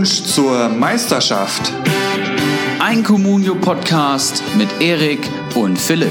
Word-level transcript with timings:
Glückwunsch 0.00 0.22
zur 0.22 0.70
Meisterschaft. 0.70 1.74
Ein 2.78 3.02
Communio 3.02 3.54
Podcast 3.54 4.42
mit 4.56 4.68
Erik 4.80 5.20
und 5.54 5.78
Philipp. 5.78 6.10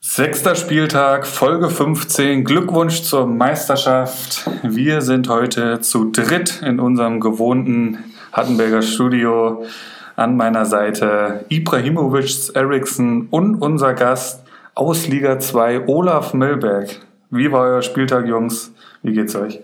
Sechster 0.00 0.54
Spieltag, 0.54 1.26
Folge 1.26 1.68
15. 1.68 2.42
Glückwunsch 2.42 3.02
zur 3.02 3.26
Meisterschaft. 3.26 4.48
Wir 4.62 5.02
sind 5.02 5.28
heute 5.28 5.82
zu 5.82 6.10
dritt 6.12 6.62
in 6.62 6.80
unserem 6.80 7.20
gewohnten 7.20 7.98
Hattenberger 8.32 8.80
Studio. 8.80 9.66
An 10.14 10.34
meiner 10.38 10.64
Seite 10.64 11.44
Ibrahimovic 11.50 12.54
Eriksson 12.54 13.28
und 13.30 13.56
unser 13.56 13.92
Gast 13.92 14.45
aus 14.76 15.08
Liga 15.08 15.38
2, 15.38 15.88
Olaf 15.88 16.34
Milberg. 16.34 17.00
Wie 17.30 17.50
war 17.50 17.62
euer 17.62 17.82
Spieltag, 17.82 18.26
Jungs? 18.26 18.74
Wie 19.02 19.14
geht's 19.14 19.34
euch? 19.34 19.60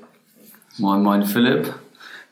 Moin, 0.79 1.03
moin, 1.03 1.25
Philipp. 1.25 1.75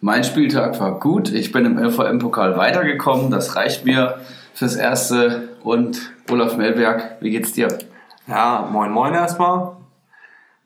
Mein 0.00 0.24
Spieltag 0.24 0.80
war 0.80 0.98
gut. 0.98 1.30
Ich 1.30 1.52
bin 1.52 1.66
im 1.66 1.78
LVM-Pokal 1.78 2.56
weitergekommen. 2.56 3.30
Das 3.30 3.54
reicht 3.54 3.84
mir 3.84 4.18
fürs 4.54 4.76
Erste. 4.76 5.50
Und 5.62 6.10
Olaf 6.30 6.56
Melberg, 6.56 7.18
wie 7.20 7.30
geht's 7.30 7.52
dir? 7.52 7.68
Ja, 8.26 8.66
moin, 8.72 8.90
moin 8.90 9.12
erstmal. 9.12 9.76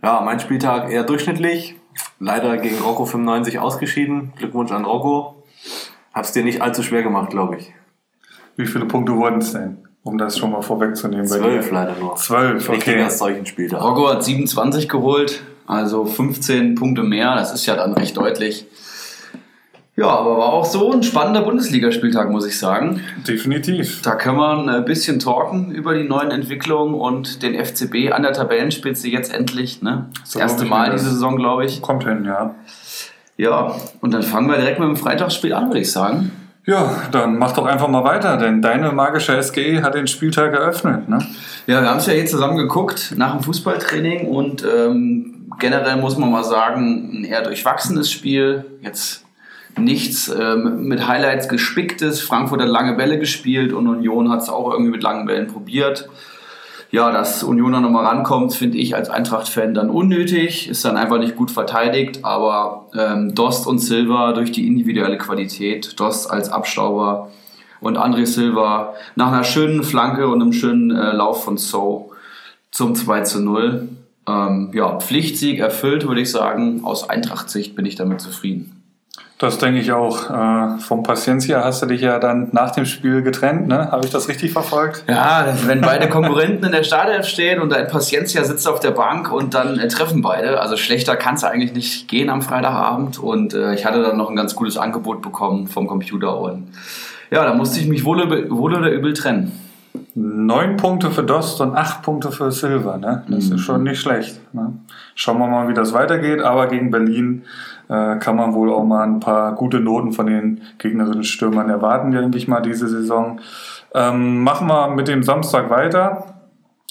Ja, 0.00 0.20
mein 0.20 0.38
Spieltag 0.38 0.92
eher 0.92 1.02
durchschnittlich. 1.02 1.74
Leider 2.20 2.58
gegen 2.58 2.78
Rocco 2.78 3.06
95 3.06 3.58
ausgeschieden. 3.58 4.32
Glückwunsch 4.36 4.70
an 4.70 4.84
Rocco. 4.84 5.42
Hab's 6.12 6.30
dir 6.30 6.44
nicht 6.44 6.62
allzu 6.62 6.84
schwer 6.84 7.02
gemacht, 7.02 7.30
glaube 7.30 7.56
ich. 7.56 7.74
Wie 8.54 8.66
viele 8.66 8.86
Punkte 8.86 9.16
wurden 9.16 9.38
es 9.38 9.52
denn? 9.52 9.78
Um 10.04 10.18
das 10.18 10.38
schon 10.38 10.50
mal 10.50 10.62
vorwegzunehmen. 10.62 11.28
bei 11.28 11.38
Zwölf 11.38 11.70
leider 11.70 11.96
nur. 11.98 12.14
Zwölf, 12.16 12.68
okay. 12.68 12.98
erst 12.98 13.18
solchen 13.18 13.46
Spieltag. 13.46 13.82
Rocco 13.82 14.08
hat 14.10 14.22
27 14.22 14.88
geholt, 14.88 15.42
also 15.66 16.04
15 16.04 16.74
Punkte 16.74 17.02
mehr. 17.02 17.34
Das 17.34 17.52
ist 17.52 17.64
ja 17.66 17.74
dann 17.74 17.94
recht 17.94 18.16
deutlich. 18.16 18.66
Ja, 19.96 20.08
aber 20.08 20.36
war 20.36 20.52
auch 20.52 20.64
so 20.64 20.92
ein 20.92 21.04
spannender 21.04 21.42
Bundesligaspieltag, 21.42 22.28
muss 22.28 22.44
ich 22.46 22.58
sagen. 22.58 23.00
Definitiv. 23.28 24.02
Da 24.02 24.16
kann 24.16 24.36
man 24.36 24.68
ein 24.68 24.84
bisschen 24.84 25.20
talken 25.20 25.70
über 25.70 25.94
die 25.94 26.02
neuen 26.02 26.32
Entwicklungen 26.32 26.94
und 26.94 27.42
den 27.42 27.54
FCB 27.54 28.12
an 28.12 28.22
der 28.22 28.32
Tabellenspitze 28.32 29.08
jetzt 29.08 29.32
endlich. 29.32 29.82
Ne? 29.82 30.10
Das 30.20 30.32
So 30.32 30.38
erste 30.40 30.64
Mal 30.64 30.90
das. 30.90 31.00
diese 31.02 31.14
Saison, 31.14 31.36
glaube 31.36 31.64
ich. 31.64 31.80
Kommt 31.80 32.04
hin, 32.04 32.24
ja. 32.24 32.56
Ja, 33.36 33.76
und 34.00 34.12
dann 34.12 34.22
fangen 34.22 34.48
wir 34.48 34.56
direkt 34.56 34.80
mit 34.80 34.88
dem 34.88 34.96
Freitagsspiel 34.96 35.52
an, 35.52 35.68
würde 35.68 35.80
ich 35.80 35.90
sagen. 35.92 36.32
Ja, 36.66 37.02
dann 37.12 37.38
mach 37.38 37.52
doch 37.52 37.66
einfach 37.66 37.88
mal 37.88 38.04
weiter, 38.04 38.38
denn 38.38 38.62
deine 38.62 38.90
magische 38.92 39.40
SGE 39.42 39.82
hat 39.82 39.94
den 39.94 40.06
Spieltag 40.06 40.54
eröffnet, 40.54 41.08
ne? 41.10 41.18
Ja, 41.66 41.82
wir 41.82 41.90
haben 41.90 41.98
es 41.98 42.06
ja 42.06 42.14
jetzt 42.14 42.30
zusammen 42.30 42.56
geguckt 42.56 43.12
nach 43.16 43.32
dem 43.32 43.42
Fußballtraining 43.42 44.28
und 44.28 44.64
ähm, 44.64 45.50
generell 45.58 45.96
muss 45.96 46.16
man 46.16 46.30
mal 46.30 46.44
sagen, 46.44 47.20
ein 47.20 47.24
eher 47.24 47.42
durchwachsenes 47.42 48.10
Spiel. 48.10 48.64
Jetzt 48.80 49.24
nichts 49.76 50.28
ähm, 50.28 50.86
mit 50.86 51.06
Highlights 51.06 51.48
gespicktes. 51.48 52.22
Frankfurt 52.22 52.62
hat 52.62 52.68
lange 52.68 52.94
Bälle 52.94 53.18
gespielt 53.18 53.72
und 53.72 53.86
Union 53.86 54.30
hat 54.30 54.40
es 54.40 54.48
auch 54.48 54.70
irgendwie 54.70 54.92
mit 54.92 55.02
langen 55.02 55.26
Bällen 55.26 55.48
probiert. 55.48 56.08
Ja, 56.94 57.10
dass 57.10 57.42
Union 57.42 57.72
da 57.72 57.80
nochmal 57.80 58.06
rankommt, 58.06 58.54
finde 58.54 58.78
ich 58.78 58.94
als 58.94 59.10
Eintracht-Fan 59.10 59.74
dann 59.74 59.90
unnötig. 59.90 60.68
Ist 60.68 60.84
dann 60.84 60.96
einfach 60.96 61.18
nicht 61.18 61.34
gut 61.34 61.50
verteidigt. 61.50 62.20
Aber 62.22 62.86
ähm, 62.96 63.34
Dost 63.34 63.66
und 63.66 63.80
Silva 63.80 64.30
durch 64.30 64.52
die 64.52 64.68
individuelle 64.68 65.18
Qualität, 65.18 65.98
Dost 65.98 66.30
als 66.30 66.50
Abstauber 66.50 67.32
und 67.80 67.98
André 67.98 68.26
Silva 68.26 68.94
nach 69.16 69.32
einer 69.32 69.42
schönen 69.42 69.82
Flanke 69.82 70.28
und 70.28 70.40
einem 70.40 70.52
schönen 70.52 70.92
äh, 70.92 71.10
Lauf 71.10 71.42
von 71.42 71.56
So 71.56 72.12
zum 72.70 72.94
2 72.94 73.22
zu 73.22 73.40
0. 73.40 73.88
Ähm, 74.28 74.70
ja, 74.72 75.00
Pflichtsieg 75.00 75.58
erfüllt, 75.58 76.06
würde 76.06 76.20
ich 76.20 76.30
sagen. 76.30 76.84
Aus 76.84 77.10
Eintracht-Sicht 77.10 77.74
bin 77.74 77.86
ich 77.86 77.96
damit 77.96 78.20
zufrieden. 78.20 78.83
Das 79.38 79.58
denke 79.58 79.80
ich 79.80 79.90
auch. 79.90 80.30
Äh, 80.30 80.78
vom 80.78 81.02
Paciencia 81.02 81.64
hast 81.64 81.82
du 81.82 81.86
dich 81.86 82.00
ja 82.00 82.20
dann 82.20 82.48
nach 82.52 82.70
dem 82.70 82.86
Spiel 82.86 83.22
getrennt, 83.22 83.66
ne? 83.66 83.90
Habe 83.90 84.04
ich 84.04 84.12
das 84.12 84.28
richtig 84.28 84.52
verfolgt? 84.52 85.04
Ja, 85.08 85.46
wenn 85.66 85.80
beide 85.80 86.08
Konkurrenten 86.08 86.64
in 86.64 86.72
der 86.72 86.84
Startelf 86.84 87.26
stehen 87.26 87.60
und 87.60 87.72
ein 87.72 87.88
Paciencia 87.88 88.44
sitzt 88.44 88.68
auf 88.68 88.78
der 88.78 88.92
Bank 88.92 89.32
und 89.32 89.54
dann 89.54 89.78
äh, 89.78 89.88
treffen 89.88 90.22
beide. 90.22 90.60
Also 90.60 90.76
schlechter 90.76 91.16
kann 91.16 91.34
es 91.34 91.42
eigentlich 91.42 91.72
nicht 91.72 92.06
gehen 92.06 92.30
am 92.30 92.42
Freitagabend. 92.42 93.18
Und 93.18 93.54
äh, 93.54 93.74
ich 93.74 93.84
hatte 93.84 94.02
dann 94.02 94.16
noch 94.16 94.30
ein 94.30 94.36
ganz 94.36 94.54
gutes 94.54 94.78
Angebot 94.78 95.20
bekommen 95.20 95.66
vom 95.66 95.88
Computer. 95.88 96.38
Und 96.38 96.68
ja, 97.32 97.44
da 97.44 97.54
musste 97.54 97.80
ich 97.80 97.88
mich 97.88 98.04
wohl, 98.04 98.48
wohl 98.50 98.74
oder 98.74 98.90
übel 98.90 99.14
trennen. 99.14 99.63
Neun 100.16 100.76
Punkte 100.76 101.10
für 101.10 101.22
Dost 101.22 101.60
und 101.60 101.76
acht 101.76 102.02
Punkte 102.02 102.32
für 102.32 102.50
Silva, 102.50 102.96
ne? 102.96 103.24
Das 103.28 103.48
ist 103.48 103.60
schon 103.60 103.84
nicht 103.84 104.00
schlecht. 104.00 104.40
Ne? 104.52 104.72
Schauen 105.14 105.38
wir 105.38 105.46
mal, 105.46 105.68
wie 105.68 105.74
das 105.74 105.92
weitergeht. 105.92 106.40
Aber 106.40 106.66
gegen 106.66 106.90
Berlin 106.90 107.42
äh, 107.88 108.16
kann 108.16 108.36
man 108.36 108.54
wohl 108.54 108.72
auch 108.72 108.84
mal 108.84 109.04
ein 109.04 109.20
paar 109.20 109.54
gute 109.54 109.80
Noten 109.80 110.12
von 110.12 110.26
den 110.26 110.62
gegnerischen 110.78 111.24
Stürmern 111.24 111.68
erwarten, 111.68 112.10
denke 112.10 112.38
ich 112.38 112.48
mal, 112.48 112.60
diese 112.60 112.88
Saison. 112.88 113.40
Ähm, 113.94 114.42
machen 114.42 114.66
wir 114.66 114.88
mit 114.88 115.08
dem 115.08 115.22
Samstag 115.22 115.70
weiter. 115.70 116.34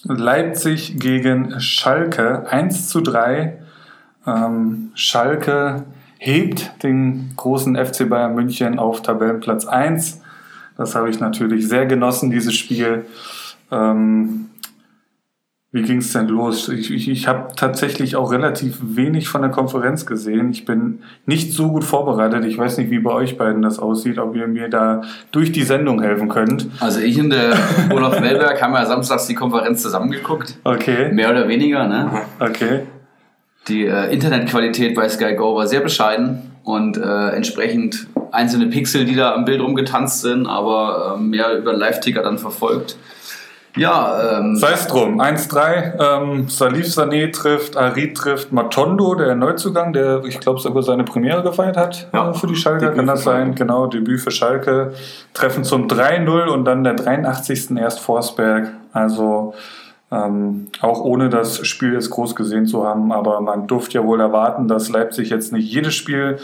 Leipzig 0.03 0.99
gegen 0.99 1.59
Schalke 1.59 2.45
1 2.49 2.89
zu 2.89 3.01
3. 3.01 3.57
Ähm, 4.25 4.91
Schalke 4.95 5.83
hebt 6.19 6.83
den 6.83 7.33
großen 7.35 7.75
FC 7.75 8.09
Bayern 8.09 8.35
München 8.35 8.79
auf 8.79 9.01
Tabellenplatz 9.01 9.65
1. 9.65 10.21
Das 10.77 10.95
habe 10.95 11.09
ich 11.09 11.19
natürlich 11.19 11.67
sehr 11.67 11.85
genossen, 11.85 12.31
dieses 12.31 12.53
Spiel. 12.53 13.05
Ähm, 13.71 14.49
wie 15.75 15.81
ging 15.81 15.97
es 15.97 16.13
denn 16.13 16.27
los? 16.27 16.69
Ich, 16.69 16.91
ich, 16.91 17.09
ich 17.09 17.27
habe 17.27 17.47
tatsächlich 17.55 18.15
auch 18.15 18.31
relativ 18.31 18.77
wenig 18.79 19.27
von 19.27 19.41
der 19.41 19.49
Konferenz 19.49 20.05
gesehen. 20.05 20.51
Ich 20.51 20.65
bin 20.65 20.99
nicht 21.25 21.51
so 21.51 21.69
gut 21.71 21.83
vorbereitet. 21.83 22.45
Ich 22.45 22.59
weiß 22.59 22.77
nicht, 22.77 22.91
wie 22.91 22.99
bei 22.99 23.11
euch 23.11 23.39
beiden 23.39 23.63
das 23.63 23.79
aussieht, 23.79 24.19
ob 24.19 24.35
ihr 24.35 24.47
mir 24.47 24.69
da 24.69 25.01
durch 25.31 25.51
die 25.51 25.63
Sendung 25.63 25.99
helfen 25.99 26.29
könnt. 26.29 26.67
Also 26.79 26.99
ich 26.99 27.19
und 27.19 27.31
der 27.31 27.55
Olaf 27.91 28.19
Melberg 28.19 28.61
haben 28.61 28.73
ja 28.75 28.85
samstags 28.85 29.25
die 29.25 29.33
Konferenz 29.33 29.81
zusammengeguckt. 29.81 30.59
Okay, 30.63 31.11
Mehr 31.11 31.31
oder 31.31 31.47
weniger, 31.47 31.87
ne? 31.87 32.21
okay. 32.39 32.81
Die 33.67 33.87
äh, 33.87 34.13
Internetqualität 34.13 34.93
bei 34.93 35.09
Sky 35.09 35.33
Go 35.33 35.55
war 35.55 35.65
sehr 35.65 35.79
bescheiden 35.79 36.52
und 36.63 36.97
äh, 36.97 37.29
entsprechend 37.29 38.07
einzelne 38.31 38.67
Pixel, 38.67 39.05
die 39.05 39.15
da 39.15 39.33
am 39.33 39.45
Bild 39.45 39.61
rumgetanzt 39.61 40.21
sind, 40.21 40.47
aber 40.47 41.15
äh, 41.17 41.21
mehr 41.21 41.57
über 41.57 41.73
Live-Ticker 41.73 42.23
dann 42.23 42.37
verfolgt. 42.37 42.97
Ja, 43.75 44.37
ähm, 44.37 44.55
Sei 44.55 44.71
es 44.71 44.87
drum. 44.87 45.19
1-3. 45.19 45.99
Ähm, 45.99 46.47
Salif 46.47 46.85
Sané 46.87 47.31
trifft, 47.31 47.75
Arid 47.75 48.15
trifft 48.15 48.51
Matondo, 48.51 49.15
der 49.15 49.33
Neuzugang, 49.33 49.93
der, 49.93 50.23
ich 50.25 50.39
glaube, 50.39 50.59
sogar 50.59 50.83
seine 50.83 51.03
Premiere 51.03 51.41
gefeiert 51.41 51.75
hat 51.75 52.07
Ja, 52.13 52.29
äh, 52.29 52.33
für 52.35 52.45
die 52.45 52.55
Schalke. 52.55 52.81
Debüt 52.81 52.97
Kann 52.97 53.07
das 53.07 53.23
sein? 53.23 53.55
Genau, 53.55 53.87
Debüt 53.87 54.21
für 54.21 54.31
Schalke. 54.31 54.93
Treffen 55.33 55.63
zum 55.63 55.87
3-0 55.87 56.49
und 56.49 56.65
dann 56.65 56.83
der 56.83 56.93
83. 56.93 57.71
erst 57.77 57.99
Forsberg. 57.99 58.73
Also 58.91 59.55
ähm, 60.13 60.67
auch 60.81 61.01
ohne 61.01 61.29
das 61.29 61.65
Spiel 61.65 61.93
jetzt 61.93 62.11
groß 62.11 62.35
gesehen 62.35 62.67
zu 62.67 62.85
haben. 62.85 63.11
Aber 63.11 63.41
man 63.41 63.67
durfte 63.67 63.97
ja 63.97 64.03
wohl 64.03 64.19
erwarten, 64.19 64.67
dass 64.67 64.89
Leipzig 64.89 65.29
jetzt 65.29 65.51
nicht 65.51 65.71
jedes 65.71 65.95
Spiel 65.95 66.37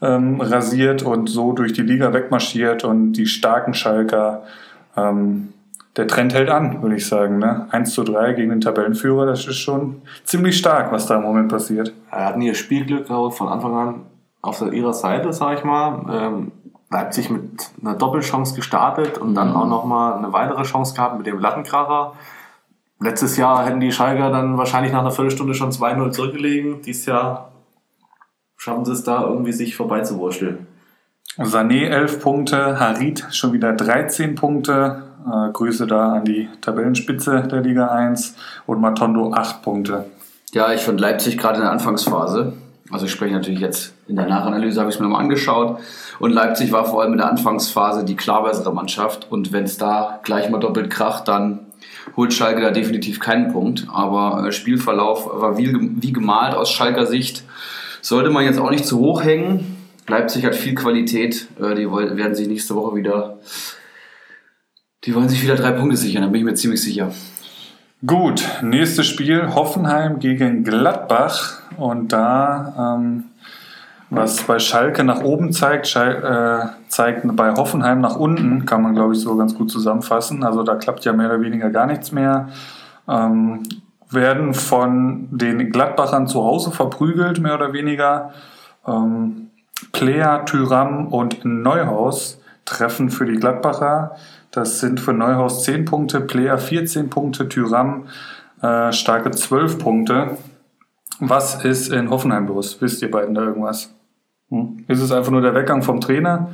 ähm, 0.00 0.40
rasiert 0.40 1.02
und 1.02 1.28
so 1.28 1.52
durch 1.52 1.72
die 1.72 1.82
Liga 1.82 2.12
wegmarschiert 2.12 2.84
und 2.84 3.12
die 3.12 3.26
starken 3.26 3.74
Schalker 3.74 4.42
ähm, 4.96 5.52
der 5.96 6.06
Trend 6.06 6.32
hält 6.32 6.48
an, 6.48 6.80
würde 6.80 6.94
ich 6.94 7.08
sagen. 7.08 7.38
Ne? 7.38 7.66
1 7.70 7.92
zu 7.92 8.04
3 8.04 8.34
gegen 8.34 8.50
den 8.50 8.60
Tabellenführer, 8.60 9.26
das 9.26 9.46
ist 9.46 9.56
schon 9.56 10.02
ziemlich 10.22 10.56
stark, 10.56 10.92
was 10.92 11.06
da 11.06 11.16
im 11.16 11.22
Moment 11.22 11.48
passiert. 11.48 11.92
Er 12.12 12.26
hatten 12.26 12.40
ihr 12.40 12.54
Spielglück 12.54 13.10
auch 13.10 13.30
von 13.32 13.48
Anfang 13.48 13.74
an 13.74 13.94
auf 14.40 14.62
ihrer 14.62 14.92
Seite, 14.92 15.32
sag 15.32 15.58
ich 15.58 15.64
mal. 15.64 16.04
Ähm, 16.08 16.52
Leipzig 16.90 17.28
mit 17.28 17.70
einer 17.82 17.94
Doppelchance 17.94 18.54
gestartet 18.54 19.18
und 19.18 19.34
dann 19.34 19.54
auch 19.54 19.66
nochmal 19.66 20.14
eine 20.14 20.32
weitere 20.32 20.62
Chance 20.62 20.94
gehabt 20.94 21.18
mit 21.18 21.26
dem 21.26 21.38
Lattenkracher. 21.38 22.14
Letztes 23.00 23.36
Jahr 23.36 23.64
hätten 23.64 23.80
die 23.80 23.92
Schalker 23.92 24.30
dann 24.30 24.58
wahrscheinlich 24.58 24.92
nach 24.92 25.00
einer 25.00 25.12
Viertelstunde 25.12 25.54
schon 25.54 25.70
2-0 25.70 26.10
zurückgelegen. 26.10 26.82
Dieses 26.82 27.06
Jahr 27.06 27.52
schaffen 28.56 28.84
sie 28.84 28.92
es 28.92 29.04
da 29.04 29.22
irgendwie 29.22 29.52
sich 29.52 29.76
vorbeizuwursteln. 29.76 30.66
Sané 31.36 31.88
11 31.88 32.20
Punkte, 32.20 32.80
Harid 32.80 33.24
schon 33.30 33.52
wieder 33.52 33.72
13 33.72 34.34
Punkte. 34.34 35.04
Äh, 35.24 35.52
Grüße 35.52 35.86
da 35.86 36.14
an 36.14 36.24
die 36.24 36.48
Tabellenspitze 36.60 37.42
der 37.42 37.60
Liga 37.60 37.86
1 37.86 38.34
und 38.66 38.80
Matondo 38.80 39.32
8 39.32 39.62
Punkte. 39.62 40.06
ja, 40.52 40.72
ich 40.72 40.80
fand 40.80 41.00
Leipzig 41.00 41.38
gerade 41.38 41.56
in 41.56 41.62
der 41.62 41.70
Anfangsphase. 41.70 42.54
Also 42.90 43.04
ich 43.04 43.12
spreche 43.12 43.34
natürlich 43.34 43.60
jetzt 43.60 43.92
in 44.08 44.16
der 44.16 44.26
Nachanalyse, 44.26 44.80
habe 44.80 44.88
ich 44.88 44.96
es 44.96 45.00
mir 45.00 45.06
nochmal 45.06 45.22
angeschaut. 45.22 45.78
Und 46.18 46.32
Leipzig 46.32 46.72
war 46.72 46.86
vor 46.86 47.02
allem 47.02 47.12
in 47.12 47.18
der 47.18 47.28
Anfangsphase 47.28 48.04
die 48.04 48.16
klar 48.16 48.42
bessere 48.44 48.72
Mannschaft. 48.74 49.30
Und 49.30 49.52
wenn 49.52 49.64
es 49.64 49.76
da 49.76 50.20
gleich 50.24 50.48
mal 50.50 50.58
doppelt 50.58 50.88
kracht, 50.90 51.28
dann 51.28 51.67
holt 52.16 52.32
Schalke 52.32 52.60
da 52.60 52.70
definitiv 52.70 53.20
keinen 53.20 53.52
Punkt. 53.52 53.86
Aber 53.92 54.46
äh, 54.46 54.52
Spielverlauf 54.52 55.28
war 55.32 55.58
wie, 55.58 55.72
wie 55.72 56.12
gemalt 56.12 56.54
aus 56.54 56.70
Schalker 56.70 57.06
Sicht. 57.06 57.44
Sollte 58.00 58.30
man 58.30 58.44
jetzt 58.44 58.58
auch 58.58 58.70
nicht 58.70 58.86
zu 58.86 58.98
hoch 58.98 59.22
hängen. 59.22 59.76
Leipzig 60.06 60.44
hat 60.44 60.54
viel 60.54 60.74
Qualität. 60.74 61.48
Äh, 61.60 61.74
die 61.74 61.90
werden 61.90 62.34
sich 62.34 62.48
nächste 62.48 62.74
Woche 62.74 62.96
wieder. 62.96 63.38
Die 65.04 65.14
wollen 65.14 65.28
sich 65.28 65.42
wieder 65.42 65.54
drei 65.54 65.72
Punkte 65.72 65.96
sichern, 65.96 66.22
da 66.22 66.28
bin 66.28 66.40
ich 66.40 66.44
mir 66.44 66.54
ziemlich 66.54 66.82
sicher. 66.82 67.12
Gut, 68.04 68.44
nächstes 68.62 69.06
Spiel 69.06 69.54
Hoffenheim 69.54 70.18
gegen 70.18 70.64
Gladbach 70.64 71.62
und 71.76 72.12
da 72.12 72.96
ähm, 72.96 73.24
was 74.10 74.42
bei 74.42 74.58
Schalke 74.58 75.04
nach 75.04 75.22
oben 75.22 75.52
zeigt, 75.52 75.86
Schal 75.86 76.72
äh, 76.74 76.88
zeigt 76.88 77.24
bei 77.36 77.52
Hoffenheim 77.54 78.00
nach 78.00 78.16
unten, 78.16 78.64
kann 78.64 78.82
man 78.82 78.94
glaube 78.94 79.14
ich 79.14 79.20
so 79.20 79.36
ganz 79.36 79.54
gut 79.54 79.70
zusammenfassen. 79.70 80.44
Also 80.44 80.62
da 80.62 80.76
klappt 80.76 81.04
ja 81.04 81.12
mehr 81.12 81.26
oder 81.26 81.40
weniger 81.40 81.70
gar 81.70 81.86
nichts 81.86 82.10
mehr. 82.12 82.48
Ähm, 83.06 83.64
werden 84.10 84.54
von 84.54 85.28
den 85.30 85.70
Gladbachern 85.70 86.26
zu 86.26 86.42
Hause 86.42 86.70
verprügelt, 86.70 87.40
mehr 87.40 87.54
oder 87.54 87.74
weniger. 87.74 88.32
Ähm, 88.86 89.50
Player, 89.92 90.44
Tyram 90.46 91.08
und 91.08 91.44
Neuhaus 91.44 92.40
treffen 92.64 93.10
für 93.10 93.26
die 93.26 93.36
Gladbacher. 93.36 94.16
Das 94.50 94.80
sind 94.80 95.00
für 95.00 95.12
Neuhaus 95.12 95.64
10 95.64 95.84
Punkte, 95.84 96.22
Player 96.22 96.56
14 96.56 97.10
Punkte, 97.10 97.48
Tyram 97.48 98.06
äh, 98.62 98.92
starke 98.92 99.30
12 99.30 99.78
Punkte. 99.78 100.38
Was 101.20 101.64
ist 101.64 101.92
in 101.92 102.10
Hoffenheim 102.10 102.46
los? 102.46 102.80
Wisst 102.80 103.02
ihr 103.02 103.10
beiden 103.10 103.34
da 103.34 103.42
irgendwas? 103.42 103.94
Hm? 104.50 104.84
Ist 104.88 105.00
es 105.00 105.12
einfach 105.12 105.30
nur 105.30 105.40
der 105.40 105.54
Weggang 105.54 105.82
vom 105.82 106.00
Trainer? 106.00 106.50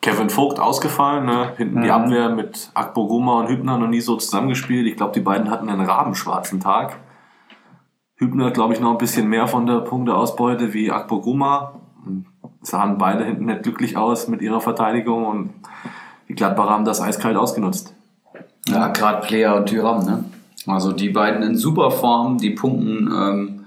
Kevin 0.00 0.30
Vogt 0.30 0.58
ausgefallen, 0.58 1.26
ne? 1.26 1.52
hinten 1.56 1.80
mhm. 1.80 1.82
die 1.82 1.90
Abwehr 1.90 2.30
mit 2.30 2.70
Akpo 2.74 3.06
Goma 3.06 3.40
und 3.40 3.48
Hübner 3.48 3.76
noch 3.76 3.88
nie 3.88 4.00
so 4.00 4.16
zusammengespielt. 4.16 4.86
Ich 4.86 4.96
glaube, 4.96 5.12
die 5.12 5.20
beiden 5.20 5.50
hatten 5.50 5.68
einen 5.68 5.84
rabenschwarzen 5.84 6.60
Tag. 6.60 6.96
Hübner, 8.16 8.50
glaube 8.50 8.74
ich, 8.74 8.80
noch 8.80 8.92
ein 8.92 8.98
bisschen 8.98 9.28
mehr 9.28 9.46
von 9.46 9.66
der 9.66 9.80
Punkteausbeute 9.80 10.72
wie 10.72 10.90
Akpo 10.90 11.20
Goma. 11.20 11.80
Sahen 12.62 12.98
beide 12.98 13.24
hinten 13.24 13.46
nicht 13.46 13.62
glücklich 13.62 13.96
aus 13.96 14.28
mit 14.28 14.42
ihrer 14.42 14.60
Verteidigung 14.60 15.26
und 15.26 15.50
die 16.28 16.34
Gladbacher 16.34 16.70
haben 16.70 16.84
das 16.84 17.00
eiskalt 17.00 17.36
ausgenutzt. 17.36 17.94
Ja, 18.68 18.88
gerade 18.88 19.26
Player 19.26 19.56
und 19.56 19.66
Tyram, 19.66 20.04
ne? 20.04 20.24
Also 20.66 20.92
die 20.92 21.08
beiden 21.08 21.42
in 21.42 21.56
super 21.56 21.90
Form, 21.90 22.38
die 22.38 22.50
punkten 22.50 23.10
ähm, 23.12 23.59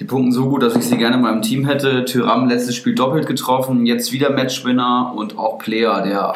die 0.00 0.04
punkten 0.04 0.32
so 0.32 0.48
gut, 0.48 0.62
dass 0.62 0.74
ich 0.74 0.86
sie 0.86 0.96
gerne 0.96 1.16
in 1.16 1.22
meinem 1.22 1.42
Team 1.42 1.66
hätte. 1.66 2.06
Tyram 2.06 2.48
letztes 2.48 2.74
Spiel 2.74 2.94
doppelt 2.94 3.26
getroffen, 3.26 3.84
jetzt 3.84 4.12
wieder 4.12 4.30
Matchwinner 4.30 5.12
und 5.14 5.38
auch 5.38 5.58
Player, 5.58 6.02
der 6.02 6.34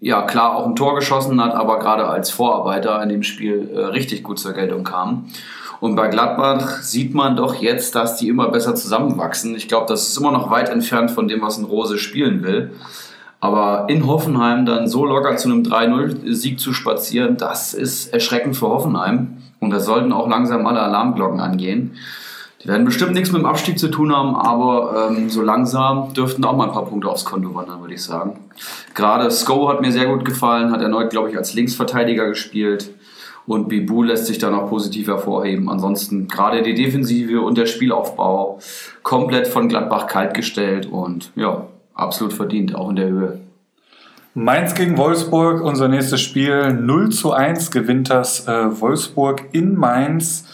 ja 0.00 0.22
klar 0.22 0.56
auch 0.56 0.66
ein 0.66 0.74
Tor 0.74 0.96
geschossen 0.96 1.40
hat, 1.42 1.54
aber 1.54 1.78
gerade 1.78 2.06
als 2.08 2.30
Vorarbeiter 2.30 3.00
in 3.02 3.08
dem 3.08 3.22
Spiel 3.22 3.70
äh, 3.72 3.78
richtig 3.86 4.24
gut 4.24 4.40
zur 4.40 4.52
Geltung 4.54 4.82
kam. 4.82 5.26
Und 5.78 5.94
bei 5.94 6.08
Gladbach 6.08 6.82
sieht 6.82 7.14
man 7.14 7.36
doch 7.36 7.54
jetzt, 7.54 7.94
dass 7.94 8.16
die 8.16 8.28
immer 8.28 8.48
besser 8.48 8.74
zusammenwachsen. 8.74 9.54
Ich 9.54 9.68
glaube, 9.68 9.86
das 9.88 10.08
ist 10.08 10.18
immer 10.18 10.32
noch 10.32 10.50
weit 10.50 10.68
entfernt 10.68 11.10
von 11.10 11.28
dem, 11.28 11.42
was 11.42 11.58
ein 11.58 11.64
Rose 11.64 11.98
spielen 11.98 12.42
will. 12.42 12.72
Aber 13.40 13.86
in 13.88 14.06
Hoffenheim 14.06 14.64
dann 14.64 14.88
so 14.88 15.04
locker 15.04 15.36
zu 15.36 15.50
einem 15.50 15.62
3-0-Sieg 15.62 16.58
zu 16.58 16.72
spazieren, 16.72 17.36
das 17.36 17.74
ist 17.74 18.12
erschreckend 18.12 18.56
für 18.56 18.68
Hoffenheim. 18.68 19.36
Und 19.60 19.70
da 19.70 19.78
sollten 19.78 20.12
auch 20.12 20.28
langsam 20.28 20.66
alle 20.66 20.80
Alarmglocken 20.80 21.40
angehen. 21.40 21.92
Die 22.66 22.72
werden 22.72 22.84
bestimmt 22.84 23.12
nichts 23.12 23.30
mit 23.30 23.42
dem 23.42 23.46
Abstieg 23.46 23.78
zu 23.78 23.86
tun 23.92 24.12
haben, 24.12 24.34
aber 24.34 25.08
ähm, 25.08 25.30
so 25.30 25.40
langsam 25.40 26.12
dürften 26.14 26.44
auch 26.44 26.56
mal 26.56 26.66
ein 26.66 26.72
paar 26.72 26.86
Punkte 26.86 27.08
aufs 27.08 27.24
Konto 27.24 27.54
wandern, 27.54 27.80
würde 27.80 27.94
ich 27.94 28.02
sagen. 28.02 28.40
Gerade 28.92 29.30
Sko 29.30 29.68
hat 29.68 29.82
mir 29.82 29.92
sehr 29.92 30.06
gut 30.06 30.24
gefallen, 30.24 30.72
hat 30.72 30.80
erneut, 30.80 31.10
glaube 31.10 31.30
ich, 31.30 31.36
als 31.36 31.54
Linksverteidiger 31.54 32.26
gespielt. 32.26 32.90
Und 33.46 33.68
Bibu 33.68 34.02
lässt 34.02 34.26
sich 34.26 34.38
dann 34.38 34.52
auch 34.52 34.68
positiv 34.68 35.06
hervorheben. 35.06 35.70
Ansonsten 35.70 36.26
gerade 36.26 36.64
die 36.64 36.74
Defensive 36.74 37.40
und 37.40 37.56
der 37.56 37.66
Spielaufbau 37.66 38.58
komplett 39.04 39.46
von 39.46 39.68
Gladbach 39.68 40.08
kaltgestellt 40.08 40.86
und 40.86 41.30
ja, 41.36 41.68
absolut 41.94 42.32
verdient, 42.32 42.74
auch 42.74 42.90
in 42.90 42.96
der 42.96 43.08
Höhe. 43.08 43.40
Mainz 44.34 44.74
gegen 44.74 44.98
Wolfsburg, 44.98 45.62
unser 45.62 45.86
nächstes 45.86 46.20
Spiel. 46.20 46.72
0 46.72 47.10
zu 47.10 47.32
1 47.32 47.70
gewinnt 47.70 48.10
das 48.10 48.48
äh, 48.48 48.80
Wolfsburg 48.80 49.44
in 49.52 49.76
Mainz. 49.76 50.48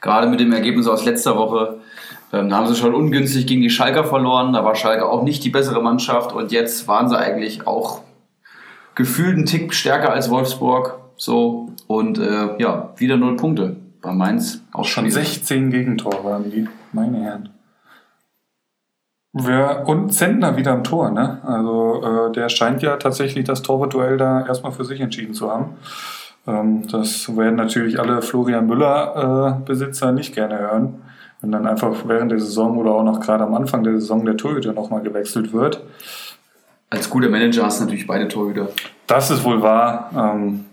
Gerade 0.00 0.28
mit 0.28 0.40
dem 0.40 0.52
Ergebnis 0.52 0.86
aus 0.86 1.04
letzter 1.04 1.36
Woche. 1.36 1.78
Ähm, 2.32 2.48
da 2.48 2.56
haben 2.56 2.66
sie 2.66 2.76
schon 2.76 2.94
ungünstig 2.94 3.46
gegen 3.46 3.62
die 3.62 3.70
Schalker 3.70 4.04
verloren. 4.04 4.52
Da 4.52 4.64
war 4.64 4.74
Schalke 4.74 5.06
auch 5.06 5.22
nicht 5.22 5.44
die 5.44 5.50
bessere 5.50 5.82
Mannschaft. 5.82 6.32
Und 6.32 6.52
jetzt 6.52 6.86
waren 6.88 7.08
sie 7.08 7.18
eigentlich 7.18 7.66
auch 7.66 8.00
gefühlt 8.94 9.36
einen 9.36 9.46
Tick 9.46 9.74
stärker 9.74 10.12
als 10.12 10.30
Wolfsburg. 10.30 10.98
So. 11.16 11.70
Und 11.86 12.18
äh, 12.18 12.58
ja, 12.58 12.92
wieder 12.96 13.16
null 13.16 13.36
Punkte. 13.36 13.76
Bei 14.02 14.12
Mainz 14.12 14.62
auch 14.72 14.84
schon. 14.84 15.10
16 15.10 15.70
Gegentore 15.70 16.32
haben 16.32 16.50
die, 16.50 16.68
meine 16.92 17.18
Herren. 17.18 17.48
Ja, 19.38 19.82
und 19.82 20.14
Zentner 20.14 20.56
wieder 20.56 20.72
am 20.72 20.82
Tor, 20.82 21.10
ne? 21.10 21.40
Also 21.44 22.02
äh, 22.02 22.32
der 22.32 22.48
scheint 22.48 22.82
ja 22.82 22.96
tatsächlich 22.96 23.44
das 23.44 23.60
Torwartduell 23.62 24.16
da 24.16 24.46
erstmal 24.46 24.72
für 24.72 24.84
sich 24.84 25.00
entschieden 25.00 25.34
zu 25.34 25.50
haben. 25.50 25.76
Ähm, 26.46 26.86
das 26.88 27.36
werden 27.36 27.56
natürlich 27.56 27.98
alle 27.98 28.22
Florian 28.22 28.66
Müller-Besitzer 28.66 30.12
nicht 30.12 30.34
gerne 30.34 30.58
hören, 30.58 30.94
wenn 31.40 31.52
dann 31.52 31.66
einfach 31.66 31.94
während 32.06 32.30
der 32.30 32.40
Saison 32.40 32.76
oder 32.76 32.92
auch 32.92 33.04
noch 33.04 33.20
gerade 33.20 33.44
am 33.44 33.54
Anfang 33.54 33.84
der 33.84 33.94
Saison 33.94 34.24
der 34.24 34.36
Torhüter 34.36 34.72
nochmal 34.72 35.02
gewechselt 35.02 35.52
wird. 35.52 35.82
Als 36.88 37.10
guter 37.10 37.28
Manager 37.28 37.64
hast 37.64 37.80
du 37.80 37.84
natürlich 37.84 38.06
beide 38.06 38.28
Torhüter. 38.28 38.68
Das 39.06 39.30
ist 39.30 39.44
wohl 39.44 39.60
wahr. 39.60 40.10
Ähm, 40.16 40.64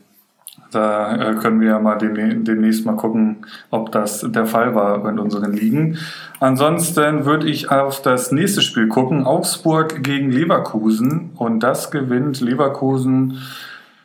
da 0.74 1.16
äh, 1.16 1.36
können 1.36 1.62
wir 1.62 1.70
ja 1.70 1.80
mal 1.80 1.98
demnächst 1.98 2.86
mal 2.86 2.96
gucken, 2.96 3.46
ob 3.70 3.92
das 3.92 4.26
der 4.28 4.46
Fall 4.46 4.74
war 4.74 5.08
in 5.08 5.20
unseren 5.20 5.54
Ligen. 5.54 5.98
Ansonsten 6.40 7.26
würde 7.26 7.48
ich 7.48 7.70
auf 7.72 8.02
das 8.02 8.32
nächste 8.32 8.62
Spiel 8.62 8.88
gucken. 8.88 9.26
Augsburg 9.26 10.04
gegen 10.04 10.32
Leverkusen. 10.32 11.32
Und 11.36 11.62
das 11.62 11.92
gewinnt 11.92 12.42
Leverkusen 12.42 13.38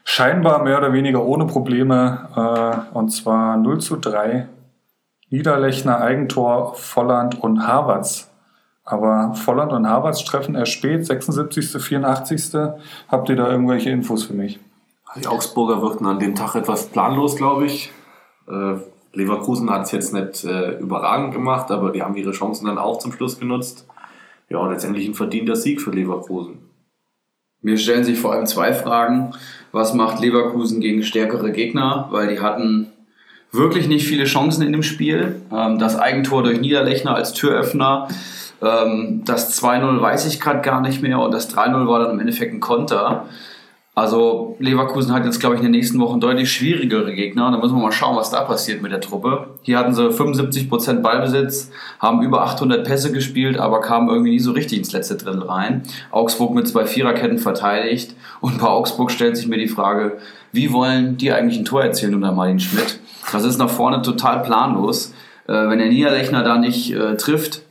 scheinbar 0.08 0.62
mehr 0.62 0.78
oder 0.78 0.94
weniger 0.94 1.22
ohne 1.22 1.44
Probleme, 1.44 2.28
äh, 2.34 2.96
und 2.96 3.10
zwar 3.10 3.58
0 3.58 3.78
zu 3.78 3.96
3. 3.96 4.48
Niederlechner, 5.28 6.00
Eigentor, 6.00 6.74
Volland 6.76 7.38
und 7.42 7.66
Havertz. 7.66 8.30
Aber 8.84 9.34
Volland 9.34 9.70
und 9.72 9.86
Havertz 9.86 10.24
treffen 10.24 10.54
erst 10.54 10.72
spät, 10.72 11.04
76., 11.04 11.82
84. 11.82 12.54
Habt 13.08 13.28
ihr 13.28 13.36
da 13.36 13.50
irgendwelche 13.50 13.90
Infos 13.90 14.24
für 14.24 14.32
mich? 14.32 14.58
Die 15.16 15.26
Augsburger 15.26 15.82
wirkten 15.82 16.06
an 16.06 16.18
dem 16.18 16.34
Tag 16.34 16.54
etwas 16.54 16.86
planlos, 16.86 17.36
glaube 17.36 17.66
ich. 17.66 17.92
Äh, 18.48 18.76
Leverkusen 19.12 19.68
hat 19.68 19.82
es 19.82 19.92
jetzt 19.92 20.14
nicht 20.14 20.42
äh, 20.44 20.78
überragend 20.78 21.34
gemacht, 21.34 21.70
aber 21.70 21.90
die 21.90 22.02
haben 22.02 22.16
ihre 22.16 22.32
Chancen 22.32 22.64
dann 22.64 22.78
auch 22.78 22.98
zum 22.98 23.12
Schluss 23.12 23.38
genutzt. 23.38 23.86
Ja, 24.48 24.66
letztendlich 24.66 25.06
ein 25.06 25.14
verdienter 25.14 25.54
Sieg 25.54 25.82
für 25.82 25.90
Leverkusen. 25.90 26.62
Mir 27.60 27.76
stellen 27.76 28.04
sich 28.04 28.18
vor 28.18 28.32
allem 28.32 28.46
zwei 28.46 28.72
Fragen. 28.72 29.34
Was 29.72 29.94
macht 29.94 30.20
Leverkusen 30.20 30.80
gegen 30.80 31.02
stärkere 31.02 31.52
Gegner? 31.52 32.08
Weil 32.10 32.28
die 32.28 32.40
hatten 32.40 32.88
wirklich 33.52 33.88
nicht 33.88 34.06
viele 34.06 34.24
Chancen 34.24 34.62
in 34.62 34.72
dem 34.72 34.82
Spiel. 34.82 35.40
Ähm, 35.52 35.78
das 35.78 35.96
Eigentor 35.96 36.42
durch 36.42 36.60
Niederlechner 36.60 37.14
als 37.14 37.32
Türöffner. 37.32 38.08
Ähm, 38.62 39.22
das 39.24 39.60
2-0 39.60 40.00
weiß 40.00 40.26
ich 40.26 40.40
gerade 40.40 40.60
gar 40.60 40.80
nicht 40.80 41.02
mehr 41.02 41.18
und 41.20 41.32
das 41.32 41.54
3-0 41.54 41.86
war 41.86 42.00
dann 42.00 42.12
im 42.12 42.20
Endeffekt 42.20 42.54
ein 42.54 42.60
Konter. 42.60 43.26
Also 43.98 44.54
Leverkusen 44.60 45.12
hat 45.12 45.24
jetzt, 45.24 45.40
glaube 45.40 45.56
ich, 45.56 45.60
in 45.60 45.64
den 45.64 45.72
nächsten 45.72 45.98
Wochen 45.98 46.20
deutlich 46.20 46.52
schwierigere 46.52 47.12
Gegner. 47.14 47.50
Da 47.50 47.58
müssen 47.58 47.74
wir 47.74 47.82
mal 47.82 47.90
schauen, 47.90 48.14
was 48.14 48.30
da 48.30 48.42
passiert 48.42 48.80
mit 48.80 48.92
der 48.92 49.00
Truppe. 49.00 49.48
Hier 49.62 49.76
hatten 49.76 49.92
sie 49.92 50.08
75% 50.08 51.00
Ballbesitz, 51.00 51.72
haben 51.98 52.22
über 52.22 52.42
800 52.42 52.86
Pässe 52.86 53.10
gespielt, 53.10 53.58
aber 53.58 53.80
kamen 53.80 54.08
irgendwie 54.08 54.30
nie 54.30 54.38
so 54.38 54.52
richtig 54.52 54.78
ins 54.78 54.92
letzte 54.92 55.16
Drittel 55.16 55.42
rein. 55.42 55.82
Augsburg 56.12 56.54
mit 56.54 56.68
zwei 56.68 56.86
Viererketten 56.86 57.40
verteidigt. 57.40 58.14
Und 58.40 58.60
bei 58.60 58.68
Augsburg 58.68 59.10
stellt 59.10 59.36
sich 59.36 59.48
mir 59.48 59.58
die 59.58 59.66
Frage, 59.66 60.18
wie 60.52 60.72
wollen 60.72 61.16
die 61.16 61.32
eigentlich 61.32 61.58
ein 61.58 61.64
Tor 61.64 61.82
erzielen 61.82 62.14
unter 62.14 62.30
Martin 62.30 62.60
Schmidt? 62.60 63.00
Das 63.32 63.42
ist 63.42 63.58
nach 63.58 63.68
vorne 63.68 64.02
total 64.02 64.42
planlos. 64.42 65.12
Äh, 65.48 65.54
wenn 65.54 65.80
der 65.80 65.88
Niederlechner 65.88 66.44
da 66.44 66.56
nicht 66.56 66.94
äh, 66.94 67.16
trifft, 67.16 67.62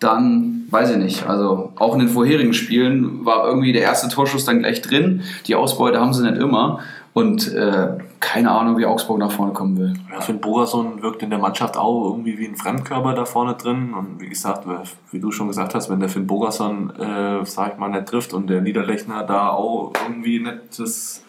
dann 0.00 0.64
weiß 0.70 0.90
ich 0.92 0.96
nicht. 0.96 1.26
Also 1.26 1.72
auch 1.76 1.94
in 1.94 2.00
den 2.00 2.08
vorherigen 2.08 2.54
Spielen 2.54 3.24
war 3.24 3.46
irgendwie 3.46 3.72
der 3.72 3.82
erste 3.82 4.08
Torschuss 4.08 4.44
dann 4.44 4.60
gleich 4.60 4.82
drin. 4.82 5.22
Die 5.46 5.54
Ausbeute 5.54 6.00
haben 6.00 6.12
sie 6.12 6.28
nicht 6.28 6.40
immer. 6.40 6.80
Und 7.12 7.52
äh, 7.52 7.98
keine 8.20 8.52
Ahnung, 8.52 8.78
wie 8.78 8.86
Augsburg 8.86 9.18
nach 9.18 9.32
vorne 9.32 9.52
kommen 9.52 9.76
will. 9.76 9.94
Ja, 10.12 10.20
Finn 10.20 10.40
Bogerson 10.40 11.02
wirkt 11.02 11.22
in 11.22 11.30
der 11.30 11.40
Mannschaft 11.40 11.76
auch 11.76 12.10
irgendwie 12.10 12.38
wie 12.38 12.46
ein 12.46 12.54
Fremdkörper 12.54 13.14
da 13.14 13.24
vorne 13.24 13.54
drin. 13.54 13.92
Und 13.94 14.20
wie 14.20 14.28
gesagt, 14.28 14.66
wie 15.10 15.18
du 15.18 15.32
schon 15.32 15.48
gesagt 15.48 15.74
hast, 15.74 15.90
wenn 15.90 16.00
der 16.00 16.08
Finn 16.08 16.26
Bogerson, 16.26 16.90
äh, 16.90 17.44
sag 17.44 17.72
ich 17.72 17.78
mal, 17.78 17.88
nicht 17.88 18.06
trifft 18.06 18.32
und 18.32 18.48
der 18.48 18.60
Niederlechner 18.60 19.24
da 19.24 19.48
auch 19.48 19.92
irgendwie 20.06 20.38
nicht 20.38 20.78
das 20.78 21.24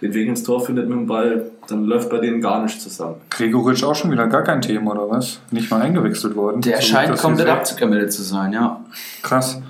den 0.00 0.12
Weg 0.14 0.28
ins 0.28 0.42
Tor 0.42 0.64
findet 0.64 0.88
mit 0.88 0.98
dem 0.98 1.06
Ball, 1.06 1.50
dann 1.68 1.84
läuft 1.84 2.10
bei 2.10 2.18
denen 2.18 2.40
gar 2.40 2.62
nichts 2.62 2.82
zusammen. 2.82 3.16
Gregoritsch 3.30 3.82
auch 3.82 3.94
schon 3.94 4.10
wieder 4.10 4.26
gar 4.26 4.42
kein 4.42 4.60
Thema, 4.60 4.92
oder 4.92 5.08
was? 5.10 5.40
Nicht 5.50 5.70
mal 5.70 5.80
eingewechselt 5.80 6.36
worden. 6.36 6.60
Der 6.60 6.76
So 6.76 6.88
scheint 6.88 7.16
komplett 7.16 7.48
abgemeldet 7.48 8.12
zu 8.12 8.22
sein, 8.22 8.52
ja. 8.52 8.80
Krass. 9.22 9.60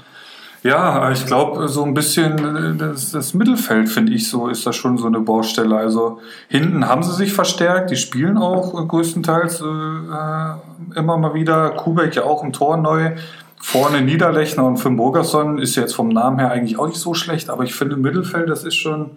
Ja, 0.67 1.13
ich 1.13 1.25
glaube, 1.27 1.69
so 1.69 1.85
ein 1.85 1.95
bisschen 1.95 2.39
äh, 2.39 2.77
das, 2.77 3.13
das 3.13 3.35
Mittelfeld, 3.35 3.89
finde 3.89 4.13
ich, 4.13 4.29
so 4.29 4.49
ist 4.49 4.67
das 4.67 4.75
schon 4.75 4.99
so 4.99 5.07
eine 5.07 5.21
Baustelle. 5.21 5.77
Also 5.77 6.21
hinten 6.49 6.89
haben 6.89 7.05
sie 7.05 7.13
sich 7.13 7.33
verstärkt, 7.33 7.91
die 7.91 7.97
spielen 7.97 8.37
auch 8.37 8.75
äh, 8.75 8.85
größtenteils 8.85 9.61
äh, 9.61 9.65
äh, 9.65 10.99
immer 10.99 11.19
mal 11.19 11.35
wieder. 11.35 11.71
Kubek 11.71 12.17
ja 12.17 12.25
auch 12.25 12.43
im 12.43 12.53
Tor 12.53 12.79
neu. 12.79 13.13
Vorne 13.61 14.01
Niederlechner 14.01 14.65
und 14.65 14.79
Finn 14.79 14.97
Burgerson 14.97 15.59
ist 15.59 15.77
jetzt 15.77 15.95
vom 15.95 16.09
Namen 16.09 16.41
her 16.41 16.51
eigentlich 16.51 16.79
auch 16.79 16.89
nicht 16.89 17.01
so 17.01 17.15
schlecht, 17.15 17.49
aber 17.49 17.63
ich 17.63 17.75
finde 17.75 17.95
im 17.95 18.03
Mittelfeld, 18.03 18.49
das 18.49 18.65
ist 18.65 18.75
schon 18.75 19.13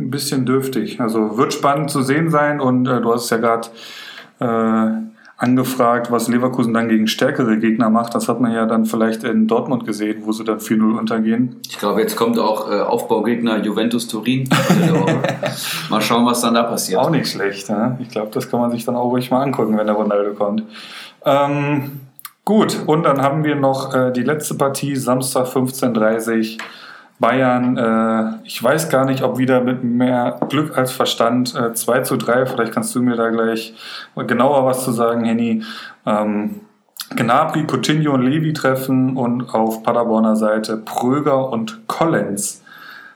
ein 0.00 0.10
bisschen 0.10 0.46
dürftig. 0.46 1.00
Also 1.00 1.36
wird 1.36 1.52
spannend 1.52 1.90
zu 1.90 2.02
sehen 2.02 2.30
sein 2.30 2.60
und 2.60 2.86
äh, 2.86 3.00
du 3.00 3.12
hast 3.12 3.24
es 3.24 3.30
ja 3.30 3.36
gerade 3.36 3.68
äh, 4.40 5.10
angefragt, 5.40 6.10
was 6.10 6.28
Leverkusen 6.28 6.74
dann 6.74 6.90
gegen 6.90 7.06
stärkere 7.06 7.56
Gegner 7.58 7.88
macht. 7.88 8.14
Das 8.14 8.28
hat 8.28 8.40
man 8.40 8.52
ja 8.52 8.66
dann 8.66 8.84
vielleicht 8.84 9.24
in 9.24 9.46
Dortmund 9.46 9.86
gesehen, 9.86 10.22
wo 10.26 10.32
sie 10.32 10.44
dann 10.44 10.58
4-0 10.58 10.98
untergehen. 10.98 11.56
Ich 11.66 11.78
glaube, 11.78 12.02
jetzt 12.02 12.14
kommt 12.14 12.38
auch 12.38 12.70
äh, 12.70 12.80
Aufbaugegner 12.80 13.62
Juventus 13.62 14.06
Turin. 14.06 14.50
mal 15.90 16.02
schauen, 16.02 16.26
was 16.26 16.42
dann 16.42 16.54
da 16.54 16.64
passiert. 16.64 17.00
Auch 17.00 17.08
nicht 17.08 17.26
schlecht. 17.26 17.70
Ne? 17.70 17.96
Ich 18.02 18.10
glaube, 18.10 18.30
das 18.32 18.50
kann 18.50 18.60
man 18.60 18.70
sich 18.70 18.84
dann 18.84 18.96
auch 18.96 19.10
ruhig 19.10 19.30
mal 19.30 19.42
angucken, 19.42 19.78
wenn 19.78 19.86
der 19.86 19.96
Ronaldo 19.96 20.34
kommt. 20.34 20.64
Ähm, 21.24 22.00
gut, 22.44 22.78
und 22.84 23.04
dann 23.04 23.22
haben 23.22 23.42
wir 23.42 23.56
noch 23.56 23.94
äh, 23.94 24.12
die 24.12 24.22
letzte 24.22 24.56
Partie, 24.56 24.94
Samstag 24.94 25.46
15.30 25.46 26.58
Bayern, 27.20 27.76
äh, 27.76 28.46
ich 28.46 28.62
weiß 28.62 28.88
gar 28.88 29.04
nicht, 29.04 29.22
ob 29.22 29.38
wieder 29.38 29.60
mit 29.60 29.84
mehr 29.84 30.40
Glück 30.48 30.76
als 30.76 30.90
Verstand 30.90 31.54
äh, 31.54 31.74
2 31.74 32.00
zu 32.00 32.16
3, 32.16 32.46
vielleicht 32.46 32.72
kannst 32.72 32.94
du 32.94 33.02
mir 33.02 33.14
da 33.14 33.28
gleich 33.28 33.74
genauer 34.16 34.64
was 34.64 34.84
zu 34.84 34.92
sagen, 34.92 35.24
Henny. 35.24 35.62
Ähm, 36.06 36.62
Gnabry, 37.14 37.66
Coutinho 37.66 38.14
und 38.14 38.22
Levi 38.22 38.52
treffen 38.52 39.16
und 39.16 39.52
auf 39.52 39.82
Paderborner 39.82 40.36
Seite 40.36 40.76
Pröger 40.76 41.50
und 41.50 41.86
Collins. 41.88 42.62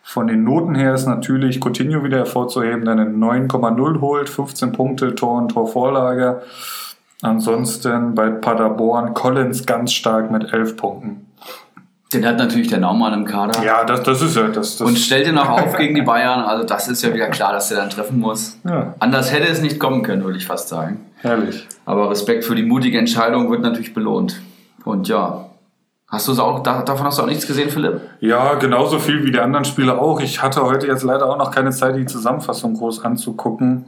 Von 0.03 0.27
den 0.27 0.45
Noten 0.45 0.75
her 0.75 0.95
ist 0.95 1.07
natürlich 1.07 1.61
Coutinho 1.65 2.05
wieder 2.05 2.19
hervorzuheben, 2.19 2.85
der 2.85 2.93
eine 2.93 3.07
9,0 3.07 4.01
holt, 4.01 4.29
15 4.29 4.73
Punkte, 4.73 5.15
Tor 5.15 5.39
und 5.39 5.49
Torvorlage. 5.49 6.43
Ansonsten 7.23 8.15
bei 8.15 8.29
Paderborn 8.29 9.15
Collins 9.15 9.65
ganz 9.65 9.93
stark 9.93 10.31
mit 10.31 10.53
11 10.53 10.77
Punkten. 10.77 11.27
Den 12.15 12.27
hat 12.27 12.39
natürlich 12.39 12.69
der 12.69 12.79
Naumann 12.79 13.13
im 13.13 13.25
Kader. 13.25 13.63
Ja, 13.65 13.85
das, 13.85 14.03
das 14.03 14.23
ist 14.23 14.37
ja 14.37 14.45
das. 14.49 14.77
das 14.79 14.89
Und 14.89 14.97
stellt 14.99 15.27
ihn 15.27 15.35
noch 15.35 15.49
auf 15.49 15.77
gegen 15.77 15.95
die 15.95 16.03
Bayern. 16.03 16.41
Also 16.41 16.65
das 16.65 16.89
ist 16.89 17.03
ja 17.03 17.13
wieder 17.13 17.29
klar, 17.29 17.53
dass 17.53 17.71
er 17.71 17.79
dann 17.79 17.91
treffen 17.91 18.21
muss. 18.21 18.57
ja, 18.65 18.95
Anders 19.01 19.33
hätte 19.33 19.49
es 19.49 19.61
nicht 19.61 19.79
kommen 19.81 20.03
können, 20.03 20.25
würde 20.25 20.39
ich 20.39 20.47
fast 20.47 20.69
sagen. 20.69 21.01
herrlich. 21.21 21.67
Aber 21.85 22.11
Respekt 22.11 22.45
für 22.45 22.55
die 22.55 22.63
mutige 22.63 22.99
Entscheidung 22.99 23.51
wird 23.51 23.63
natürlich 23.63 23.93
belohnt. 23.95 24.41
Und 24.85 25.09
ja, 25.09 25.47
hast 26.09 26.29
du 26.29 26.33
auch, 26.41 26.63
da, 26.63 26.83
davon 26.83 27.07
hast 27.07 27.19
du 27.19 27.23
auch 27.23 27.27
nichts 27.27 27.47
gesehen, 27.47 27.71
Philipp? 27.71 28.01
Ja, 28.21 28.55
genauso 28.55 28.99
viel 28.99 29.25
wie 29.25 29.33
die 29.33 29.41
anderen 29.41 29.65
Spiele 29.65 29.99
auch. 29.99 30.21
Ich 30.21 30.43
hatte 30.43 30.63
heute 30.63 30.87
jetzt 30.87 31.03
leider 31.03 31.27
auch 31.29 31.39
noch 31.39 31.51
keine 31.51 31.71
Zeit, 31.71 31.97
die 31.97 32.07
Zusammenfassung 32.07 32.75
groß 32.75 33.05
anzugucken. 33.05 33.87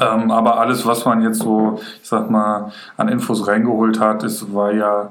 Ähm, 0.00 0.30
aber 0.30 0.58
alles, 0.58 0.86
was 0.86 1.04
man 1.04 1.22
jetzt 1.22 1.40
so, 1.40 1.78
ich 2.00 2.08
sag 2.08 2.30
mal, 2.30 2.72
an 2.96 3.08
Infos 3.08 3.46
reingeholt 3.46 4.00
hat, 4.00 4.22
ist, 4.22 4.54
war 4.54 4.72
ja 4.72 5.10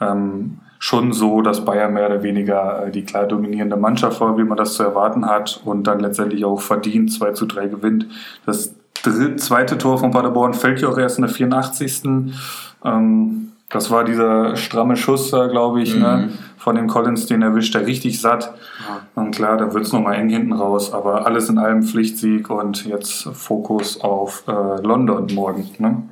ähm, 0.00 0.58
schon 0.78 1.12
so, 1.12 1.42
dass 1.42 1.64
Bayern 1.64 1.92
mehr 1.92 2.06
oder 2.06 2.22
weniger 2.22 2.86
äh, 2.86 2.90
die 2.90 3.04
klar 3.04 3.26
dominierende 3.26 3.76
Mannschaft 3.76 4.20
war, 4.20 4.38
wie 4.38 4.44
man 4.44 4.56
das 4.56 4.74
zu 4.74 4.82
erwarten 4.82 5.26
hat 5.26 5.60
und 5.64 5.86
dann 5.86 6.00
letztendlich 6.00 6.44
auch 6.44 6.60
verdient 6.60 7.12
2 7.12 7.32
zu 7.32 7.46
3 7.46 7.68
gewinnt. 7.68 8.06
Das 8.46 8.74
zweite 8.92 9.78
Tor 9.78 9.98
von 9.98 10.10
Paderborn 10.10 10.54
fällt 10.54 10.80
ja 10.80 10.88
auch 10.88 10.98
erst 10.98 11.18
in 11.18 11.22
der 11.22 11.32
84. 11.32 12.02
Ähm, 12.84 13.52
das 13.70 13.90
war 13.90 14.04
dieser 14.04 14.56
stramme 14.56 14.96
Schuss 14.96 15.30
da, 15.30 15.46
glaube 15.46 15.82
ich, 15.82 15.94
ne, 15.94 16.30
von 16.56 16.74
dem 16.74 16.86
Collins, 16.86 17.26
den 17.26 17.42
erwischt 17.42 17.74
er 17.74 17.86
richtig 17.86 18.20
satt. 18.20 18.54
Und 19.14 19.34
klar, 19.34 19.58
da 19.58 19.74
wird 19.74 19.84
es 19.84 19.92
nochmal 19.92 20.14
eng 20.14 20.30
hinten 20.30 20.52
raus, 20.52 20.92
aber 20.92 21.26
alles 21.26 21.50
in 21.50 21.58
allem 21.58 21.82
Pflichtsieg 21.82 22.48
und 22.48 22.86
jetzt 22.86 23.24
Fokus 23.34 24.00
auf 24.00 24.44
äh, 24.48 24.80
London 24.80 25.26
morgen. 25.34 25.68
Ne? 25.78 26.02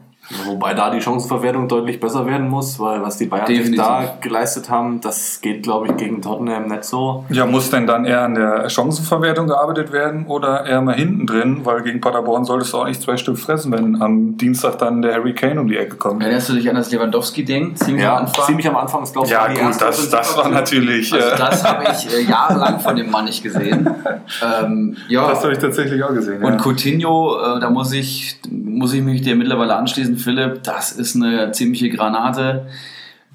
Wobei 0.44 0.74
da 0.74 0.90
die 0.90 1.00
Chancenverwertung 1.00 1.68
deutlich 1.68 2.00
besser 2.00 2.26
werden 2.26 2.48
muss, 2.48 2.78
weil 2.80 3.00
was 3.02 3.16
die 3.16 3.26
Bayern 3.26 3.46
sich 3.46 3.76
da 3.76 4.16
geleistet 4.20 4.68
haben, 4.68 5.00
das 5.00 5.40
geht, 5.40 5.62
glaube 5.62 5.86
ich, 5.88 5.96
gegen 5.96 6.20
Tottenham 6.20 6.66
nicht 6.66 6.84
so. 6.84 7.24
Ja, 7.28 7.46
muss 7.46 7.70
denn 7.70 7.86
dann 7.86 8.04
eher 8.04 8.22
an 8.22 8.34
der 8.34 8.68
Chancenverwertung 8.68 9.46
gearbeitet 9.46 9.92
werden 9.92 10.26
oder 10.26 10.66
eher 10.66 10.80
mal 10.82 10.94
hinten 10.96 11.26
drin, 11.26 11.60
weil 11.64 11.82
gegen 11.82 12.00
Paderborn 12.00 12.44
solltest 12.44 12.72
du 12.72 12.78
auch 12.78 12.86
nicht 12.86 13.00
zwei 13.00 13.16
Stück 13.16 13.38
fressen, 13.38 13.70
wenn 13.72 14.02
am 14.02 14.36
Dienstag 14.36 14.78
dann 14.78 15.00
der 15.02 15.14
Harry 15.14 15.32
Kane 15.34 15.60
um 15.60 15.68
die 15.68 15.76
Ecke 15.76 15.96
kommt. 15.96 16.22
Erinnerst 16.22 16.48
du 16.48 16.54
dich 16.54 16.68
an 16.68 16.74
das 16.76 16.90
Lewandowski-Ding? 16.90 17.76
Ziemlich 17.76 18.04
am 18.04 18.12
Ja, 18.12 18.16
Anfang? 18.16 18.44
ziemlich 18.46 18.68
am 18.68 18.76
Anfang, 18.76 19.04
glaube 19.04 19.26
ich, 19.26 19.32
Ja, 19.32 19.46
gut, 19.46 19.58
erste 19.58 19.84
das, 19.86 20.10
das 20.10 20.36
war 20.36 20.48
natürlich. 20.48 21.12
Also 21.12 21.28
äh, 21.28 21.36
das 21.38 21.64
habe 21.64 21.84
ich 21.84 22.12
äh, 22.12 22.22
jahrelang 22.28 22.80
von 22.80 22.96
dem 22.96 23.10
Mann 23.10 23.24
nicht 23.26 23.42
gesehen. 23.42 23.88
Ähm, 24.42 24.96
ja. 25.08 25.28
das 25.28 25.42
habe 25.42 25.52
ich 25.52 25.58
tatsächlich 25.58 26.02
auch 26.02 26.12
gesehen. 26.12 26.42
Und 26.42 26.54
ja. 26.54 26.58
Coutinho, 26.58 27.36
äh, 27.56 27.60
da 27.60 27.70
muss 27.70 27.92
ich, 27.92 28.38
muss 28.50 28.92
ich 28.92 29.00
mich 29.02 29.22
dir 29.22 29.36
mittlerweile 29.36 29.76
anschließen, 29.76 30.15
Philipp. 30.16 30.62
Das 30.62 30.92
ist 30.92 31.16
eine 31.16 31.52
ziemliche 31.52 31.88
Granate. 31.90 32.66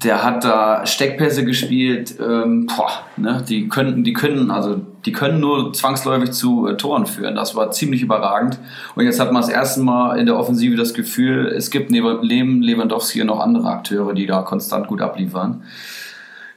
Der 0.02 0.24
hat 0.24 0.42
da 0.44 0.84
Steckpässe 0.84 1.44
gespielt. 1.44 2.16
Ähm, 2.20 2.66
boah, 2.66 2.90
ne, 3.16 3.44
die 3.48 3.68
können, 3.68 4.02
die 4.02 4.12
können, 4.12 4.50
also 4.50 4.80
die 5.04 5.12
können 5.12 5.38
nur 5.38 5.72
zwangsläufig 5.72 6.32
zu 6.32 6.66
äh, 6.66 6.76
Toren 6.76 7.06
führen. 7.06 7.36
Das 7.36 7.54
war 7.54 7.70
ziemlich 7.70 8.02
überragend. 8.02 8.58
Und 8.96 9.04
jetzt 9.04 9.20
hat 9.20 9.30
man 9.32 9.42
das 9.42 9.50
erste 9.50 9.80
Mal 9.80 10.18
in 10.18 10.26
der 10.26 10.36
Offensive 10.36 10.76
das 10.76 10.92
Gefühl, 10.94 11.46
es 11.46 11.70
gibt 11.70 11.92
neben 11.92 12.62
Lewandowski 12.62 13.22
noch 13.24 13.38
andere 13.38 13.68
Akteure, 13.68 14.12
die 14.12 14.26
da 14.26 14.42
konstant 14.42 14.88
gut 14.88 15.00
abliefern. 15.00 15.62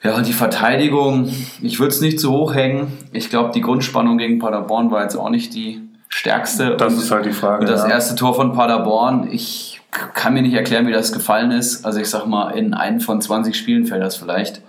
Ja, 0.04 0.16
und 0.16 0.28
die 0.28 0.34
Verteidigung, 0.34 1.30
ich 1.62 1.80
würde 1.80 1.90
es 1.90 2.02
nicht 2.02 2.20
zu 2.20 2.32
hoch 2.32 2.54
hängen. 2.54 2.94
Ich 3.12 3.30
glaube, 3.30 3.52
die 3.54 3.62
Grundspannung 3.62 4.18
gegen 4.18 4.38
Paderborn 4.40 4.92
war 4.92 5.02
jetzt 5.02 5.16
auch 5.16 5.30
nicht 5.30 5.54
die 5.56 5.82
stärkste. 6.10 6.78
Das 6.78 6.94
Und- 6.94 7.00
ist 7.00 7.12
halt 7.12 7.26
die 7.26 7.32
Frage. 7.32 7.62
und 7.62 7.70
das 7.70 7.84
ja. 7.84 7.90
erste 7.90 8.16
Tor 8.16 8.36
von 8.36 8.54
Paderborn, 8.54 9.28
ich 9.32 9.75
kann 10.14 10.34
mir 10.34 10.42
nicht 10.42 10.54
erklären, 10.54 10.88
wie 10.88 10.92
das 10.92 11.12
gefallen 11.12 11.52
ist. 11.52 11.86
Also 11.86 12.00
ich 12.00 12.10
sag 12.10 12.26
mal, 12.26 12.52
in 12.52 12.74
einen 12.74 13.00
von 13.00 13.22
20 13.22 13.56
Spielen 13.56 13.86
fällt 13.86 14.04
das 14.04 14.16
vielleicht. 14.16 14.62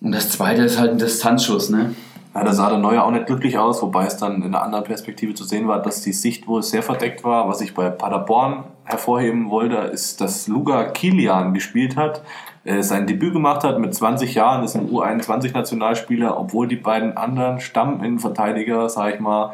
Und 0.00 0.12
das 0.12 0.30
zweite 0.30 0.62
ist 0.62 0.78
halt 0.78 0.92
ein 0.92 0.98
Distanzschuss, 0.98 1.70
ne? 1.70 1.94
Ja, 2.34 2.44
da 2.44 2.54
sah 2.54 2.70
der 2.70 2.78
Neuer 2.78 3.04
auch 3.04 3.10
nicht 3.10 3.26
glücklich 3.26 3.58
aus, 3.58 3.82
wobei 3.82 4.06
es 4.06 4.16
dann 4.16 4.36
in 4.36 4.44
einer 4.44 4.62
anderen 4.62 4.84
Perspektive 4.84 5.34
zu 5.34 5.44
sehen 5.44 5.68
war, 5.68 5.82
dass 5.82 6.00
die 6.00 6.14
Sicht 6.14 6.46
wohl 6.48 6.62
sehr 6.62 6.82
verdeckt 6.82 7.24
war. 7.24 7.46
Was 7.46 7.60
ich 7.60 7.74
bei 7.74 7.90
Paderborn 7.90 8.64
hervorheben 8.84 9.50
wollte, 9.50 9.76
ist, 9.76 10.20
dass 10.22 10.48
Luga 10.48 10.84
Kilian 10.84 11.52
gespielt 11.52 11.96
hat, 11.96 12.22
äh, 12.64 12.82
sein 12.82 13.06
Debüt 13.06 13.34
gemacht 13.34 13.64
hat 13.64 13.78
mit 13.78 13.94
20 13.94 14.34
Jahren, 14.34 14.64
ist 14.64 14.76
ein 14.76 14.88
U21-Nationalspieler, 14.88 16.38
obwohl 16.38 16.68
die 16.68 16.76
beiden 16.76 17.18
anderen 17.18 17.60
Stamminnenverteidiger, 17.60 18.88
sag 18.88 19.14
ich 19.14 19.20
mal, 19.20 19.52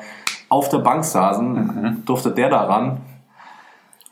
auf 0.49 0.69
der 0.69 0.79
Bank 0.79 1.05
saßen, 1.05 2.05
durfte 2.07 2.31
der 2.31 2.49
daran. 2.49 2.99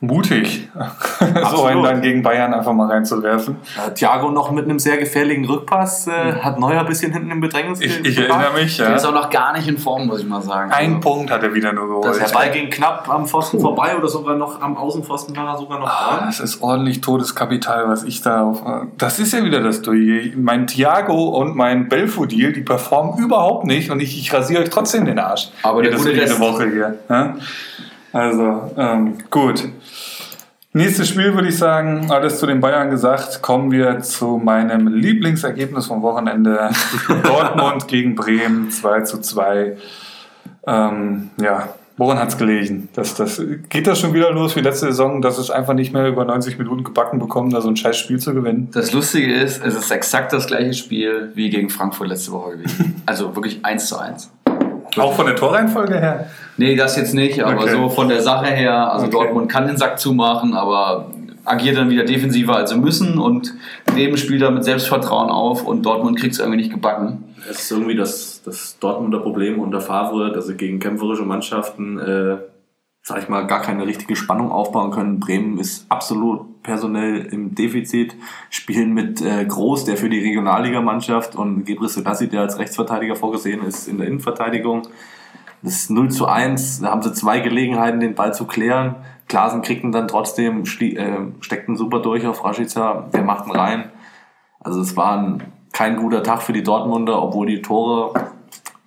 Mutig, 0.00 0.68
so 1.50 1.64
einen 1.64 1.82
dann 1.82 2.02
gegen 2.02 2.22
Bayern 2.22 2.52
einfach 2.52 2.74
mal 2.74 2.86
reinzuwerfen. 2.90 3.56
Äh, 3.88 3.94
Thiago 3.94 4.30
noch 4.30 4.50
mit 4.50 4.66
einem 4.66 4.78
sehr 4.78 4.98
gefährlichen 4.98 5.46
Rückpass, 5.46 6.06
äh, 6.06 6.34
hat 6.42 6.58
Neuer 6.60 6.80
ein 6.80 6.86
bisschen 6.86 7.14
hinten 7.14 7.30
im 7.30 7.40
Bedrängnis 7.40 7.80
Ich, 7.80 8.04
ich 8.04 8.18
erinnere 8.18 8.52
mich, 8.54 8.76
Der 8.76 8.90
ja. 8.90 8.94
ist 8.96 9.06
auch 9.06 9.14
noch 9.14 9.30
gar 9.30 9.54
nicht 9.54 9.66
in 9.68 9.78
Form, 9.78 10.06
muss 10.06 10.20
ich 10.20 10.26
mal 10.28 10.42
sagen. 10.42 10.70
Ein 10.70 10.96
Also, 10.96 11.00
Punkt 11.00 11.30
hat 11.30 11.42
er 11.42 11.54
wieder 11.54 11.72
nur 11.72 11.86
geholt. 11.88 12.04
Das 12.04 12.18
Der 12.18 12.28
Ball 12.38 12.50
ging 12.50 12.68
knapp 12.68 13.08
am 13.08 13.26
Pfosten 13.26 13.58
vorbei 13.58 13.96
oder 13.96 14.06
sogar 14.08 14.36
noch 14.36 14.60
am 14.60 14.76
Außenpfosten 14.76 15.34
war 15.34 15.48
er 15.54 15.58
sogar 15.58 15.78
noch 15.80 15.88
Ah, 15.88 16.16
dran. 16.18 16.26
Das 16.26 16.40
ist 16.40 16.60
ordentlich 16.62 17.00
Todeskapital, 17.00 17.88
was 17.88 18.04
ich 18.04 18.20
da 18.20 18.42
auf. 18.42 18.62
Das 18.98 19.18
ist 19.18 19.32
ja 19.32 19.42
wieder 19.44 19.62
das 19.62 19.80
Durch. 19.80 20.34
Mein 20.36 20.66
Thiago 20.66 21.30
und 21.38 21.56
mein 21.56 21.88
Belfodil, 21.88 22.52
die 22.52 22.60
performen 22.60 23.16
überhaupt 23.18 23.64
nicht 23.64 23.90
und 23.90 24.00
ich, 24.00 24.18
ich 24.20 24.30
rasiere 24.30 24.62
euch 24.62 24.68
trotzdem 24.70 25.06
den 25.06 25.18
Arsch. 25.18 25.48
Aber 25.62 25.80
der 25.82 25.92
gute 25.96 26.10
jede 26.10 26.20
Rest. 26.22 26.38
Woche 26.38 26.70
hier. 26.70 26.98
Ja? 27.08 27.34
Also, 28.12 28.72
ähm, 28.76 29.14
gut. 29.30 29.68
Nächstes 30.76 31.08
Spiel 31.08 31.32
würde 31.32 31.48
ich 31.48 31.56
sagen, 31.56 32.10
alles 32.10 32.38
zu 32.38 32.44
den 32.44 32.60
Bayern 32.60 32.90
gesagt, 32.90 33.40
kommen 33.40 33.72
wir 33.72 34.00
zu 34.00 34.36
meinem 34.36 34.88
Lieblingsergebnis 34.88 35.86
vom 35.86 36.02
Wochenende. 36.02 36.68
Dortmund 37.22 37.88
gegen 37.88 38.14
Bremen 38.14 38.70
2 38.70 39.00
zu 39.00 39.22
2. 39.22 39.78
Ähm, 40.66 41.30
ja, 41.40 41.70
woran 41.96 42.18
hat 42.18 42.28
es 42.28 42.36
gelegen? 42.36 42.90
Das, 42.92 43.14
das, 43.14 43.40
geht 43.70 43.86
das 43.86 44.00
schon 44.00 44.12
wieder 44.12 44.30
los 44.32 44.54
wie 44.54 44.60
letzte 44.60 44.88
Saison, 44.88 45.22
dass 45.22 45.38
es 45.38 45.50
einfach 45.50 45.72
nicht 45.72 45.94
mehr 45.94 46.08
über 46.08 46.26
90 46.26 46.58
Minuten 46.58 46.84
gebacken 46.84 47.20
bekommen, 47.20 47.48
da 47.48 47.62
so 47.62 47.70
ein 47.70 47.76
scheiß 47.76 47.96
Spiel 47.96 48.18
zu 48.18 48.34
gewinnen? 48.34 48.68
Das 48.74 48.92
Lustige 48.92 49.32
ist, 49.34 49.64
es 49.64 49.74
ist 49.74 49.90
exakt 49.90 50.34
das 50.34 50.46
gleiche 50.46 50.74
Spiel 50.74 51.30
wie 51.34 51.48
gegen 51.48 51.70
Frankfurt 51.70 52.08
letzte 52.08 52.32
Woche 52.32 52.58
gewesen. 52.58 52.96
Also 53.06 53.34
wirklich 53.34 53.64
eins 53.64 53.86
zu 53.86 53.96
eins. 53.98 54.30
Auch 54.98 55.12
von 55.14 55.26
der 55.26 55.36
Torreihenfolge 55.36 55.94
her? 55.98 56.26
Nee, 56.56 56.74
das 56.76 56.96
jetzt 56.96 57.14
nicht, 57.14 57.42
aber 57.44 57.62
Okay. 57.62 57.70
so 57.72 57.88
von 57.88 58.08
der 58.08 58.22
Sache 58.22 58.46
her, 58.46 58.92
also 58.92 59.06
Okay. 59.06 59.16
Dortmund 59.16 59.50
kann 59.50 59.66
den 59.66 59.76
Sack 59.76 59.98
zumachen, 59.98 60.54
aber 60.54 61.10
agiert 61.44 61.76
dann 61.76 61.90
wieder 61.90 62.04
defensiver, 62.04 62.56
als 62.56 62.70
sie 62.70 62.78
müssen 62.78 63.18
und 63.18 63.54
Bremen 63.84 64.16
spielt 64.16 64.42
da 64.42 64.50
mit 64.50 64.64
Selbstvertrauen 64.64 65.30
auf 65.30 65.64
und 65.64 65.84
Dortmund 65.86 66.18
kriegt 66.18 66.32
es 66.34 66.40
irgendwie 66.40 66.58
nicht 66.58 66.72
gebacken. 66.72 67.22
Es 67.48 67.60
ist 67.62 67.70
irgendwie 67.70 67.94
das, 67.94 68.42
das 68.44 68.78
Dortmunder 68.80 69.20
Problem 69.20 69.60
unter 69.60 69.80
Favre, 69.80 70.32
dass 70.32 70.46
sie 70.48 70.54
gegen 70.54 70.80
kämpferische 70.80 71.22
Mannschaften, 71.22 71.98
äh, 72.00 72.36
sag 73.08 73.22
ich 73.22 73.28
mal, 73.28 73.46
gar 73.46 73.62
keine 73.62 73.86
richtige 73.86 74.16
Spannung 74.16 74.50
aufbauen 74.50 74.90
können. 74.90 75.20
Bremen 75.20 75.58
ist 75.58 75.86
absolut 75.88 76.60
personell 76.64 77.26
im 77.26 77.54
Defizit, 77.54 78.16
spielen 78.50 78.94
mit 78.94 79.22
äh, 79.22 79.44
Groß, 79.44 79.84
der 79.84 79.96
für 79.96 80.10
die 80.10 80.18
Regionalligamannschaft 80.18 81.36
und 81.36 81.64
Gebre 81.64 81.88
Selassie, 81.88 82.26
der 82.26 82.40
als 82.40 82.58
Rechtsverteidiger 82.58 83.14
vorgesehen 83.14 83.62
ist, 83.62 83.86
in 83.86 83.98
der 83.98 84.08
Innenverteidigung. 84.08 84.88
Das 85.62 85.74
ist 85.74 85.90
0 85.90 86.10
zu 86.10 86.26
1, 86.26 86.80
da 86.80 86.90
haben 86.90 87.02
sie 87.02 87.12
zwei 87.12 87.38
Gelegenheiten, 87.38 88.00
den 88.00 88.16
Ball 88.16 88.34
zu 88.34 88.44
klären. 88.44 88.96
Klasen 89.28 89.62
kriegt 89.62 89.84
ihn 89.84 89.92
dann 89.92 90.08
trotzdem, 90.08 90.64
äh, 90.64 91.18
steckt 91.38 91.68
ihn 91.68 91.76
super 91.76 92.00
durch 92.00 92.26
auf 92.26 92.44
Rashica, 92.44 93.08
der 93.12 93.22
macht 93.22 93.46
ihn 93.46 93.52
rein. 93.52 93.92
Also 94.58 94.80
es 94.80 94.96
war 94.96 95.16
ein, 95.16 95.44
kein 95.72 95.96
guter 95.96 96.24
Tag 96.24 96.42
für 96.42 96.52
die 96.52 96.64
Dortmunder, 96.64 97.22
obwohl 97.22 97.46
die 97.46 97.62
Tore, 97.62 98.32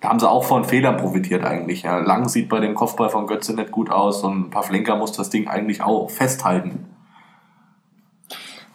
da 0.00 0.08
haben 0.08 0.18
sie 0.18 0.28
auch 0.28 0.44
von 0.44 0.64
Fehlern 0.64 0.96
profitiert 0.96 1.44
eigentlich. 1.44 1.82
Ja. 1.82 1.98
Lang 1.98 2.28
sieht 2.28 2.48
bei 2.48 2.60
dem 2.60 2.74
Kopfball 2.74 3.10
von 3.10 3.26
Götze 3.26 3.54
nicht 3.54 3.70
gut 3.70 3.90
aus 3.90 4.24
und 4.24 4.50
Pavlenka 4.50 4.96
muss 4.96 5.12
das 5.12 5.28
Ding 5.28 5.46
eigentlich 5.46 5.82
auch 5.82 6.10
festhalten. 6.10 6.86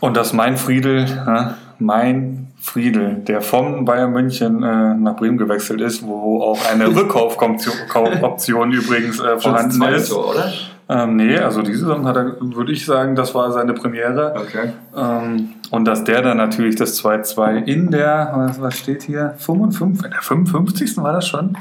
Und 0.01 0.15
das 0.17 0.34
mein 0.34 0.58
Friedel, 0.58 1.05
ja, 1.08 1.55
mein 1.79 2.48
Friedel, 2.60 3.15
der 3.15 3.41
vom 3.41 3.86
Bayern 3.86 4.12
München 4.12 4.62
äh, 4.62 4.94
nach 4.94 5.15
Bremen 5.15 5.38
gewechselt 5.38 5.82
ist, 5.82 6.05
wo 6.05 6.41
auch 6.41 6.60
eine 6.70 6.88
Rückkaufoption 6.96 8.72
übrigens 8.72 9.20
äh, 9.20 9.39
vorhanden 9.39 9.82
ist. 9.84 10.10
Tor, 10.10 10.32
oder? 10.32 10.51
Ähm, 10.88 11.15
nee, 11.15 11.38
also 11.38 11.63
diese 11.63 11.79
Saison 11.79 12.05
hat 12.05 12.15
er, 12.15 12.36
würde 12.39 12.72
ich 12.72 12.86
sagen, 12.86 13.15
das 13.15 13.34
war 13.34 13.51
seine 13.51 13.74
Premiere. 13.74 14.36
Okay. 14.38 14.74
Ähm, 14.96 15.55
und 15.72 15.86
dass 15.86 16.03
der 16.03 16.22
dann 16.22 16.38
natürlich 16.38 16.75
das 16.75 17.01
2-2 17.03 17.65
in 17.65 17.91
der, 17.91 18.31
was, 18.36 18.62
was 18.62 18.77
steht 18.77 19.03
hier? 19.03 19.36
55, 19.38 20.05
in 20.05 20.12
der 20.12 20.22
55. 20.22 20.98
war 20.98 21.13
das 21.13 21.27
schon? 21.27 21.57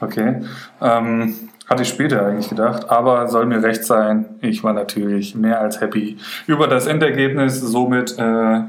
Okay. 0.00 0.42
Ähm, 0.80 1.34
hatte 1.68 1.82
ich 1.82 1.88
später 1.88 2.26
eigentlich 2.26 2.50
gedacht, 2.50 2.90
aber 2.90 3.28
soll 3.28 3.46
mir 3.46 3.62
recht 3.62 3.84
sein. 3.84 4.26
Ich 4.40 4.62
war 4.62 4.72
natürlich 4.72 5.34
mehr 5.34 5.60
als 5.60 5.80
happy 5.80 6.18
über 6.46 6.68
das 6.68 6.86
Endergebnis. 6.86 7.60
Somit 7.60 8.18
äh, 8.18 8.62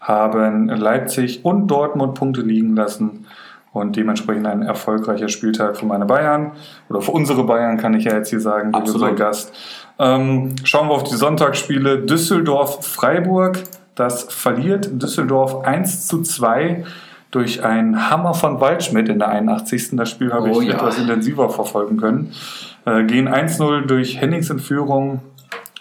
haben 0.00 0.68
Leipzig 0.68 1.44
und 1.44 1.68
Dortmund 1.68 2.14
Punkte 2.14 2.42
liegen 2.42 2.76
lassen 2.76 3.26
und 3.72 3.96
dementsprechend 3.96 4.46
ein 4.46 4.62
erfolgreicher 4.62 5.28
Spieltag 5.28 5.76
für 5.76 5.86
meine 5.86 6.04
Bayern 6.04 6.52
oder 6.88 7.00
für 7.00 7.12
unsere 7.12 7.44
Bayern 7.44 7.78
kann 7.78 7.94
ich 7.94 8.04
ja 8.04 8.16
jetzt 8.16 8.30
hier 8.30 8.40
sagen, 8.40 8.74
Absolut. 8.74 9.02
unser 9.02 9.14
Gast. 9.14 9.52
Ähm, 9.98 10.56
schauen 10.64 10.88
wir 10.88 10.94
auf 10.94 11.04
die 11.04 11.14
Sonntagsspiele. 11.14 12.00
Düsseldorf-Freiburg. 12.00 13.58
Das 14.00 14.22
verliert 14.22 15.02
Düsseldorf 15.02 15.62
1 15.62 16.06
zu 16.06 16.22
2 16.22 16.84
durch 17.30 17.62
einen 17.62 18.08
Hammer 18.08 18.32
von 18.32 18.58
Waldschmidt 18.58 19.10
in 19.10 19.18
der 19.18 19.28
81. 19.28 19.90
Das 19.92 20.08
Spiel 20.08 20.32
habe 20.32 20.50
Oh 20.50 20.62
ich 20.62 20.68
ja. 20.68 20.76
etwas 20.76 20.96
intensiver 20.96 21.50
verfolgen 21.50 21.98
können. 21.98 22.32
Äh, 22.86 23.04
gehen 23.04 23.28
1-0 23.28 23.82
durch 23.82 24.18
Hennings 24.18 24.48
in 24.48 24.58
Führung. 24.58 25.20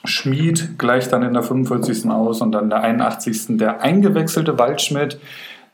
Schmid 0.04 0.78
gleicht 0.78 1.14
dann 1.14 1.24
in 1.24 1.32
der 1.32 1.44
45. 1.44 2.10
aus 2.10 2.42
und 2.42 2.52
dann 2.52 2.66
in 2.66 2.70
der 2.72 2.82
81. 2.82 3.58
der 3.58 3.82
eingewechselte 3.82 4.60
Waldschmidt, 4.60 5.18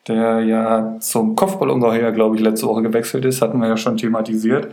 der 0.07 0.41
ja 0.41 0.97
zum 0.99 1.35
Kopfballungeheuer, 1.35 2.11
glaube 2.11 2.35
ich, 2.35 2.43
letzte 2.43 2.67
Woche 2.67 2.83
gewechselt 2.83 3.25
ist, 3.25 3.41
hatten 3.41 3.59
wir 3.59 3.69
ja 3.69 3.77
schon 3.77 3.97
thematisiert. 3.97 4.67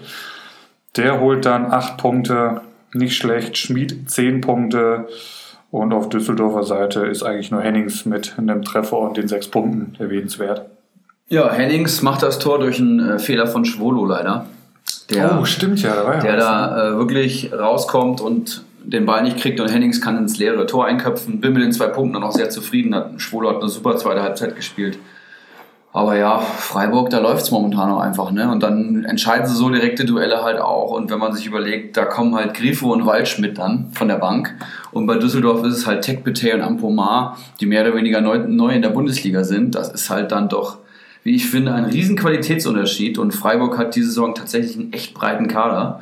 Der 0.99 1.21
holt 1.21 1.47
dann 1.47 1.73
8 1.73 1.97
Punkte, 1.97 2.61
nicht 2.93 3.17
schlecht. 3.17 3.57
Schmid 3.57 4.11
10 4.11 4.43
Punkte. 4.43 5.09
Und 5.73 5.95
auf 5.95 6.11
Düsseldorfer 6.11 6.65
Seite 6.65 7.01
ist 7.07 7.23
eigentlich 7.23 7.51
nur 7.51 7.63
Hennings 7.63 8.05
mit 8.05 8.35
einem 8.37 8.63
Treffer 8.63 8.99
und 8.99 9.17
den 9.17 9.27
6 9.27 9.49
Punkten 9.49 9.97
erwähnenswert. 9.99 10.67
Ja, 11.29 11.51
Hennings 11.51 12.03
macht 12.03 12.23
das 12.23 12.39
Tor 12.39 12.59
durch 12.59 12.79
einen 12.79 13.01
äh, 13.01 13.19
Fehler 13.19 13.47
von 13.47 13.65
Schwolo 13.65 14.05
leider. 14.05 14.45
Der, 15.09 15.39
oh, 15.41 15.47
stimmt 15.47 15.81
ja, 15.81 15.97
da 15.97 16.05
war 16.05 16.17
ja 16.17 16.21
der 16.21 16.37
was. 16.37 16.45
da 16.45 16.89
äh, 16.89 16.99
wirklich 16.99 17.55
rauskommt 17.55 18.21
und 18.21 18.65
den 18.85 19.07
Ball 19.07 19.23
nicht 19.23 19.39
kriegt 19.39 19.61
und 19.61 19.73
Hennings 19.73 20.03
kann 20.03 20.19
ins 20.19 20.37
leere 20.37 20.67
Tor 20.67 20.85
einköpfen. 20.85 21.41
Bin 21.41 21.55
mit 21.55 21.63
den 21.63 21.73
zwei 21.73 21.87
Punkten 21.87 22.15
dann 22.15 22.25
auch 22.25 22.33
sehr 22.33 22.51
zufrieden. 22.51 22.95
Schwolo 23.19 23.49
hat 23.49 23.57
eine 23.57 23.69
super 23.69 23.97
zweite 23.97 24.23
Halbzeit 24.23 24.55
gespielt. 24.55 24.99
Aber 25.95 26.17
ja, 26.17 26.39
Freiburg, 26.39 27.11
da 27.11 27.19
läuft 27.19 27.43
es 27.43 27.51
momentan 27.51 27.91
auch 27.91 28.01
einfach. 28.01 28.31
Ne? 28.31 28.51
Und 28.51 28.63
dann 28.63 29.05
entscheiden 29.05 29.47
sie 29.47 29.55
so 29.55 29.69
direkte 29.69 30.07
Duelle 30.07 30.43
halt 30.43 30.59
auch. 30.59 30.91
Und 30.91 31.11
wenn 31.11 31.19
man 31.19 31.35
sich 31.35 31.45
überlegt, 31.47 31.99
da 31.99 32.07
kommen 32.07 32.35
halt 32.35 32.55
Grifo 32.55 32.91
und 32.93 33.05
Waldschmidt 33.05 33.59
dann 33.59 33.91
von 33.93 34.09
der 34.09 34.17
Bank. 34.17 34.55
Und 34.93 35.07
bei 35.07 35.17
Düsseldorf 35.17 35.63
ist 35.67 35.77
es 35.77 35.87
halt 35.87 36.03
Tekbete 36.03 36.55
und 36.55 36.63
Ampomar, 36.63 37.37
die 37.61 37.67
mehr 37.67 37.83
oder 37.83 37.95
weniger 37.95 38.23
neu, 38.23 38.39
neu 38.39 38.75
in 38.75 38.81
der 38.81 38.89
Bundesliga 38.89 39.45
sind. 39.45 39.75
Das 39.75 39.93
ist 39.93 40.09
halt 40.09 40.33
dann 40.33 40.49
doch, 40.49 40.79
wie 41.25 41.35
ich 41.35 41.51
finde, 41.51 41.75
ein 41.75 41.85
riesen 41.85 42.17
Qualitätsunterschied. 42.17 43.19
Und 43.19 43.33
Freiburg 43.33 43.77
hat 43.77 43.95
diese 43.95 44.09
Saison 44.09 44.35
tatsächlich 44.35 44.79
einen 44.79 44.95
echt 44.95 45.13
breiten 45.13 45.47
Kader. 45.47 46.01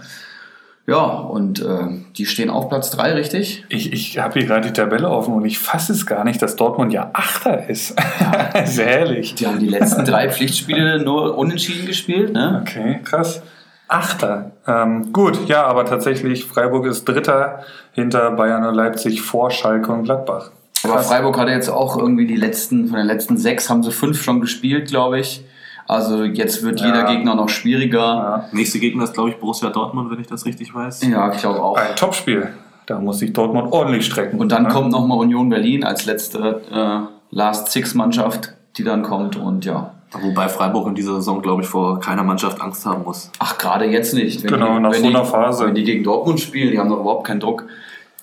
Ja, 0.90 1.04
und 1.04 1.62
äh, 1.62 1.86
die 2.16 2.26
stehen 2.26 2.50
auf 2.50 2.68
Platz 2.68 2.90
3, 2.90 3.12
richtig? 3.12 3.64
Ich, 3.68 3.92
ich 3.92 4.18
habe 4.18 4.40
hier 4.40 4.48
gerade 4.48 4.66
die 4.66 4.72
Tabelle 4.72 5.08
offen 5.08 5.34
und 5.34 5.44
ich 5.44 5.60
fasse 5.60 5.92
es 5.92 6.04
gar 6.04 6.24
nicht, 6.24 6.42
dass 6.42 6.56
Dortmund 6.56 6.92
ja 6.92 7.10
Achter 7.12 7.70
ist. 7.70 7.94
Sehr 8.64 8.86
herrlich. 8.86 9.36
Die 9.36 9.46
haben 9.46 9.60
die 9.60 9.68
letzten 9.68 10.04
drei 10.04 10.28
Pflichtspiele 10.28 11.00
nur 11.00 11.38
unentschieden 11.38 11.86
gespielt. 11.86 12.32
Ne? 12.32 12.60
Okay, 12.60 12.98
krass. 13.04 13.40
Achter. 13.86 14.50
Ähm, 14.66 15.12
gut, 15.12 15.46
ja, 15.46 15.64
aber 15.64 15.84
tatsächlich, 15.84 16.44
Freiburg 16.44 16.86
ist 16.86 17.04
Dritter 17.04 17.60
hinter 17.92 18.32
Bayern 18.32 18.64
und 18.64 18.74
Leipzig 18.74 19.22
vor 19.22 19.52
Schalke 19.52 19.92
und 19.92 20.02
Gladbach. 20.02 20.50
Aber 20.82 20.98
Freiburg 20.98 21.38
hatte 21.38 21.52
jetzt 21.52 21.68
auch 21.68 21.98
irgendwie 21.98 22.26
die 22.26 22.34
letzten, 22.34 22.88
von 22.88 22.96
den 22.96 23.06
letzten 23.06 23.36
sechs 23.36 23.70
haben 23.70 23.84
sie 23.84 23.92
fünf 23.92 24.20
schon 24.20 24.40
gespielt, 24.40 24.88
glaube 24.88 25.20
ich. 25.20 25.44
Also 25.90 26.22
jetzt 26.24 26.62
wird 26.62 26.80
jeder 26.80 27.00
Ja. 27.00 27.12
Gegner 27.12 27.34
noch 27.34 27.48
schwieriger. 27.48 27.98
Ja, 27.98 28.44
Nächste 28.52 28.78
Gegner 28.78 29.04
ist, 29.04 29.14
glaube 29.14 29.30
ich, 29.30 29.36
Borussia 29.38 29.70
Dortmund, 29.70 30.10
wenn 30.10 30.20
ich 30.20 30.28
das 30.28 30.44
richtig 30.46 30.72
weiß. 30.74 31.04
Ja, 31.08 31.32
ich 31.32 31.38
glaube 31.40 31.60
auch. 31.62 31.76
ein 31.76 31.96
Topspiel. 31.96 32.48
Da 32.86 32.98
muss 33.00 33.18
sich 33.18 33.32
Dortmund 33.32 33.72
ordentlich 33.72 34.06
strecken. 34.06 34.38
Und 34.38 34.52
dann 34.52 34.64
Ne? 34.64 34.68
kommt 34.68 34.90
nochmal 34.92 35.18
Union 35.18 35.48
Berlin 35.48 35.82
als 35.84 36.06
letzte 36.06 36.60
äh, 36.72 37.34
Last-Six-Mannschaft, 37.34 38.52
die 38.76 38.84
dann 38.84 39.02
kommt. 39.02 39.36
Und 39.36 39.64
ja, 39.64 39.92
Wobei 40.12 40.48
Freiburg 40.48 40.88
in 40.88 40.94
dieser 40.96 41.14
Saison, 41.16 41.40
glaube 41.40 41.62
ich, 41.62 41.68
vor 41.68 42.00
keiner 42.00 42.24
Mannschaft 42.24 42.60
Angst 42.60 42.84
haben 42.84 43.04
muss. 43.04 43.30
ach, 43.38 43.58
gerade 43.58 43.84
jetzt 43.86 44.12
nicht. 44.14 44.42
Wenn 44.42 44.50
Genau, 44.54 44.74
die, 44.74 44.80
nach 44.80 44.90
wenn 44.92 45.02
so 45.02 45.08
die, 45.08 45.14
einer 45.14 45.24
Phase. 45.24 45.66
Wenn 45.66 45.74
die 45.76 45.84
gegen 45.84 46.02
Dortmund 46.02 46.40
spielen, 46.40 46.72
die 46.72 46.78
haben 46.80 46.88
doch 46.88 46.98
überhaupt 47.00 47.26
keinen 47.26 47.38
Druck. 47.40 47.66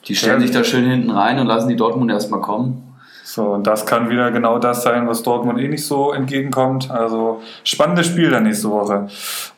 Die 0.05 0.15
stellen 0.15 0.41
Ja. 0.41 0.47
sich 0.47 0.55
da 0.55 0.63
schön 0.65 0.85
hinten 0.89 1.11
rein 1.11 1.39
und 1.39 1.47
lassen 1.47 1.69
die 1.69 1.75
Dortmund 1.77 2.11
erstmal 2.11 2.41
kommen. 2.41 2.86
So, 3.29 3.49
und 3.49 3.67
das 3.67 3.85
kann 3.85 4.09
wieder 4.09 4.31
genau 4.31 4.57
das 4.57 4.83
sein, 4.83 5.05
was 5.05 5.21
Dortmund 5.21 5.59
eh 5.59 5.67
nicht 5.67 5.85
so 5.85 6.13
entgegenkommt. 6.13 6.89
Also 6.89 7.41
spannendes 7.65 8.07
Spiel 8.07 8.29
dann 8.29 8.43
nächste 8.43 8.69
Woche. 8.71 9.09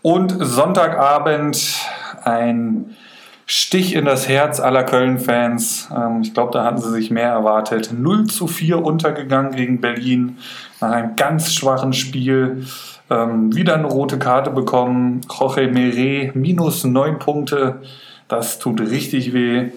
Und 0.01 0.35
Sonntagabend 0.39 1.77
ein 2.23 2.97
Stich 3.45 3.93
in 3.93 4.05
das 4.05 4.27
Herz 4.27 4.59
aller 4.59 4.83
Köln-Fans. 4.83 5.89
Ähm, 5.95 6.21
ich 6.23 6.33
glaube, 6.33 6.51
da 6.51 6.63
hatten 6.63 6.81
sie 6.81 6.89
sich 6.89 7.11
mehr 7.11 7.29
erwartet. 7.29 7.91
0 7.95 8.25
zu 8.25 8.47
4 8.47 8.83
untergegangen 8.83 9.51
gegen 9.51 9.81
Berlin 9.81 10.39
nach 10.81 10.89
einem 10.89 11.15
ganz 11.15 11.53
schwachen 11.53 11.93
Spiel. 11.93 12.65
Ähm, 13.11 13.55
wieder 13.55 13.75
eine 13.75 13.85
rote 13.85 14.17
Karte 14.17 14.49
bekommen. 14.49 15.21
Jorge 15.29 15.67
Meret 15.67 16.35
minus 16.35 16.85
9 16.85 17.19
Punkte. 17.19 17.83
Das 18.27 18.57
tut 18.57 18.81
richtig 18.81 19.31
weh. 19.31 19.69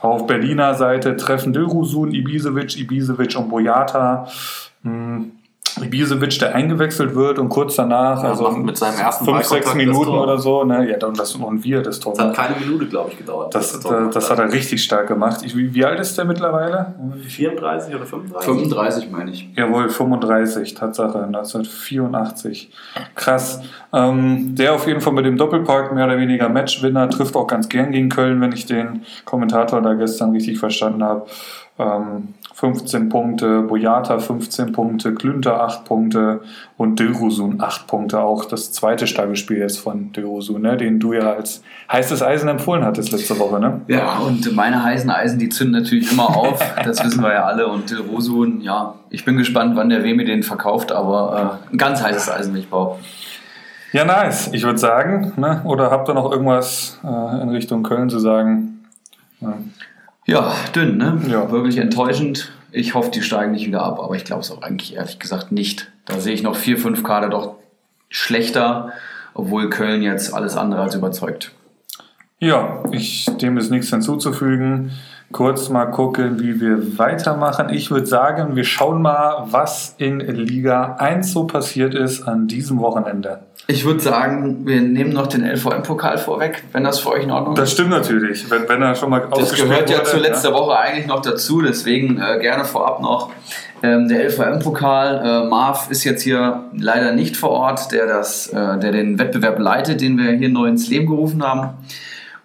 Auf 0.00 0.26
Berliner 0.26 0.74
Seite 0.74 1.16
treffen 1.16 1.52
Dilrusun, 1.52 2.12
Ibisevic, 2.12 2.78
Ibisevic 2.78 3.36
und 3.36 3.48
Boyata. 3.48 4.28
Hm, 4.82 5.32
Ibisevic, 5.82 6.38
der 6.38 6.54
eingewechselt 6.54 7.14
wird 7.14 7.38
und 7.38 7.48
kurz 7.48 7.76
danach, 7.76 8.22
Ja, 8.22 8.30
also 8.30 8.50
mit 8.50 8.76
seinem 8.76 8.98
ersten 8.98 9.24
5, 9.24 9.36
6 9.38 9.48
Ballkontakt 9.48 9.66
das 9.66 9.74
Minuten 9.74 10.10
oder 10.10 10.38
so, 10.38 10.64
ne? 10.64 10.90
ja, 10.90 10.96
dann 10.96 11.14
das 11.14 11.34
und 11.34 11.64
wir 11.64 11.82
das 11.82 12.00
Tor. 12.00 12.14
Das 12.16 12.26
hat 12.26 12.34
keine 12.34 12.56
Minute, 12.56 12.86
glaube 12.86 13.10
ich, 13.10 13.18
gedauert. 13.18 13.54
Das, 13.54 13.80
Tor 13.80 14.04
das, 14.06 14.14
das 14.14 14.30
hat 14.30 14.38
er 14.38 14.52
richtig 14.52 14.82
stark 14.82 15.08
gemacht. 15.08 15.40
Ich, 15.44 15.56
wie, 15.56 15.72
wie 15.74 15.84
alt 15.84 16.00
ist 16.00 16.16
der 16.18 16.24
mittlerweile? 16.24 16.94
34 17.26 17.94
oder 17.94 18.06
35? 18.06 18.44
35 18.44 19.10
meine 19.10 19.30
ich. 19.30 19.48
Jawohl, 19.56 19.88
35, 19.88 20.74
Tatsache, 20.74 21.22
1984. 21.24 22.70
Krass. 23.14 23.62
Ähm, 23.92 24.54
der 24.54 24.74
auf 24.74 24.86
jeden 24.86 25.00
Fall 25.00 25.12
mit 25.12 25.24
dem 25.24 25.36
Doppelpark 25.36 25.94
mehr 25.94 26.04
oder 26.06 26.18
weniger 26.18 26.48
Matchwinner, 26.48 27.08
trifft 27.08 27.36
auch 27.36 27.46
ganz 27.46 27.68
gern 27.68 27.90
gegen 27.90 28.08
Köln, 28.08 28.40
wenn 28.40 28.52
ich 28.52 28.66
den 28.66 29.02
Kommentator 29.24 29.80
da 29.80 29.94
gestern 29.94 30.32
richtig 30.32 30.58
verstanden 30.58 31.02
habe. 31.02 31.26
Ähm, 31.78 32.34
15 32.54 33.08
Punkte, 33.08 33.62
Boyata 33.62 34.18
15 34.18 34.72
Punkte, 34.72 35.14
Klünter 35.14 35.62
8 35.62 35.84
Punkte 35.84 36.40
und 36.76 36.98
Dilrosun 36.98 37.60
8 37.60 37.86
Punkte. 37.86 38.20
Auch 38.20 38.46
das 38.46 38.72
zweite 38.72 39.06
starke 39.06 39.36
Spiel 39.36 39.58
jetzt 39.58 39.78
von 39.78 40.12
Dilrosun, 40.12 40.62
ne? 40.62 40.76
den 40.76 40.98
du 40.98 41.12
ja 41.12 41.34
als 41.34 41.62
heißes 41.92 42.20
Eisen 42.20 42.48
empfohlen 42.48 42.84
hattest 42.84 43.12
letzte 43.12 43.38
Woche. 43.38 43.60
Ne? 43.60 43.82
Ja, 43.86 44.18
und 44.18 44.52
meine 44.56 44.82
heißen 44.82 45.08
Eisen, 45.08 45.38
die 45.38 45.50
zünden 45.50 45.80
natürlich 45.80 46.10
immer 46.10 46.36
auf. 46.36 46.60
Das 46.84 47.04
wissen 47.04 47.22
wir 47.22 47.32
ja 47.32 47.44
alle. 47.44 47.68
Und 47.68 47.86
Till 47.86 48.00
Rosun, 48.00 48.60
ja, 48.60 48.94
ich 49.10 49.24
bin 49.24 49.36
gespannt, 49.36 49.76
wann 49.76 49.88
der 49.88 50.02
Wemi 50.02 50.24
den 50.24 50.42
verkauft, 50.42 50.90
aber 50.90 51.60
äh, 51.70 51.72
ein 51.72 51.78
ganz 51.78 52.02
heißes 52.02 52.30
Eisen 52.30 52.56
ich 52.56 52.68
behaupten. 52.68 53.04
Ja, 53.92 54.04
nice. 54.04 54.50
Ich 54.52 54.64
würde 54.64 54.78
sagen, 54.78 55.32
ne? 55.36 55.60
oder 55.64 55.90
habt 55.90 56.08
ihr 56.08 56.14
noch 56.14 56.30
irgendwas 56.30 56.98
äh, 57.04 57.42
in 57.42 57.50
Richtung 57.50 57.84
Köln 57.84 58.10
zu 58.10 58.18
sagen? 58.18 58.84
Ja. 59.40 59.54
Ja, 60.28 60.54
dünn, 60.76 60.98
ne? 60.98 61.22
Ja. 61.26 61.50
Wirklich 61.50 61.78
enttäuschend. 61.78 62.52
Ich 62.70 62.92
hoffe, 62.92 63.10
die 63.10 63.22
steigen 63.22 63.52
nicht 63.52 63.66
wieder 63.66 63.82
ab, 63.82 63.98
aber 63.98 64.14
ich 64.14 64.24
glaube 64.24 64.42
es 64.42 64.50
auch 64.50 64.60
eigentlich 64.60 64.94
ehrlich 64.94 65.18
gesagt 65.18 65.52
nicht. 65.52 65.90
Da 66.04 66.20
sehe 66.20 66.34
ich 66.34 66.42
noch 66.42 66.54
vier, 66.54 66.76
fünf 66.76 67.02
Kader 67.02 67.30
doch 67.30 67.54
schlechter, 68.10 68.92
obwohl 69.32 69.70
Köln 69.70 70.02
jetzt 70.02 70.34
alles 70.34 70.54
andere 70.54 70.82
als 70.82 70.94
überzeugt. 70.94 71.52
Ja, 72.40 72.84
ich, 72.92 73.24
dem 73.40 73.56
ist 73.56 73.70
nichts 73.70 73.88
hinzuzufügen. 73.88 74.92
Kurz 75.30 75.68
mal 75.68 75.84
gucken, 75.86 76.40
wie 76.40 76.58
wir 76.58 76.98
weitermachen. 76.98 77.68
Ich 77.68 77.90
würde 77.90 78.06
sagen, 78.06 78.56
wir 78.56 78.64
schauen 78.64 79.02
mal, 79.02 79.44
was 79.50 79.94
in 79.98 80.20
Liga 80.20 80.96
1 80.98 81.32
so 81.32 81.44
passiert 81.44 81.94
ist 81.94 82.22
an 82.22 82.48
diesem 82.48 82.80
Wochenende. 82.80 83.40
Ich 83.66 83.84
würde 83.84 84.00
sagen, 84.00 84.66
wir 84.66 84.80
nehmen 84.80 85.12
noch 85.12 85.26
den 85.26 85.44
LVM-Pokal 85.44 86.16
vorweg, 86.16 86.64
wenn 86.72 86.84
das 86.84 87.00
für 87.00 87.10
euch 87.10 87.24
in 87.24 87.30
Ordnung 87.30 87.54
Das 87.54 87.68
ist. 87.68 87.74
stimmt 87.74 87.90
natürlich, 87.90 88.50
wenn, 88.50 88.66
wenn 88.66 88.80
er 88.80 88.94
schon 88.94 89.10
mal 89.10 89.28
Das 89.36 89.52
gehört 89.52 89.90
ja 89.90 89.98
wurde, 89.98 90.08
zu 90.08 90.16
letzter 90.16 90.54
Woche 90.54 90.78
eigentlich 90.78 91.06
noch 91.06 91.20
dazu, 91.20 91.60
deswegen 91.60 92.18
äh, 92.18 92.38
gerne 92.38 92.64
vorab 92.64 93.02
noch. 93.02 93.30
Ähm, 93.82 94.08
der 94.08 94.24
LVM-Pokal, 94.30 95.44
äh, 95.44 95.48
Marv 95.50 95.90
ist 95.90 96.04
jetzt 96.04 96.22
hier 96.22 96.64
leider 96.74 97.12
nicht 97.12 97.36
vor 97.36 97.50
Ort, 97.50 97.92
der, 97.92 98.06
das, 98.06 98.46
äh, 98.46 98.78
der 98.78 98.92
den 98.92 99.18
Wettbewerb 99.18 99.58
leitet, 99.58 100.00
den 100.00 100.16
wir 100.16 100.32
hier 100.32 100.48
neu 100.48 100.68
ins 100.68 100.88
Leben 100.88 101.06
gerufen 101.06 101.42
haben. 101.42 101.74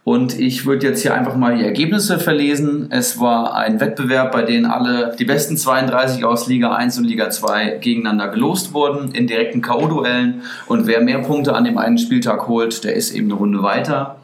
Und 0.05 0.37
ich 0.37 0.65
würde 0.65 0.87
jetzt 0.87 1.01
hier 1.01 1.13
einfach 1.13 1.37
mal 1.37 1.57
die 1.57 1.63
Ergebnisse 1.63 2.19
verlesen. 2.19 2.87
Es 2.89 3.21
war 3.21 3.55
ein 3.55 3.79
Wettbewerb, 3.79 4.33
bei 4.33 4.41
dem 4.41 4.65
alle 4.65 5.15
die 5.17 5.23
besten 5.23 5.55
32 5.55 6.25
aus 6.25 6.47
Liga 6.47 6.75
1 6.75 6.97
und 6.97 7.05
Liga 7.05 7.29
2 7.29 7.77
gegeneinander 7.79 8.27
gelost 8.27 8.73
wurden 8.73 9.13
in 9.13 9.27
direkten 9.27 9.61
K.O.-Duellen. 9.61 10.41
Und 10.67 10.87
wer 10.87 10.99
mehr 10.99 11.19
Punkte 11.19 11.55
an 11.55 11.63
dem 11.63 11.77
einen 11.77 11.97
Spieltag 11.97 12.49
holt, 12.49 12.83
der 12.83 12.95
ist 12.95 13.15
eben 13.15 13.27
eine 13.27 13.35
Runde 13.35 13.63
weiter. 13.63 14.17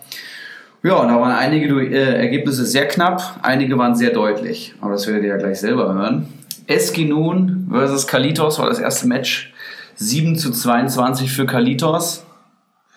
Ja, 0.83 0.95
und 0.95 1.07
da 1.07 1.19
waren 1.19 1.31
einige 1.31 1.81
äh, 1.81 2.15
Ergebnisse 2.15 2.65
sehr 2.65 2.87
knapp, 2.87 3.39
einige 3.41 3.77
waren 3.77 3.95
sehr 3.95 4.11
deutlich. 4.11 4.73
Aber 4.81 4.93
das 4.93 5.07
werdet 5.07 5.23
ihr 5.23 5.29
ja 5.29 5.37
gleich 5.37 5.61
selber 5.61 5.93
hören. 5.93 6.27
Eskinun 6.67 7.67
versus 7.71 8.05
Kalitos 8.05 8.59
war 8.59 8.67
das 8.67 8.79
erste 8.79 9.07
Match. 9.07 9.53
7 9.95 10.35
zu 10.35 10.51
22 10.51 11.31
für 11.31 11.45
Kalitos. 11.45 12.25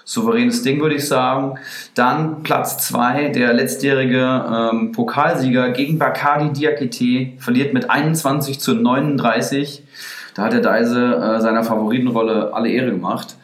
Souveränes 0.05 0.63
Ding, 0.63 0.81
würde 0.81 0.97
ich 0.97 1.07
sagen. 1.07 1.59
Dann 1.95 2.43
Platz 2.43 2.87
2, 2.89 3.29
der 3.29 3.53
letztjährige 3.53 4.71
ähm, 4.73 4.93
Pokalsieger 4.93 5.71
gegen 5.71 5.99
Bacardi 5.99 6.53
Diakite, 6.53 7.33
verliert 7.39 7.75
mit 7.75 7.91
21 7.91 8.61
zu 8.61 8.75
39. 8.75 9.83
Da 10.35 10.45
hat 10.45 10.53
der 10.53 10.61
Deise 10.61 11.15
äh, 11.17 11.41
seiner 11.41 11.65
Favoritenrolle 11.65 12.53
alle 12.55 12.71
Ehre 12.71 12.91
gemacht. 12.91 13.37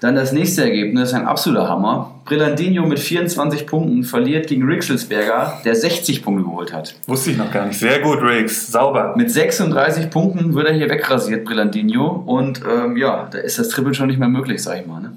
Dann 0.00 0.16
das 0.16 0.32
nächste 0.32 0.62
Ergebnis, 0.64 1.14
ein 1.14 1.26
absoluter 1.26 1.66
Hammer. 1.66 2.20
Brillandinho 2.26 2.84
mit 2.84 2.98
24 2.98 3.66
Punkten 3.66 4.04
verliert 4.04 4.48
gegen 4.48 4.64
Rixelsberger, 4.64 5.60
der 5.64 5.74
60 5.74 6.22
Punkte 6.22 6.44
geholt 6.44 6.74
hat. 6.74 6.94
Wusste 7.06 7.30
ich 7.30 7.38
noch 7.38 7.50
gar 7.50 7.64
nicht. 7.64 7.78
Sehr 7.78 8.00
gut, 8.00 8.20
Riggs. 8.20 8.70
Sauber. 8.70 9.14
Mit 9.16 9.30
36 9.30 10.10
Punkten 10.10 10.54
wird 10.54 10.66
er 10.66 10.74
hier 10.74 10.90
wegrasiert, 10.90 11.46
Brillandinho. 11.46 12.22
Und 12.26 12.60
ähm, 12.70 12.98
ja, 12.98 13.28
da 13.30 13.38
ist 13.38 13.58
das 13.58 13.68
Triple 13.70 13.94
schon 13.94 14.08
nicht 14.08 14.18
mehr 14.18 14.28
möglich, 14.28 14.62
sag 14.62 14.78
ich 14.80 14.86
mal. 14.86 15.00
Ne? 15.00 15.12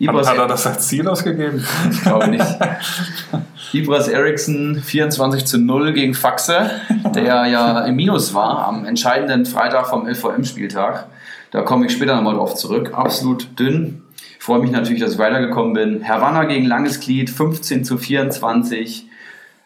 Ibras, 0.00 0.28
Hat, 0.28 0.38
hat 0.38 0.44
er 0.44 0.48
das 0.48 0.66
als 0.66 0.88
Ziel 0.88 1.06
ausgegeben? 1.06 1.62
ich 1.90 2.00
glaube 2.00 2.28
nicht. 2.28 2.44
Ibras 3.74 4.08
Eriksson 4.08 4.80
24 4.82 5.44
zu 5.44 5.58
0 5.58 5.92
gegen 5.92 6.14
Faxe, 6.14 6.70
der 7.14 7.46
ja 7.46 7.80
im 7.84 7.96
Minus 7.96 8.32
war 8.32 8.66
am 8.66 8.86
entscheidenden 8.86 9.44
Freitag 9.44 9.88
vom 9.88 10.08
LVM-Spieltag. 10.08 11.06
Da 11.50 11.60
komme 11.60 11.84
ich 11.84 11.92
später 11.92 12.16
nochmal 12.16 12.34
drauf 12.34 12.54
zurück. 12.54 12.92
Absolut 12.94 13.58
dünn. 13.58 14.02
Ich 14.38 14.42
freue 14.44 14.60
mich 14.60 14.70
natürlich, 14.70 15.02
dass 15.02 15.12
ich 15.12 15.18
weitergekommen 15.18 15.74
bin. 15.74 16.08
Havanna 16.08 16.44
gegen 16.44 16.64
Langes 16.64 17.00
Glied 17.00 17.28
15 17.28 17.84
zu 17.84 17.98
24. 17.98 19.06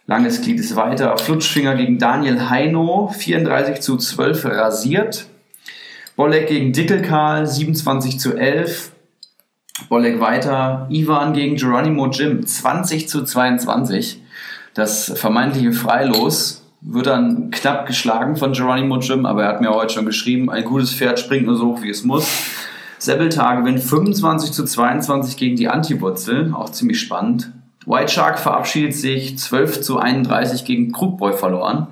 Langes 0.09 0.43
Glied 0.43 0.59
ist 0.59 0.75
weiter. 0.75 1.17
Flutschfinger 1.17 1.77
gegen 1.77 2.01
Daniel 2.01 2.51
Heino 2.51 3.15
34 3.17 3.81
zu 3.81 3.97
12 3.97 4.47
rasiert. 4.47 5.27
Bolek 6.17 6.49
gegen 6.49 6.73
Dickelkarl 6.73 7.47
27 7.47 8.19
zu 8.19 8.37
11. 8.37 8.91
Bolek 9.89 10.21
weiter. 10.21 10.87
Ivan 10.91 11.33
gegen 11.33 11.57
Geronimo 11.57 12.09
Jim 12.09 12.47
20 12.47 13.09
zu 13.09 13.25
22. 13.25 14.23
Das 14.73 15.13
vermeintliche 15.17 15.73
Freilos 15.73 16.65
wird 16.81 17.07
dann 17.07 17.51
knapp 17.51 17.87
geschlagen 17.87 18.37
von 18.37 18.53
Geronimo 18.53 18.99
Jim, 18.99 19.27
aber 19.27 19.45
er 19.45 19.49
hat 19.49 19.61
mir 19.61 19.71
heute 19.71 19.95
schon 19.95 20.07
geschrieben, 20.07 20.51
ein 20.51 20.65
gutes 20.65 20.93
Pferd 20.93 21.19
springt 21.19 21.47
nur 21.47 21.57
so 21.57 21.69
hoch, 21.69 21.83
wie 21.83 21.91
es 21.91 22.05
muss. 22.05 22.29
Seppeltar 22.99 23.61
gewinnt 23.61 23.81
25 23.81 24.53
zu 24.53 24.65
22 24.65 25.37
gegen 25.37 25.57
die 25.57 25.69
Antiwurzel, 25.69 26.53
auch 26.55 26.71
ziemlich 26.71 27.01
spannend. 27.01 27.53
White 27.87 28.13
Shark 28.13 28.39
verabschiedet 28.39 28.95
sich 28.95 29.39
12 29.39 29.83
zu 29.83 29.99
31 29.99 30.65
gegen 30.65 30.93
Krugboy 30.93 31.35
verloren. 31.35 31.87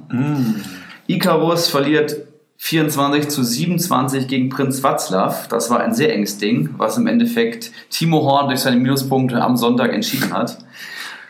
Icarus 1.07 1.69
verliert 1.69 2.17
24 2.65 3.29
zu 3.29 3.43
27 3.43 4.29
gegen 4.29 4.49
Prinz 4.49 4.85
Václav. 4.85 5.49
Das 5.49 5.69
war 5.69 5.81
ein 5.81 5.95
sehr 5.95 6.15
enges 6.15 6.39
Ding, 6.39 6.71
was 6.77 6.97
im 6.97 7.09
Endeffekt 7.09 7.73
Timo 7.91 8.23
Horn 8.23 8.47
durch 8.47 8.61
seine 8.61 8.77
Minuspunkte 8.77 9.43
am 9.43 9.57
Sonntag 9.57 9.93
entschieden 9.93 10.33
hat. 10.33 10.59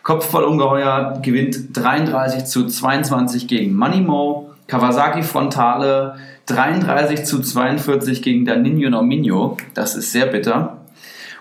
Kopfballungeheuer 0.02 1.20
gewinnt 1.22 1.74
33 1.74 2.44
zu 2.44 2.66
22 2.66 3.48
gegen 3.48 3.72
Manimo. 3.72 4.50
Kawasaki 4.66 5.22
Frontale 5.22 6.16
33 6.46 7.24
zu 7.24 7.40
42 7.40 8.20
gegen 8.20 8.44
Danino 8.44 8.90
Nominio. 8.90 9.56
Das 9.72 9.94
ist 9.94 10.12
sehr 10.12 10.26
bitter. 10.26 10.82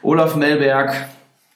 Olaf 0.02 0.38
Melberg 0.38 1.10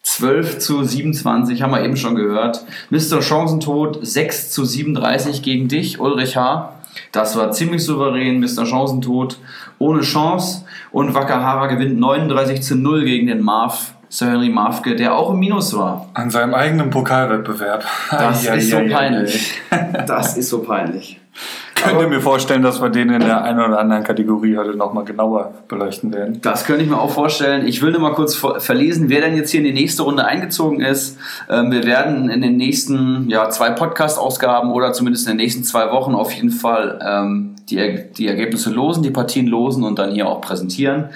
12 0.04 0.60
zu 0.60 0.84
27, 0.84 1.62
haben 1.62 1.72
wir 1.72 1.86
eben 1.86 1.96
schon 1.96 2.16
gehört. 2.16 2.66
Mr. 2.90 3.22
Chancentod 3.22 4.06
6 4.06 4.52
zu 4.52 4.66
37 4.66 5.42
gegen 5.42 5.70
dich, 5.70 6.02
Ulrich 6.02 6.36
H. 6.36 6.76
Das 7.12 7.38
war 7.38 7.52
ziemlich 7.52 7.84
souverän, 7.84 8.40
Mr. 8.40 8.66
Chancentod 8.66 9.40
ohne 9.80 10.02
Chance. 10.02 10.66
Und 10.92 11.14
Wakahara 11.14 11.68
gewinnt 11.68 12.00
39 12.00 12.62
zu 12.62 12.76
0 12.76 13.06
gegen 13.06 13.28
den 13.28 13.42
Marv, 13.42 13.94
Sir 14.10 14.28
Henry 14.28 14.50
Marfke, 14.50 14.96
der 14.96 15.16
auch 15.16 15.32
im 15.32 15.40
Minus 15.40 15.76
war. 15.76 16.10
An 16.14 16.30
seinem 16.30 16.54
eigenen 16.54 16.90
Pokalwettbewerb. 16.90 17.84
Das 18.12 18.48
Ai, 18.48 18.58
ist 18.58 18.74
ai, 18.74 18.78
so 18.78 18.78
ai, 18.78 18.90
peinlich. 18.90 19.62
Das 20.08 20.38
ist 20.38 20.50
so 20.50 20.60
peinlich. 20.60 21.20
Könnt 21.76 22.02
ihr 22.02 22.08
mir 22.08 22.22
vorstellen, 22.22 22.64
dass 22.64 22.82
wir 22.82 22.90
den 22.90 23.10
in 23.10 23.20
der 23.20 23.44
einen 23.44 23.60
oder 23.60 23.80
anderen 23.80 24.04
Kategorie 24.04 24.58
heute 24.58 24.76
nochmal 24.76 25.06
genauer 25.06 25.54
beleuchten 25.68 26.14
werden? 26.14 26.40
Das 26.42 26.66
könnte 26.66 26.84
ich 26.84 26.90
mir 26.90 27.00
auch 27.00 27.12
vorstellen. 27.12 27.68
Ich 27.68 27.82
will 27.82 27.92
nur 27.92 28.02
mal 28.02 28.14
kurz 28.14 28.36
verlesen, 28.36 29.10
wer 29.10 29.22
denn 29.22 29.36
jetzt 29.36 29.52
hier 29.52 29.60
in 29.60 29.66
die 29.66 29.74
nächste 29.74 30.04
Runde 30.04 30.26
eingezogen 30.26 30.82
ist. 30.82 31.18
Ähm, 31.50 31.72
wir 31.72 31.84
werden 31.84 32.30
in 32.30 32.42
den 32.42 32.58
nächsten 32.58 33.30
ja, 33.30 33.50
zwei 33.50 33.70
Podcast-Ausgaben 33.70 34.72
oder 34.72 34.94
zumindest 34.94 35.28
in 35.28 35.34
den 35.34 35.44
nächsten 35.44 35.64
zwei 35.64 35.92
Wochen 35.92 36.16
auf 36.16 36.32
jeden 36.32 36.50
Fall 36.50 37.00
ähm, 37.06 37.56
die, 37.70 38.04
die 38.18 38.28
Ergebnisse 38.28 38.72
losen, 38.72 39.04
die 39.04 39.12
Partien 39.12 39.48
losen 39.48 39.84
und 39.84 40.00
dann 40.00 40.12
hier 40.12 40.28
auch 40.28 40.42
präsentieren. 40.42 41.10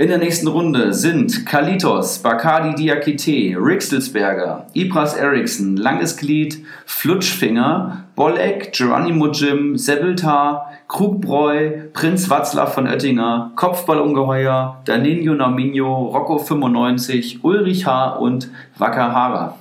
In 0.00 0.06
der 0.06 0.18
nächsten 0.18 0.46
Runde 0.46 0.94
sind 0.94 1.44
Kalitos, 1.44 2.20
Bacardi 2.20 2.72
Diakite, 2.76 3.58
Rixelsberger, 3.58 4.68
Ibras 4.72 5.14
Eriksson, 5.14 5.76
Langes 5.76 6.16
Glied, 6.16 6.64
Flutschfinger, 6.86 8.04
Bolek, 8.14 8.72
Geronimo 8.72 9.32
Jim, 9.32 9.76
Sebeltar, 9.76 10.70
Krugbräu, 10.86 11.88
Prinz 11.92 12.30
Watzlaw 12.30 12.70
von 12.70 12.86
Oettinger, 12.86 13.50
Kopfballungeheuer, 13.56 14.82
Danilo 14.84 15.34
Naminho, 15.34 16.10
Rocco 16.14 16.38
95, 16.38 17.42
Ulrich 17.42 17.84
H. 17.84 18.10
und 18.18 18.52
Wakahara. 18.76 19.56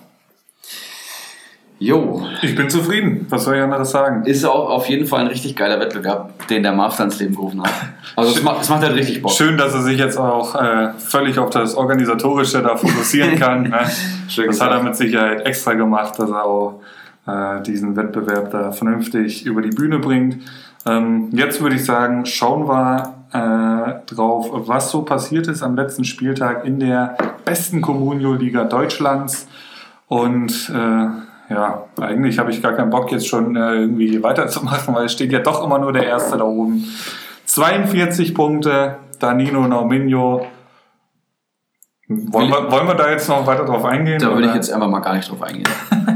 Jo, 1.80 2.26
Ich 2.42 2.56
bin 2.56 2.70
zufrieden. 2.72 3.28
Was 3.30 3.44
soll 3.44 3.56
ich 3.58 3.62
anderes 3.62 3.92
sagen? 3.92 4.26
ist 4.26 4.44
auch 4.46 4.70
auf 4.70 4.88
jeden 4.90 5.06
Fall 5.06 5.22
ein 5.22 5.28
richtig 5.28 5.56
geiler 5.56 5.80
Wettbewerb, 5.80 6.48
den 6.48 6.64
der 6.64 6.74
Marv 6.74 7.00
ins 7.00 7.20
Leben 7.20 7.36
gerufen 7.36 7.62
hat. 7.62 7.72
Also 8.16 8.32
es 8.36 8.42
macht, 8.42 8.62
es 8.62 8.70
macht 8.70 8.82
halt 8.82 8.96
richtig 8.96 9.22
Bock. 9.22 9.32
Schön, 9.32 9.58
dass 9.58 9.76
er 9.76 9.84
sich 9.84 10.00
jetzt 10.00 10.18
auch 10.18 10.56
äh, 10.56 10.94
völlig 10.98 11.38
auf 11.38 11.52
das 11.52 11.76
Organisatorische 11.76 12.64
da 12.64 12.76
fokussieren 12.78 13.36
kann. 13.40 13.64
Ne? 13.64 13.70
Das 13.70 14.38
hat 14.38 14.48
gesagt. 14.48 14.72
er 14.72 14.84
mit 14.84 14.96
Sicherheit 14.96 15.46
extra 15.46 15.74
gemacht, 15.74 16.18
dass 16.18 16.32
er 16.32 16.46
auch 16.46 16.82
äh, 17.28 17.62
diesen 17.62 17.96
Wettbewerb 17.96 18.50
da 18.50 18.72
vernünftig 18.72 19.46
über 19.46 19.62
die 19.62 19.70
Bühne 19.70 20.00
bringt. 20.00 20.38
Ähm, 20.88 21.30
jetzt 21.32 21.62
würde 21.62 21.76
ich 21.76 21.86
sagen, 21.86 22.26
schauen 22.26 22.68
wir 22.68 23.14
äh, 23.34 24.14
drauf, 24.16 24.50
was 24.52 24.90
so 24.90 25.04
passiert 25.04 25.48
ist 25.48 25.62
am 25.62 25.76
letzten 25.76 26.06
Spieltag 26.06 26.66
in 26.66 26.80
der 26.80 27.18
besten 27.46 27.82
Communio-Liga 27.82 28.64
Deutschlands. 28.64 29.48
Und 30.08 30.72
äh, 30.74 31.08
ja, 31.50 31.86
eigentlich 32.00 32.40
habe 32.40 32.52
ich 32.52 32.62
gar 32.62 32.74
keinen 32.74 32.90
Bock 32.90 33.12
jetzt 33.12 33.28
schon 33.28 33.56
äh, 33.56 33.76
irgendwie 33.76 34.22
weiterzumachen, 34.22 34.94
weil 34.94 35.06
es 35.06 35.14
steht 35.14 35.32
ja 35.32 35.40
doch 35.40 35.64
immer 35.64 35.80
nur 35.80 35.94
der 35.94 36.06
Erste 36.06 36.38
da 36.38 36.44
oben. 36.44 36.86
42 37.46 38.36
Punkte, 38.36 38.98
Danilo 39.20 39.68
Nauminho. 39.68 40.46
Wollen 42.10 42.50
wir, 42.50 42.72
wollen 42.72 42.88
wir 42.88 42.96
da 42.96 43.10
jetzt 43.10 43.28
noch 43.28 43.46
weiter 43.46 43.66
drauf 43.66 43.84
eingehen? 43.84 44.20
Da 44.20 44.34
würde 44.34 44.48
ich 44.48 44.56
jetzt 44.56 44.72
einfach 44.72 44.88
mal 44.90 45.00
gar 45.00 45.16
nicht 45.16 45.30
drauf 45.30 45.42
eingehen. 45.42 45.68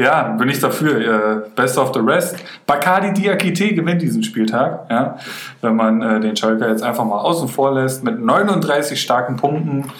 Ja, 0.00 0.22
bin 0.38 0.48
ich 0.48 0.58
dafür. 0.58 1.00
Äh, 1.00 1.48
Best 1.54 1.76
of 1.76 1.92
the 1.92 2.00
rest. 2.00 2.36
Bacardi 2.66 3.12
Diakite 3.12 3.74
gewinnt 3.74 4.00
diesen 4.00 4.22
Spieltag. 4.22 4.86
Ja, 4.90 5.16
wenn 5.60 5.76
man 5.76 6.00
äh, 6.00 6.20
den 6.20 6.34
Schalker 6.36 6.70
jetzt 6.70 6.82
einfach 6.82 7.04
mal 7.04 7.18
außen 7.18 7.48
vor 7.48 7.74
lässt 7.74 8.02
mit 8.02 8.18
39 8.18 9.00
starken 9.00 9.36
Punkten. 9.36 9.92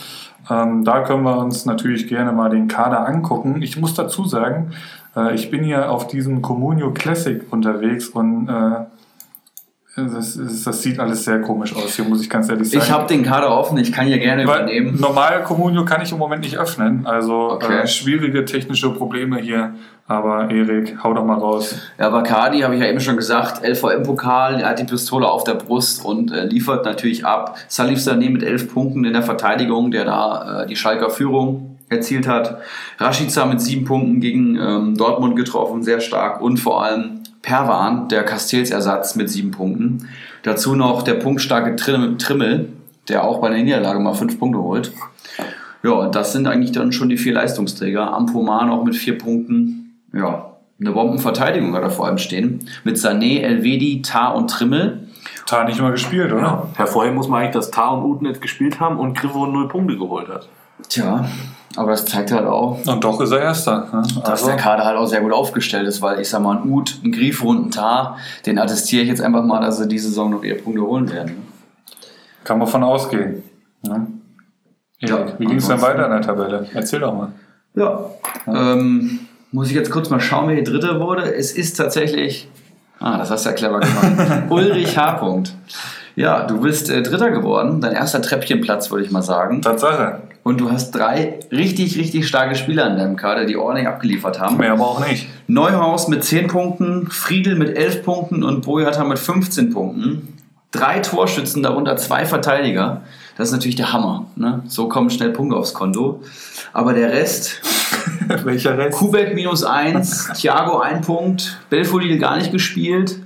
Ähm, 0.50 0.84
da 0.84 1.02
können 1.02 1.22
wir 1.22 1.38
uns 1.38 1.64
natürlich 1.64 2.08
gerne 2.08 2.32
mal 2.32 2.50
den 2.50 2.68
Kader 2.68 3.06
angucken. 3.06 3.62
Ich 3.62 3.76
muss 3.76 3.94
dazu 3.94 4.24
sagen, 4.24 4.72
äh, 5.16 5.34
ich 5.34 5.50
bin 5.50 5.62
hier 5.62 5.90
auf 5.90 6.06
diesem 6.06 6.42
Comunio 6.42 6.92
Classic 6.92 7.42
unterwegs 7.50 8.08
und 8.08 8.48
äh, 8.48 8.84
das, 9.96 10.36
ist, 10.36 10.66
das 10.66 10.82
sieht 10.82 10.98
alles 11.00 11.24
sehr 11.24 11.40
komisch 11.40 11.74
aus. 11.74 11.96
Hier 11.96 12.04
muss 12.04 12.22
ich 12.22 12.30
ganz 12.30 12.48
ehrlich 12.48 12.70
sagen. 12.70 12.82
Ich 12.84 12.90
habe 12.90 13.06
den 13.08 13.22
Kader 13.22 13.50
offen, 13.56 13.76
ich 13.78 13.92
kann 13.92 14.06
hier 14.06 14.18
gerne 14.18 14.46
Weil 14.46 14.62
übernehmen. 14.62 15.00
normal 15.00 15.42
Comunio 15.44 15.84
kann 15.84 16.00
ich 16.02 16.12
im 16.12 16.18
Moment 16.18 16.42
nicht 16.42 16.58
öffnen. 16.58 17.06
Also 17.06 17.50
Okay. 17.52 17.80
äh, 17.82 17.86
schwierige 17.86 18.44
technische 18.44 18.90
Probleme 18.90 19.38
hier. 19.38 19.74
Aber 20.06 20.50
Erik, 20.50 20.96
hau 21.04 21.14
doch 21.14 21.24
mal 21.24 21.38
raus. 21.38 21.76
Ja, 21.98 22.08
Bacardi 22.10 22.60
habe 22.60 22.74
ich 22.74 22.80
ja 22.80 22.88
eben 22.88 22.98
schon 23.00 23.16
gesagt, 23.16 23.64
LVM-Pokal, 23.64 24.60
er 24.60 24.70
hat 24.70 24.78
die 24.80 24.84
Pistole 24.84 25.28
auf 25.28 25.44
der 25.44 25.54
Brust 25.54 26.04
und 26.04 26.32
äh, 26.32 26.46
liefert 26.46 26.84
natürlich 26.84 27.24
ab. 27.24 27.56
Salif 27.68 27.98
Sané 28.00 28.28
mit 28.30 28.42
elf 28.42 28.72
Punkten 28.72 29.04
in 29.04 29.12
der 29.12 29.22
Verteidigung, 29.22 29.90
der 29.92 30.04
da 30.06 30.62
äh, 30.62 30.66
die 30.66 30.74
Schalker 30.74 31.10
Führung 31.10 31.78
erzielt 31.88 32.26
hat. 32.26 32.58
Rashica 32.98 33.44
mit 33.46 33.60
sieben 33.60 33.84
Punkten 33.84 34.20
gegen 34.20 34.56
ähm, 34.56 34.96
Dortmund 34.96 35.36
getroffen, 35.36 35.82
sehr 35.82 36.00
stark. 36.00 36.40
Und 36.40 36.58
vor 36.58 36.82
allem 36.84 37.19
Perwan, 37.42 38.08
der 38.08 38.24
Castells-Ersatz 38.24 39.16
mit 39.16 39.30
sieben 39.30 39.50
Punkten. 39.50 40.08
Dazu 40.42 40.74
noch 40.74 41.02
der 41.02 41.14
punktstarke 41.14 41.76
Trimmel, 41.76 42.68
der 43.08 43.24
auch 43.24 43.40
bei 43.40 43.48
der 43.48 43.62
Niederlage 43.62 43.98
mal 43.98 44.14
fünf 44.14 44.38
Punkte 44.38 44.60
holt. 44.60 44.92
Ja, 45.82 45.92
und 45.92 46.14
das 46.14 46.32
sind 46.32 46.46
eigentlich 46.46 46.72
dann 46.72 46.92
schon 46.92 47.08
die 47.08 47.16
vier 47.16 47.32
Leistungsträger. 47.32 48.12
Ampoman 48.12 48.70
auch 48.70 48.84
mit 48.84 48.96
vier 48.96 49.16
Punkten. 49.16 49.94
Ja, 50.12 50.56
eine 50.78 50.92
Bombenverteidigung 50.92 51.74
hat 51.74 51.82
er 51.82 51.90
vor 51.90 52.06
allem 52.06 52.18
stehen. 52.18 52.68
Mit 52.84 52.96
Sané, 52.96 53.40
Elvedi, 53.40 54.02
Tar 54.02 54.34
und 54.34 54.50
Trimmel. 54.50 55.08
Tar 55.46 55.64
nicht 55.64 55.80
mal 55.80 55.90
gespielt, 55.90 56.32
oder? 56.32 56.68
Hervorheben 56.76 57.16
muss 57.16 57.28
man 57.28 57.40
eigentlich, 57.40 57.54
dass 57.54 57.70
Tar 57.70 57.98
und 57.98 58.04
Uten 58.04 58.26
nicht 58.26 58.40
gespielt 58.40 58.80
haben 58.80 58.98
und 58.98 59.16
Griffo 59.16 59.46
null 59.46 59.68
Punkte 59.68 59.96
geholt 59.96 60.28
hat. 60.28 60.48
Tja, 60.88 61.26
aber 61.76 61.92
das 61.92 62.04
zeigt 62.04 62.32
halt 62.32 62.46
auch, 62.46 62.84
Und 62.86 63.04
doch 63.04 63.20
ist 63.20 63.30
er 63.30 63.40
Erster. 63.40 63.86
Ne? 63.92 64.02
dass 64.16 64.28
Also, 64.28 64.46
der 64.46 64.56
Kader 64.56 64.84
halt 64.84 64.96
auch 64.96 65.06
sehr 65.06 65.20
gut 65.20 65.32
aufgestellt 65.32 65.86
ist, 65.86 66.02
weil 66.02 66.20
ich 66.20 66.28
sag 66.28 66.42
mal, 66.42 66.56
ein 66.56 66.68
Ut, 66.70 66.98
ein 67.04 67.12
Grifo 67.12 67.48
und 67.48 67.66
ein 67.66 67.70
Tar, 67.70 68.18
den 68.46 68.58
attestiere 68.58 69.02
ich 69.02 69.08
jetzt 69.08 69.20
einfach 69.22 69.44
mal, 69.44 69.60
dass 69.60 69.78
sie 69.78 69.86
diese 69.88 70.08
Saison 70.08 70.30
noch 70.30 70.42
ihre 70.42 70.56
Punkte 70.56 70.82
holen 70.82 71.10
werden. 71.12 71.46
kann 72.44 72.58
man 72.58 72.66
von 72.66 72.82
ausgehen. 72.82 73.42
Ne? 73.82 74.06
Ja, 74.98 75.26
wie 75.38 75.46
ging 75.46 75.56
es 75.56 75.68
denn 75.68 75.80
weiter 75.80 76.04
in 76.06 76.10
der 76.10 76.20
Tabelle? 76.22 76.66
Erzähl 76.74 77.00
doch 77.00 77.14
mal. 77.14 77.32
Ja. 77.74 78.04
Ähm, 78.46 79.20
muss 79.52 79.68
ich 79.68 79.74
jetzt 79.74 79.90
kurz 79.90 80.10
mal 80.10 80.20
schauen, 80.20 80.48
wer 80.48 80.56
hier 80.56 80.64
Dritter 80.64 81.00
wurde. 81.00 81.34
Es 81.34 81.52
ist 81.52 81.74
tatsächlich. 81.76 82.48
Ah, 82.98 83.16
das 83.16 83.30
hast 83.30 83.46
du 83.46 83.50
ja 83.50 83.54
clever 83.54 83.80
gemacht. 83.80 84.42
Ulrich 84.50 84.98
H. 84.98 85.42
Ja, 86.16 86.44
du 86.44 86.60
bist 86.60 86.90
äh, 86.90 87.02
Dritter 87.02 87.30
geworden. 87.30 87.80
Dein 87.80 87.92
erster 87.92 88.20
Treppchenplatz, 88.20 88.90
würde 88.90 89.04
ich 89.04 89.10
mal 89.10 89.22
sagen. 89.22 89.62
Tatsache. 89.62 90.20
Und 90.42 90.60
du 90.60 90.70
hast 90.70 90.92
drei 90.92 91.38
richtig, 91.52 91.98
richtig 91.98 92.26
starke 92.26 92.54
Spieler 92.54 92.90
in 92.90 92.96
deinem 92.96 93.16
Kader, 93.16 93.44
die 93.44 93.56
ordentlich 93.56 93.86
abgeliefert 93.86 94.40
haben. 94.40 94.56
Mehr 94.56 94.72
aber 94.72 94.86
auch 94.86 95.06
nicht. 95.06 95.28
Neuhaus 95.46 96.08
mit 96.08 96.24
10 96.24 96.46
Punkten, 96.46 97.08
Friedel 97.10 97.56
mit 97.56 97.76
11 97.76 98.02
Punkten 98.02 98.42
und 98.42 98.64
Boyata 98.64 99.04
mit 99.04 99.18
15 99.18 99.70
Punkten. 99.70 100.38
Drei 100.72 101.00
Torschützen, 101.00 101.62
darunter 101.62 101.96
zwei 101.96 102.24
Verteidiger. 102.24 103.02
Das 103.36 103.48
ist 103.48 103.52
natürlich 103.52 103.76
der 103.76 103.92
Hammer. 103.92 104.26
Ne? 104.36 104.62
So 104.66 104.88
kommen 104.88 105.10
schnell 105.10 105.30
Punkte 105.30 105.56
aufs 105.56 105.74
Konto. 105.74 106.22
Aber 106.72 106.94
der 106.94 107.12
Rest, 107.12 107.60
Welcher 108.44 108.78
Rest? 108.78 108.98
Kubek 108.98 109.34
minus 109.34 109.64
1, 109.64 110.32
Thiago 110.34 110.78
1 110.78 111.06
Punkt, 111.06 111.58
Belfodil 111.70 112.18
gar 112.18 112.36
nicht 112.36 112.52
gespielt. 112.52 113.20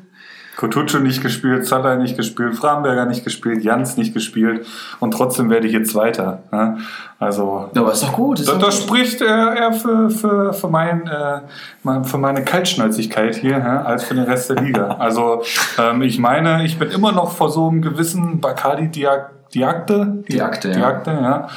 Kotucu 0.56 0.98
nicht 0.98 1.22
gespielt, 1.22 1.66
Zaller 1.66 1.96
nicht 1.96 2.16
gespielt, 2.16 2.54
Framberger 2.54 3.06
nicht 3.06 3.24
gespielt, 3.24 3.64
Jans 3.64 3.96
nicht 3.96 4.14
gespielt 4.14 4.66
und 5.00 5.12
trotzdem 5.12 5.50
werde 5.50 5.66
ich 5.66 5.72
jetzt 5.72 5.90
Zweiter. 5.90 6.40
Ne? 6.52 6.78
Also 7.18 7.70
Ja, 7.74 7.80
aber 7.82 7.92
ist 7.92 8.02
doch 8.02 8.12
gut. 8.12 8.40
Ist 8.40 8.48
das, 8.48 8.58
das 8.58 8.80
gut. 8.80 8.88
spricht 8.88 9.20
eher 9.20 9.72
für, 9.72 10.10
für, 10.10 10.52
für, 10.52 10.68
mein, 10.68 11.06
äh, 11.06 12.04
für 12.04 12.18
meine 12.18 12.44
Kaltschnäuzigkeit 12.44 13.36
hier 13.36 13.56
hä, 13.56 13.84
als 13.84 14.04
für 14.04 14.14
den 14.14 14.24
Rest 14.24 14.50
der 14.50 14.56
Liga. 14.56 14.96
Also 14.98 15.42
ähm, 15.78 16.02
ich 16.02 16.18
meine, 16.18 16.64
ich 16.64 16.78
bin 16.78 16.90
immer 16.90 17.12
noch 17.12 17.32
vor 17.32 17.50
so 17.50 17.68
einem 17.68 17.82
gewissen 17.82 18.40
Bacardi-Diakte. 18.40 20.24
Diakte, 20.28 20.68
ja. 20.68 20.74
Diakte, 20.74 21.10
ja. 21.10 21.48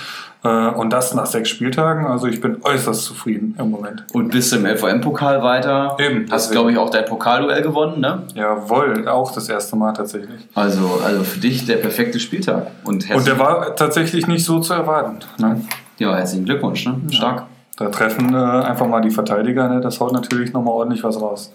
Äh, 0.43 0.47
Und 0.47 0.91
das 0.91 1.13
nach 1.13 1.26
sechs 1.26 1.50
Spieltagen. 1.50 2.06
Also 2.06 2.28
ich 2.28 2.41
bin 2.41 2.58
äußerst 2.63 3.04
zufrieden 3.04 3.56
im 3.58 3.71
Moment. 3.71 4.06
Und 4.13 4.32
bist 4.32 4.54
im 4.54 4.65
LVM-Pokal 4.65 5.41
weiter. 5.43 5.97
Eben, 6.00 6.26
Hast, 6.30 6.52
glaube 6.52 6.71
ich, 6.71 6.78
auch 6.78 6.89
dein 6.89 7.06
Pokalduell 7.06 7.62
gewonnen, 7.62 8.00
ne? 8.00 8.23
Jawohl, 8.36 9.08
auch 9.08 9.32
das 9.32 9.50
erste 9.50 9.76
Mal 9.76 9.93
tatsächlich. 9.93 10.47
Also, 10.54 11.02
also 11.04 11.23
für 11.23 11.39
dich 11.39 11.65
der 11.65 11.78
perfekte 11.78 12.19
Spieltag. 12.19 12.67
Und, 12.84 13.10
Und 13.13 13.28
der 13.28 13.39
war 13.39 13.76
tatsächlich 13.76 14.28
nicht 14.28 14.45
so 14.45 14.60
zu 14.60 14.73
erwarten. 14.73 15.19
Ne? 15.39 15.62
ja, 15.97 16.15
herzlichen 16.15 16.45
Glückwunsch, 16.45 16.86
ne? 16.86 16.95
Stark. 17.12 17.43
Da 17.78 17.89
treffen 17.89 18.34
äh, 18.34 18.38
einfach 18.38 18.88
mal 18.88 19.02
die 19.02 19.12
Verteidiger, 19.12 19.67
ne? 19.69 19.82
das 19.82 20.00
haut 20.00 20.12
natürlich 20.12 20.52
nochmal 20.54 20.73
ordentlich 20.73 21.04
was 21.04 21.21
raus. 21.21 21.54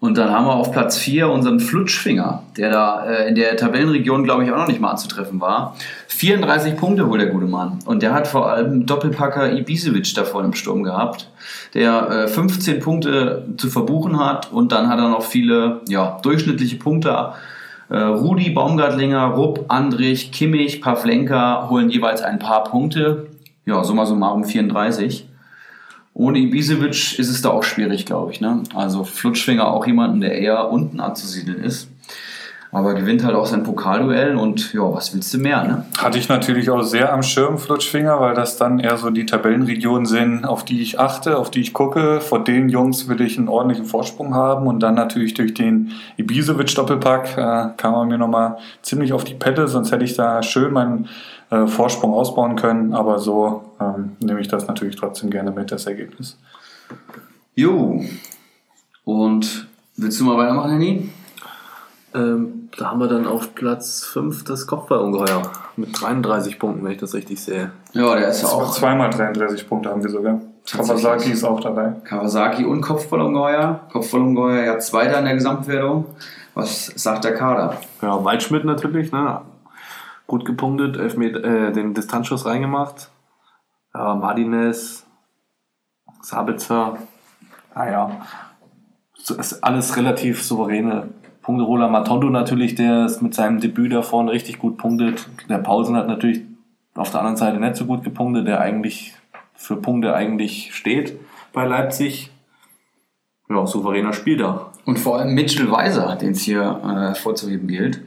Und 0.00 0.16
dann 0.16 0.30
haben 0.30 0.46
wir 0.46 0.54
auf 0.54 0.70
Platz 0.70 0.96
4 0.96 1.28
unseren 1.28 1.58
Flutschfinger, 1.58 2.44
der 2.56 2.70
da 2.70 3.04
äh, 3.04 3.28
in 3.28 3.34
der 3.34 3.56
Tabellenregion, 3.56 4.22
glaube 4.22 4.44
ich, 4.44 4.52
auch 4.52 4.56
noch 4.56 4.68
nicht 4.68 4.80
mal 4.80 4.92
anzutreffen 4.92 5.40
war. 5.40 5.74
34 6.06 6.76
Punkte 6.76 7.08
holt 7.08 7.20
der 7.20 7.30
gute 7.30 7.46
Mann. 7.46 7.80
Und 7.84 8.02
der 8.02 8.14
hat 8.14 8.28
vor 8.28 8.48
allem 8.48 8.86
Doppelpacker 8.86 9.52
Ibisevic 9.52 10.14
da 10.14 10.22
vorne 10.22 10.48
im 10.48 10.54
Sturm 10.54 10.84
gehabt, 10.84 11.28
der 11.74 12.10
äh, 12.10 12.28
15 12.28 12.78
Punkte 12.78 13.48
zu 13.56 13.68
verbuchen 13.68 14.20
hat. 14.24 14.52
Und 14.52 14.70
dann 14.70 14.88
hat 14.88 15.00
er 15.00 15.08
noch 15.08 15.22
viele 15.22 15.80
ja, 15.88 16.20
durchschnittliche 16.22 16.76
Punkte. 16.76 17.32
Äh, 17.88 17.98
Rudi, 17.98 18.50
Baumgartlinger, 18.50 19.24
Rupp, 19.24 19.64
Andrich, 19.66 20.30
Kimmich, 20.30 20.80
Pavlenka 20.80 21.68
holen 21.70 21.90
jeweils 21.90 22.22
ein 22.22 22.38
paar 22.38 22.62
Punkte. 22.62 23.26
Ja, 23.66 23.82
summa 23.82 24.06
summarum 24.06 24.44
34. 24.44 25.28
Ohne 26.18 26.40
Ibisevic 26.40 27.16
ist 27.20 27.28
es 27.28 27.42
da 27.42 27.50
auch 27.50 27.62
schwierig, 27.62 28.04
glaube 28.04 28.32
ich. 28.32 28.40
Ne? 28.40 28.64
Also 28.74 29.04
Flutschfinger 29.04 29.68
auch 29.68 29.86
jemanden, 29.86 30.20
der 30.20 30.32
eher 30.32 30.68
unten 30.68 30.98
anzusiedeln 30.98 31.62
ist. 31.62 31.88
Aber 32.72 32.94
gewinnt 32.94 33.24
halt 33.24 33.36
auch 33.36 33.46
sein 33.46 33.62
Pokalduell 33.62 34.36
und 34.36 34.74
ja, 34.74 34.82
was 34.92 35.14
willst 35.14 35.32
du 35.32 35.38
mehr, 35.38 35.64
ne? 35.64 35.86
Hatte 35.96 36.18
ich 36.18 36.28
natürlich 36.28 36.68
auch 36.68 36.82
sehr 36.82 37.14
am 37.14 37.22
Schirm, 37.22 37.56
Flutschfinger, 37.56 38.20
weil 38.20 38.34
das 38.34 38.58
dann 38.58 38.78
eher 38.78 38.98
so 38.98 39.08
die 39.08 39.24
Tabellenregionen 39.24 40.04
sind, 40.04 40.44
auf 40.44 40.66
die 40.66 40.82
ich 40.82 40.98
achte, 40.98 41.38
auf 41.38 41.50
die 41.50 41.60
ich 41.62 41.72
gucke. 41.72 42.20
Vor 42.20 42.44
den 42.44 42.68
Jungs 42.68 43.08
will 43.08 43.22
ich 43.22 43.38
einen 43.38 43.48
ordentlichen 43.48 43.86
Vorsprung 43.86 44.34
haben 44.34 44.66
und 44.66 44.80
dann 44.80 44.96
natürlich 44.96 45.32
durch 45.32 45.54
den 45.54 45.92
Ibisevic-Doppelpack 46.18 47.38
äh, 47.38 47.76
kam 47.78 47.94
er 47.94 48.04
mir 48.04 48.18
nochmal 48.18 48.58
ziemlich 48.82 49.14
auf 49.14 49.24
die 49.24 49.34
Pelle, 49.34 49.66
sonst 49.68 49.90
hätte 49.90 50.04
ich 50.04 50.14
da 50.14 50.42
schön 50.42 50.72
meinen 50.72 51.08
äh, 51.50 51.66
Vorsprung 51.66 52.12
ausbauen 52.12 52.56
können. 52.56 52.94
Aber 52.94 53.18
so 53.18 53.64
ähm, 53.80 54.16
nehme 54.20 54.40
ich 54.40 54.48
das 54.48 54.66
natürlich 54.66 54.96
trotzdem 54.96 55.30
gerne 55.30 55.50
mit, 55.50 55.70
das 55.70 55.86
Ergebnis. 55.86 56.38
Jo. 57.54 58.04
Und 59.04 59.68
willst 59.96 60.20
du 60.20 60.24
mal 60.24 60.36
weitermachen, 60.36 60.72
Henny? 60.72 61.10
Ähm, 62.14 62.68
da 62.76 62.90
haben 62.90 63.00
wir 63.00 63.08
dann 63.08 63.26
auf 63.26 63.54
Platz 63.54 64.04
5 64.04 64.44
das 64.44 64.66
Kopfballungeheuer 64.66 65.42
mit 65.76 66.00
33 66.00 66.58
Punkten, 66.58 66.84
wenn 66.84 66.92
ich 66.92 66.98
das 66.98 67.14
richtig 67.14 67.40
sehe. 67.40 67.70
Ja, 67.92 68.14
der 68.14 68.28
ist 68.28 68.42
ja 68.42 68.48
auch 68.48 68.70
Zweimal 68.72 69.10
33 69.10 69.68
Punkte 69.68 69.90
haben 69.90 70.02
wir 70.02 70.10
sogar. 70.10 70.40
Kawasaki 70.70 71.30
ist 71.30 71.44
auch 71.44 71.60
dabei. 71.60 71.94
Kawasaki 72.04 72.64
und 72.64 72.82
Kopfballungeheuer. 72.82 73.80
Kopfballungeheuer 73.90 74.64
ja 74.64 74.78
Zweiter 74.78 75.18
in 75.18 75.24
der 75.24 75.34
Gesamtwertung. 75.34 76.04
Was 76.54 76.86
sagt 76.96 77.24
der 77.24 77.34
Kader? 77.34 77.76
Ja, 78.02 78.22
Waldschmidt 78.24 78.64
natürlich, 78.64 79.12
ne? 79.12 79.40
Gut 80.28 80.44
gepunktet, 80.44 80.96
Elfmeter, 80.96 81.42
äh, 81.42 81.72
den 81.72 81.94
Distanzschuss 81.94 82.46
reingemacht. 82.46 83.10
Ja, 83.94 84.14
Martinez, 84.14 85.06
Sabitzer, 86.20 86.98
naja, 87.74 88.20
so 89.14 89.34
ist 89.34 89.64
alles 89.64 89.96
relativ 89.96 90.42
souveräne 90.42 91.08
Punkteholer. 91.42 91.88
Matondo 91.88 92.28
natürlich, 92.28 92.74
der 92.74 93.06
ist 93.06 93.22
mit 93.22 93.34
seinem 93.34 93.58
Debüt 93.58 93.92
da 93.92 94.02
vorne 94.02 94.30
richtig 94.30 94.58
gut 94.58 94.76
punktet. 94.76 95.28
Der 95.48 95.58
Pausen 95.58 95.96
hat 95.96 96.06
natürlich 96.06 96.42
auf 96.94 97.10
der 97.10 97.20
anderen 97.20 97.36
Seite 97.36 97.58
nicht 97.58 97.76
so 97.76 97.86
gut 97.86 98.04
gepunktet, 98.04 98.46
der 98.46 98.60
eigentlich 98.60 99.14
für 99.54 99.76
Punkte 99.76 100.14
eigentlich 100.14 100.74
steht 100.74 101.18
bei 101.54 101.64
Leipzig. 101.66 102.30
Ja, 103.48 103.66
souveräner 103.66 104.12
Spiel 104.12 104.36
da. 104.36 104.72
Und 104.84 104.98
vor 104.98 105.18
allem 105.18 105.34
Mitchell 105.34 105.70
Weiser, 105.70 106.16
den 106.16 106.32
es 106.32 106.42
hier 106.42 106.82
äh, 106.84 107.14
vorzuheben 107.14 107.66
gilt. 107.66 108.02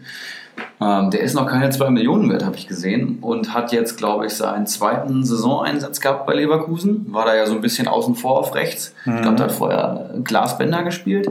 Ähm, 0.81 1.11
der 1.11 1.21
ist 1.21 1.35
noch 1.35 1.45
keine 1.45 1.69
2 1.69 1.91
Millionen 1.91 2.29
wert, 2.31 2.43
habe 2.43 2.55
ich 2.55 2.67
gesehen. 2.67 3.19
Und 3.21 3.53
hat 3.53 3.71
jetzt, 3.71 3.97
glaube 3.97 4.25
ich, 4.25 4.33
seinen 4.33 4.65
zweiten 4.65 5.23
Saisoneinsatz 5.23 6.01
gehabt 6.01 6.25
bei 6.25 6.33
Leverkusen. 6.33 7.05
War 7.13 7.25
da 7.25 7.35
ja 7.35 7.45
so 7.45 7.53
ein 7.53 7.61
bisschen 7.61 7.87
außen 7.87 8.15
vor 8.15 8.39
auf 8.39 8.55
rechts. 8.55 8.95
Ich 9.05 9.21
glaube, 9.21 9.37
da 9.37 9.43
hat 9.43 9.51
vorher 9.51 10.09
Glasbänder 10.23 10.83
gespielt. 10.83 11.29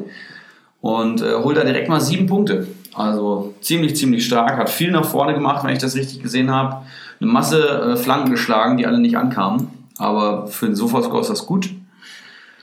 Und 0.81 1.21
äh, 1.21 1.35
holt 1.35 1.57
da 1.57 1.65
direkt 1.65 1.89
mal 1.89 2.01
sieben 2.01 2.27
Punkte. 2.27 2.69
Also 2.95 3.55
ziemlich, 3.61 3.97
ziemlich 3.97 4.25
stark. 4.25 4.57
Hat 4.57 4.71
viel 4.71 4.93
nach 4.93 5.05
vorne 5.05 5.35
gemacht, 5.35 5.65
wenn 5.65 5.73
ich 5.73 5.81
das 5.81 5.97
richtig 5.97 6.23
gesehen 6.23 6.51
habe. 6.51 6.83
Eine 7.21 7.31
Masse 7.31 7.69
äh, 7.69 7.97
Flanken 7.97 8.31
geschlagen, 8.31 8.77
die 8.77 8.87
alle 8.87 8.99
nicht 8.99 9.17
ankamen. 9.17 9.69
Aber 9.99 10.47
für 10.47 10.67
den 10.67 10.77
Sofascore 10.77 11.21
ist 11.21 11.31
das 11.31 11.45
gut. 11.45 11.71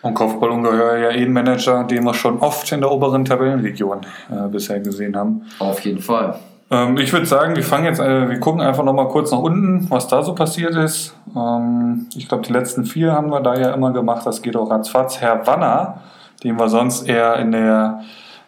Und 0.01 0.13
Kopfballungeheuer 0.13 0.97
ja 0.97 1.09
eh 1.09 1.25
ein 1.25 1.33
Manager, 1.33 1.83
den 1.83 2.03
wir 2.03 2.13
schon 2.13 2.39
oft 2.39 2.71
in 2.71 2.81
der 2.81 2.91
oberen 2.91 3.25
Tabellenregion 3.25 4.01
äh, 4.31 4.47
bisher 4.47 4.79
gesehen 4.79 5.17
haben. 5.17 5.43
Auf 5.59 5.79
jeden 5.81 6.01
Fall. 6.01 6.39
Ähm, 6.69 6.97
ich 6.97 7.13
würde 7.13 7.25
sagen, 7.25 7.55
wir 7.55 7.63
fangen 7.63 7.85
jetzt, 7.85 7.99
äh, 7.99 8.29
wir 8.29 8.39
gucken 8.39 8.61
einfach 8.61 8.83
nochmal 8.83 9.07
kurz 9.07 9.31
nach 9.31 9.39
unten, 9.39 9.89
was 9.89 10.07
da 10.07 10.23
so 10.23 10.35
passiert 10.35 10.75
ist. 10.75 11.15
Ähm, 11.35 12.07
ich 12.15 12.27
glaube, 12.27 12.45
die 12.45 12.53
letzten 12.53 12.85
vier 12.85 13.13
haben 13.13 13.31
wir 13.31 13.39
da 13.39 13.57
ja 13.57 13.73
immer 13.73 13.91
gemacht. 13.91 14.25
Das 14.25 14.41
geht 14.41 14.55
auch 14.55 14.69
ratzfatz. 14.69 15.19
Herr 15.21 15.47
Wanner, 15.47 16.01
den 16.43 16.57
wir 16.59 16.69
sonst 16.69 17.07
eher 17.07 17.37
in 17.37 17.51
der 17.51 18.01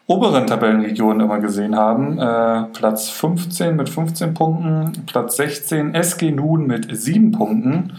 oberen 0.05 0.47
Tabellenregion 0.47 1.19
immer 1.19 1.39
gesehen 1.39 1.75
haben. 1.75 2.19
Äh, 2.19 2.63
Platz 2.73 3.09
15 3.09 3.75
mit 3.75 3.89
15 3.89 4.33
Punkten, 4.33 5.05
Platz 5.05 5.37
16 5.37 5.93
SG 5.93 6.31
Nun 6.31 6.67
mit 6.67 6.87
7 6.89 7.31
Punkten. 7.31 7.93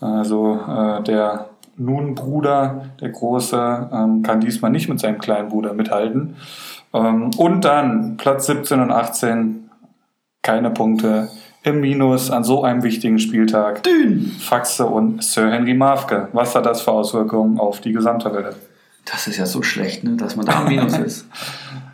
Also 0.00 0.60
äh, 0.68 1.02
der 1.04 1.46
Nun-Bruder, 1.76 2.90
der 3.00 3.10
Große, 3.10 3.90
ähm, 3.92 4.22
kann 4.22 4.40
diesmal 4.40 4.70
nicht 4.70 4.88
mit 4.88 5.00
seinem 5.00 5.18
kleinen 5.18 5.48
Bruder 5.48 5.72
mithalten. 5.72 6.36
Ähm, 6.92 7.30
und 7.36 7.64
dann 7.64 8.16
Platz 8.16 8.46
17 8.46 8.80
und 8.80 8.90
18, 8.90 9.70
keine 10.42 10.70
Punkte 10.70 11.28
im 11.64 11.80
Minus 11.80 12.30
an 12.30 12.44
so 12.44 12.62
einem 12.62 12.82
wichtigen 12.82 13.18
Spieltag. 13.18 13.82
Dün. 13.82 14.30
Faxe 14.38 14.86
und 14.86 15.24
Sir 15.24 15.50
Henry 15.50 15.74
Mafke. 15.74 16.28
Was 16.32 16.54
hat 16.54 16.66
das 16.66 16.82
für 16.82 16.92
Auswirkungen 16.92 17.58
auf 17.58 17.80
die 17.80 17.92
Gesamttabelle? 17.92 18.54
Das 19.10 19.26
ist 19.26 19.38
ja 19.38 19.46
so 19.46 19.62
schlecht, 19.62 20.04
ne, 20.04 20.16
dass 20.16 20.36
man 20.36 20.46
da 20.46 20.60
am 20.60 20.68
Minus 20.68 20.98
ist. 20.98 21.26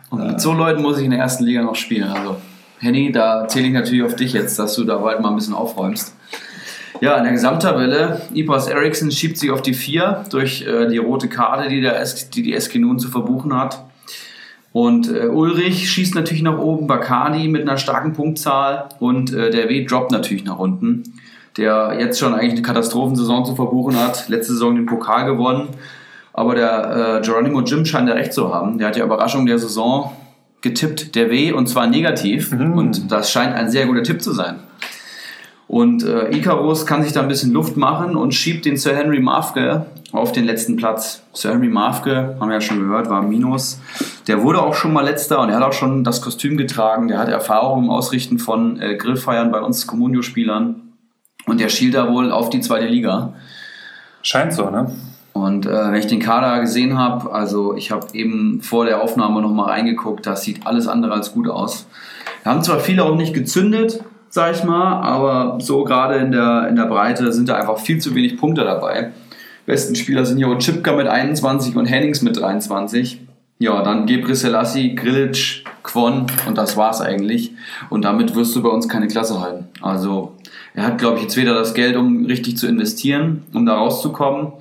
Und 0.09 0.27
mit 0.27 0.41
so 0.41 0.51
Leuten 0.53 0.81
muss 0.81 0.97
ich 0.97 1.05
in 1.05 1.11
der 1.11 1.21
ersten 1.21 1.45
Liga 1.45 1.61
noch 1.61 1.75
spielen. 1.75 2.09
Also, 2.09 2.35
Henny, 2.79 3.11
da 3.11 3.47
zähle 3.47 3.67
ich 3.67 3.73
natürlich 3.73 4.03
auf 4.03 4.15
dich 4.15 4.33
jetzt, 4.33 4.59
dass 4.59 4.75
du 4.75 4.83
da 4.83 4.97
bald 4.97 5.21
mal 5.21 5.29
ein 5.29 5.35
bisschen 5.35 5.53
aufräumst. 5.53 6.15
Ja, 7.01 7.17
in 7.17 7.23
der 7.23 7.33
Gesamttabelle, 7.33 8.21
Ipas 8.31 8.67
Eriksson 8.67 9.09
schiebt 9.09 9.39
sich 9.39 9.49
auf 9.49 9.63
die 9.63 9.73
4 9.73 10.25
durch 10.29 10.61
äh, 10.67 10.87
die 10.87 10.99
rote 10.99 11.27
Karte, 11.29 11.67
die, 11.67 11.81
der 11.81 11.99
S 11.99 12.29
die 12.29 12.43
die 12.43 12.53
SG 12.53 12.77
nun 12.77 12.99
zu 12.99 13.09
verbuchen 13.09 13.57
hat. 13.57 13.83
Und 14.71 15.11
äh, 15.11 15.25
Ulrich 15.25 15.89
schießt 15.89 16.13
natürlich 16.13 16.43
nach 16.43 16.59
oben, 16.59 16.85
Bacardi 16.85 17.47
mit 17.47 17.63
einer 17.63 17.79
starken 17.79 18.13
Punktzahl 18.13 18.89
und 18.99 19.33
äh, 19.33 19.49
der 19.49 19.67
W 19.67 19.83
droppt 19.83 20.11
natürlich 20.11 20.43
nach 20.43 20.59
unten, 20.59 21.01
der 21.57 21.97
jetzt 21.99 22.19
schon 22.19 22.35
eigentlich 22.35 22.53
eine 22.53 22.61
Katastrophensaison 22.61 23.45
zu 23.45 23.55
verbuchen 23.55 23.97
hat. 23.99 24.29
Letzte 24.29 24.53
Saison 24.53 24.75
den 24.75 24.85
Pokal 24.85 25.25
gewonnen, 25.25 25.69
aber 26.33 26.53
der 26.53 27.17
äh, 27.17 27.25
Geronimo 27.25 27.61
Jim 27.61 27.83
scheint 27.83 28.09
ja 28.09 28.13
recht 28.13 28.31
zu 28.31 28.53
haben. 28.53 28.77
Der 28.77 28.89
hat 28.89 28.95
ja 28.95 29.03
Überraschung 29.03 29.47
der 29.47 29.57
Saison 29.57 30.11
getippt, 30.61 31.15
der 31.15 31.31
W, 31.31 31.51
und 31.51 31.67
zwar 31.67 31.87
negativ. 31.87 32.51
Und 32.51 33.11
das 33.11 33.31
scheint 33.31 33.55
ein 33.55 33.71
sehr 33.71 33.87
guter 33.87 34.03
Tipp 34.03 34.21
zu 34.21 34.33
sein. 34.33 34.59
Und 35.71 36.03
äh, 36.03 36.35
Icarus 36.35 36.85
kann 36.85 37.01
sich 37.01 37.13
da 37.13 37.21
ein 37.21 37.29
bisschen 37.29 37.53
Luft 37.53 37.77
machen 37.77 38.17
und 38.17 38.33
schiebt 38.33 38.65
den 38.65 38.75
Sir 38.75 38.93
Henry 38.93 39.21
Mafke 39.21 39.85
auf 40.11 40.33
den 40.33 40.43
letzten 40.43 40.75
Platz. 40.75 41.23
Sir 41.31 41.51
Henry 41.51 41.69
Mafke, 41.69 42.35
haben 42.37 42.49
wir 42.49 42.55
ja 42.55 42.59
schon 42.59 42.81
gehört, 42.81 43.09
war 43.09 43.21
Minus. 43.21 43.79
Der 44.27 44.43
wurde 44.43 44.61
auch 44.61 44.73
schon 44.73 44.91
mal 44.91 45.05
letzter 45.05 45.39
und 45.39 45.47
er 45.47 45.55
hat 45.55 45.63
auch 45.63 45.71
schon 45.71 46.03
das 46.03 46.21
Kostüm 46.21 46.57
getragen. 46.57 47.07
Der 47.07 47.19
hat 47.19 47.29
Erfahrung 47.29 47.85
im 47.85 47.89
Ausrichten 47.89 48.37
von 48.37 48.81
äh, 48.81 48.97
Grillfeiern 48.97 49.49
bei 49.49 49.61
uns 49.61 49.87
Communio-Spielern. 49.87 50.75
Und 51.45 51.61
der 51.61 51.69
schielt 51.69 51.93
da 51.93 52.11
wohl 52.11 52.33
auf 52.33 52.49
die 52.49 52.59
zweite 52.59 52.87
Liga. 52.87 53.31
Scheint 54.23 54.51
so, 54.51 54.69
ne? 54.69 54.93
Und 55.31 55.67
äh, 55.67 55.69
wenn 55.69 55.95
ich 55.95 56.07
den 56.07 56.19
Kader 56.19 56.59
gesehen 56.59 56.97
habe, 56.97 57.31
also 57.31 57.77
ich 57.77 57.91
habe 57.91 58.07
eben 58.11 58.61
vor 58.61 58.83
der 58.83 59.01
Aufnahme 59.01 59.41
nochmal 59.41 59.69
reingeguckt, 59.69 60.25
das 60.25 60.41
sieht 60.41 60.67
alles 60.67 60.89
andere 60.89 61.13
als 61.13 61.31
gut 61.31 61.47
aus. 61.47 61.87
Wir 62.43 62.51
haben 62.51 62.61
zwar 62.61 62.81
viele 62.81 63.05
auch 63.05 63.15
nicht 63.15 63.33
gezündet, 63.33 64.03
sag 64.31 64.55
ich 64.55 64.63
mal, 64.63 65.01
aber 65.01 65.59
so 65.59 65.83
gerade 65.83 66.15
in 66.15 66.31
der, 66.31 66.67
in 66.69 66.75
der 66.77 66.85
Breite 66.85 67.31
sind 67.31 67.49
da 67.49 67.57
einfach 67.57 67.77
viel 67.77 67.99
zu 67.99 68.15
wenig 68.15 68.37
Punkte 68.37 68.63
dabei. 68.63 69.11
Besten 69.65 69.93
Spieler 69.93 70.25
sind 70.25 70.37
hier 70.37 70.57
Chipka 70.57 70.93
mit 70.93 71.07
21 71.07 71.75
und 71.75 71.85
Hennings 71.85 72.21
mit 72.23 72.39
23. 72.39 73.21
Ja, 73.59 73.83
dann 73.83 74.07
Gebre 74.07 74.33
Selassie, 74.33 74.95
Grilic, 74.95 75.65
Kwon 75.83 76.25
und 76.47 76.57
das 76.57 76.77
war's 76.77 77.01
eigentlich. 77.01 77.51
Und 77.89 78.03
damit 78.05 78.33
wirst 78.33 78.55
du 78.55 78.63
bei 78.63 78.69
uns 78.69 78.87
keine 78.87 79.07
Klasse 79.07 79.39
halten. 79.39 79.67
Also 79.81 80.35
er 80.73 80.85
hat, 80.85 80.97
glaube 80.97 81.17
ich, 81.17 81.23
jetzt 81.23 81.37
weder 81.37 81.53
das 81.53 81.73
Geld, 81.73 81.95
um 81.95 82.25
richtig 82.25 82.57
zu 82.57 82.67
investieren, 82.67 83.43
um 83.53 83.65
da 83.65 83.75
rauszukommen, 83.75 84.53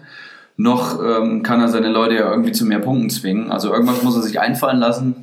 noch 0.56 1.00
ähm, 1.02 1.42
kann 1.42 1.60
er 1.60 1.68
seine 1.68 1.88
Leute 1.88 2.16
ja 2.16 2.30
irgendwie 2.30 2.52
zu 2.52 2.66
mehr 2.66 2.80
Punkten 2.80 3.08
zwingen. 3.08 3.50
Also 3.50 3.72
irgendwas 3.72 4.02
muss 4.02 4.16
er 4.16 4.22
sich 4.22 4.40
einfallen 4.40 4.78
lassen. 4.78 5.14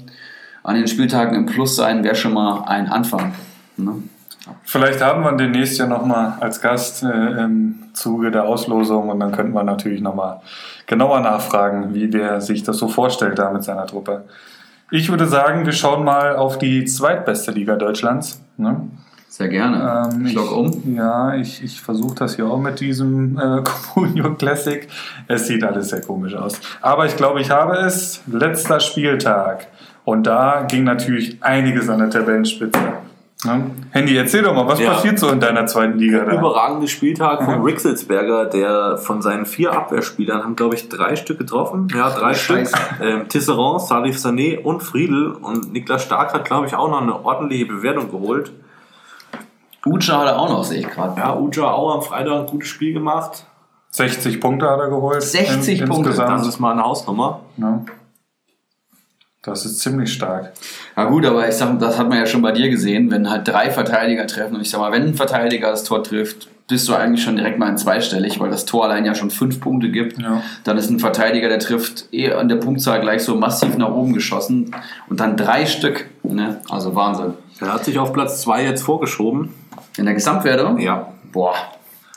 An 0.63 0.75
den 0.75 0.87
Spieltagen 0.87 1.35
im 1.35 1.45
Plus 1.45 1.75
sein 1.75 2.03
wäre 2.03 2.15
schon 2.15 2.33
mal 2.33 2.63
ein 2.65 2.87
Anfang. 2.87 3.33
Ne? 3.75 4.01
Vielleicht 4.63 5.01
haben 5.01 5.23
wir 5.23 5.31
ihn 5.31 5.37
demnächst 5.37 5.79
ja 5.79 5.87
nochmal 5.87 6.33
als 6.39 6.61
Gast 6.61 7.03
äh, 7.03 7.07
im 7.07 7.75
Zuge 7.93 8.31
der 8.31 8.45
Auslosung 8.45 9.09
und 9.09 9.19
dann 9.19 9.31
könnten 9.31 9.53
wir 9.53 9.63
natürlich 9.63 10.01
nochmal 10.01 10.41
genauer 10.85 11.19
nachfragen, 11.21 11.93
wie 11.93 12.09
der 12.09 12.41
sich 12.41 12.63
das 12.63 12.77
so 12.77 12.87
vorstellt 12.87 13.39
da 13.39 13.51
mit 13.51 13.63
seiner 13.63 13.85
Truppe. 13.85 14.25
Ich 14.89 15.09
würde 15.09 15.27
sagen, 15.27 15.65
wir 15.65 15.73
schauen 15.73 16.03
mal 16.03 16.35
auf 16.35 16.57
die 16.57 16.85
zweitbeste 16.85 17.51
Liga 17.51 17.75
Deutschlands. 17.75 18.41
Ne? 18.57 18.87
Sehr 19.27 19.49
gerne. 19.49 20.09
Ähm, 20.13 20.25
ich 20.25 20.33
log 20.33 20.51
um. 20.51 20.95
Ja, 20.95 21.35
ich, 21.35 21.63
ich 21.63 21.81
versuche 21.81 22.15
das 22.15 22.37
hier 22.37 22.47
auch 22.47 22.59
mit 22.59 22.79
diesem 22.79 23.37
äh, 23.37 23.61
Comunio 23.93 24.33
Classic. 24.35 24.87
Es 25.27 25.47
sieht 25.47 25.63
alles 25.63 25.89
sehr 25.89 26.01
komisch 26.01 26.33
aus. 26.33 26.59
Aber 26.81 27.05
ich 27.05 27.17
glaube, 27.17 27.41
ich 27.41 27.51
habe 27.51 27.75
es. 27.77 28.21
Letzter 28.25 28.79
Spieltag. 28.79 29.67
Und 30.05 30.25
da 30.25 30.65
ging 30.69 30.85
natürlich 30.85 31.43
einiges 31.43 31.89
an 31.89 31.99
der 31.99 32.09
Tabellenspitze. 32.09 32.79
Ne? 33.45 33.69
Handy, 33.91 34.17
erzähl 34.17 34.41
doch 34.41 34.55
mal, 34.55 34.67
was 34.67 34.79
Ja. 34.79 34.93
passiert 34.93 35.19
so 35.19 35.29
in 35.29 35.39
deiner 35.39 35.67
zweiten 35.67 35.99
Liga 35.99 36.25
da? 36.25 36.31
Überragender 36.39 36.87
Spieltag 36.87 37.43
von 37.43 37.53
Aha. 37.55 37.63
Rixelsberger, 37.63 38.45
der 38.45 38.97
von 38.97 39.21
seinen 39.21 39.45
vier 39.45 39.73
Abwehrspielern 39.73 40.43
haben, 40.43 40.55
glaube 40.55 40.73
ich, 40.73 40.89
drei 40.89 41.15
Stück 41.15 41.37
getroffen. 41.37 41.87
Ja, 41.95 42.09
drei 42.09 42.33
Scheiße. 42.33 42.75
Stück. 42.75 42.99
Ähm, 43.01 43.27
Tisserand, 43.29 43.81
Salif 43.81 44.17
Sané 44.17 44.59
und 44.59 44.81
Friedel. 44.81 45.33
Und 45.33 45.71
Niklas 45.71 46.03
Stark 46.03 46.33
hat, 46.33 46.45
glaube 46.45 46.65
ich, 46.65 46.73
auch 46.75 46.89
noch 46.89 47.01
eine 47.01 47.23
ordentliche 47.23 47.67
Bewertung 47.67 48.09
geholt. 48.09 48.51
Ucha 49.85 50.19
hat 50.19 50.27
er 50.27 50.39
auch 50.39 50.49
noch, 50.49 50.63
sehe 50.63 50.79
ich 50.79 50.89
gerade. 50.89 51.19
Ja, 51.19 51.35
Uja 51.37 51.63
auch 51.71 51.95
am 51.95 52.01
Freitag 52.01 52.33
ein 52.39 52.45
gutes 52.47 52.67
Spiel 52.69 52.93
gemacht. 52.93 53.45
60 53.91 54.41
Punkte 54.41 54.69
hat 54.69 54.79
er 54.79 54.89
geholt. 54.89 55.21
60 55.21 55.85
Punkte, 55.85 56.09
Das 56.09 56.17
Insgesamt. 56.19 56.47
ist 56.47 56.59
mal 56.59 56.71
eine 56.73 56.83
Hausnummer. 56.83 57.41
Ne? 57.55 57.85
Das 59.47 59.65
ist 59.65 59.79
ziemlich 59.79 60.11
stark. 60.11 60.51
Ja 60.97 61.05
gut, 61.05 61.25
aber 61.25 61.47
ich 61.47 61.55
sag, 61.55 61.79
das 61.79 61.97
hat 61.97 62.09
man 62.09 62.17
ja 62.17 62.25
schon 62.25 62.41
bei 62.41 62.51
dir 62.51 62.69
gesehen, 62.69 63.09
wenn 63.09 63.29
halt 63.29 63.47
drei 63.47 63.71
Verteidiger 63.71 64.27
treffen 64.27 64.55
und 64.55 64.61
ich 64.61 64.69
sag 64.69 64.79
mal, 64.79 64.91
wenn 64.91 65.03
ein 65.03 65.13
Verteidiger 65.13 65.71
das 65.71 65.85
Tor 65.85 66.03
trifft, 66.03 66.49
bist 66.67 66.89
du 66.89 66.93
eigentlich 66.93 67.23
schon 67.23 67.37
direkt 67.37 67.57
mal 67.57 67.69
in 67.69 67.77
zweistellig, 67.77 68.41
weil 68.41 68.49
das 68.49 68.65
Tor 68.65 68.83
allein 68.83 69.05
ja 69.05 69.15
schon 69.15 69.31
fünf 69.31 69.61
Punkte 69.61 69.89
gibt. 69.89 70.19
Ja. 70.19 70.43
Dann 70.65 70.77
ist 70.77 70.89
ein 70.89 70.99
Verteidiger, 70.99 71.47
der 71.47 71.59
trifft 71.59 72.09
eh 72.11 72.33
an 72.33 72.49
der 72.49 72.57
Punktzahl 72.57 72.99
gleich 72.99 73.23
so 73.23 73.35
massiv 73.35 73.77
nach 73.77 73.89
oben 73.89 74.11
geschossen 74.11 74.75
und 75.09 75.21
dann 75.21 75.37
drei 75.37 75.65
Stück. 75.65 76.07
Ne? 76.23 76.59
Also 76.69 76.93
Wahnsinn. 76.93 77.33
Er 77.61 77.73
hat 77.73 77.85
sich 77.85 77.97
auf 77.99 78.11
Platz 78.11 78.41
zwei 78.41 78.65
jetzt 78.65 78.83
vorgeschoben. 78.83 79.53
In 79.95 80.03
der 80.03 80.13
Gesamtwertung? 80.13 80.77
Ja. 80.79 81.13
Boah. 81.31 81.55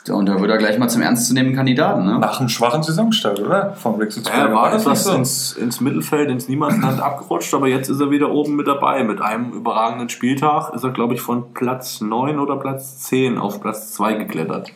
Und 0.09 0.25
da 0.25 0.39
wird 0.39 0.49
er 0.49 0.57
gleich 0.57 0.79
mal 0.79 0.89
zum 0.89 1.03
ernstzunehmenden 1.03 1.55
Kandidaten. 1.55 2.05
Ne? 2.05 2.17
Nach 2.17 2.39
einem 2.39 2.49
schwachen 2.49 2.81
Saisonstart, 2.81 3.39
oder? 3.39 3.73
Vom 3.73 3.99
Wechsel 3.99 4.23
zu 4.23 4.31
Er 4.31 4.51
war 4.51 4.71
das 4.71 5.03
so? 5.03 5.13
ins, 5.13 5.53
ins 5.53 5.79
Mittelfeld, 5.79 6.31
ins 6.31 6.47
Niemandsland 6.47 6.99
abgerutscht, 6.99 7.53
aber 7.53 7.67
jetzt 7.67 7.89
ist 7.89 7.99
er 7.99 8.09
wieder 8.09 8.31
oben 8.31 8.55
mit 8.55 8.65
dabei. 8.65 9.03
Mit 9.03 9.21
einem 9.21 9.51
überragenden 9.51 10.09
Spieltag 10.09 10.73
ist 10.73 10.83
er, 10.83 10.89
glaube 10.89 11.13
ich, 11.13 11.21
von 11.21 11.53
Platz 11.53 12.01
9 12.01 12.39
oder 12.39 12.57
Platz 12.57 12.97
10 12.99 13.37
auf 13.37 13.61
Platz 13.61 13.93
2 13.93 14.15
geklettert. 14.15 14.71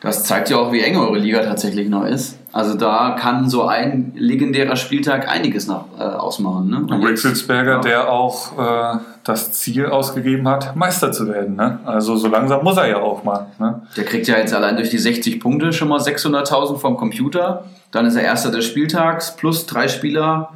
Das 0.00 0.24
zeigt 0.24 0.50
ja 0.50 0.56
auch, 0.58 0.72
wie 0.72 0.80
eng 0.80 0.96
eure 0.96 1.18
Liga 1.18 1.42
tatsächlich 1.42 1.88
noch 1.88 2.04
ist. 2.04 2.38
Also 2.52 2.76
da 2.76 3.16
kann 3.18 3.48
so 3.48 3.66
ein 3.66 4.12
legendärer 4.16 4.76
Spieltag 4.76 5.28
einiges 5.28 5.66
nach, 5.66 5.84
äh, 5.98 6.02
ausmachen. 6.02 6.70
Ne? 6.70 6.76
Und 6.78 7.06
Wechselsberger, 7.06 7.72
Ja. 7.72 7.80
der 7.80 8.08
auch 8.12 8.58
äh, 8.58 8.98
das 9.24 9.52
Ziel 9.52 9.86
ausgegeben 9.86 10.48
hat, 10.48 10.74
Meister 10.74 11.12
zu 11.12 11.28
werden. 11.28 11.56
Ne? 11.56 11.80
Also 11.84 12.16
so 12.16 12.28
langsam 12.28 12.64
muss 12.64 12.76
er 12.76 12.88
ja 12.88 12.98
auch 13.00 13.24
mal. 13.24 13.46
Ne? 13.58 13.82
Der 13.96 14.04
kriegt 14.04 14.26
ja 14.28 14.38
jetzt 14.38 14.54
allein 14.54 14.76
durch 14.76 14.90
die 14.90 14.98
60 14.98 15.40
Punkte 15.40 15.72
schon 15.72 15.88
mal 15.88 16.00
600.000 16.00 16.78
vom 16.78 16.96
Computer. 16.96 17.64
Dann 17.90 18.06
ist 18.06 18.16
er 18.16 18.22
Erster 18.22 18.50
des 18.50 18.64
Spieltags 18.64 19.36
plus 19.36 19.66
drei 19.66 19.88
Spieler 19.88 20.50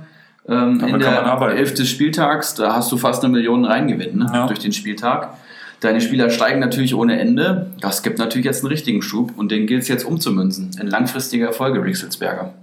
ähm, 0.48 0.72
in 0.75 0.79
kann 0.79 0.90
man 0.92 1.01
der 1.01 1.25
arbeiten. 1.27 1.57
Elf 1.57 1.75
des 1.75 1.88
Spieltags. 1.88 2.55
Da 2.55 2.75
hast 2.75 2.90
du 2.90 2.96
fast 2.96 3.22
eine 3.25 3.33
Million 3.33 3.64
Reingewinn 3.64 4.18
ne? 4.18 4.27
Ja. 4.33 4.46
durch 4.46 4.59
den 4.59 4.72
Spieltag. 4.72 5.35
Deine 5.83 6.01
Spieler 6.01 6.31
steigen 6.31 6.61
natürlich 6.61 6.95
ohne 6.95 7.18
Ende. 7.18 7.66
Das 7.81 8.05
gibt 8.05 8.21
natürlich 8.21 8.45
jetzt 8.47 8.62
einen 8.62 8.71
richtigen 8.71 9.03
Schub 9.03 9.33
und 9.37 9.51
den 9.51 9.66
gilt 9.66 9.83
es 9.83 9.88
jetzt 9.88 10.05
umzumünzen. 10.05 10.71
In 10.81 10.87
langfristige 10.87 11.45
Erfolge, 11.45 11.83
Rixelsberger. 11.83 12.55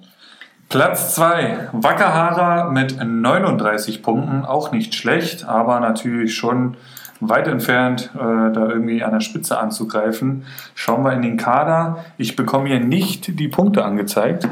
Platz 0.70 1.16
2, 1.16 1.70
Wackerhara 1.74 2.70
mit 2.70 2.96
39 3.04 4.04
Punkten, 4.04 4.46
auch 4.46 4.72
nicht 4.72 4.96
schlecht, 4.96 5.44
aber 5.44 5.82
natürlich 5.82 6.34
schon 6.34 6.78
weit 7.20 7.50
entfernt, 7.50 8.10
äh, 8.14 8.20
da 8.20 8.70
irgendwie 8.70 9.04
an 9.04 9.12
der 9.12 9.20
Spitze 9.20 9.60
anzugreifen. 9.60 10.46
Schauen 10.74 11.04
wir 11.04 11.12
in 11.12 11.22
den 11.22 11.36
Kader. 11.36 12.06
Ich 12.18 12.38
bekomme 12.38 12.70
hier 12.70 12.80
nicht 12.80 13.38
die 13.38 13.50
Punkte 13.50 13.84
angezeigt. 13.84 14.48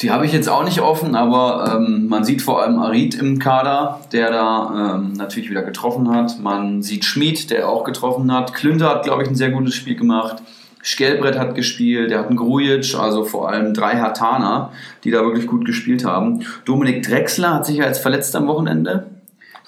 Die 0.00 0.10
habe 0.10 0.26
ich 0.26 0.32
jetzt 0.32 0.48
auch 0.48 0.64
nicht 0.64 0.80
offen, 0.80 1.14
aber 1.14 1.76
ähm, 1.76 2.08
man 2.08 2.24
sieht 2.24 2.42
vor 2.42 2.60
allem 2.62 2.80
Arid 2.80 3.14
im 3.14 3.38
Kader, 3.38 4.00
der 4.12 4.30
da 4.32 4.96
ähm, 4.96 5.12
natürlich 5.12 5.50
wieder 5.50 5.62
getroffen 5.62 6.10
hat. 6.12 6.40
Man 6.40 6.82
sieht 6.82 7.04
Schmid, 7.04 7.50
der 7.50 7.68
auch 7.68 7.84
getroffen 7.84 8.32
hat. 8.32 8.54
Klünter 8.54 8.88
hat, 8.88 9.04
glaube 9.04 9.22
ich, 9.22 9.28
ein 9.28 9.36
sehr 9.36 9.50
gutes 9.50 9.74
Spiel 9.74 9.94
gemacht. 9.94 10.42
Skelbrett 10.82 11.38
hat 11.38 11.54
gespielt, 11.54 12.10
der 12.10 12.18
hat 12.18 12.26
einen 12.26 12.36
Grujic, 12.36 12.94
also 12.98 13.24
vor 13.24 13.48
allem 13.48 13.72
drei 13.72 13.96
Hartaner, 14.00 14.72
die 15.04 15.10
da 15.12 15.22
wirklich 15.22 15.46
gut 15.46 15.64
gespielt 15.64 16.04
haben. 16.04 16.44
Dominik 16.64 17.06
Drexler 17.06 17.54
hat 17.54 17.64
sich 17.64 17.76
ja 17.78 17.86
jetzt 17.86 18.00
verletzt 18.02 18.34
am 18.36 18.48
Wochenende. 18.48 19.06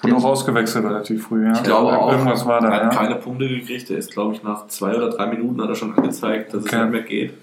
Wurde 0.03 0.15
auch 0.17 0.25
ausgewechselt 0.25 0.85
relativ 0.85 1.23
früh, 1.25 1.45
ja. 1.45 1.53
Ich 1.53 1.63
glaube 1.63 1.97
auch. 1.97 2.11
Irgendwas 2.11 2.45
war 2.45 2.61
da, 2.61 2.67
Er 2.67 2.85
hat 2.85 2.93
ja. 2.93 2.99
keine 2.99 3.15
Punkte 3.15 3.47
gekriegt. 3.47 3.89
Der 3.89 3.97
ist, 3.97 4.11
glaube 4.11 4.35
ich, 4.35 4.43
nach 4.43 4.67
zwei 4.67 4.95
oder 4.95 5.09
drei 5.09 5.25
Minuten 5.25 5.59
hat 5.59 5.69
er 5.69 5.75
schon 5.75 5.97
angezeigt, 5.97 6.53
dass 6.53 6.65
Okay. 6.65 6.75
es 6.75 6.81
nicht 6.83 6.91
mehr 6.91 7.01
geht. 7.01 7.33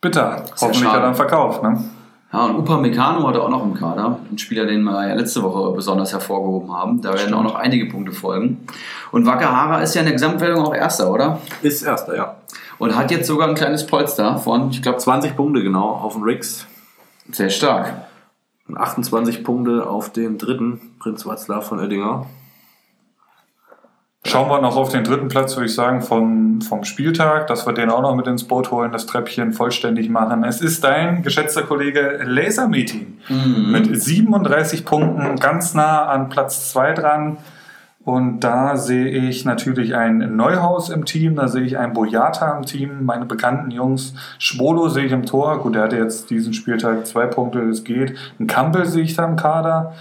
Bitter. 0.00 0.44
Hoffentlich 0.60 0.78
schade. 0.78 0.92
hat 0.92 1.00
er 1.00 1.02
dann 1.02 1.14
verkauft, 1.14 1.62
ne? 1.62 1.84
Ja, 2.32 2.44
und 2.44 2.56
Upamecano 2.56 3.26
hatte 3.26 3.42
auch 3.42 3.48
noch 3.48 3.64
im 3.64 3.74
Kader. 3.74 4.20
Ein 4.30 4.38
Spieler, 4.38 4.64
den 4.64 4.84
wir 4.84 5.08
ja 5.08 5.14
letzte 5.14 5.42
Woche 5.42 5.74
besonders 5.74 6.12
hervorgehoben 6.12 6.72
haben. 6.72 7.02
Da 7.02 7.12
werden 7.12 7.34
auch 7.34 7.42
noch 7.42 7.56
einige 7.56 7.86
Punkte 7.86 8.12
folgen. 8.12 8.66
Und 9.10 9.26
Wakahara 9.26 9.80
ist 9.80 9.94
ja 9.94 10.02
in 10.02 10.06
der 10.06 10.14
Gesamtwertung 10.14 10.64
auch 10.64 10.74
Erster, 10.74 11.10
oder? 11.10 11.40
Ist 11.62 11.82
erster, 11.82 12.16
ja. 12.16 12.36
Und 12.78 12.94
hat 12.96 13.10
jetzt 13.10 13.26
sogar 13.26 13.48
ein 13.48 13.56
kleines 13.56 13.84
Polster 13.84 14.38
von, 14.38 14.70
ich 14.70 14.80
glaube, 14.80 14.98
20 14.98 15.36
Punkte 15.36 15.62
genau 15.62 15.88
auf 15.88 16.14
den 16.14 16.22
Rix. 16.22 16.66
sehr 17.32 17.50
stark. 17.50 17.92
Und 18.68 18.78
28 18.78 19.42
Punkte 19.42 19.86
auf 19.88 20.12
den 20.12 20.38
dritten, 20.38 20.80
Prinz 21.00 21.26
Watzlaw 21.26 21.62
von 21.62 21.80
Oettinger. 21.80 22.26
Schauen 24.26 24.50
wir 24.50 24.60
noch 24.60 24.76
auf 24.76 24.90
den 24.90 25.02
dritten 25.02 25.28
Platz, 25.28 25.56
würde 25.56 25.66
ich 25.66 25.74
sagen, 25.74 26.02
vom, 26.02 26.60
vom 26.60 26.84
Spieltag, 26.84 27.46
dass 27.46 27.66
wir 27.66 27.72
den 27.72 27.88
auch 27.88 28.02
noch 28.02 28.14
mit 28.14 28.26
ins 28.26 28.44
Boot 28.44 28.70
holen, 28.70 28.92
das 28.92 29.06
Treppchen 29.06 29.54
vollständig 29.54 30.10
machen. 30.10 30.44
Es 30.44 30.60
ist 30.60 30.84
dein 30.84 31.22
geschätzter 31.22 31.62
Kollege 31.62 32.20
Laser 32.24 32.68
Meeting 32.68 33.16
mit 33.28 34.00
37 34.00 34.84
Punkten, 34.84 35.36
ganz 35.36 35.72
nah 35.72 36.04
an 36.04 36.28
Platz 36.28 36.70
2 36.70 36.92
dran. 36.92 37.38
Und 38.04 38.40
da 38.40 38.76
sehe 38.76 39.08
ich 39.08 39.44
natürlich 39.44 39.94
ein 39.94 40.36
Neuhaus 40.36 40.90
im 40.90 41.06
Team, 41.06 41.36
da 41.36 41.48
sehe 41.48 41.62
ich 41.62 41.78
ein 41.78 41.92
Boyata 41.92 42.56
im 42.56 42.64
Team, 42.64 43.04
meine 43.04 43.24
bekannten 43.24 43.70
Jungs. 43.70 44.14
Schwolo 44.38 44.88
sehe 44.88 45.04
ich 45.04 45.12
im 45.12 45.26
Tor, 45.26 45.62
gut, 45.62 45.74
der 45.74 45.84
hatte 45.84 45.96
jetzt 45.96 46.28
diesen 46.30 46.52
Spieltag 46.52 47.06
zwei 47.06 47.26
Punkte, 47.26 47.66
das 47.66 47.84
geht. 47.84 48.16
Ein 48.38 48.46
Kampel 48.46 48.86
sehe 48.86 49.02
ich 49.02 49.16
da 49.16 49.26
im 49.26 49.36
Kader, 49.36 49.94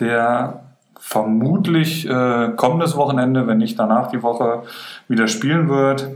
der 0.00 0.65
vermutlich 1.08 2.04
äh, 2.08 2.50
kommendes 2.56 2.96
Wochenende, 2.96 3.46
wenn 3.46 3.58
nicht 3.58 3.78
danach 3.78 4.08
die 4.08 4.24
Woche, 4.24 4.64
wieder 5.06 5.28
spielen 5.28 5.68
wird. 5.68 6.08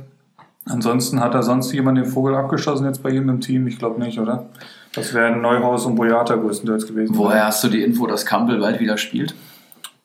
Ansonsten 0.66 1.20
hat 1.20 1.32
er 1.32 1.45
sonst 1.45 1.72
jemand 1.72 1.97
den 1.97 2.07
Vogel 2.07 2.34
abgeschossen 2.34 2.86
jetzt 2.86 3.01
bei 3.01 3.11
ihm 3.11 3.28
im 3.28 3.41
Team? 3.41 3.68
Ich 3.68 3.78
glaube 3.78 4.01
nicht, 4.01 4.18
oder? 4.18 4.47
Das 4.93 5.14
wären 5.14 5.43
Neuhaus 5.43 5.86
und 5.86 5.95
Boyata 5.95 6.34
größtenteils 6.34 6.88
gewesen. 6.88 7.16
Woher 7.16 7.47
hast 7.47 7.62
du 7.62 7.68
die 7.68 7.84
Info, 7.84 8.09
dass 8.09 8.26
Campbell 8.26 8.59
bald 8.59 8.80
wieder 8.80 8.99
spielt? 8.99 9.36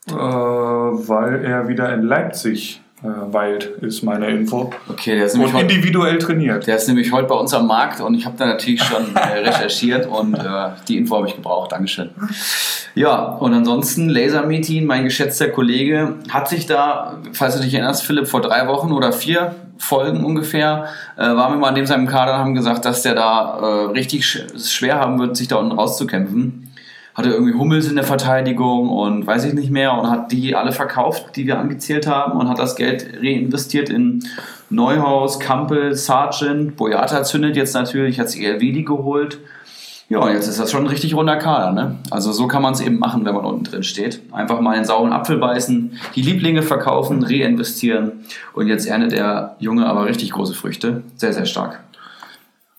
Äh, 0.08 0.14
weil 0.14 1.44
er 1.44 1.68
wieder 1.68 1.92
in 1.92 2.04
Leipzig 2.04 2.84
äh, 3.06 3.34
weilt, 3.34 3.66
ist 3.82 4.04
meine 4.04 4.28
Info. 4.28 4.72
Okay, 4.90 5.16
der 5.16 5.26
ist 5.26 5.34
Und 5.36 5.42
nämlich 5.42 5.56
heute, 5.56 5.74
individuell 5.74 6.18
trainiert. 6.18 6.66
der 6.68 6.78
ist 6.78 6.88
nämlich 6.88 7.12
heute 7.12 7.28
bei 7.28 7.36
uns 7.36 7.54
am 7.54 7.68
Markt 7.68 8.02
und 8.02 8.16
ich 8.16 8.26
habe 8.26 8.36
da 8.38 8.46
natürlich 8.48 8.82
schon 8.84 9.16
äh, 9.16 9.20
recherchiert 9.48 10.08
und 10.08 10.34
äh, 10.36 10.70
die 10.88 10.98
Info 10.98 11.16
habe 11.18 11.28
ich 11.28 11.36
gebraucht. 11.36 11.72
Dankeschön. 11.72 12.10
Ja, 12.96 13.26
und 13.26 13.54
ansonsten 13.54 14.10
Laser 14.10 14.46
Meeting, 14.46 14.86
mein 14.86 15.04
geschätzter 15.04 15.50
Kollege, 15.50 16.16
hat 16.30 16.48
sich 16.50 16.66
da, 16.66 17.20
falls 17.34 17.56
du 17.58 17.62
dich 17.62 17.74
erinnerst, 17.74 18.04
Philipp, 18.04 18.28
vor 18.28 18.42
drei 18.42 18.68
Wochen 18.68 18.92
oder 18.92 19.12
vier 19.12 19.54
Folgen 19.78 20.24
ungefähr, 20.24 20.86
äh, 21.18 21.22
waren 21.24 21.54
wir 21.54 21.60
mal 21.60 21.72
neben 21.72 21.86
seinem 21.86 22.08
Kader 22.08 22.34
und 22.36 22.40
haben 22.40 22.56
gesagt, 22.56 22.86
dass 22.86 23.02
der 23.02 23.14
da 23.16 23.60
äh, 23.60 23.92
richtig 23.92 24.26
sch 24.26 24.44
schwer 24.58 25.00
haben 25.00 25.20
wird, 25.20 25.36
sich 25.36 25.48
da 25.50 25.58
unten 25.58 25.74
rauszukämpfen. 25.74 26.72
Hatte 27.16 27.30
irgendwie 27.30 27.54
Hummels 27.54 27.88
in 27.88 27.96
der 27.96 28.04
Verteidigung 28.04 28.90
und 28.90 29.26
weiß 29.26 29.46
ich 29.46 29.54
nicht 29.54 29.72
mehr 29.72 29.94
und 29.94 30.10
hat 30.10 30.32
die 30.32 30.54
alle 30.54 30.74
verkauft, 30.74 31.36
die 31.36 31.48
wir 31.48 31.58
angezählt 31.58 32.08
haben 32.08 32.38
und 32.38 32.50
hat 32.50 32.60
das 32.60 32.76
Geld 32.76 33.08
reinvestiert 33.22 33.90
in 33.90 34.24
Neuhaus, 34.70 35.40
Kampel, 35.40 35.96
Sargent, 35.96 36.76
Boyata 36.76 37.24
zündet 37.24 37.56
jetzt 37.56 37.74
natürlich, 37.74 38.20
hat 38.20 38.30
sich 38.30 38.44
Elvedi 38.44 38.84
geholt. 38.84 39.40
Ja, 40.08 40.20
und 40.20 40.34
jetzt 40.34 40.48
ist 40.48 40.60
das 40.60 40.70
schon 40.70 40.84
ein 40.84 40.88
richtig 40.88 41.16
runder 41.16 41.38
Kader, 41.38 41.72
ne? 41.72 41.96
Also 42.12 42.32
so 42.32 42.48
kann 42.48 42.62
man 42.62 42.74
es 42.74 42.82
eben 42.82 43.00
machen, 43.00 43.26
wenn 43.26 43.34
man 43.34 43.44
unten 43.44 43.64
drin 43.64 43.84
steht. 43.84 44.22
Einfach 44.32 44.60
mal 44.60 44.76
einen 44.76 44.86
sauren 44.86 45.12
Apfel 45.12 45.38
beißen, 45.38 45.98
die 46.16 46.22
Lieblinge 46.22 46.62
verkaufen, 46.62 47.24
reinvestieren 47.24 48.12
und 48.54 48.68
jetzt 48.68 48.86
erntet 48.86 49.14
der 49.14 49.56
Junge 49.60 49.88
aber 49.88 50.06
richtig 50.06 50.32
große 50.32 50.54
Früchte. 50.54 51.02
Sehr, 51.16 51.34
sehr 51.34 51.46
stark. 51.46 51.80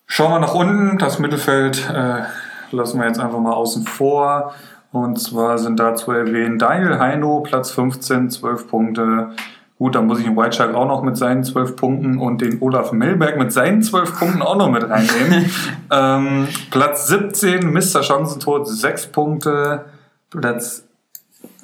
Schauen 0.07 0.31
wir 0.31 0.39
nach 0.39 0.55
unten. 0.55 0.99
Das 0.99 1.19
Mittelfeld 1.19 1.91
äh, 1.93 2.23
lassen 2.71 3.01
wir 3.01 3.07
jetzt 3.07 3.21
einfach 3.21 3.39
mal 3.39 3.53
außen 3.53 3.85
vor. 3.85 4.55
Und 4.93 5.21
zwar 5.21 5.59
sind 5.59 5.79
da 5.79 5.95
zu 5.95 6.11
erwähnen 6.13 6.59
Daniel 6.59 6.99
Heino, 6.99 7.41
Platz 7.41 7.71
15, 7.71 8.31
12 8.31 8.69
Punkte. 8.69 9.31
Gut, 9.79 9.95
dann 9.95 10.07
muss 10.07 10.21
ich 10.21 10.25
den 10.25 10.37
White 10.37 10.57
Shark 10.57 10.75
auch 10.75 10.87
noch 10.87 11.03
mit 11.03 11.19
seinen 11.19 11.45
12 11.45 11.77
Punkten 11.77 12.19
und 12.19 12.41
den 12.41 12.63
Olaf 12.63 12.93
Melberg 12.93 13.37
mit 13.37 13.53
seinen 13.53 13.83
12 13.83 14.19
Punkten 14.19 14.43
auch 14.43 14.57
noch 14.57 14.71
mit 14.71 14.89
reinnehmen. 14.89 15.51
ähm, 15.93 16.49
Platz 16.71 17.09
17, 17.09 17.71
Mr. 17.71 18.03
Chancentod, 18.03 18.67
6 18.67 19.09
Punkte. 19.09 19.85
Platz 20.31 20.87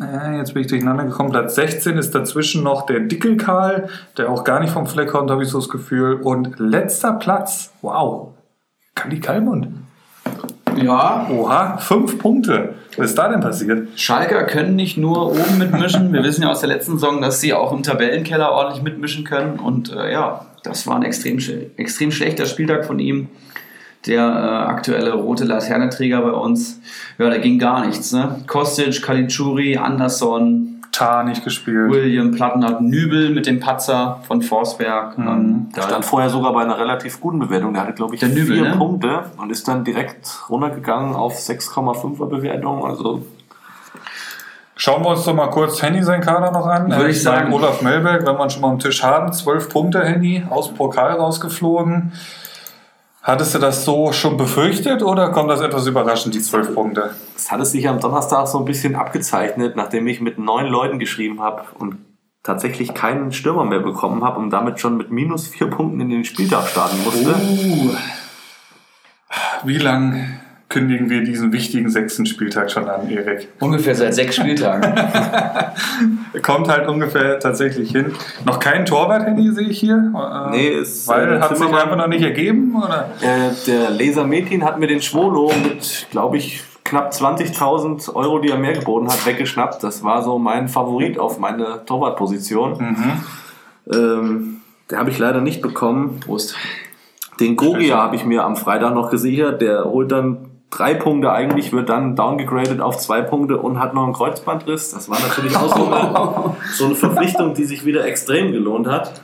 äh, 0.00 0.36
jetzt 0.36 0.54
bin 0.54 0.62
ich 0.62 0.68
durcheinander 0.68 1.04
gekommen. 1.04 1.30
Platz 1.30 1.54
16 1.54 1.96
ist 1.96 2.14
dazwischen 2.14 2.62
noch 2.62 2.86
der 2.86 3.00
Dickelkarl, 3.00 3.88
der 4.16 4.30
auch 4.30 4.44
gar 4.44 4.60
nicht 4.60 4.72
vom 4.72 4.86
Fleck 4.86 5.08
kommt, 5.08 5.30
habe 5.30 5.42
ich 5.42 5.48
so 5.48 5.58
das 5.58 5.68
Gefühl. 5.68 6.20
Und 6.22 6.58
letzter 6.58 7.14
Platz, 7.14 7.72
wow, 7.82 8.34
Kali 8.94 9.20
Kalmund. 9.20 9.68
Ja, 10.76 11.26
Oha, 11.30 11.78
fünf 11.78 12.18
Punkte. 12.18 12.74
Was 12.96 13.10
ist 13.10 13.18
da 13.18 13.28
denn 13.28 13.40
passiert? 13.40 13.88
Schalker 13.98 14.44
können 14.44 14.76
nicht 14.76 14.98
nur 14.98 15.30
oben 15.30 15.58
mitmischen. 15.58 16.12
Wir 16.12 16.22
wissen 16.22 16.42
ja 16.42 16.50
aus 16.50 16.60
der 16.60 16.68
letzten 16.68 16.92
Saison, 16.92 17.20
dass 17.20 17.40
sie 17.40 17.54
auch 17.54 17.72
im 17.72 17.82
Tabellenkeller 17.82 18.52
ordentlich 18.52 18.82
mitmischen 18.82 19.24
können. 19.24 19.58
Und 19.58 19.92
äh, 19.92 20.12
ja, 20.12 20.46
das 20.62 20.86
war 20.86 20.96
ein 20.96 21.02
extrem, 21.02 21.38
extrem 21.76 22.12
schlechter 22.12 22.46
Spieltag 22.46 22.84
von 22.84 22.98
ihm. 22.98 23.28
Der 24.06 24.22
äh, 24.22 24.70
aktuelle 24.70 25.14
rote 25.14 25.44
Laternenträger 25.44 26.20
bei 26.22 26.32
uns. 26.32 26.80
Ja, 27.18 27.30
da 27.30 27.38
ging 27.38 27.58
gar 27.58 27.86
nichts. 27.86 28.12
Ne? 28.12 28.42
Kostic, 28.46 29.02
Kalitschuri, 29.02 29.76
Anderson, 29.76 30.71
Tar 30.92 31.24
nicht 31.24 31.42
gespielt. 31.42 31.90
William 31.90 32.30
Plattenhardt, 32.32 32.82
Nübel 32.82 33.30
mit 33.30 33.46
dem 33.46 33.58
Patzer 33.60 34.20
von 34.28 34.42
Forsberg. 34.42 35.16
Ähm, 35.18 35.70
Der 35.74 35.82
stand 35.82 36.04
vorher 36.04 36.28
sogar 36.30 36.52
bei 36.52 36.62
einer 36.62 36.78
relativ 36.78 37.20
guten 37.20 37.38
Bewertung. 37.38 37.72
Der 37.72 37.82
hatte, 37.84 37.94
glaube 37.94 38.14
ich, 38.14 38.20
Der 38.20 38.28
Nübel, 38.28 38.56
vier 38.58 38.68
ne? 38.70 38.76
Punkte 38.76 39.24
und 39.38 39.50
ist 39.50 39.66
dann 39.66 39.84
direkt 39.84 40.28
runtergegangen 40.50 41.14
auf 41.16 41.34
6,5er 41.38 42.26
Bewertung. 42.26 42.84
Also 42.84 43.24
Schauen 44.74 45.02
wir 45.04 45.10
uns 45.10 45.24
doch 45.24 45.34
mal 45.34 45.48
kurz 45.48 45.80
Henny 45.82 46.02
seinen 46.02 46.22
Kader 46.22 46.50
noch 46.50 46.66
an. 46.66 46.90
Würde 46.90 47.06
Äh, 47.06 47.10
ich 47.10 47.22
sagen. 47.22 47.52
Olaf 47.52 47.82
Melberg, 47.82 48.26
wenn 48.26 48.36
wir 48.36 48.44
ihn 48.44 48.50
schon 48.50 48.62
mal 48.62 48.70
am 48.70 48.78
Tisch 48.78 49.02
haben, 49.02 49.32
zwölf 49.32 49.68
Punkte 49.68 50.02
Henny, 50.04 50.44
aus 50.50 50.68
dem 50.68 50.76
Pokal 50.76 51.12
rausgeflogen. 51.12 52.12
Hattest 53.22 53.54
du 53.54 53.60
das 53.60 53.84
so 53.84 54.12
schon 54.12 54.36
befürchtet 54.36 55.00
oder 55.02 55.30
kommt 55.30 55.48
das 55.48 55.60
etwas 55.60 55.86
überraschend, 55.86 56.34
die 56.34 56.40
zwölf 56.40 56.74
Punkte? 56.74 57.14
es 57.36 57.52
hatte 57.52 57.64
sich 57.64 57.88
am 57.88 58.00
Donnerstag 58.00 58.48
so 58.48 58.58
ein 58.58 58.64
bisschen 58.64 58.96
abgezeichnet, 58.96 59.76
nachdem 59.76 60.08
ich 60.08 60.20
mit 60.20 60.38
neun 60.38 60.66
Leuten 60.66 60.98
geschrieben 60.98 61.40
habe 61.40 61.62
und 61.78 61.98
tatsächlich 62.42 62.94
keinen 62.94 63.30
Stürmer 63.30 63.64
mehr 63.64 63.78
bekommen 63.78 64.24
habe 64.24 64.40
und 64.40 64.50
damit 64.50 64.80
schon 64.80 64.96
mit 64.96 65.12
minus 65.12 65.46
vier 65.46 65.68
Punkten 65.68 66.00
in 66.00 66.10
den 66.10 66.24
Spieltag 66.24 66.66
starten 66.66 67.00
musste. 67.04 67.34
Wie 69.62 69.78
lang 69.78 70.40
kündigen 70.72 71.10
wir 71.10 71.22
diesen 71.22 71.52
wichtigen 71.52 71.90
sechsten 71.90 72.24
Spieltag 72.24 72.70
schon 72.70 72.88
an, 72.88 73.06
Erik? 73.10 73.48
ungefähr 73.60 73.94
seit 73.94 74.14
sechs 74.14 74.36
Spieltagen. 74.36 74.90
Kommt 76.42 76.68
halt 76.68 76.88
ungefähr 76.88 77.38
tatsächlich 77.38 77.92
hin. 77.92 78.12
Noch 78.46 78.58
kein 78.58 78.86
Torwart-Handy 78.86 79.52
sehe 79.52 79.68
ich 79.68 79.78
hier. 79.78 80.12
Äh, 80.16 80.50
Nee, 80.50 80.68
ist, 80.68 81.06
Weil 81.08 81.34
äh, 81.34 81.40
hat 81.40 81.56
sich 81.56 81.66
einfach 81.66 81.96
noch 81.96 82.06
nicht 82.06 82.22
ergeben, 82.22 82.74
oder? 82.74 83.10
Äh, 83.20 83.50
der 83.66 83.90
Laser 83.90 84.24
Metin 84.24 84.64
hat 84.64 84.80
mir 84.80 84.86
den 84.86 85.02
Schwolo 85.02 85.52
mit, 85.62 86.06
glaube 86.10 86.38
ich, 86.38 86.62
knapp 86.84 87.12
20.000 87.12 88.14
Euro, 88.14 88.38
die 88.38 88.48
er 88.48 88.58
mehr 88.58 88.72
geboten 88.72 89.08
hat, 89.08 89.26
weggeschnappt. 89.26 89.82
Das 89.82 90.02
war 90.02 90.22
so 90.22 90.38
mein 90.38 90.68
Favorit 90.68 91.18
auf 91.18 91.38
meine 91.38 91.84
Torwartposition. 91.84 92.96
Ähm, 93.92 94.60
der 94.90 94.98
habe 94.98 95.10
ich 95.10 95.18
leider 95.18 95.42
nicht 95.42 95.60
bekommen. 95.60 96.20
Prost. 96.20 96.56
Den 97.40 97.56
Gogia 97.56 97.98
habe 97.98 98.16
ich 98.16 98.24
mir 98.24 98.44
am 98.44 98.56
Freitag 98.56 98.94
noch 98.94 99.10
gesichert. 99.10 99.60
Der 99.60 99.84
holt 99.84 100.10
dann 100.12 100.51
drei 100.72 100.94
Punkte 100.94 101.30
eigentlich, 101.30 101.72
wird 101.72 101.88
dann 101.88 102.16
downgegradet 102.16 102.80
auf 102.80 102.98
zwei 102.98 103.22
Punkte 103.22 103.58
und 103.58 103.78
hat 103.78 103.94
noch 103.94 104.04
einen 104.04 104.12
Kreuzbandriss. 104.12 104.90
Das 104.90 105.08
war 105.08 105.20
natürlich 105.20 105.56
auch 105.56 105.76
so 105.76 105.86
eine, 105.86 106.56
so 106.72 106.86
eine 106.86 106.94
Verpflichtung, 106.94 107.54
die 107.54 107.64
sich 107.64 107.84
wieder 107.84 108.04
extrem 108.04 108.50
gelohnt 108.50 108.88
hat. 108.88 109.20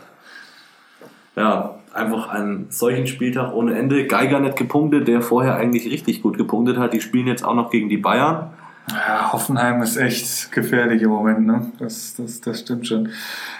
Ja, 1.34 1.74
einfach 1.94 2.28
einen 2.28 2.66
solchen 2.70 3.07
Spieltag 3.07 3.53
ohne 3.55 3.76
Ende. 3.76 4.07
Geiger 4.07 4.40
nicht 4.40 4.57
gepunktet, 4.57 5.09
der 5.09 5.22
vorher 5.22 5.57
eigentlich 5.57 5.90
richtig 5.90 6.22
gut 6.22 6.36
gepunktet 6.36 6.76
hat. 6.78 6.92
Die 6.92 7.01
spielen 7.01 7.26
jetzt 7.26 7.44
auch 7.44 7.55
noch 7.55 7.70
gegen 7.70 7.88
die 7.88 7.96
Bayern. 7.96 8.51
Ja, 8.90 9.32
Hoffenheim 9.32 9.82
ist 9.82 9.96
echt 9.96 10.53
gefährlich 10.53 11.03
im 11.03 11.11
Moment, 11.11 11.46
ne? 11.46 11.72
Das, 11.78 12.14
das, 12.16 12.40
das 12.40 12.61
stimmt 12.61 12.86
schon. 12.86 13.11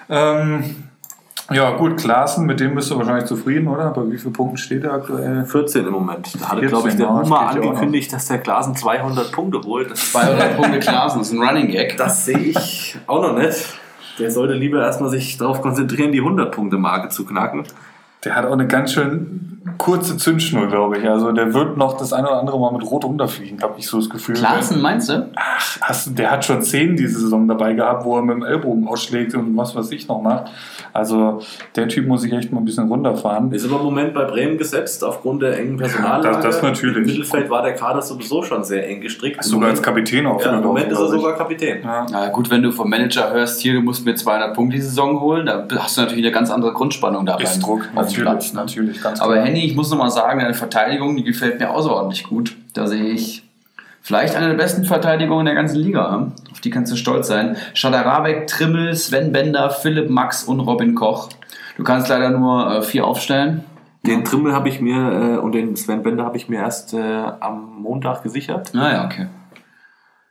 Ähm, 0.09 0.65
ja, 1.51 1.71
gut, 1.77 1.97
Klaassen, 1.97 2.47
mit 2.47 2.61
dem 2.61 2.75
bist 2.75 2.91
du 2.91 2.99
wahrscheinlich 2.99 3.25
zufrieden, 3.25 3.69
oder? 3.69 3.91
Bei 3.91 4.11
wie 4.11 4.19
vielen 4.19 4.33
Punkten 4.33 4.57
steht 4.57 4.85
er 4.85 4.95
aktuell? 4.95 5.45
14 5.45 5.87
im 5.87 5.93
Moment. 5.93 6.35
Da 6.41 6.49
hatte, 6.51 6.61
14, 6.61 6.69
glaube 6.69 6.89
ich, 6.89 6.97
der 6.97 7.09
Hummer 7.09 7.41
angekündigt, 7.49 8.13
dass 8.13 8.27
der 8.27 8.39
Glasen 8.39 8.77
200 8.77 9.33
Punkte 9.33 9.61
holt. 9.63 9.91
Das 9.91 10.13
200 10.13 10.57
Punkte 10.57 10.79
Klassen, 10.79 11.21
das 11.21 11.29
ist 11.29 11.35
ein 11.35 11.43
Running 11.43 11.69
Gag. 11.69 11.97
Das 11.97 12.25
sehe 12.25 12.39
ich 12.39 12.99
auch 13.07 13.23
noch 13.23 13.37
nicht. 13.37 13.79
Der 14.19 14.31
sollte 14.31 14.55
lieber 14.55 14.83
erstmal 14.83 15.11
sich 15.11 15.39
darauf 15.39 15.63
konzentrieren, 15.63 16.13
die 16.13 16.21
100-Punkte-Marke 16.21 17.09
zu 17.09 17.25
knacken. 17.25 17.65
Der 18.25 18.35
hat 18.37 18.45
auch 18.47 18.53
eine 18.53 18.67
ganz 18.67 18.93
schön 18.93 19.45
kurze 19.77 20.17
Zündschnur, 20.17 20.67
glaube 20.69 20.99
ich. 20.99 21.09
Also 21.09 21.31
der 21.31 21.53
wird 21.55 21.77
noch 21.77 21.97
das 21.99 22.13
eine 22.13 22.27
oder 22.27 22.41
andere 22.41 22.59
Mal 22.59 22.73
mit 22.73 22.83
Rot 22.91 23.05
runterfliegen, 23.05 23.61
habe 23.63 23.75
ich 23.79 23.87
so 23.87 23.99
das 23.99 24.09
Gefühl. 24.11 24.35
Klaassen, 24.35 24.81
meinst 24.81 25.09
du? 25.11 25.29
Ach, 25.37 25.79
hast, 25.83 26.19
der 26.19 26.31
hat 26.31 26.45
schon 26.45 26.63
Szenen 26.63 26.97
diese 26.97 27.21
Saison 27.21 27.47
dabei 27.47 27.75
gehabt, 27.75 28.05
wo 28.05 28.17
er 28.17 28.23
mit 28.23 28.37
dem 28.37 28.43
Ellbogen 28.45 28.89
ausschlägt 28.89 29.35
und 29.35 29.57
was 29.57 29.77
weiß 29.77 29.91
ich 29.93 30.09
noch 30.09 30.21
macht. 30.23 30.51
Also 30.93 31.43
der 31.77 31.87
Typ 31.87 32.09
muss 32.09 32.25
ich 32.25 32.33
echt 32.33 32.51
mal 32.51 32.61
ein 32.61 32.65
bisschen 32.65 32.89
runterfahren. 32.89 33.53
Ist 33.53 33.67
aber 33.67 33.77
im 33.79 33.85
Moment 33.85 34.15
bei 34.15 34.25
Bremen 34.25 34.57
gesetzt, 34.59 35.05
aufgrund 35.05 35.43
der 35.43 35.59
engen 35.59 35.77
Personallage. 35.77 36.29
Das- 36.29 36.43
das 36.57 36.63
natürlich. 36.63 36.97
Im 36.97 37.05
Mittelfeld 37.07 37.51
war 37.51 37.63
der 37.63 37.75
Kader 37.75 38.01
sowieso 38.03 38.43
schon 38.43 38.65
sehr 38.65 38.89
eng 38.89 39.01
gestrickt. 39.03 39.45
Sogar 39.45 39.69
als 39.69 39.83
Kapitän 39.83 40.25
Ja, 40.25 40.31
aufgenommen. 40.31 40.63
im 40.63 40.67
Moment 40.69 40.91
ist 40.91 40.99
er 40.99 41.09
sogar 41.09 41.35
Kapitän. 41.37 41.83
Ja. 41.85 42.07
Na 42.11 42.29
gut, 42.31 42.51
wenn 42.51 42.63
du 42.63 42.73
vom 42.73 42.89
Manager 42.89 43.31
hörst, 43.33 43.61
hier, 43.61 43.75
du 43.75 43.83
musst 43.83 44.05
mir 44.05 44.15
200 44.15 44.55
Punkte 44.55 44.77
die 44.77 44.83
Saison 44.83 45.21
holen, 45.21 45.47
da 45.47 45.65
hast 45.79 45.99
du 45.99 46.01
natürlich 46.01 46.25
eine 46.25 46.33
ganz 46.33 46.51
andere 46.51 46.73
Grundspannung 46.73 47.27
da 47.27 47.37
Ist 47.37 47.61
Druck, 47.61 47.83
auf 47.95 48.08
natürlich, 48.17 48.31
Platz, 48.31 48.53
ne? 48.53 48.61
natürlich, 48.61 49.03
ganz 49.03 49.21
Aber 49.21 49.35
klar. 49.35 49.47
Henny, 49.47 49.65
ich 49.65 49.77
muss 49.77 49.91
nochmal 49.91 50.11
sagen, 50.11 50.41
deine 50.41 50.55
Verteidigung, 50.55 51.17
die 51.17 51.25
gefällt 51.25 51.61
mir 51.61 51.71
außerordentlich 51.71 52.25
gut. 52.25 52.57
Da 52.75 52.87
sehe 52.87 53.05
ich 53.05 53.43
vielleicht 54.01 54.37
eine 54.37 54.49
der 54.49 54.55
besten 54.55 54.85
Verteidigungen 54.85 55.47
der 55.47 55.55
ganzen 55.55 55.79
Liga. 55.79 56.13
hm? 56.13 56.33
Auf 56.51 56.61
die 56.61 56.71
kannst 56.71 56.93
du 56.93 56.97
stolz 56.97 57.29
sein. 57.29 57.57
Schadarabek, 57.75 58.47
Trimmel, 58.47 58.95
Sven 58.95 59.33
Bender, 59.33 59.71
Philipp 59.71 60.11
Max 60.11 60.45
und 60.45 60.61
Robin 60.61 60.95
Koch. 60.95 61.29
Du 61.77 61.85
kannst 61.85 62.09
leider 62.09 62.31
nur 62.31 62.71
äh, 62.71 62.83
vier 62.83 63.07
aufstellen. 63.07 63.65
Den 64.07 64.25
Trimmel 64.25 64.53
habe 64.53 64.69
ich 64.69 64.81
mir 64.81 64.97
äh, 64.97 65.39
und 65.39 65.53
den 65.53 65.77
Sven 65.77 66.03
Bender 66.03 66.25
habe 66.25 66.37
ich 66.37 66.49
mir 66.49 66.61
erst 66.61 66.95
äh, 66.95 66.99
am 66.99 67.83
Montag 67.83 68.23
gesichert. 68.23 68.73
Naja, 68.73 69.05
okay. 69.05 69.27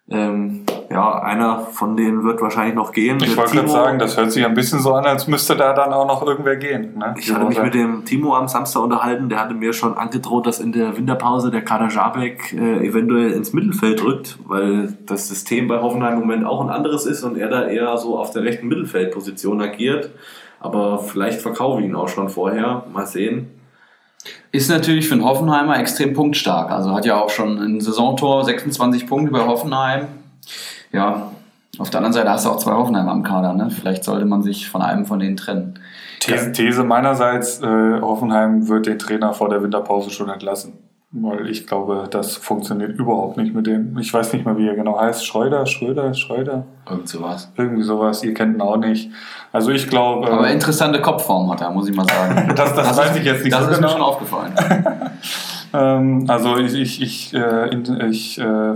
Ähm, 0.09 0.63
ja, 0.89 1.21
einer 1.21 1.59
von 1.59 1.97
denen 1.97 2.23
wird 2.23 2.41
wahrscheinlich 2.41 2.75
noch 2.75 2.93
gehen. 2.93 3.17
Ich 3.21 3.35
wollte 3.35 3.55
gerade 3.55 3.67
sagen, 3.67 3.99
das 3.99 4.15
hört 4.15 4.31
sich 4.31 4.45
ein 4.45 4.53
bisschen 4.53 4.79
so 4.79 4.93
an, 4.93 5.05
als 5.05 5.27
müsste 5.27 5.55
da 5.55 5.73
dann 5.73 5.91
auch 5.91 6.07
noch 6.07 6.25
irgendwer 6.25 6.55
gehen. 6.55 6.97
Ne? 6.97 7.13
Ich 7.17 7.33
hatte 7.33 7.45
mich 7.45 7.61
mit 7.61 7.73
dem 7.73 8.05
Timo 8.05 8.35
am 8.35 8.47
Samstag 8.47 8.83
unterhalten, 8.83 9.27
der 9.27 9.39
hatte 9.39 9.53
mir 9.53 9.73
schon 9.73 9.97
angedroht, 9.97 10.47
dass 10.47 10.59
in 10.59 10.71
der 10.71 10.95
Winterpause 10.95 11.51
der 11.51 11.61
Kader 11.61 11.89
Jabek 11.89 12.53
äh, 12.53 12.87
eventuell 12.87 13.31
ins 13.31 13.51
Mittelfeld 13.51 14.01
rückt, 14.03 14.37
weil 14.47 14.97
das 15.05 15.27
System 15.27 15.67
bei 15.67 15.81
Hoffenheim 15.81 16.13
im 16.13 16.19
Moment 16.21 16.45
auch 16.45 16.61
ein 16.61 16.69
anderes 16.69 17.05
ist 17.05 17.23
und 17.23 17.37
er 17.37 17.49
da 17.49 17.67
eher 17.67 17.97
so 17.97 18.17
auf 18.17 18.31
der 18.31 18.43
rechten 18.43 18.67
Mittelfeldposition 18.67 19.61
agiert. 19.61 20.11
Aber 20.59 20.99
vielleicht 20.99 21.41
verkaufe 21.41 21.81
ich 21.81 21.87
ihn 21.87 21.95
auch 21.95 22.07
schon 22.07 22.29
vorher. 22.29 22.83
Mal 22.93 23.05
sehen. 23.05 23.47
Ist 24.51 24.69
natürlich 24.69 25.07
für 25.07 25.13
einen 25.13 25.25
Hoffenheimer 25.25 25.77
extrem 25.79 26.13
punktstark. 26.13 26.71
Also 26.71 26.93
hat 26.93 27.05
ja 27.05 27.21
auch 27.21 27.29
schon 27.29 27.57
ein 27.57 27.81
Saisontor, 27.81 28.45
26 28.45 29.05
Punkte 29.05 29.31
bei 29.31 29.45
Hoffenheim. 29.45 30.07
Ja, 30.91 31.31
auf 31.79 31.89
der 31.89 31.99
anderen 31.99 32.13
Seite 32.13 32.29
hast 32.29 32.45
du 32.45 32.49
auch 32.49 32.57
zwei 32.57 32.71
Hoffenheimer 32.73 33.11
am 33.11 33.23
Kader. 33.23 33.53
Ne? 33.53 33.69
Vielleicht 33.69 34.03
sollte 34.03 34.25
man 34.25 34.41
sich 34.41 34.69
von 34.69 34.81
einem 34.81 35.05
von 35.05 35.19
denen 35.19 35.37
trennen. 35.37 35.79
These, 36.19 36.51
These 36.51 36.83
meinerseits, 36.83 37.61
äh, 37.61 38.01
Hoffenheim 38.01 38.67
wird 38.67 38.87
den 38.87 38.97
Trainer 38.97 39.33
vor 39.33 39.49
der 39.49 39.61
Winterpause 39.61 40.09
schon 40.09 40.29
entlassen. 40.29 40.73
Weil 41.11 41.47
ich 41.47 41.65
glaube, 41.67 42.03
das 42.11 42.35
funktioniert 42.35 42.97
überhaupt 42.99 43.37
nicht 43.37 43.53
mit 43.55 43.65
dem. 43.65 43.97
Ich 43.97 44.13
weiß 44.13 44.33
nicht 44.33 44.43
mal, 44.43 44.57
wie 44.57 44.67
er 44.67 44.75
genau 44.75 44.99
heißt. 44.99 45.25
Schreuder, 45.25 45.65
Schröder, 45.65 46.13
Schreuder. 46.13 46.65
Irgend 46.89 47.07
sowas. 47.07 47.49
Irgendwie 47.55 47.83
sowas. 47.83 48.23
Ihr 48.25 48.33
kennt 48.33 48.55
ihn 48.57 48.61
auch 48.61 48.75
nicht. 48.75 49.09
Also 49.53 49.71
ich 49.71 49.87
glaube. 49.89 50.29
Aber 50.29 50.49
äh, 50.49 50.53
interessante 50.53 50.99
Kopfform 51.01 51.49
hat 51.49 51.61
er, 51.61 51.71
muss 51.71 51.87
ich 51.87 51.95
mal 51.95 52.05
sagen. 52.07 52.53
Das- 52.55 52.73
das 52.75 52.97
weiß 52.97 53.11
ist, 53.11 53.17
ich 53.19 53.23
jetzt 53.25 53.43
nicht 53.43 53.53
Das 53.55 53.63
so 53.65 53.69
ist 53.71 53.77
genau. 53.77 53.87
mir 53.87 53.93
schon 53.93 54.01
aufgefallen. 54.01 54.53
Ähm, 55.73 56.23
also 56.29 56.55
ich, 56.57 56.73
ich, 56.75 57.01
ich, 57.01 57.33
äh, 57.33 57.75
ich 58.09 58.39
äh, 58.39 58.75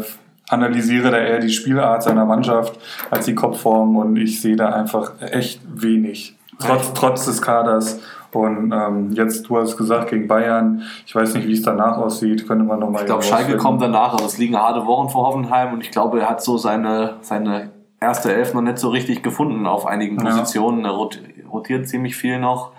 analysiere 0.52 1.10
da 1.12 1.18
eher 1.18 1.40
die 1.40 1.50
Spielart 1.50 2.04
seiner 2.04 2.26
Mannschaft 2.26 2.80
als 3.10 3.26
die 3.26 3.36
Kopfform 3.36 3.96
und 3.96 4.18
ich 4.18 4.42
sehe 4.42 4.56
da 4.56 4.70
einfach 4.70 5.14
echt 5.22 5.62
wenig. 5.74 6.36
Trotz, 6.60 6.94
trotz 6.94 7.26
des 7.26 7.42
Kaders. 7.42 8.00
Und 8.34 8.72
ähm, 8.72 9.12
jetzt, 9.12 9.50
du 9.50 9.58
hast 9.58 9.76
gesagt, 9.76 10.10
gegen 10.10 10.28
Bayern, 10.28 10.84
ich 11.06 11.14
weiß 11.14 11.34
nicht, 11.34 11.48
wie 11.48 11.54
es 11.54 11.64
danach 11.64 11.98
aussieht, 11.98 12.48
könnte 12.48 12.64
man 12.64 12.80
nochmal 12.80 13.02
Ich 13.02 13.06
glaube, 13.08 13.24
Schalke 13.24 13.58
kommt 13.58 13.82
danach, 13.82 14.14
aber 14.14 14.26
es 14.26 14.38
liegen 14.38 14.56
harte 14.58 14.86
Wochen 14.86 15.10
vor 15.10 15.28
Hoffenheim 15.28 15.74
und 15.74 15.82
ich 15.82 15.92
glaube, 15.92 16.22
er 16.22 16.30
hat 16.30 16.42
so 16.42 16.58
seine, 16.58 17.16
seine 17.22 17.72
erste 18.00 18.34
Elf 18.34 18.54
noch 18.54 18.62
nicht 18.62 18.78
so 18.78 18.90
richtig 18.90 19.22
gefunden 19.22 19.66
auf 19.68 19.86
einigen 19.86 20.18
Ja. 20.18 20.24
Positionen. 20.32 20.86
Er 20.86 20.92
rot- 20.92 21.20
rotiert 21.52 21.90
ziemlich 21.90 22.16
viel 22.16 22.40
noch. 22.40 22.72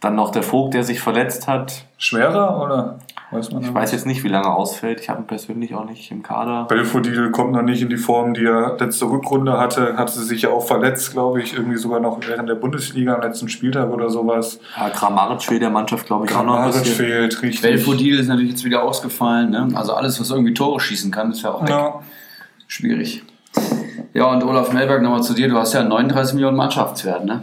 Dann 0.00 0.14
noch 0.14 0.30
der 0.30 0.42
Vogt, 0.44 0.74
der 0.74 0.84
sich 0.84 1.00
verletzt 1.00 1.48
hat. 1.48 1.84
Schwerer 1.98 2.62
oder? 2.62 2.98
Weiß 3.32 3.50
man 3.50 3.62
Ich 3.62 3.72
weiß 3.72 3.92
jetzt 3.92 4.04
nicht, 4.04 4.22
wie 4.24 4.28
lange 4.28 4.46
er 4.46 4.56
ausfällt. 4.56 5.00
Ich 5.00 5.08
habe 5.08 5.22
ihn 5.22 5.26
persönlich 5.26 5.74
auch 5.74 5.86
nicht 5.86 6.10
im 6.10 6.22
Kader. 6.22 6.66
Belfodil 6.68 7.30
kommt 7.30 7.52
noch 7.52 7.62
nicht 7.62 7.80
in 7.80 7.88
die 7.88 7.96
Form, 7.96 8.34
die 8.34 8.44
er 8.44 8.76
letzte 8.78 9.06
Rückrunde 9.06 9.58
hatte. 9.58 9.96
Hatte 9.96 10.20
sich 10.20 10.42
ja 10.42 10.50
auch 10.50 10.66
verletzt, 10.66 11.12
glaube 11.12 11.40
ich, 11.40 11.54
irgendwie 11.54 11.78
sogar 11.78 12.00
noch 12.00 12.18
während 12.28 12.48
der 12.50 12.56
Bundesliga 12.56 13.14
am 13.14 13.22
letzten 13.22 13.48
Spieltag 13.48 13.90
oder 13.90 14.10
sowas. 14.10 14.60
Ja, 14.76 14.90
Kramaric 14.90 15.42
fehlt 15.42 15.62
der 15.62 15.70
Mannschaft, 15.70 16.06
glaube 16.06 16.26
ich, 16.26 16.34
auch 16.34 16.44
noch 16.44 16.56
ein 16.56 16.70
Kramaric 16.70 16.86
fehlt, 16.86 17.42
richtig. 17.42 17.62
Belfodil 17.62 18.18
ist 18.20 18.28
natürlich 18.28 18.50
jetzt 18.50 18.64
wieder 18.64 18.82
ausgefallen. 18.82 19.50
Ne? 19.50 19.68
Also 19.74 19.94
alles, 19.94 20.20
was 20.20 20.30
irgendwie 20.30 20.52
Tore 20.52 20.78
schießen 20.78 21.10
kann, 21.10 21.32
ist 21.32 21.42
ja 21.42 21.52
auch. 21.52 21.66
Ja. 21.66 22.00
schwierig. 22.66 23.22
Ja, 24.12 24.26
und 24.26 24.44
Olaf 24.44 24.74
Melberg, 24.74 25.00
nochmal 25.00 25.22
zu 25.22 25.32
dir. 25.32 25.48
Du 25.48 25.56
hast 25.56 25.72
ja 25.72 25.82
39 25.82 26.34
Millionen 26.34 26.56
Mannschaftswert, 26.58 27.24
ne? 27.24 27.42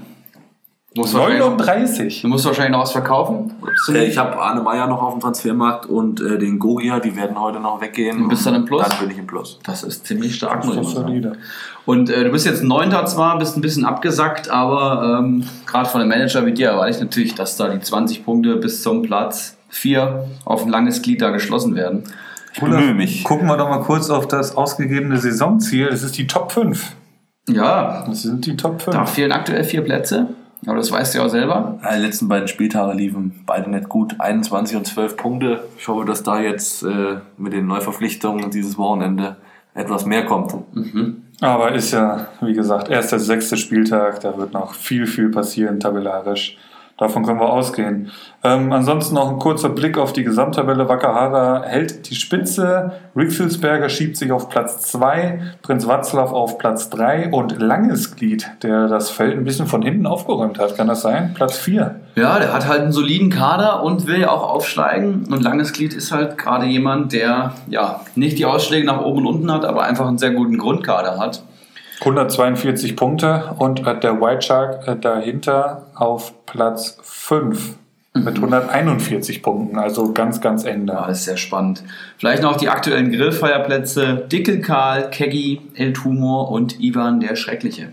Wahrscheinlich, 0.99 1.39
39. 1.39 2.21
du 2.21 2.27
musst 2.27 2.45
wahrscheinlich 2.45 2.71
noch 2.71 2.81
was 2.81 2.91
verkaufen. 2.91 3.53
Äh? 3.93 4.05
Ich 4.07 4.17
habe 4.17 4.37
Arne 4.39 4.61
Meyer 4.61 4.87
noch 4.87 5.01
auf 5.01 5.13
dem 5.13 5.19
Transfermarkt 5.19 5.85
und 5.87 6.21
äh, 6.21 6.37
den 6.37 6.59
Gogia, 6.59 6.99
die 6.99 7.15
werden 7.15 7.39
heute 7.39 7.59
noch 7.59 7.81
weggehen. 7.81 8.23
Und 8.23 8.29
bist 8.29 8.45
du 8.45 8.51
dann 8.51 8.61
im 8.61 8.65
Plus? 8.65 8.87
Dann 8.87 8.99
bin 8.99 9.11
ich 9.11 9.17
im 9.17 9.27
Plus. 9.27 9.59
Das 9.63 9.83
ist 9.83 10.05
ziemlich 10.05 10.35
stark, 10.35 10.61
Das 10.61 10.75
muss 10.75 10.87
ist 10.87 10.93
solide. 10.95 11.33
Und 11.85 12.09
äh, 12.09 12.23
du 12.23 12.31
bist 12.31 12.45
jetzt 12.45 12.63
Neunter 12.63 13.05
zwar, 13.05 13.37
bist 13.39 13.57
ein 13.57 13.61
bisschen 13.61 13.85
abgesackt, 13.85 14.49
aber 14.49 15.19
ähm, 15.19 15.43
gerade 15.65 15.89
von 15.89 16.01
einem 16.01 16.09
Manager 16.09 16.45
wie 16.45 16.53
dir 16.53 16.69
erwarte 16.69 16.91
ich 16.91 16.99
natürlich, 16.99 17.35
dass 17.35 17.57
da 17.57 17.69
die 17.69 17.79
20 17.79 18.25
Punkte 18.25 18.57
bis 18.57 18.83
zum 18.83 19.01
Platz 19.01 19.57
4 19.69 20.25
auf 20.45 20.63
ein 20.63 20.69
langes 20.69 21.01
Glied 21.01 21.21
da 21.21 21.29
geschlossen 21.31 21.75
werden. 21.75 22.03
Ich 22.53 22.59
bemühe 22.59 22.93
mich. 22.93 23.23
Gucken 23.23 23.47
wir 23.47 23.57
doch 23.57 23.69
mal 23.69 23.81
kurz 23.81 24.09
auf 24.09 24.27
das 24.27 24.55
ausgegebene 24.57 25.17
Saisonziel. 25.17 25.89
Das 25.89 26.03
ist 26.03 26.17
die 26.17 26.27
Top 26.27 26.51
5. 26.51 26.95
Ja, 27.49 28.05
Das 28.07 28.23
sind 28.23 28.45
die 28.45 28.55
Top 28.55 28.81
5. 28.81 28.95
da 28.95 29.05
fehlen 29.05 29.31
aktuell 29.31 29.63
vier 29.63 29.81
Plätze, 29.81 30.27
aber 30.65 30.77
das 30.77 30.91
weißt 30.91 31.13
du 31.13 31.19
ja 31.19 31.25
auch 31.25 31.29
selber. 31.29 31.79
Ja, 31.83 31.95
Die 31.95 32.01
letzten 32.01 32.27
beiden 32.27 32.47
Spieltage 32.47 32.97
liefen 32.97 33.43
beide 33.45 33.69
nicht 33.69 33.89
gut. 33.89 34.15
21 34.19 34.77
und 34.77 34.85
12 34.85 35.17
Punkte. 35.17 35.63
Ich 35.77 35.87
hoffe, 35.87 36.05
dass 36.05 36.23
da 36.23 36.39
jetzt 36.39 36.83
äh, 36.83 37.17
mit 37.37 37.53
den 37.53 37.67
Neuverpflichtungen 37.67 38.49
dieses 38.51 38.77
Wochenende 38.77 39.37
etwas 39.73 40.05
mehr 40.05 40.25
kommt. 40.25 40.53
Aber 41.41 41.71
ist 41.71 41.91
ja, 41.91 42.27
wie 42.41 42.53
gesagt, 42.53 42.89
erst 42.89 43.11
der 43.11 43.19
sechste 43.19 43.55
Spieltag. 43.55 44.19
Da 44.19 44.37
wird 44.37 44.53
noch 44.53 44.73
viel, 44.73 45.07
viel 45.07 45.29
passieren 45.29 45.79
tabellarisch. 45.79 46.57
Davon 46.99 47.23
können 47.25 47.39
wir 47.39 47.49
ausgehen. 47.49 48.11
Ähm, 48.43 48.73
ansonsten 48.73 49.15
noch 49.15 49.29
ein 49.29 49.39
kurzer 49.39 49.69
Blick 49.69 49.97
auf 49.97 50.11
die 50.11 50.25
Gesamttabelle. 50.25 50.89
Wakahara 50.89 51.63
hält 51.63 52.09
die 52.09 52.15
Spitze. 52.15 52.91
Rixelsberger 53.15 53.87
schiebt 53.87 54.17
sich 54.17 54.33
auf 54.33 54.49
Platz 54.49 54.81
2. 54.91 55.39
Prinz 55.61 55.87
Watzlaw 55.87 56.33
auf 56.33 56.57
Platz 56.57 56.89
3. 56.89 57.29
Und 57.29 57.57
Langesglied, 57.57 58.51
der 58.63 58.87
das 58.87 59.09
Feld 59.09 59.37
ein 59.37 59.45
bisschen 59.45 59.65
von 59.67 59.81
hinten 59.81 60.05
aufgeräumt 60.07 60.59
hat. 60.59 60.75
Kann 60.75 60.89
das 60.89 61.01
sein? 61.01 61.33
Platz 61.35 61.57
4. 61.57 61.95
Ja, 62.15 62.37
der 62.37 62.51
hat 62.51 62.67
halt 62.67 62.81
einen 62.81 62.91
soliden 62.91 63.29
Kader 63.29 63.81
und 63.81 64.05
will 64.05 64.19
ja 64.19 64.31
auch 64.31 64.43
aufsteigen. 64.43 65.25
Und 65.31 65.41
Langes 65.41 65.71
Glied 65.71 65.93
ist 65.93 66.11
halt 66.11 66.37
gerade 66.37 66.65
jemand, 66.65 67.13
der 67.13 67.53
ja 67.69 68.01
nicht 68.15 68.37
die 68.37 68.45
Ausschläge 68.45 68.85
nach 68.85 68.99
oben 68.99 69.25
und 69.25 69.35
unten 69.35 69.51
hat, 69.53 69.63
aber 69.63 69.83
einfach 69.83 70.05
einen 70.05 70.17
sehr 70.17 70.31
guten 70.31 70.57
Grundkader 70.57 71.17
hat. 71.17 71.43
142 71.99 72.95
Punkte 72.95 73.55
und 73.57 73.85
äh, 73.85 73.99
der 73.99 74.21
White 74.21 74.41
Shark 74.41 74.87
äh, 74.87 74.95
dahinter 74.95 75.87
auf 75.95 76.45
Platz 76.45 76.97
5 77.01 77.75
mit 78.13 78.35
141 78.35 79.43
Punkten. 79.43 79.77
Also 79.77 80.13
ganz, 80.13 80.41
ganz 80.41 80.65
eng 80.65 80.87
Ja, 80.87 80.95
da. 80.95 81.07
das 81.07 81.19
ist 81.19 81.25
sehr 81.25 81.37
spannend. 81.37 81.83
Vielleicht 82.17 82.41
noch 82.41 82.57
die 82.57 82.69
aktuellen 82.69 83.11
Grillfeuerplätze. 83.11 84.27
Dickel 84.31 84.61
Karl, 84.61 85.09
Keggy, 85.09 85.61
El 85.75 85.93
Tumor 85.93 86.51
und 86.51 86.79
Ivan 86.79 87.19
der 87.19 87.35
Schreckliche. 87.35 87.89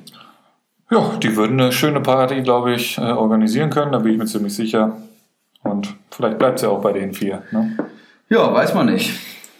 Ja, 0.90 1.12
die 1.20 1.36
würden 1.36 1.60
eine 1.60 1.72
schöne 1.72 2.00
Party, 2.00 2.42
glaube 2.42 2.74
ich, 2.74 2.96
äh, 2.98 3.02
organisieren 3.02 3.70
können. 3.70 3.92
Da 3.92 3.98
bin 3.98 4.12
ich 4.12 4.18
mir 4.18 4.26
ziemlich 4.26 4.54
sicher. 4.54 4.96
Und 5.62 5.94
vielleicht 6.10 6.38
bleibt 6.38 6.60
sie 6.60 6.70
auch 6.70 6.80
bei 6.80 6.92
den 6.92 7.12
vier. 7.12 7.42
Ne? 7.50 7.76
Ja, 8.28 8.52
weiß 8.52 8.74
man 8.74 8.86
nicht. 8.86 9.12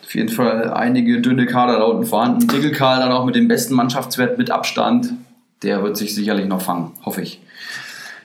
Auf 0.06 0.14
jeden 0.14 0.28
Fall 0.28 0.72
einige 0.72 1.20
dünne 1.20 1.46
Kader 1.46 1.78
da 1.78 1.84
unten 1.84 2.06
vorhanden. 2.06 2.46
Dickel 2.46 2.70
Karl 2.70 3.00
dann 3.00 3.10
auch 3.10 3.24
mit 3.24 3.34
dem 3.34 3.48
besten 3.48 3.74
Mannschaftswert 3.74 4.38
mit 4.38 4.52
Abstand. 4.52 5.12
Der 5.64 5.82
wird 5.82 5.96
sich 5.96 6.14
sicherlich 6.14 6.46
noch 6.46 6.60
fangen, 6.62 6.92
hoffe 7.04 7.22
ich. 7.22 7.42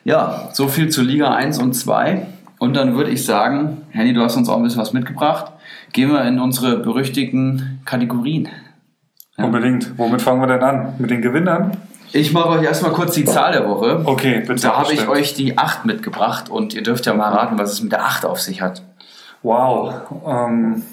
Ja, 0.03 0.49
so 0.53 0.67
viel 0.67 0.89
zu 0.89 1.01
Liga 1.01 1.33
1 1.33 1.57
und 1.57 1.73
2. 1.73 2.27
Und 2.59 2.75
dann 2.75 2.95
würde 2.95 3.09
ich 3.09 3.25
sagen, 3.25 3.81
Henny, 3.89 4.13
du 4.13 4.21
hast 4.21 4.35
uns 4.35 4.47
auch 4.47 4.57
ein 4.57 4.63
bisschen 4.63 4.79
was 4.79 4.93
mitgebracht. 4.93 5.53
Gehen 5.91 6.11
wir 6.11 6.23
in 6.25 6.39
unsere 6.39 6.77
berüchtigten 6.77 7.81
Kategorien. 7.85 8.49
Unbedingt. 9.37 9.97
Womit 9.97 10.21
fangen 10.21 10.39
wir 10.39 10.47
denn 10.47 10.61
an? 10.61 10.93
Mit 10.99 11.09
den 11.09 11.23
Gewinnern? 11.23 11.77
Ich 12.13 12.31
mache 12.31 12.49
euch 12.49 12.63
erstmal 12.63 12.91
kurz 12.91 13.15
die 13.15 13.25
Zahl 13.25 13.53
der 13.53 13.67
Woche. 13.67 14.03
Okay, 14.05 14.43
bitte. 14.45 14.61
Da 14.61 14.77
habe 14.77 14.93
ich 14.93 15.07
euch 15.07 15.33
die 15.33 15.57
8 15.57 15.85
mitgebracht 15.85 16.47
und 16.47 16.75
ihr 16.75 16.83
dürft 16.83 17.07
ja 17.07 17.15
mal 17.15 17.29
raten, 17.29 17.57
was 17.57 17.71
es 17.71 17.81
mit 17.81 17.91
der 17.91 18.05
8 18.05 18.25
auf 18.25 18.39
sich 18.39 18.61
hat. 18.61 18.83
Wow. 19.41 19.95
Ähm, 20.27 20.83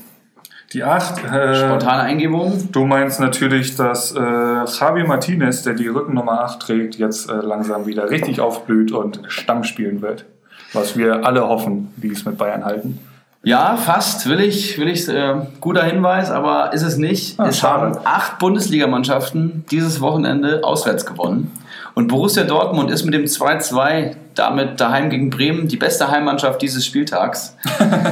die 0.72 0.84
8. 0.84 1.24
Äh, 1.24 1.54
Spontane 1.54 2.02
Eingebung. 2.02 2.68
du 2.72 2.84
meinst 2.84 3.20
natürlich, 3.20 3.76
dass 3.76 4.12
äh, 4.12 4.18
Javi 4.20 5.04
Martinez, 5.04 5.62
der 5.62 5.74
die 5.74 5.88
Rückennummer 5.88 6.40
8 6.42 6.60
trägt, 6.60 6.96
jetzt 6.96 7.30
äh, 7.30 7.34
langsam 7.34 7.86
wieder 7.86 8.10
richtig 8.10 8.40
aufblüht 8.40 8.92
und 8.92 9.20
Stamm 9.28 9.64
spielen 9.64 10.02
wird. 10.02 10.26
was 10.74 10.96
wir 10.96 11.24
alle 11.24 11.48
hoffen, 11.48 11.92
wie 11.96 12.12
es 12.12 12.26
mit 12.26 12.36
Bayern 12.36 12.64
halten. 12.64 12.98
Ja, 13.42 13.76
fast, 13.76 14.28
will 14.28 14.40
ich, 14.40 14.78
will 14.78 14.88
ich, 14.88 15.08
äh, 15.08 15.36
guter 15.60 15.84
Hinweis, 15.84 16.30
aber 16.30 16.72
ist 16.74 16.82
es 16.82 16.98
nicht. 16.98 17.38
Ah, 17.40 17.46
es 17.46 17.58
schade. 17.58 17.96
haben 17.96 17.98
acht 18.04 18.38
Bundesligamannschaften 18.38 19.64
dieses 19.70 20.00
Wochenende 20.00 20.62
auswärts 20.64 21.06
gewonnen. 21.06 21.52
Und 21.98 22.06
Borussia 22.06 22.44
Dortmund 22.44 22.92
ist 22.92 23.04
mit 23.04 23.12
dem 23.12 23.24
2-2 23.24 24.14
damit 24.36 24.80
daheim 24.80 25.10
gegen 25.10 25.30
Bremen 25.30 25.66
die 25.66 25.76
beste 25.76 26.08
Heimmannschaft 26.08 26.62
dieses 26.62 26.86
Spieltags. 26.86 27.56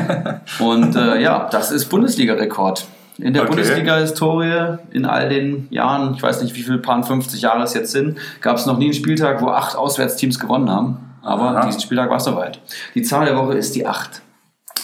Und 0.58 0.96
äh, 0.96 1.22
ja, 1.22 1.48
das 1.52 1.70
ist 1.70 1.86
Bundesliga-Rekord. 1.86 2.84
In 3.18 3.32
der 3.32 3.42
Okay. 3.42 3.50
Bundesliga-Historie, 3.52 4.78
in 4.90 5.04
all 5.04 5.28
den 5.28 5.68
Jahren, 5.70 6.14
ich 6.14 6.22
weiß 6.24 6.42
nicht, 6.42 6.56
wie 6.56 6.62
viele 6.62 6.78
paar 6.78 7.00
50 7.00 7.40
Jahre 7.40 7.62
es 7.62 7.74
jetzt 7.74 7.92
sind, 7.92 8.18
gab 8.40 8.56
es 8.56 8.66
noch 8.66 8.76
nie 8.76 8.86
einen 8.86 8.92
Spieltag, 8.92 9.40
wo 9.40 9.50
acht 9.50 9.76
Auswärtsteams 9.76 10.40
gewonnen 10.40 10.68
haben. 10.68 10.96
Aber 11.22 11.50
Aha. 11.50 11.66
diesen 11.66 11.80
Spieltag 11.80 12.10
war 12.10 12.16
es 12.16 12.24
soweit. 12.24 12.58
Die 12.96 13.02
Zahl 13.02 13.26
der 13.26 13.36
Woche 13.36 13.54
ist 13.54 13.76
die 13.76 13.86
acht. 13.86 14.20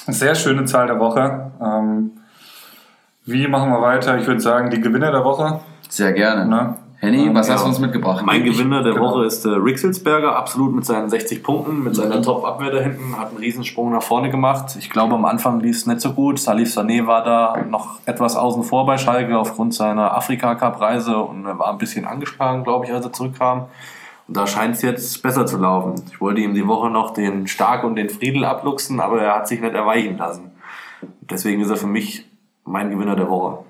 Sehr 0.06 0.36
schöne 0.36 0.64
Zahl 0.66 0.86
der 0.86 1.00
Woche. 1.00 1.50
Ähm, 1.60 2.12
wie 3.26 3.48
machen 3.48 3.72
wir 3.72 3.82
weiter? 3.82 4.16
Ich 4.18 4.28
würde 4.28 4.40
sagen, 4.40 4.70
die 4.70 4.80
Gewinner 4.80 5.10
der 5.10 5.24
Woche. 5.24 5.58
Sehr 5.88 6.12
gerne. 6.12 6.46
Ne? 6.46 6.76
Henny, 7.02 7.34
was 7.34 7.48
Ja. 7.48 7.54
hast 7.54 7.64
du 7.64 7.68
uns 7.68 7.80
mitgebracht? 7.80 8.24
Mein 8.24 8.44
Gewinner 8.44 8.84
der 8.84 8.92
genau. 8.92 9.06
Woche 9.06 9.24
ist 9.24 9.44
der 9.44 9.56
Rixelsberger, 9.62 10.36
absolut 10.36 10.72
mit 10.72 10.84
seinen 10.84 11.10
60 11.10 11.42
Punkten, 11.42 11.82
mit 11.82 11.96
seiner 11.96 12.22
Top-Abwehr 12.22 12.70
da 12.70 12.78
hinten, 12.78 13.18
hat 13.18 13.30
einen 13.30 13.38
Riesensprung 13.38 13.90
nach 13.90 14.04
vorne 14.04 14.30
gemacht. 14.30 14.76
Ich 14.78 14.88
glaube, 14.88 15.16
am 15.16 15.24
Anfang 15.24 15.58
lief 15.58 15.74
es 15.78 15.86
nicht 15.86 16.00
so 16.00 16.12
gut. 16.12 16.38
Salif 16.38 16.68
Sané 16.68 17.04
war 17.04 17.24
da 17.24 17.56
noch 17.68 17.98
etwas 18.06 18.36
außen 18.36 18.62
vor 18.62 18.86
bei 18.86 18.98
Schalke 18.98 19.36
aufgrund 19.36 19.74
seiner 19.74 20.14
Afrika-Cup-Reise 20.16 21.16
und 21.16 21.44
er 21.44 21.58
war 21.58 21.70
ein 21.72 21.78
bisschen 21.78 22.04
angeschlagen, 22.04 22.62
glaube 22.62 22.86
ich, 22.86 22.92
als 22.92 23.04
er 23.04 23.12
zurückkam. 23.12 23.66
Und 24.28 24.36
da 24.36 24.46
scheint 24.46 24.76
es 24.76 24.82
jetzt 24.82 25.20
besser 25.24 25.44
zu 25.44 25.58
laufen. 25.58 26.00
Ich 26.08 26.20
wollte 26.20 26.40
ihm 26.40 26.54
die 26.54 26.68
Woche 26.68 26.88
noch 26.88 27.10
den 27.10 27.48
Stark 27.48 27.82
und 27.82 27.96
den 27.96 28.10
Friedel 28.10 28.44
abluchsen, 28.44 29.00
aber 29.00 29.20
er 29.20 29.34
hat 29.34 29.48
sich 29.48 29.60
nicht 29.60 29.74
erweichen 29.74 30.18
lassen. 30.18 30.52
Deswegen 31.22 31.62
ist 31.62 31.70
er 31.70 31.76
für 31.76 31.88
mich 31.88 32.30
mein 32.64 32.90
Gewinner 32.90 33.16
der 33.16 33.28
Woche. 33.28 33.64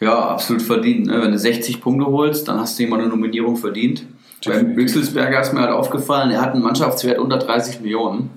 Ja, 0.00 0.30
absolut 0.30 0.62
verdient. 0.62 1.06
Ne? 1.06 1.20
Wenn 1.22 1.32
du 1.32 1.38
60 1.38 1.80
Punkte 1.80 2.06
holst, 2.06 2.48
dann 2.48 2.58
hast 2.58 2.78
du 2.78 2.86
mal 2.86 2.98
eine 2.98 3.08
Nominierung 3.08 3.56
verdient. 3.56 4.06
Beim 4.44 4.54
Definitiv. 4.54 4.76
Wechselsberger 4.78 5.40
ist 5.40 5.52
mir 5.52 5.60
halt 5.60 5.72
aufgefallen, 5.72 6.30
er 6.30 6.40
hat 6.40 6.54
einen 6.54 6.62
Mannschaftswert 6.62 7.18
unter 7.18 7.36
30 7.36 7.80
Millionen. 7.80 8.30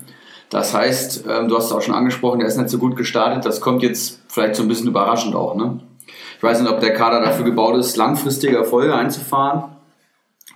Das 0.49 0.73
heißt, 0.73 1.25
ähm, 1.27 1.47
du 1.47 1.55
hast 1.55 1.65
es 1.67 1.71
auch 1.71 1.81
schon 1.81 1.95
angesprochen, 1.95 2.39
der 2.39 2.47
ist 2.47 2.57
nicht 2.57 2.69
so 2.69 2.77
gut 2.77 2.95
gestartet. 2.97 3.45
Das 3.45 3.61
kommt 3.61 3.81
jetzt 3.81 4.21
vielleicht 4.27 4.55
so 4.55 4.63
ein 4.63 4.67
bisschen 4.67 4.87
überraschend 4.87 5.33
auch. 5.33 5.55
Ne? 5.55 5.79
Ich 6.37 6.43
weiß 6.43 6.61
nicht, 6.61 6.69
ob 6.69 6.81
der 6.81 6.93
Kader 6.93 7.21
dafür 7.21 7.45
gebaut 7.45 7.77
ist, 7.77 7.95
langfristige 7.95 8.57
Erfolge 8.57 8.93
einzufahren. 8.93 9.63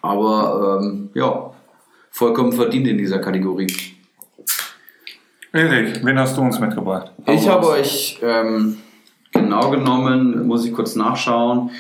Aber 0.02 0.80
ähm, 0.82 1.10
ja, 1.14 1.52
vollkommen 2.12 2.52
verdient 2.52 2.88
in 2.88 2.98
dieser 2.98 3.20
Kategorie. 3.20 3.68
Erik, 5.54 6.06
wen 6.06 6.20
hast 6.20 6.38
du 6.38 6.42
uns 6.42 6.60
mitgebracht? 6.60 7.14
Hau 7.26 7.32
Ich 7.32 7.48
habe 7.48 7.68
euch 7.70 8.20
ähm, 8.22 8.78
genau 9.48 9.70
genommen, 9.70 10.46
muss 10.46 10.66
ich 10.66 10.74
kurz 10.74 10.96
nachschauen. 10.96 11.72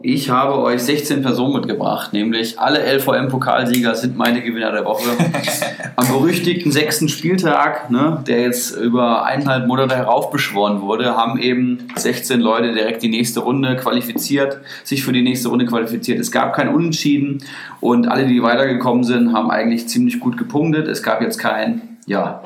Ich 0.00 0.28
habe 0.28 0.58
euch 0.58 0.82
16 0.82 1.22
Personen 1.22 1.54
mitgebracht, 1.54 2.12
nämlich 2.12 2.58
alle 2.58 2.80
LVM-Pokalsieger 2.80 3.94
sind 3.94 4.18
meine 4.18 4.42
Gewinner 4.42 4.70
der 4.70 4.84
Woche. 4.84 5.08
Am 5.96 6.06
berüchtigten 6.08 6.70
sechsten 6.70 7.08
Spieltag, 7.08 7.90
ne, 7.90 8.22
der 8.26 8.42
jetzt 8.42 8.76
über 8.76 9.24
eineinhalb 9.24 9.66
Monate 9.66 9.96
heraufbeschworen 9.96 10.82
wurde, 10.82 11.16
haben 11.16 11.38
eben 11.38 11.88
16 11.96 12.40
Leute 12.40 12.74
direkt 12.74 13.02
die 13.02 13.08
nächste 13.08 13.40
Runde 13.40 13.76
qualifiziert, 13.76 14.58
sich 14.82 15.02
für 15.02 15.12
die 15.12 15.22
nächste 15.22 15.48
Runde 15.48 15.64
qualifiziert. 15.64 16.20
Es 16.20 16.30
gab 16.30 16.54
kein 16.54 16.68
Unentschieden 16.68 17.42
und 17.80 18.06
alle, 18.06 18.26
die 18.26 18.42
weitergekommen 18.42 19.04
sind, 19.04 19.32
haben 19.32 19.50
eigentlich 19.50 19.88
ziemlich 19.88 20.20
gut 20.20 20.36
gepunktet. 20.36 20.86
Es 20.86 21.02
gab 21.02 21.22
jetzt 21.22 21.38
kein, 21.38 21.96
ja, 22.06 22.42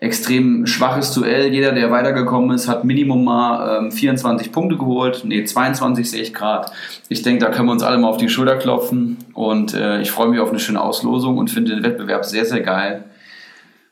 extrem 0.00 0.66
schwaches 0.66 1.12
Duell. 1.12 1.52
Jeder, 1.52 1.72
der 1.72 1.90
weitergekommen 1.90 2.52
ist, 2.52 2.68
hat 2.68 2.84
Minimum 2.84 3.24
mal 3.24 3.78
ähm, 3.78 3.92
24 3.92 4.52
Punkte 4.52 4.76
geholt. 4.76 5.24
Ne, 5.24 5.44
22 5.44 6.10
sehe 6.10 6.22
ich 6.22 6.32
gerade. 6.32 6.70
Ich 7.08 7.22
denke, 7.22 7.44
da 7.44 7.50
können 7.50 7.68
wir 7.68 7.72
uns 7.72 7.82
alle 7.82 7.98
mal 7.98 8.08
auf 8.08 8.16
die 8.16 8.28
Schulter 8.28 8.56
klopfen. 8.56 9.16
Und 9.34 9.74
äh, 9.74 10.00
ich 10.00 10.10
freue 10.10 10.28
mich 10.28 10.38
auf 10.38 10.50
eine 10.50 10.60
schöne 10.60 10.80
Auslosung 10.80 11.38
und 11.38 11.50
finde 11.50 11.74
den 11.74 11.82
Wettbewerb 11.82 12.24
sehr, 12.24 12.44
sehr 12.44 12.60
geil. 12.60 13.04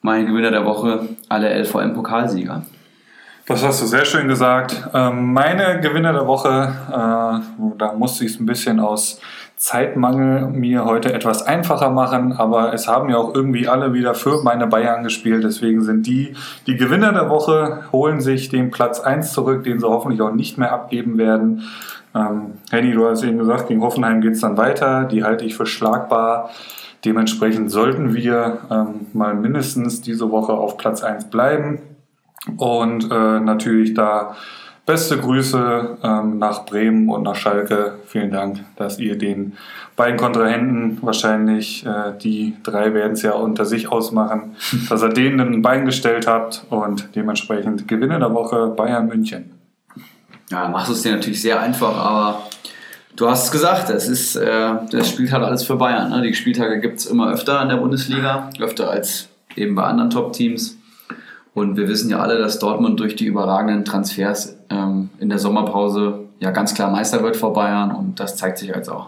Mein 0.00 0.26
Gewinner 0.26 0.52
der 0.52 0.64
Woche, 0.64 1.08
alle 1.28 1.52
LVM-Pokalsieger. 1.62 2.62
Das 3.46 3.64
hast 3.64 3.82
du 3.82 3.86
sehr 3.86 4.04
schön 4.04 4.28
gesagt. 4.28 4.76
Ähm, 4.94 5.32
meine 5.32 5.80
Gewinner 5.80 6.12
der 6.12 6.26
Woche, 6.26 6.72
äh, 6.88 7.74
da 7.78 7.92
musste 7.96 8.24
ich 8.24 8.32
es 8.32 8.40
ein 8.40 8.46
bisschen 8.46 8.78
aus 8.80 9.20
Zeitmangel 9.56 10.48
mir 10.48 10.84
heute 10.84 11.14
etwas 11.14 11.42
einfacher 11.42 11.90
machen, 11.90 12.32
aber 12.32 12.74
es 12.74 12.86
haben 12.88 13.08
ja 13.08 13.16
auch 13.16 13.34
irgendwie 13.34 13.68
alle 13.68 13.94
wieder 13.94 14.14
für 14.14 14.42
meine 14.42 14.66
Bayern 14.66 15.02
gespielt. 15.02 15.44
Deswegen 15.44 15.82
sind 15.82 16.06
die 16.06 16.34
die 16.66 16.76
Gewinner 16.76 17.12
der 17.12 17.30
Woche, 17.30 17.84
holen 17.90 18.20
sich 18.20 18.50
den 18.50 18.70
Platz 18.70 19.00
1 19.00 19.32
zurück, 19.32 19.64
den 19.64 19.80
sie 19.80 19.88
hoffentlich 19.88 20.20
auch 20.20 20.32
nicht 20.32 20.58
mehr 20.58 20.72
abgeben 20.72 21.16
werden. 21.16 21.62
Ähm, 22.14 22.52
Henny, 22.70 22.92
du 22.92 23.08
hast 23.08 23.22
eben 23.22 23.38
gesagt, 23.38 23.68
gegen 23.68 23.80
Hoffenheim 23.80 24.20
geht 24.20 24.32
es 24.32 24.40
dann 24.40 24.58
weiter. 24.58 25.04
Die 25.04 25.24
halte 25.24 25.46
ich 25.46 25.56
für 25.56 25.66
schlagbar. 25.66 26.50
Dementsprechend 27.06 27.70
sollten 27.70 28.14
wir 28.14 28.58
ähm, 28.70 29.06
mal 29.14 29.34
mindestens 29.34 30.02
diese 30.02 30.30
Woche 30.30 30.52
auf 30.52 30.76
Platz 30.76 31.02
1 31.02 31.30
bleiben. 31.30 31.80
Und 32.58 33.10
äh, 33.10 33.40
natürlich 33.40 33.94
da 33.94 34.36
beste 34.86 35.18
Grüße 35.18 35.98
ähm, 36.02 36.38
nach 36.38 36.64
Bremen 36.64 37.10
und 37.10 37.24
nach 37.24 37.34
Schalke. 37.34 37.98
Vielen 38.06 38.30
Dank, 38.30 38.64
dass 38.76 38.98
ihr 39.00 39.18
den 39.18 39.54
beiden 39.96 40.16
Kontrahenten 40.16 40.98
wahrscheinlich, 41.02 41.84
äh, 41.84 42.16
die 42.22 42.56
drei 42.62 42.94
werden 42.94 43.12
es 43.12 43.22
ja 43.22 43.32
unter 43.32 43.64
sich 43.64 43.90
ausmachen, 43.90 44.56
dass 44.88 45.02
ihr 45.02 45.08
denen 45.08 45.40
ein 45.40 45.62
Bein 45.62 45.84
gestellt 45.84 46.26
habt 46.28 46.64
und 46.70 47.08
dementsprechend 47.16 47.88
Gewinne 47.88 48.20
der 48.20 48.32
Woche 48.32 48.68
Bayern 48.68 49.08
München. 49.08 49.50
Ja, 50.50 50.68
machst 50.68 50.88
du 50.88 50.92
es 50.92 51.02
dir 51.02 51.12
natürlich 51.12 51.42
sehr 51.42 51.60
einfach, 51.60 51.96
aber 51.96 52.42
du 53.16 53.28
hast 53.28 53.46
es 53.46 53.50
gesagt, 53.50 53.90
es 53.90 54.06
ist, 54.06 54.36
äh, 54.36 54.70
das 54.92 55.10
spielt 55.10 55.32
halt 55.32 55.42
alles 55.42 55.64
für 55.64 55.74
Bayern. 55.74 56.10
Ne? 56.10 56.22
Die 56.22 56.34
Spieltage 56.34 56.78
gibt 56.80 57.00
es 57.00 57.06
immer 57.06 57.32
öfter 57.32 57.60
in 57.62 57.68
der 57.68 57.76
Bundesliga, 57.76 58.50
öfter 58.60 58.88
als 58.88 59.28
eben 59.56 59.74
bei 59.74 59.82
anderen 59.82 60.10
Top-Teams. 60.10 60.76
Und 61.56 61.78
wir 61.78 61.88
wissen 61.88 62.10
ja 62.10 62.18
alle, 62.18 62.36
dass 62.36 62.58
Dortmund 62.58 63.00
durch 63.00 63.16
die 63.16 63.24
überragenden 63.24 63.86
Transfers 63.86 64.58
ähm, 64.68 65.08
in 65.18 65.30
der 65.30 65.38
Sommerpause 65.38 66.26
ja 66.38 66.50
ganz 66.50 66.74
klar 66.74 66.90
Meister 66.90 67.22
wird 67.22 67.34
vor 67.34 67.54
Bayern 67.54 67.92
und 67.92 68.20
das 68.20 68.36
zeigt 68.36 68.58
sich 68.58 68.68
jetzt 68.68 68.90
auch. 68.90 69.06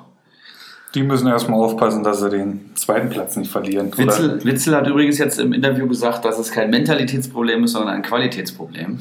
Die 0.94 1.02
müssen 1.02 1.28
erstmal 1.28 1.60
aufpassen, 1.60 2.02
dass 2.02 2.20
sie 2.20 2.30
den 2.30 2.70
zweiten 2.74 3.10
Platz 3.10 3.36
nicht 3.36 3.52
verlieren. 3.52 3.92
Witzel, 3.94 4.42
Witzel 4.46 4.74
hat 4.74 4.86
übrigens 4.86 5.18
jetzt 5.18 5.38
im 5.38 5.52
Interview 5.52 5.86
gesagt, 5.86 6.24
dass 6.24 6.38
es 6.38 6.50
kein 6.50 6.70
Mentalitätsproblem 6.70 7.64
ist, 7.64 7.72
sondern 7.72 7.96
ein 7.96 8.02
Qualitätsproblem. 8.02 8.98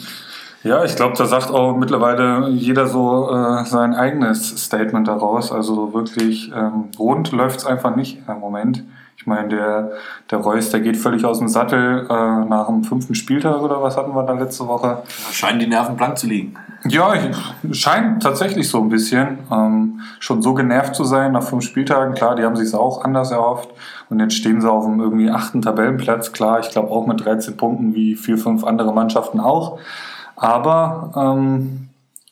Ja, 0.63 0.83
ich 0.83 0.97
glaube, 0.97 1.15
da 1.17 1.25
sagt 1.25 1.49
auch 1.49 1.77
mittlerweile 1.77 2.49
jeder 2.49 2.87
so 2.87 3.31
äh, 3.31 3.63
sein 3.63 3.93
eigenes 3.93 4.65
Statement 4.65 5.07
daraus. 5.07 5.53
Also 5.53 5.93
wirklich 5.93 6.51
ähm, 6.53 6.89
rund 6.99 7.31
läuft's 7.31 7.65
einfach 7.65 7.95
nicht 7.95 8.17
im 8.27 8.39
Moment. 8.41 8.83
Ich 9.27 9.29
meine, 9.29 9.49
der, 9.49 9.91
der 10.31 10.37
Reus, 10.37 10.69
der 10.69 10.79
geht 10.79 10.95
völlig 10.95 11.25
aus 11.25 11.39
dem 11.39 11.49
Sattel 11.49 12.07
äh, 12.09 12.45
nach 12.45 12.67
dem 12.67 12.85
fünften 12.85 13.13
Spieltag 13.13 13.61
oder 13.61 13.83
was 13.83 13.97
hatten 13.97 14.15
wir 14.15 14.23
da 14.23 14.31
letzte 14.31 14.65
Woche? 14.69 15.03
Scheinen 15.33 15.59
die 15.59 15.67
Nerven 15.67 15.97
blank 15.97 16.17
zu 16.17 16.27
liegen. 16.27 16.53
Ja, 16.85 17.13
ich, 17.13 17.77
scheint 17.77 18.23
tatsächlich 18.23 18.69
so 18.69 18.79
ein 18.79 18.87
bisschen. 18.87 19.39
Ähm, 19.51 19.99
schon 20.19 20.41
so 20.41 20.53
genervt 20.53 20.95
zu 20.95 21.03
sein 21.03 21.33
nach 21.33 21.43
fünf 21.43 21.65
Spieltagen. 21.65 22.13
Klar, 22.13 22.37
die 22.37 22.43
haben 22.43 22.55
sich 22.55 22.73
auch 22.73 23.03
anders 23.03 23.31
erhofft. 23.31 23.67
Und 24.09 24.21
jetzt 24.21 24.35
stehen 24.35 24.61
sie 24.61 24.71
auf 24.71 24.85
dem 24.85 25.01
irgendwie 25.01 25.29
achten 25.29 25.61
Tabellenplatz. 25.61 26.31
Klar, 26.31 26.61
ich 26.61 26.69
glaube 26.69 26.89
auch 26.89 27.05
mit 27.05 27.25
13 27.25 27.57
Punkten 27.57 27.93
wie 27.93 28.15
vier, 28.15 28.37
fünf 28.37 28.63
andere 28.63 28.93
Mannschaften 28.93 29.41
auch. 29.41 29.77
Aber 30.37 31.11
ähm, 31.17 31.89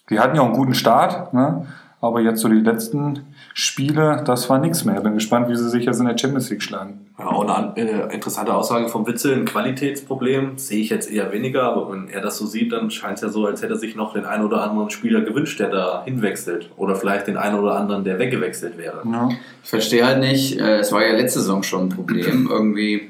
die 0.10 0.22
hatten 0.22 0.38
ja 0.38 0.44
auch 0.44 0.46
einen 0.46 0.56
guten 0.56 0.76
Start. 0.76 1.34
Ne? 1.34 1.66
Aber 2.00 2.22
jetzt 2.22 2.40
so 2.40 2.48
die 2.48 2.62
letzten 2.62 3.20
Spiele, 3.58 4.22
das 4.26 4.50
war 4.50 4.60
nichts 4.60 4.84
mehr. 4.84 5.00
Bin 5.00 5.14
gespannt, 5.14 5.48
wie 5.48 5.56
sie 5.56 5.70
sich 5.70 5.86
jetzt 5.86 6.02
in 6.02 6.06
der 6.08 6.18
Champions 6.18 6.50
League 6.50 6.62
schlagen. 6.62 7.06
Ja, 7.18 7.28
auch 7.28 7.48
eine 7.48 7.74
äh, 7.78 8.14
interessante 8.14 8.54
Aussage 8.54 8.90
vom 8.90 9.08
Witzel, 9.08 9.34
ein 9.34 9.46
Qualitätsproblem 9.46 10.58
sehe 10.58 10.82
ich 10.82 10.90
jetzt 10.90 11.10
eher 11.10 11.32
weniger, 11.32 11.64
aber 11.64 11.90
wenn 11.90 12.10
er 12.10 12.20
das 12.20 12.38
so 12.38 12.46
sieht, 12.46 12.74
dann 12.74 12.92
scheint 12.92 13.16
es 13.16 13.22
ja 13.22 13.30
so, 13.30 13.46
als 13.46 13.62
hätte 13.62 13.76
er 13.76 13.80
sich 13.80 13.96
noch 13.96 14.12
den 14.12 14.26
einen 14.26 14.44
oder 14.44 14.62
anderen 14.62 14.90
Spieler 14.90 15.22
gewünscht, 15.22 15.62
der 15.62 15.70
da 15.70 16.04
hinwechselt. 16.04 16.70
Oder 16.76 16.98
vielleicht 16.98 17.28
den 17.28 17.38
einen 17.38 17.58
oder 17.58 17.78
anderen, 17.78 18.04
der 18.04 18.20
weggewechselt 18.20 18.78
wäre. 18.78 19.04
Ja. 19.10 19.30
Ich 19.64 19.70
verstehe 19.70 20.06
halt 20.06 20.20
nicht, 20.20 20.60
äh, 20.60 20.80
es 20.80 20.92
war 20.92 21.08
ja 21.08 21.14
letzte 21.14 21.40
Saison 21.40 21.64
schon 21.64 21.86
ein 21.86 21.90
Problem, 21.90 22.48
irgendwie, 22.52 23.10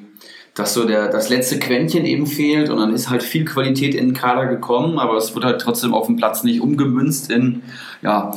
dass 0.54 0.76
so 0.76 0.86
der, 0.86 1.08
das 1.08 1.30
letzte 1.30 1.58
Quäntchen 1.58 2.06
eben 2.06 2.28
fehlt 2.28 2.70
und 2.70 2.78
dann 2.78 2.94
ist 2.94 3.10
halt 3.10 3.24
viel 3.24 3.46
Qualität 3.46 3.96
in 3.96 4.10
den 4.10 4.14
Kader 4.14 4.46
gekommen, 4.46 5.00
aber 5.00 5.18
es 5.18 5.34
wird 5.34 5.44
halt 5.44 5.60
trotzdem 5.60 5.96
auf 5.96 6.06
dem 6.06 6.18
Platz 6.18 6.44
nicht 6.44 6.62
umgemünzt 6.62 7.32
in, 7.32 7.64
ja, 8.04 8.32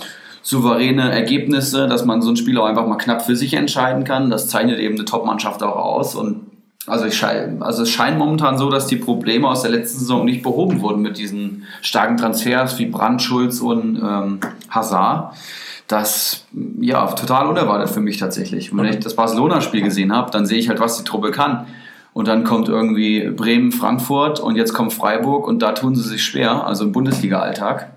souveräne 0.48 1.12
Ergebnisse, 1.12 1.88
dass 1.88 2.06
man 2.06 2.22
so 2.22 2.30
ein 2.30 2.36
Spiel 2.36 2.56
auch 2.56 2.64
einfach 2.64 2.86
mal 2.86 2.96
knapp 2.96 3.20
für 3.20 3.36
sich 3.36 3.52
entscheiden 3.52 4.04
kann. 4.04 4.30
Das 4.30 4.48
zeichnet 4.48 4.78
eben 4.78 4.94
eine 4.94 5.04
Top-Mannschaft 5.04 5.62
auch 5.62 5.76
aus 5.76 6.14
und 6.14 6.46
also, 6.86 7.04
ich 7.04 7.22
also 7.22 7.82
es 7.82 7.90
scheint 7.90 8.16
momentan 8.16 8.56
so, 8.56 8.70
dass 8.70 8.86
die 8.86 8.96
Probleme 8.96 9.46
aus 9.46 9.60
der 9.60 9.70
letzten 9.72 9.98
Saison 9.98 10.24
nicht 10.24 10.42
behoben 10.42 10.80
wurden 10.80 11.02
mit 11.02 11.18
diesen 11.18 11.64
starken 11.82 12.16
Transfers 12.16 12.78
wie 12.78 12.86
Brandt, 12.86 13.20
Schulz 13.20 13.60
und 13.60 13.96
ähm, 14.02 14.40
Hazard. 14.70 15.34
Das 15.86 16.46
ja 16.80 17.06
total 17.08 17.48
unerwartet 17.48 17.90
für 17.90 18.00
mich 18.00 18.16
tatsächlich. 18.16 18.74
Wenn 18.74 18.86
ich 18.86 19.00
das 19.00 19.16
Barcelona-Spiel 19.16 19.82
gesehen 19.82 20.16
habe, 20.16 20.30
dann 20.30 20.46
sehe 20.46 20.58
ich 20.58 20.70
halt, 20.70 20.80
was 20.80 20.96
die 20.96 21.04
Truppe 21.04 21.30
kann. 21.30 21.66
Und 22.14 22.26
dann 22.26 22.44
kommt 22.44 22.70
irgendwie 22.70 23.28
Bremen, 23.28 23.70
Frankfurt 23.70 24.40
und 24.40 24.56
jetzt 24.56 24.72
kommt 24.72 24.94
Freiburg 24.94 25.46
und 25.46 25.60
da 25.60 25.72
tun 25.72 25.94
sie 25.94 26.08
sich 26.08 26.24
schwer, 26.24 26.66
also 26.66 26.84
im 26.84 26.92
Bundesliga-Alltag. 26.92 27.90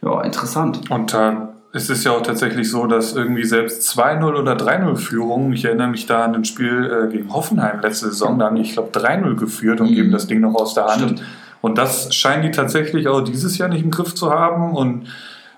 Ja, 0.00 0.20
interessant. 0.20 0.88
Und 0.92 1.12
äh, 1.12 1.32
es 1.74 1.88
ist 1.88 2.04
ja 2.04 2.12
auch 2.12 2.22
tatsächlich 2.22 2.70
so, 2.70 2.86
dass 2.86 3.14
irgendwie 3.14 3.44
selbst 3.44 3.88
2-0 3.98 4.34
oder 4.34 4.52
3-0 4.56 4.96
Führungen, 4.96 5.52
ich 5.54 5.64
erinnere 5.64 5.88
mich 5.88 6.06
da 6.06 6.24
an 6.24 6.34
ein 6.34 6.44
Spiel 6.44 7.06
äh, 7.08 7.10
gegen 7.10 7.32
Hoffenheim 7.32 7.80
letzte 7.80 8.06
Saison, 8.06 8.38
da 8.38 8.46
haben 8.46 8.56
die, 8.56 8.62
ich 8.62 8.74
glaube, 8.74 8.90
3-0 8.90 9.36
geführt 9.36 9.80
und 9.80 9.88
geben 9.88 10.12
das 10.12 10.26
Ding 10.26 10.40
noch 10.40 10.54
aus 10.54 10.74
der 10.74 10.84
Hand. 10.84 11.02
Stimmt. 11.02 11.22
Und 11.62 11.78
das 11.78 12.14
scheinen 12.14 12.42
die 12.42 12.50
tatsächlich 12.50 13.08
auch 13.08 13.22
dieses 13.22 13.56
Jahr 13.56 13.68
nicht 13.68 13.84
im 13.84 13.90
Griff 13.90 14.14
zu 14.14 14.30
haben. 14.30 14.74
Und 14.74 15.06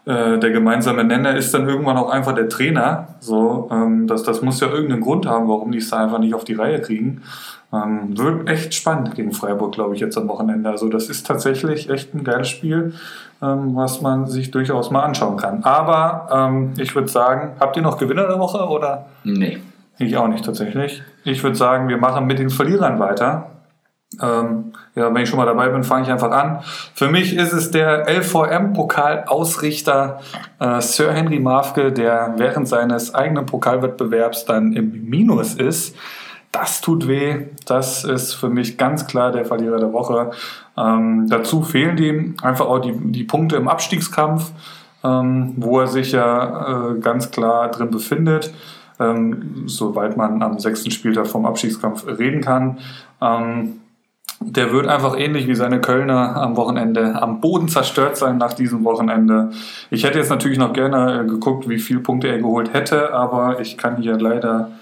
äh, 0.06 0.38
der 0.38 0.50
gemeinsame 0.50 1.02
Nenner 1.02 1.34
ist 1.34 1.54
dann 1.54 1.66
irgendwann 1.68 1.96
auch 1.96 2.10
einfach 2.10 2.34
der 2.34 2.48
Trainer. 2.48 3.08
So, 3.20 3.68
ähm, 3.72 4.06
das, 4.06 4.22
das 4.22 4.42
muss 4.42 4.60
ja 4.60 4.68
irgendeinen 4.68 5.00
Grund 5.00 5.26
haben, 5.26 5.48
warum 5.48 5.72
die 5.72 5.78
es 5.78 5.88
da 5.90 6.04
einfach 6.04 6.18
nicht 6.18 6.34
auf 6.34 6.44
die 6.44 6.54
Reihe 6.54 6.80
kriegen. 6.80 7.22
Ähm, 7.72 8.16
wird 8.16 8.48
echt 8.48 8.74
spannend 8.74 9.14
gegen 9.14 9.32
Freiburg, 9.32 9.72
glaube 9.72 9.94
ich, 9.94 10.00
jetzt 10.00 10.16
am 10.18 10.28
Wochenende. 10.28 10.68
Also 10.68 10.88
das 10.88 11.08
ist 11.08 11.26
tatsächlich 11.26 11.88
echt 11.88 12.14
ein 12.14 12.22
geiles 12.22 12.48
Spiel, 12.48 12.92
ähm, 13.42 13.74
was 13.74 14.02
man 14.02 14.26
sich 14.26 14.50
durchaus 14.50 14.90
mal 14.90 15.02
anschauen 15.02 15.38
kann. 15.38 15.64
Aber 15.64 16.28
ähm, 16.30 16.74
ich 16.76 16.94
würde 16.94 17.08
sagen, 17.08 17.52
habt 17.58 17.76
ihr 17.76 17.82
noch 17.82 17.96
Gewinner 17.96 18.26
der 18.26 18.38
Woche 18.38 18.68
oder? 18.68 19.06
Nee. 19.24 19.58
Ich 19.98 20.16
auch 20.16 20.28
nicht 20.28 20.44
tatsächlich. 20.44 21.02
Ich 21.24 21.42
würde 21.42 21.56
sagen, 21.56 21.88
wir 21.88 21.96
machen 21.96 22.26
mit 22.26 22.38
den 22.38 22.50
Verlierern 22.50 22.98
weiter. 22.98 23.46
Ähm, 24.22 24.72
ja, 24.94 25.12
wenn 25.12 25.22
ich 25.22 25.28
schon 25.28 25.38
mal 25.38 25.46
dabei 25.46 25.68
bin, 25.68 25.82
fange 25.82 26.04
ich 26.04 26.10
einfach 26.10 26.30
an. 26.30 26.60
Für 26.94 27.08
mich 27.08 27.36
ist 27.36 27.52
es 27.52 27.70
der 27.70 28.08
LVM-Pokal-Ausrichter 28.08 30.20
äh, 30.58 30.80
Sir 30.80 31.12
Henry 31.12 31.40
Mafke, 31.40 31.92
der 31.92 32.34
während 32.36 32.68
seines 32.68 33.14
eigenen 33.14 33.46
Pokalwettbewerbs 33.46 34.44
dann 34.44 34.72
im 34.72 35.08
Minus 35.08 35.54
ist. 35.54 35.96
Das 36.52 36.80
tut 36.80 37.08
weh. 37.08 37.46
Das 37.66 38.04
ist 38.04 38.34
für 38.34 38.48
mich 38.48 38.78
ganz 38.78 39.06
klar 39.06 39.32
der 39.32 39.44
Verlierer 39.44 39.78
der 39.78 39.92
Woche. 39.92 40.30
Ähm, 40.76 41.26
dazu 41.28 41.62
fehlen 41.62 41.98
ihm 41.98 42.36
einfach 42.42 42.66
auch 42.66 42.78
die, 42.78 42.92
die 42.92 43.24
Punkte 43.24 43.56
im 43.56 43.68
Abstiegskampf, 43.68 44.52
ähm, 45.02 45.54
wo 45.56 45.80
er 45.80 45.88
sich 45.88 46.12
ja 46.12 46.92
äh, 46.92 47.00
ganz 47.00 47.30
klar 47.30 47.70
drin 47.70 47.90
befindet 47.90 48.52
ähm, 48.98 49.64
soweit 49.66 50.16
man 50.16 50.42
am 50.42 50.58
sechsten 50.58 50.90
Spieltag 50.90 51.26
vom 51.26 51.46
Abstiegskampf 51.46 52.06
reden 52.06 52.40
kann. 52.40 52.78
Ähm, 53.20 53.80
der 54.40 54.72
wird 54.72 54.86
einfach 54.86 55.18
ähnlich 55.18 55.46
wie 55.46 55.54
seine 55.54 55.80
Kölner 55.80 56.36
am 56.36 56.56
Wochenende 56.56 57.20
am 57.20 57.40
Boden 57.40 57.68
zerstört 57.68 58.16
sein 58.16 58.38
nach 58.38 58.52
diesem 58.52 58.84
Wochenende. 58.84 59.50
Ich 59.90 60.04
hätte 60.04 60.18
jetzt 60.18 60.30
natürlich 60.30 60.58
noch 60.58 60.72
gerne 60.72 61.20
äh, 61.20 61.26
geguckt, 61.26 61.68
wie 61.68 61.78
viele 61.78 62.00
Punkte 62.00 62.28
er 62.28 62.38
geholt 62.38 62.72
hätte, 62.72 63.12
aber 63.12 63.60
ich 63.60 63.76
kann 63.76 63.96
hier 63.96 64.18
leider, 64.18 64.72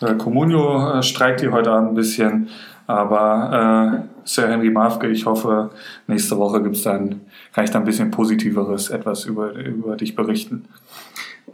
äh, 0.00 0.14
Comunio 0.14 0.98
äh, 0.98 1.02
streikt 1.02 1.40
hier 1.40 1.52
heute 1.52 1.70
Abend 1.70 1.90
ein 1.90 1.94
bisschen, 1.94 2.48
aber 2.86 4.02
äh, 4.02 4.18
Sir 4.24 4.48
Henry 4.48 4.70
Mafke, 4.70 5.08
ich 5.08 5.26
hoffe, 5.26 5.70
nächste 6.06 6.36
Woche 6.36 6.62
gibt's 6.62 6.82
dann, 6.82 7.20
kann 7.52 7.64
ich 7.64 7.70
da 7.70 7.78
ein 7.78 7.84
bisschen 7.84 8.10
positiveres 8.10 8.90
etwas 8.90 9.24
über, 9.24 9.52
über 9.52 9.96
dich 9.96 10.14
berichten. 10.14 10.66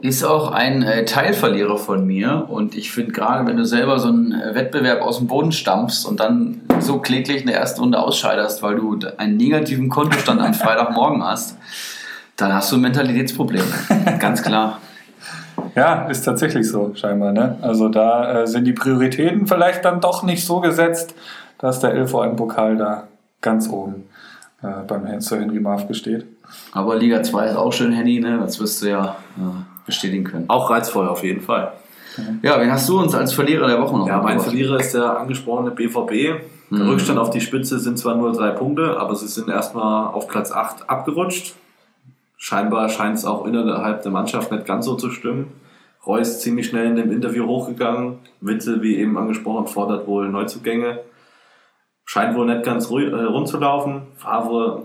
Ist 0.01 0.23
auch 0.23 0.51
ein 0.51 0.83
äh, 0.83 1.05
Teilverlierer 1.05 1.77
von 1.77 2.05
mir 2.05 2.47
und 2.49 2.75
ich 2.75 2.91
finde 2.91 3.11
gerade, 3.13 3.47
wenn 3.47 3.57
du 3.57 3.65
selber 3.65 3.99
so 3.99 4.09
einen 4.09 4.33
äh, 4.33 4.53
Wettbewerb 4.55 5.01
aus 5.01 5.19
dem 5.19 5.27
Boden 5.27 5.51
stampfst 5.51 6.05
und 6.05 6.19
dann 6.19 6.61
so 6.79 6.99
kläglich 6.99 7.41
in 7.41 7.47
der 7.47 7.57
ersten 7.57 7.81
Runde 7.81 7.99
ausscheiderst, 7.99 8.63
weil 8.63 8.75
du 8.75 8.97
einen 9.17 9.37
negativen 9.37 9.89
Kontostand 9.89 10.41
am 10.41 10.53
Freitagmorgen 10.53 11.23
hast, 11.23 11.57
dann 12.35 12.53
hast 12.53 12.71
du 12.71 12.75
ein 12.75 12.81
Mentalitätsproblem. 12.81 13.63
Ganz 14.19 14.41
klar. 14.41 14.79
Ja, 15.75 16.07
ist 16.07 16.23
tatsächlich 16.23 16.69
so, 16.69 16.93
scheinbar. 16.95 17.31
Ne? 17.31 17.57
Also 17.61 17.89
da 17.89 18.41
äh, 18.41 18.47
sind 18.47 18.65
die 18.65 18.73
Prioritäten 18.73 19.47
vielleicht 19.47 19.85
dann 19.85 20.01
doch 20.01 20.23
nicht 20.23 20.45
so 20.45 20.59
gesetzt, 20.59 21.15
dass 21.59 21.79
der 21.79 21.93
LVM-Pokal 21.93 22.77
da 22.77 23.07
ganz 23.41 23.69
oben 23.69 24.09
äh, 24.61 24.67
beim 24.87 25.19
Sir 25.21 25.39
Henry 25.39 25.59
Mafke 25.59 25.93
steht. 25.93 26.25
Aber 26.71 26.95
Liga 26.95 27.23
2 27.23 27.47
ist 27.47 27.55
auch 27.55 27.71
schön, 27.73 27.93
Henny, 27.93 28.19
ne? 28.19 28.37
das 28.39 28.59
wirst 28.59 28.81
du 28.81 28.89
ja 28.89 29.15
äh, 29.37 29.72
bestätigen 29.85 30.23
können. 30.23 30.45
Auch 30.49 30.69
reizvoll 30.69 31.07
auf 31.07 31.23
jeden 31.23 31.41
Fall. 31.41 31.73
Ja, 32.41 32.59
wen 32.59 32.71
hast 32.71 32.87
du 32.89 32.99
uns 32.99 33.15
als 33.15 33.33
Verlierer 33.33 33.67
der 33.67 33.81
Woche 33.81 33.97
noch 33.97 34.07
Ja, 34.07 34.21
mein? 34.21 34.39
Verlierer 34.39 34.79
ist 34.79 34.93
der 34.93 35.19
angesprochene 35.19 35.71
BVB. 35.71 36.41
Der 36.71 36.87
Rückstand 36.87 37.19
auf 37.19 37.29
die 37.29 37.41
Spitze 37.41 37.79
sind 37.79 37.99
zwar 37.99 38.15
nur 38.15 38.31
drei 38.33 38.49
Punkte, 38.51 38.99
aber 38.99 39.15
sie 39.15 39.27
sind 39.27 39.49
erstmal 39.49 40.07
auf 40.13 40.27
Platz 40.27 40.51
8 40.51 40.89
abgerutscht. 40.89 41.55
Scheinbar 42.37 42.89
scheint 42.89 43.17
es 43.17 43.25
auch 43.25 43.45
innerhalb 43.45 44.03
der 44.03 44.11
Mannschaft 44.11 44.51
nicht 44.51 44.65
ganz 44.65 44.85
so 44.85 44.95
zu 44.95 45.09
stimmen. 45.11 45.47
Reus 46.05 46.41
ziemlich 46.41 46.67
schnell 46.67 46.87
in 46.87 46.95
dem 46.95 47.11
Interview 47.11 47.45
hochgegangen. 47.47 48.19
Witzel, 48.41 48.81
wie 48.81 48.97
eben 48.97 49.17
angesprochen, 49.17 49.67
fordert 49.67 50.07
wohl 50.07 50.27
Neuzugänge. 50.29 50.99
Scheint 52.05 52.35
wohl 52.35 52.45
nicht 52.45 52.63
ganz 52.63 52.89
äh, 52.89 52.93
rund 52.95 53.47
zu 53.47 53.57
laufen. 53.57 54.01
Favre 54.17 54.83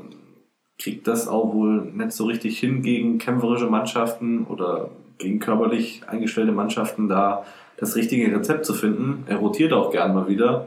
kriegt 0.78 1.08
das 1.08 1.28
auch 1.28 1.52
wohl 1.52 1.90
nicht 1.92 2.12
so 2.12 2.26
richtig 2.26 2.58
hin 2.58 2.82
gegen 2.82 3.18
kämpferische 3.18 3.66
Mannschaften 3.66 4.44
oder 4.44 4.90
gegen 5.18 5.40
körperlich 5.40 6.02
eingestellte 6.06 6.52
Mannschaften 6.52 7.08
da 7.08 7.44
das 7.76 7.96
richtige 7.96 8.34
Rezept 8.34 8.64
zu 8.64 8.74
finden. 8.74 9.24
Er 9.26 9.36
rotiert 9.36 9.72
auch 9.72 9.90
gern 9.90 10.14
mal 10.14 10.28
wieder. 10.28 10.66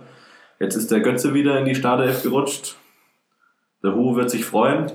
Jetzt 0.59 0.75
ist 0.75 0.91
der 0.91 0.99
Götze 0.99 1.33
wieder 1.33 1.57
in 1.57 1.65
die 1.65 1.75
Startelf 1.75 2.23
gerutscht. 2.23 2.75
Der 3.83 3.95
Hu 3.95 4.15
wird 4.15 4.29
sich 4.29 4.45
freuen. 4.45 4.91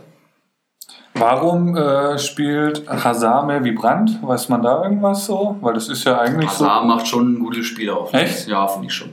Warum 1.14 1.76
äh, 1.76 2.18
spielt 2.18 2.88
Hazard 2.88 3.46
mehr 3.46 3.64
wie 3.64 3.72
Brandt? 3.72 4.18
Weiß 4.22 4.50
man 4.50 4.62
da 4.62 4.82
irgendwas 4.82 5.24
so? 5.24 5.56
Weil 5.62 5.74
das 5.74 5.88
ist 5.88 6.04
ja 6.04 6.18
eigentlich 6.18 6.50
Hazard 6.50 6.86
macht 6.86 7.08
schon 7.08 7.32
ein 7.32 7.38
gutes 7.38 7.66
Spiel 7.66 7.88
auf. 7.90 8.12
Echt? 8.12 8.46
Ja, 8.48 8.68
finde 8.68 8.88
ich 8.88 8.94
schon. 8.94 9.10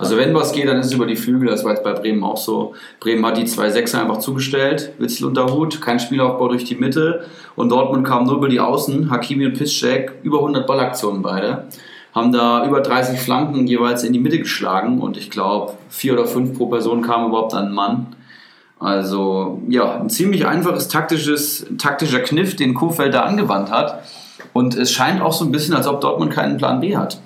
Also 0.00 0.16
wenn 0.16 0.34
was 0.34 0.52
geht, 0.52 0.66
dann 0.66 0.78
ist 0.78 0.86
es 0.86 0.92
über 0.94 1.04
die 1.04 1.14
Flügel. 1.14 1.50
Das 1.50 1.62
war 1.62 1.72
jetzt 1.72 1.84
bei 1.84 1.92
Bremen 1.92 2.24
auch 2.24 2.38
so. 2.38 2.74
Bremen 3.00 3.24
hat 3.26 3.36
die 3.36 3.44
zwei 3.44 3.68
Sechser 3.68 4.00
einfach 4.00 4.18
zugestellt. 4.18 4.94
Witzel 4.98 5.26
unter 5.26 5.52
Hut, 5.52 5.82
kein 5.82 6.00
Spielaufbau 6.00 6.48
durch 6.48 6.64
die 6.64 6.74
Mitte. 6.74 7.26
Und 7.54 7.68
Dortmund 7.70 8.06
kam 8.06 8.24
nur 8.24 8.36
über 8.36 8.48
die 8.48 8.60
Außen. 8.60 9.10
Hakimi 9.10 9.44
und 9.44 9.58
Piszczek, 9.58 10.12
über 10.22 10.38
100 10.38 10.66
Ballaktionen 10.66 11.20
beide. 11.20 11.66
Haben 12.14 12.32
da 12.32 12.66
über 12.66 12.80
30 12.80 13.20
Flanken 13.20 13.66
jeweils 13.66 14.02
in 14.02 14.14
die 14.14 14.20
Mitte 14.20 14.38
geschlagen. 14.38 15.02
Und 15.02 15.18
ich 15.18 15.28
glaube, 15.28 15.74
vier 15.90 16.14
oder 16.14 16.24
fünf 16.24 16.56
pro 16.56 16.68
Person 16.68 17.02
kamen 17.02 17.28
überhaupt 17.28 17.52
an 17.52 17.66
einen 17.66 17.74
Mann. 17.74 18.06
Also 18.78 19.60
ja, 19.68 20.00
ein 20.00 20.08
ziemlich 20.08 20.46
einfaches 20.46 20.88
taktisches, 20.88 21.66
taktischer 21.76 22.20
Kniff, 22.20 22.56
den 22.56 22.72
Kofeld 22.72 23.12
da 23.12 23.24
angewandt 23.24 23.70
hat. 23.70 24.02
Und 24.54 24.74
es 24.76 24.92
scheint 24.92 25.20
auch 25.20 25.34
so 25.34 25.44
ein 25.44 25.52
bisschen, 25.52 25.74
als 25.74 25.86
ob 25.86 26.00
Dortmund 26.00 26.32
keinen 26.32 26.56
Plan 26.56 26.80
B 26.80 26.96
hat. 26.96 27.20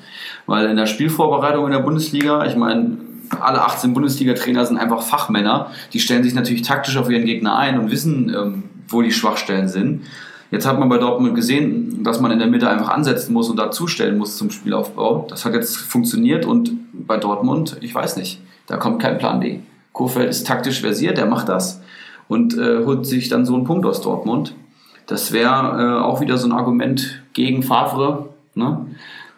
Weil 0.47 0.67
in 0.67 0.77
der 0.77 0.87
Spielvorbereitung 0.87 1.67
in 1.67 1.73
der 1.73 1.79
Bundesliga, 1.79 2.45
ich 2.47 2.57
meine, 2.57 2.99
alle 3.41 3.63
18 3.63 3.95
Bundesliga-Trainer 3.95 4.67
sind 4.67 4.77
einfach 4.77 5.03
Fachmänner. 5.03 5.71
Die 5.93 6.01
stellen 6.01 6.23
sich 6.23 6.35
natürlich 6.35 6.63
taktisch 6.63 6.97
auf 6.97 7.11
ihren 7.11 7.25
Gegner 7.25 7.57
ein 7.57 7.79
und 7.79 7.91
wissen, 7.91 8.29
ähm, 8.35 8.63
wo 8.89 9.03
die 9.03 9.13
Schwachstellen 9.13 9.69
sind. 9.69 10.03
Jetzt 10.51 10.67
hat 10.67 10.79
man 10.79 10.89
bei 10.89 10.99
Dortmund 10.99 11.35
gesehen, 11.35 12.05
dass 12.05 12.21
man 12.21 12.31
in 12.31 12.39
der 12.39 12.47
Mitte 12.47 12.69
einfach 12.69 12.89
ansetzen 12.89 13.33
muss 13.33 13.49
und 13.49 13.57
dazustellen 13.57 14.19
muss 14.19 14.37
zum 14.37 14.51
Spielaufbau. 14.51 15.27
Das 15.29 15.45
hat 15.45 15.55
jetzt 15.55 15.77
funktioniert 15.77 16.45
und 16.45 16.71
bei 16.93 17.17
Dortmund, 17.17 17.77
ich 17.81 17.95
weiß 17.95 18.17
nicht, 18.17 18.41
da 18.67 18.77
kommt 18.77 19.03
kein 19.03 19.19
Plan 19.19 19.41
B. 19.41 19.61
Kofeld 19.93 20.31
ist 20.31 20.47
taktisch 20.47 20.81
versiert, 20.81 21.19
der 21.19 21.27
macht 21.27 21.49
das 21.49 21.81
und 22.29 22.57
äh, 22.57 22.85
holt 22.85 23.07
sich 23.07 23.29
dann 23.29 23.47
so 23.47 23.55
einen 23.55 23.65
Punkt 23.65 23.87
aus 23.87 24.01
Dortmund. 24.01 24.55
Das 25.07 25.33
wäre 25.33 25.99
äh, 25.99 26.03
auch 26.03 26.21
wieder 26.21 26.39
so 26.39 26.47
ein 26.47 26.53
Argument 26.53 27.23
gegen 27.33 27.63
Favre, 27.63 28.29
ne? 28.55 28.87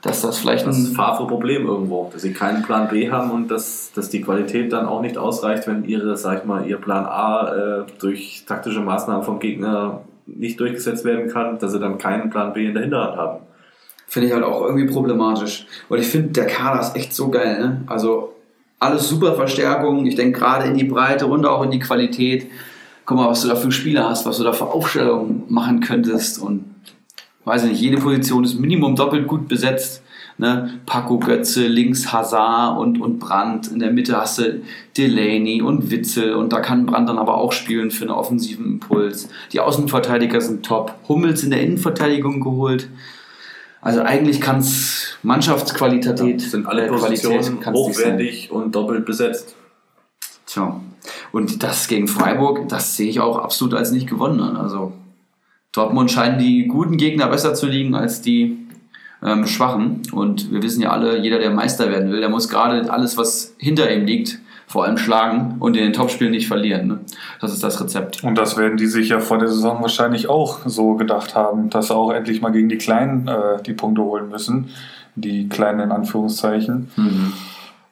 Dass 0.07 0.23
das 0.23 0.39
vielleicht 0.39 0.67
Das 0.67 0.79
ist 0.79 0.85
ein 0.85 0.93
ein 0.93 0.97
Favre-Problem 0.97 1.67
irgendwo, 1.67 2.11
dass 2.13 2.23
sie 2.23 2.33
keinen 2.33 2.63
Plan 2.63 2.89
B 2.89 3.11
haben 3.11 3.31
und 3.31 3.51
dass, 3.51 3.93
dass 3.95 4.09
die 4.09 4.23
Qualität 4.23 4.73
dann 4.73 4.87
auch 4.87 5.03
nicht 5.03 5.19
ausreicht, 5.19 5.67
wenn 5.67 5.85
ihre, 5.85 6.17
sag 6.17 6.41
ich 6.41 6.45
mal, 6.45 6.67
ihr 6.67 6.79
Plan 6.79 7.05
A 7.05 7.55
äh, 7.55 7.85
durch 7.99 8.45
taktische 8.47 8.81
Maßnahmen 8.81 9.25
vom 9.25 9.39
Gegner 9.39 10.03
nicht 10.27 10.59
durchgesetzt 10.61 11.05
werden 11.05 11.29
kann, 11.29 11.59
dass 11.59 11.73
sie 11.73 11.81
dann 11.81 11.99
keinen 11.99 12.31
Plan 12.31 12.53
B 12.53 12.67
in 12.67 12.75
der 12.75 12.83
Hinterhand 12.83 13.17
haben. 13.17 13.41
Finde 14.07 14.29
ich 14.29 14.35
halt 14.35 14.45
auch 14.45 14.63
irgendwie 14.63 14.87
problematisch. 14.87 15.67
Weil 15.89 16.01
ich 16.01 16.07
finde, 16.07 16.29
der 16.31 16.47
Kader 16.47 16.81
ist 16.81 16.97
echt 16.97 17.13
so 17.13 17.29
geil. 17.29 17.59
Ne? 17.61 17.83
Also 17.87 18.35
alles 18.79 19.09
super 19.09 19.35
Verstärkungen. 19.35 20.07
Ich 20.07 20.15
denke 20.15 20.39
gerade 20.39 20.67
in 20.67 20.77
die 20.77 20.85
Breite 20.85 21.27
und 21.27 21.45
auch 21.47 21.63
in 21.65 21.71
die 21.71 21.79
Qualität. 21.79 22.47
Guck 23.05 23.19
mal, 23.19 23.29
was 23.29 23.43
du 23.43 23.49
da 23.49 23.57
für 23.57 23.73
Spieler 23.73 24.09
hast, 24.09 24.27
was 24.27 24.39
du 24.39 24.45
da 24.45 24.53
für 24.53 24.67
Aufstellungen 24.67 25.45
machen 25.49 25.81
könntest. 25.81 26.41
Und 26.41 26.65
weiß 27.47 27.63
ich 27.65 27.71
nicht, 27.71 27.81
jede 27.81 27.97
Position 27.99 28.45
ist 28.45 28.59
Minimum 28.59 28.97
doppelt 28.97 29.27
gut 29.27 29.49
besetzt. 29.49 30.03
Ne? 30.37 30.81
Paco 30.85 31.19
Götze, 31.19 31.67
links 31.67 32.13
Hazard 32.13 32.79
und, 32.79 33.01
und 33.01 33.19
Brandt. 33.19 33.69
In 33.69 33.79
der 33.79 33.91
Mitte 33.91 34.17
hast 34.19 34.39
du 34.39 34.61
Delaney 34.99 35.63
und 35.63 35.91
Witzel. 35.91 36.35
Und 36.35 36.53
da 36.53 36.61
kann 36.61 36.85
Brandt 36.85 37.09
dann 37.09 37.19
aber 37.19 37.37
auch 37.37 37.53
spielen 37.53 37.91
für 37.91 38.03
einen 38.03 38.11
offensiven 38.11 38.67
Impuls. 38.67 39.31
Die 39.53 39.61
Außenverteidiger 39.61 40.43
sind 40.43 40.67
top. 40.67 40.95
Hummels 41.09 41.43
in 41.43 41.51
der 41.51 41.63
Innenverteidigung 41.63 42.41
geholt. 42.41 42.89
Also 43.81 44.03
eigentlich 44.03 44.41
kann 44.41 44.59
es 44.59 45.17
Mannschaftsqualität, 45.23 46.41
sind 46.41 46.67
alle 46.67 46.87
äh, 46.87 46.89
Positionen 46.89 47.65
hochwertig 47.65 48.51
und 48.51 48.75
doppelt 48.75 49.07
besetzt. 49.07 49.55
Tja. 50.47 50.81
Und 51.31 51.63
das 51.63 51.87
gegen 51.87 52.09
Freiburg, 52.09 52.69
das 52.69 52.97
sehe 52.97 53.09
ich 53.09 53.21
auch 53.21 53.39
absolut 53.39 53.75
als 53.75 53.93
nicht 53.93 54.09
gewonnen 54.09 54.41
an. 54.41 54.57
Also 54.57 54.93
Dortmund 55.77 56.11
scheinen 56.11 56.39
die 56.39 56.67
guten 56.67 56.97
Gegner 56.97 57.29
besser 57.29 57.55
zu 57.55 57.67
liegen 57.67 57.95
als 57.95 58.23
die 58.23 58.67
ähm, 59.23 59.47
Schwachen. 59.47 60.03
Und 60.13 60.51
wir 60.51 60.63
wissen 60.63 60.83
ja 60.83 60.91
alle, 60.91 61.19
jeder, 61.19 61.39
der 61.39 61.51
Meister 61.51 61.91
werden 61.91 62.11
will, 62.11 62.21
der 62.21 62.31
muss 62.31 62.49
gerade 62.49 62.91
alles, 62.91 63.17
was 63.17 63.55
hinter 63.59 63.91
ihm 63.91 64.07
liegt, 64.07 64.39
vor 64.67 64.85
allem 64.85 64.97
schlagen 64.99 65.57
und 65.61 65.77
in 65.77 65.85
den 65.85 65.93
Topspielen 65.93 66.33
nicht 66.33 66.49
verlieren. 66.49 66.89
Ne? 66.89 67.01
Das 67.41 67.53
ist 67.53 67.63
das 67.63 67.81
Rezept. 67.81 68.25
Und 68.25 68.37
das 68.37 68.57
werden 68.57 68.77
die 68.77 68.87
sich 68.87 69.11
ja 69.11 69.21
vor 69.21 69.39
der 69.39 69.49
Saison 69.49 69.83
wahrscheinlich 69.83 70.29
auch 70.29 70.61
so 70.65 70.95
gedacht 70.95 71.35
haben, 71.35 71.71
dass 71.71 71.89
sie 71.89 71.95
auch 71.95 72.11
endlich 72.11 72.41
mal 72.41 72.51
gegen 72.51 72.69
die 72.69 72.79
Kleinen 72.79 73.29
äh, 73.29 73.63
die 73.63 73.75
Punkte 73.75 74.03
holen 74.03 74.29
müssen. 74.29 74.71
Die 75.15 75.49
Kleinen 75.49 75.81
in 75.81 75.93
Anführungszeichen. 75.93 76.91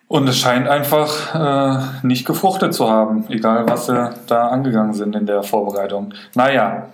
Und 0.08 0.28
es 0.28 0.38
scheint 0.38 0.68
einfach 0.68 1.34
äh, 1.34 2.06
nicht 2.06 2.26
gefruchtet 2.26 2.74
zu 2.74 2.90
haben, 2.90 3.24
egal 3.30 3.66
was 3.66 3.86
sie 3.86 4.10
da 4.26 4.48
angegangen 4.48 4.92
sind 4.92 5.16
in 5.16 5.24
der 5.24 5.42
Vorbereitung. 5.42 6.12
Naja, 6.34 6.88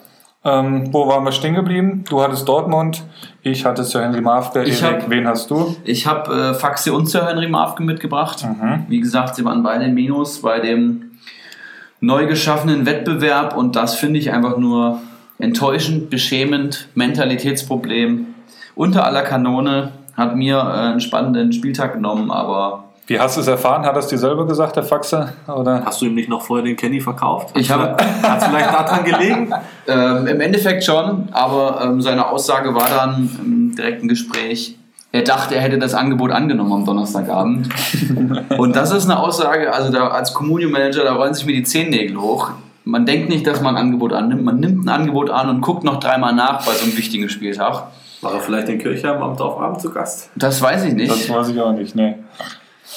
ähm, 0.45 0.93
wo 0.93 1.07
waren 1.09 1.25
wir 1.25 1.33
stehen 1.33 1.55
geblieben? 1.55 2.05
Du 2.09 2.23
hattest 2.23 2.49
Dortmund, 2.49 3.03
ich 3.43 3.65
hatte 3.65 3.85
Sir 3.85 4.03
Henry 4.03 4.21
Mafke. 4.21 4.63
Ich 4.65 4.83
Erik, 4.83 5.03
hab- 5.03 5.11
wen 5.11 5.27
hast 5.27 5.51
du? 5.51 5.77
Ich 5.85 6.07
habe 6.07 6.33
äh, 6.35 6.55
Faxe 6.55 6.93
und 6.93 7.07
Sir 7.07 7.27
Henry 7.27 7.49
Mafke 7.49 7.83
mitgebracht. 7.83 8.47
Wie 8.89 9.01
gesagt, 9.01 9.37
sie 9.37 9.45
waren 9.45 9.63
beide 9.63 9.89
Minus 9.89 10.41
bei 10.43 10.61
dem 10.61 11.11
neu 12.01 12.27
geschaffenen 12.27 12.87
Wettbewerb 12.87 13.57
und 13.57 13.77
das 13.77 13.95
finde 13.97 14.19
ich 14.19 14.33
einfach 14.33 14.57
nur 14.57 15.01
enttäuschend, 15.39 16.09
beschämend, 16.11 16.89
Mentalitätsproblem. 16.95 18.27
Unter 18.75 19.05
aller 19.05 19.23
Kanone 19.23 19.93
hat 20.17 20.37
mir 20.37 20.57
äh, 20.57 20.63
einen 20.91 21.01
spannenden 21.01 21.53
Spieltag 21.53 21.95
genommen, 21.95 22.31
aber 22.31 22.85
Wie 23.11 23.19
hast 23.19 23.37
du 23.37 23.41
es 23.41 23.49
erfahren? 23.49 23.85
Hat 23.85 23.95
er 23.95 23.99
es 23.99 24.07
dir 24.07 24.19
selber 24.19 24.47
gesagt, 24.47 24.77
der 24.77 24.85
Faxe? 24.85 25.33
Oder? 25.49 25.83
Hast 25.85 26.01
du 26.01 26.07
ihm 26.07 26.15
nicht 26.15 26.29
noch 26.29 26.43
vorher 26.43 26.65
den 26.65 26.77
Kenny 26.77 27.01
verkauft? 27.01 27.49
Ich 27.59 27.69
habe- 27.69 27.97
Hat 28.23 28.39
es 28.41 28.45
vielleicht 28.47 28.73
daran 28.73 29.05
gelegen? 29.05 29.53
Ähm, 29.89 30.29
Im 30.29 30.41
Endeffekt 30.41 30.85
schon, 30.85 31.29
aber 31.33 31.81
ähm, 31.83 32.01
seine 32.01 32.29
Aussage 32.29 32.73
war 32.77 32.89
dann 32.89 33.29
im 33.45 33.75
direkten 33.75 34.07
Gespräch, 34.07 34.77
er 35.11 35.23
dachte, 35.23 35.57
er 35.57 35.63
hätte 35.63 35.79
das 35.81 35.95
Angebot 35.95 36.31
angenommen 36.31 36.73
am 36.73 36.85
Donnerstagabend. 36.85 37.69
Und 38.59 38.77
das 38.77 38.93
ist 38.93 39.07
eine 39.11 39.19
Aussage, 39.19 39.73
also 39.73 39.91
da 39.91 40.07
als 40.09 40.33
Communio-Manager, 40.33 41.03
da 41.03 41.15
rollen 41.15 41.35
sich 41.35 41.45
mir 41.47 41.55
die 41.55 41.65
Zehennägel 41.65 42.21
hoch. 42.21 42.51
Man 42.85 43.05
denkt 43.05 43.29
nicht, 43.31 43.45
dass 43.49 43.61
man 43.61 43.75
ein 43.75 43.83
Angebot 43.87 44.13
annimmt, 44.13 44.45
man 44.45 44.61
nimmt 44.61 44.85
ein 44.85 44.89
Angebot 44.89 45.31
an 45.31 45.49
und 45.49 45.61
guckt 45.61 45.83
noch 45.83 45.99
dreimal 45.99 46.33
nach 46.35 46.65
bei 46.65 46.73
so 46.73 46.85
einem 46.85 46.97
wichtigen 46.97 47.29
Spieltag. 47.29 47.85
War 48.21 48.35
er 48.35 48.41
vielleicht 48.41 48.69
in 48.69 48.79
Kirchheim 48.79 49.21
am 49.21 49.37
Dorfabend 49.37 49.81
zu 49.81 49.91
Gast? 49.91 50.31
Das 50.37 50.63
weiß 50.63 50.85
ich 50.85 50.95
nicht. 50.95 51.11
Das 51.11 51.29
weiß 51.29 51.49
ich 51.49 51.61
auch 51.61 51.73
nicht, 51.73 51.97
ne. 51.97 52.21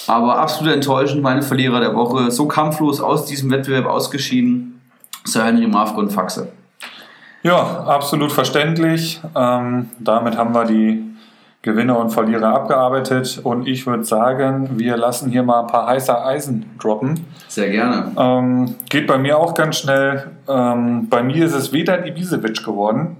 Aber 0.07 0.39
absolut 0.39 0.73
enttäuschend, 0.73 1.21
meine 1.21 1.41
Verlierer 1.41 1.79
der 1.79 1.95
Woche. 1.95 2.31
So 2.31 2.47
kampflos 2.47 3.01
aus 3.01 3.25
diesem 3.25 3.51
Wettbewerb 3.51 3.85
ausgeschieden. 3.85 4.81
Sir 5.25 5.45
Henry 5.45 5.67
Mafke 5.67 5.99
und 5.99 6.11
Faxe. 6.11 6.51
Ja, 7.43 7.83
absolut 7.85 8.31
verständlich. 8.31 9.21
Ähm, 9.35 9.89
damit 9.99 10.37
haben 10.37 10.53
wir 10.53 10.65
die 10.65 11.13
Gewinner 11.61 11.97
und 11.97 12.09
Verlierer 12.09 12.53
abgearbeitet 12.53 13.39
und 13.41 13.67
ich 13.67 13.87
würde 13.87 14.03
sagen, 14.03 14.71
wir 14.77 14.97
lassen 14.97 15.31
hier 15.31 15.43
mal 15.43 15.61
ein 15.61 15.67
paar 15.67 15.87
heiße 15.87 16.23
Eisen 16.23 16.65
droppen. 16.77 17.25
Sehr 17.47 17.69
gerne. 17.69 18.11
Ähm, 18.17 18.75
geht 18.89 19.07
bei 19.07 19.17
mir 19.17 19.37
auch 19.37 19.53
ganz 19.53 19.77
schnell. 19.77 20.31
Ähm, 20.47 21.07
bei 21.09 21.23
mir 21.23 21.45
ist 21.45 21.53
es 21.53 21.71
Vedat 21.71 22.05
Ibisevic 22.05 22.65
geworden. 22.65 23.15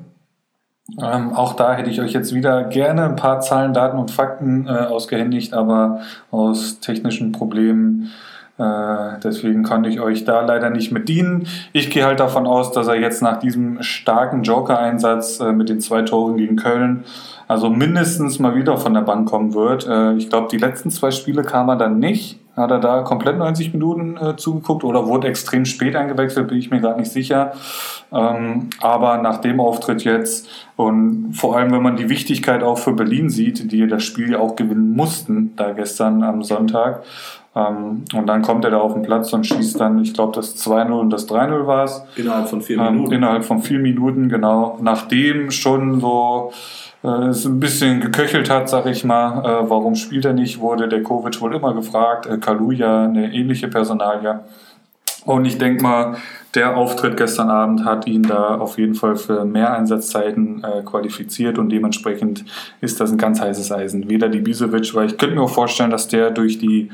Ähm, 1.02 1.34
auch 1.34 1.54
da 1.54 1.74
hätte 1.74 1.90
ich 1.90 2.02
euch 2.02 2.12
jetzt 2.12 2.34
wieder 2.34 2.66
gerne 2.66 3.06
ein 3.06 3.16
paar 3.16 3.40
Zahlen, 3.40 3.74
Daten 3.74 3.98
und 3.98 4.12
Fakten 4.12 4.68
äh, 4.68 4.72
ausgehändigt, 4.72 5.54
aber 5.54 6.02
aus 6.30 6.80
technischen 6.80 7.32
Problemen 7.32 8.12
äh, 8.60 9.20
deswegen 9.24 9.64
konnte 9.64 9.90
ich 9.90 10.00
euch 10.00 10.26
da 10.26 10.42
leider 10.42 10.70
nicht 10.70 10.92
mit 10.92 11.10
dienen. 11.10 11.48
Ich 11.72 11.90
gehe 11.90 12.06
halt 12.06 12.20
davon 12.20 12.46
aus, 12.46 12.72
dass 12.72 12.88
er 12.88 12.96
jetzt 12.96 13.24
nach 13.24 13.40
diesem 13.40 13.82
starken 13.82 14.44
Joker-Einsatz 14.44 15.40
äh, 15.40 15.52
mit 15.54 15.70
den 15.70 15.82
zwei 15.82 16.04
Toren 16.04 16.38
gegen 16.38 16.56
Köln 16.56 17.04
also 17.48 17.70
mindestens 17.70 18.40
mal 18.40 18.56
wieder 18.56 18.78
von 18.78 18.94
der 18.94 19.02
Bank 19.02 19.28
kommen 19.28 19.54
wird. 19.54 19.88
Äh, 19.88 20.14
ich 20.14 20.30
glaube, 20.30 20.48
die 20.52 20.58
letzten 20.58 20.90
zwei 20.92 21.12
Spiele 21.12 21.44
kam 21.44 21.70
er 21.70 21.76
dann 21.76 22.00
nicht. 22.00 22.40
Hat 22.56 22.70
er 22.70 22.80
da 22.80 23.02
komplett 23.02 23.38
90 23.40 23.74
Minuten 23.74 24.16
äh, 24.18 24.36
zugeguckt 24.36 24.84
oder 24.84 25.08
wurde 25.08 25.28
extrem 25.28 25.66
spät 25.66 25.96
eingewechselt, 25.96 26.48
bin 26.48 26.58
ich 26.60 26.70
mir 26.70 26.80
gerade 26.82 27.00
nicht 27.00 27.12
sicher. 27.12 27.54
Ähm, 28.12 28.70
aber 28.80 29.18
nach 29.18 29.38
dem 29.40 29.60
Auftritt 29.60 30.04
jetzt 30.04 30.48
und 30.76 31.34
vor 31.34 31.58
allem, 31.58 31.72
wenn 31.72 31.82
man 31.82 31.96
die 31.96 32.10
Wichtigkeit 32.10 32.62
auch 32.62 32.78
für 32.78 32.94
Berlin 32.94 33.30
sieht, 33.30 33.72
die 33.72 33.88
das 33.88 34.04
Spiel 34.04 34.32
ja 34.32 34.40
auch 34.40 34.56
gewinnen 34.56 34.96
mussten, 34.96 35.54
da 35.56 35.72
gestern 35.72 36.22
am 36.22 36.44
Sonntag, 36.44 37.04
ähm, 37.56 38.04
und 38.16 38.26
dann 38.28 38.42
kommt 38.42 38.66
er 38.66 38.72
da 38.72 38.80
auf 38.80 38.94
den 38.94 39.04
Platz 39.04 39.32
und 39.34 39.46
schießt 39.46 39.80
dann, 39.80 40.00
ich 40.02 40.14
glaube, 40.14 40.34
das 40.36 40.56
2-0 40.58 40.92
und 40.92 41.10
das 41.12 41.28
3-0 41.30 41.68
war 41.68 41.84
es. 41.86 42.04
Innerhalb 42.16 42.50
von 42.50 42.62
vier 42.62 42.80
Ähm, 42.80 42.94
Minuten. 42.96 43.14
innerhalb 43.14 43.46
von 43.46 43.60
vier 43.62 43.78
Minuten, 43.80 44.28
genau. 44.30 44.78
Nachdem 44.82 45.52
schon 45.52 46.00
so 46.00 46.52
es 47.04 47.46
ein 47.46 47.60
bisschen 47.60 48.00
geköchelt 48.00 48.50
hat, 48.50 48.70
sag 48.70 48.86
ich 48.86 49.04
mal, 49.04 49.40
äh, 49.40 49.70
warum 49.70 49.96
spielt 49.96 50.26
er 50.26 50.34
nicht, 50.34 50.60
wurde 50.60 50.88
der 50.88 51.04
Kovic 51.04 51.42
wohl 51.42 51.54
immer 51.54 51.74
gefragt. 51.74 52.26
Äh, 52.26 52.38
Kaluja, 52.38 53.04
eine 53.04 53.34
ähnliche 53.34 53.68
Personalie. 53.68 54.40
Und 55.26 55.46
ich 55.46 55.58
denke 55.58 55.84
mal, 55.84 56.18
der 56.54 56.78
Auftritt 56.78 57.18
gestern 57.18 57.50
Abend 57.50 57.86
hat 57.86 58.08
ihn 58.08 58.24
da 58.24 58.56
auf 58.58 58.78
jeden 58.78 58.96
Fall 58.96 59.16
für 59.16 59.46
mehr 59.46 59.74
Einsatzzeiten 59.74 60.64
äh, 60.64 60.82
qualifiziert 60.84 61.58
und 61.58 61.70
dementsprechend 61.70 62.46
ist 62.82 63.00
das 63.00 63.12
ein 63.12 63.18
ganz 63.18 63.42
heißes 63.42 63.72
Eisen. 63.72 64.10
Weder 64.10 64.30
die 64.30 64.40
Bisevic, 64.40 64.94
weil 64.96 65.08
ich 65.08 65.18
könnte 65.18 65.36
mir 65.36 65.42
auch 65.42 65.50
vorstellen, 65.50 65.92
dass 65.92 66.08
der 66.08 66.32
durch 66.32 66.58
die 66.58 66.84
äh, 66.84 66.92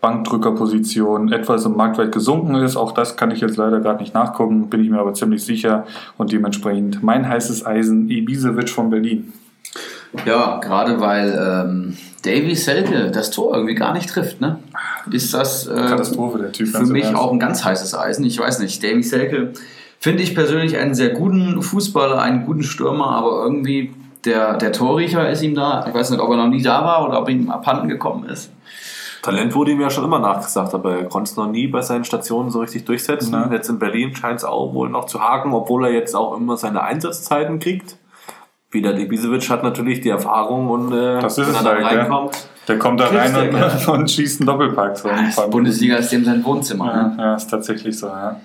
Bankdrückerposition 0.00 1.32
etwas 1.32 1.64
im 1.64 1.76
Marktwert 1.76 2.12
gesunken 2.12 2.54
ist. 2.56 2.76
Auch 2.76 2.92
das 2.92 3.16
kann 3.16 3.30
ich 3.30 3.40
jetzt 3.40 3.56
leider 3.56 3.80
gerade 3.80 4.00
nicht 4.00 4.14
nachgucken, 4.14 4.70
bin 4.70 4.82
ich 4.82 4.90
mir 4.90 4.98
aber 4.98 5.14
ziemlich 5.14 5.44
sicher. 5.44 5.86
Und 6.16 6.32
dementsprechend 6.32 7.02
mein 7.02 7.28
heißes 7.28 7.66
Eisen, 7.66 8.10
Ibisevic 8.10 8.70
von 8.70 8.90
Berlin. 8.90 9.32
Ja, 10.24 10.58
gerade 10.58 11.00
weil 11.00 11.30
ähm, 11.38 11.96
Davy 12.24 12.54
Selke 12.54 13.10
das 13.10 13.30
Tor 13.30 13.54
irgendwie 13.54 13.74
gar 13.74 13.92
nicht 13.92 14.08
trifft, 14.08 14.40
ne? 14.40 14.58
Ist 15.10 15.34
das 15.34 15.66
äh, 15.66 15.74
Katastrophe, 15.74 16.38
der 16.38 16.52
Typ. 16.52 16.68
für 16.68 16.86
mich 16.86 17.04
Ernst. 17.04 17.20
auch 17.20 17.32
ein 17.32 17.38
ganz 17.38 17.64
heißes 17.64 17.94
Eisen. 17.94 18.24
Ich 18.24 18.38
weiß 18.38 18.60
nicht, 18.60 18.82
Davy 18.82 19.02
Selke 19.02 19.52
finde 20.00 20.22
ich 20.22 20.34
persönlich 20.34 20.76
einen 20.78 20.94
sehr 20.94 21.10
guten 21.10 21.62
Fußballer, 21.62 22.20
einen 22.20 22.46
guten 22.46 22.62
Stürmer, 22.62 23.10
aber 23.10 23.42
irgendwie 23.42 23.92
der, 24.24 24.56
der 24.56 24.72
Torriecher 24.72 25.28
ist 25.30 25.42
ihm 25.42 25.54
da. 25.54 25.84
Ich 25.86 25.94
weiß 25.94 26.10
nicht, 26.10 26.20
ob 26.20 26.30
er 26.30 26.36
noch 26.36 26.48
nie 26.48 26.62
da 26.62 26.84
war 26.84 27.06
oder 27.06 27.20
ob 27.20 27.28
ihm 27.28 27.50
abhanden 27.50 27.88
gekommen 27.88 28.28
ist. 28.28 28.50
Talent 29.22 29.54
wurde 29.54 29.72
ihm 29.72 29.80
ja 29.80 29.90
schon 29.90 30.04
immer 30.04 30.18
nachgesagt, 30.18 30.74
aber 30.74 30.96
er 30.98 31.04
konnte 31.04 31.30
es 31.30 31.36
noch 31.36 31.48
nie 31.48 31.66
bei 31.66 31.82
seinen 31.82 32.04
Stationen 32.04 32.50
so 32.50 32.60
richtig 32.60 32.84
durchsetzen. 32.84 33.32
Ne. 33.32 33.48
Jetzt 33.52 33.68
in 33.68 33.78
Berlin 33.78 34.14
scheint 34.14 34.38
es 34.38 34.44
auch 34.44 34.72
wohl 34.74 34.88
noch 34.88 35.06
zu 35.06 35.20
haken, 35.20 35.52
obwohl 35.52 35.86
er 35.86 35.92
jetzt 35.92 36.14
auch 36.14 36.36
immer 36.36 36.56
seine 36.56 36.82
Einsatzzeiten 36.82 37.58
kriegt. 37.58 37.96
Wieder 38.70 38.96
Ibisevic 38.98 39.48
hat 39.48 39.62
natürlich 39.62 40.02
die 40.02 40.10
Erfahrung 40.10 40.68
und 40.68 40.92
äh, 40.92 41.20
Das 41.20 41.38
ist 41.38 41.48
wenn 41.48 41.54
er 41.54 41.62
dann 41.74 41.84
halt, 41.84 41.98
reinkommt. 42.00 42.48
Der 42.68 42.78
kommt 42.78 43.00
da 43.00 43.06
rein 43.06 43.54
und, 43.54 43.88
und 43.94 44.10
schießt 44.10 44.40
einen 44.40 44.46
Doppelpack. 44.46 44.98
So 44.98 45.08
ein 45.08 45.32
paar 45.34 45.46
Die 45.46 45.50
Bundesliga 45.50 45.96
ist 45.96 46.12
dem 46.12 46.24
sein 46.24 46.44
Wohnzimmer. 46.44 46.86
Ja, 46.86 47.02
Ne? 47.08 47.16
ja, 47.18 47.34
ist 47.34 47.46
tatsächlich 47.50 47.98
so, 47.98 48.08
ja. 48.08 48.36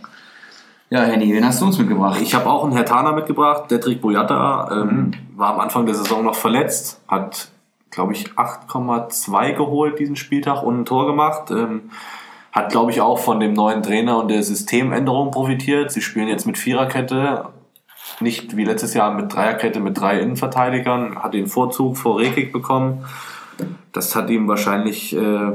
Ja, 0.90 1.02
Henny, 1.02 1.34
wen 1.34 1.44
hast 1.46 1.60
du 1.60 1.66
uns 1.66 1.78
mitgebracht? 1.78 2.20
Ich 2.22 2.34
habe 2.36 2.50
auch 2.50 2.64
einen 2.64 2.74
Hertaner 2.74 3.12
mitgebracht, 3.14 3.70
Detrick 3.72 4.00
Boyata, 4.00 4.70
ähm, 4.72 5.12
war 5.36 5.56
am 5.56 5.60
Anfang 5.60 5.86
der 5.86 5.96
Saison 5.96 6.24
noch 6.24 6.36
verletzt, 6.36 7.02
hat, 7.08 7.50
glaube 7.94 8.14
ich, 8.14 8.32
8,2 8.32 9.54
geholt 9.54 10.00
diesen 10.00 10.16
Spieltag 10.16 10.64
und 10.64 10.82
ein 10.82 10.86
Tor 10.86 11.06
gemacht. 11.06 11.52
Ähm, 11.52 11.92
hat, 12.52 12.70
glaube 12.70 12.92
ich, 12.92 13.02
auch 13.02 13.18
von 13.18 13.40
dem 13.40 13.54
neuen 13.54 13.82
Trainer 13.82 14.20
und 14.20 14.30
der 14.30 14.44
Systemänderung 14.44 15.32
profitiert. 15.32 15.92
Sie 15.92 16.02
spielen 16.02 16.28
jetzt 16.28 16.46
mit 16.46 16.58
Viererkette, 16.58 17.50
nicht 18.20 18.56
wie 18.56 18.64
letztes 18.64 18.94
Jahr 18.94 19.14
mit 19.14 19.34
Dreierkette 19.34 19.80
mit 19.80 20.00
drei 20.00 20.20
Innenverteidigern, 20.20 21.24
hat 21.24 21.34
den 21.34 21.48
Vorzug 21.48 21.98
vor 21.98 22.20
Rekik 22.20 22.54
bekommen. 22.54 23.06
Das 23.92 24.16
hat 24.16 24.30
ihm 24.30 24.48
wahrscheinlich, 24.48 25.16
äh, 25.16 25.54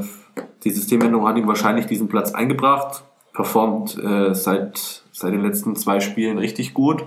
die 0.64 0.70
Systemänderung 0.70 1.28
hat 1.28 1.36
ihm 1.36 1.46
wahrscheinlich 1.46 1.86
diesen 1.86 2.08
Platz 2.08 2.32
eingebracht. 2.32 3.04
Performt 3.32 3.96
äh, 4.02 4.34
seit, 4.34 5.04
seit 5.12 5.32
den 5.32 5.42
letzten 5.42 5.76
zwei 5.76 6.00
Spielen 6.00 6.38
richtig 6.38 6.74
gut. 6.74 7.04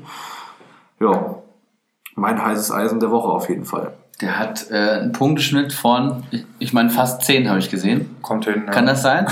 Ja, 1.02 1.36
mein 2.16 2.44
heißes 2.44 2.72
Eisen 2.72 3.02
der 3.02 3.12
Woche 3.12 3.28
auf 3.28 3.50
jeden 3.50 3.66
Fall. 3.66 3.94
Der 4.22 4.38
hat 4.38 4.70
äh, 4.72 4.76
einen 5.02 5.12
Punkteschnitt 5.12 5.74
von, 5.74 6.24
ich- 6.32 6.46
ich 6.60 6.74
meine, 6.74 6.90
fast 6.90 7.24
10 7.24 7.50
habe 7.50 7.60
ich 7.60 7.70
gesehen. 7.70 8.16
Kommt 8.22 8.46
hin. 8.46 8.64
Ja. 8.68 8.72
Kann 8.72 8.86
das 8.86 9.02
sein? 9.02 9.26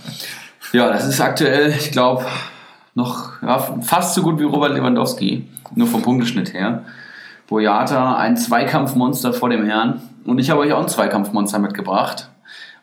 ja, 0.72 0.88
das 0.88 1.06
ist 1.06 1.20
aktuell, 1.20 1.70
ich 1.70 1.92
glaube, 1.92 2.24
noch 2.94 3.40
ja, 3.42 3.58
fast 3.82 4.14
so 4.14 4.22
gut 4.22 4.38
wie 4.40 4.44
Robert 4.44 4.72
Lewandowski, 4.72 5.46
nur 5.74 5.86
vom 5.86 6.02
Punkteschnitt 6.02 6.52
her. 6.52 6.82
Boyata, 7.46 8.16
ein 8.16 8.36
Zweikampfmonster 8.36 9.32
vor 9.32 9.48
dem 9.50 9.64
Herrn. 9.64 10.00
Und 10.24 10.38
ich 10.40 10.50
habe 10.50 10.60
euch 10.60 10.72
auch 10.72 10.80
ein 10.82 10.88
Zweikampfmonster 10.88 11.60
mitgebracht. 11.60 12.28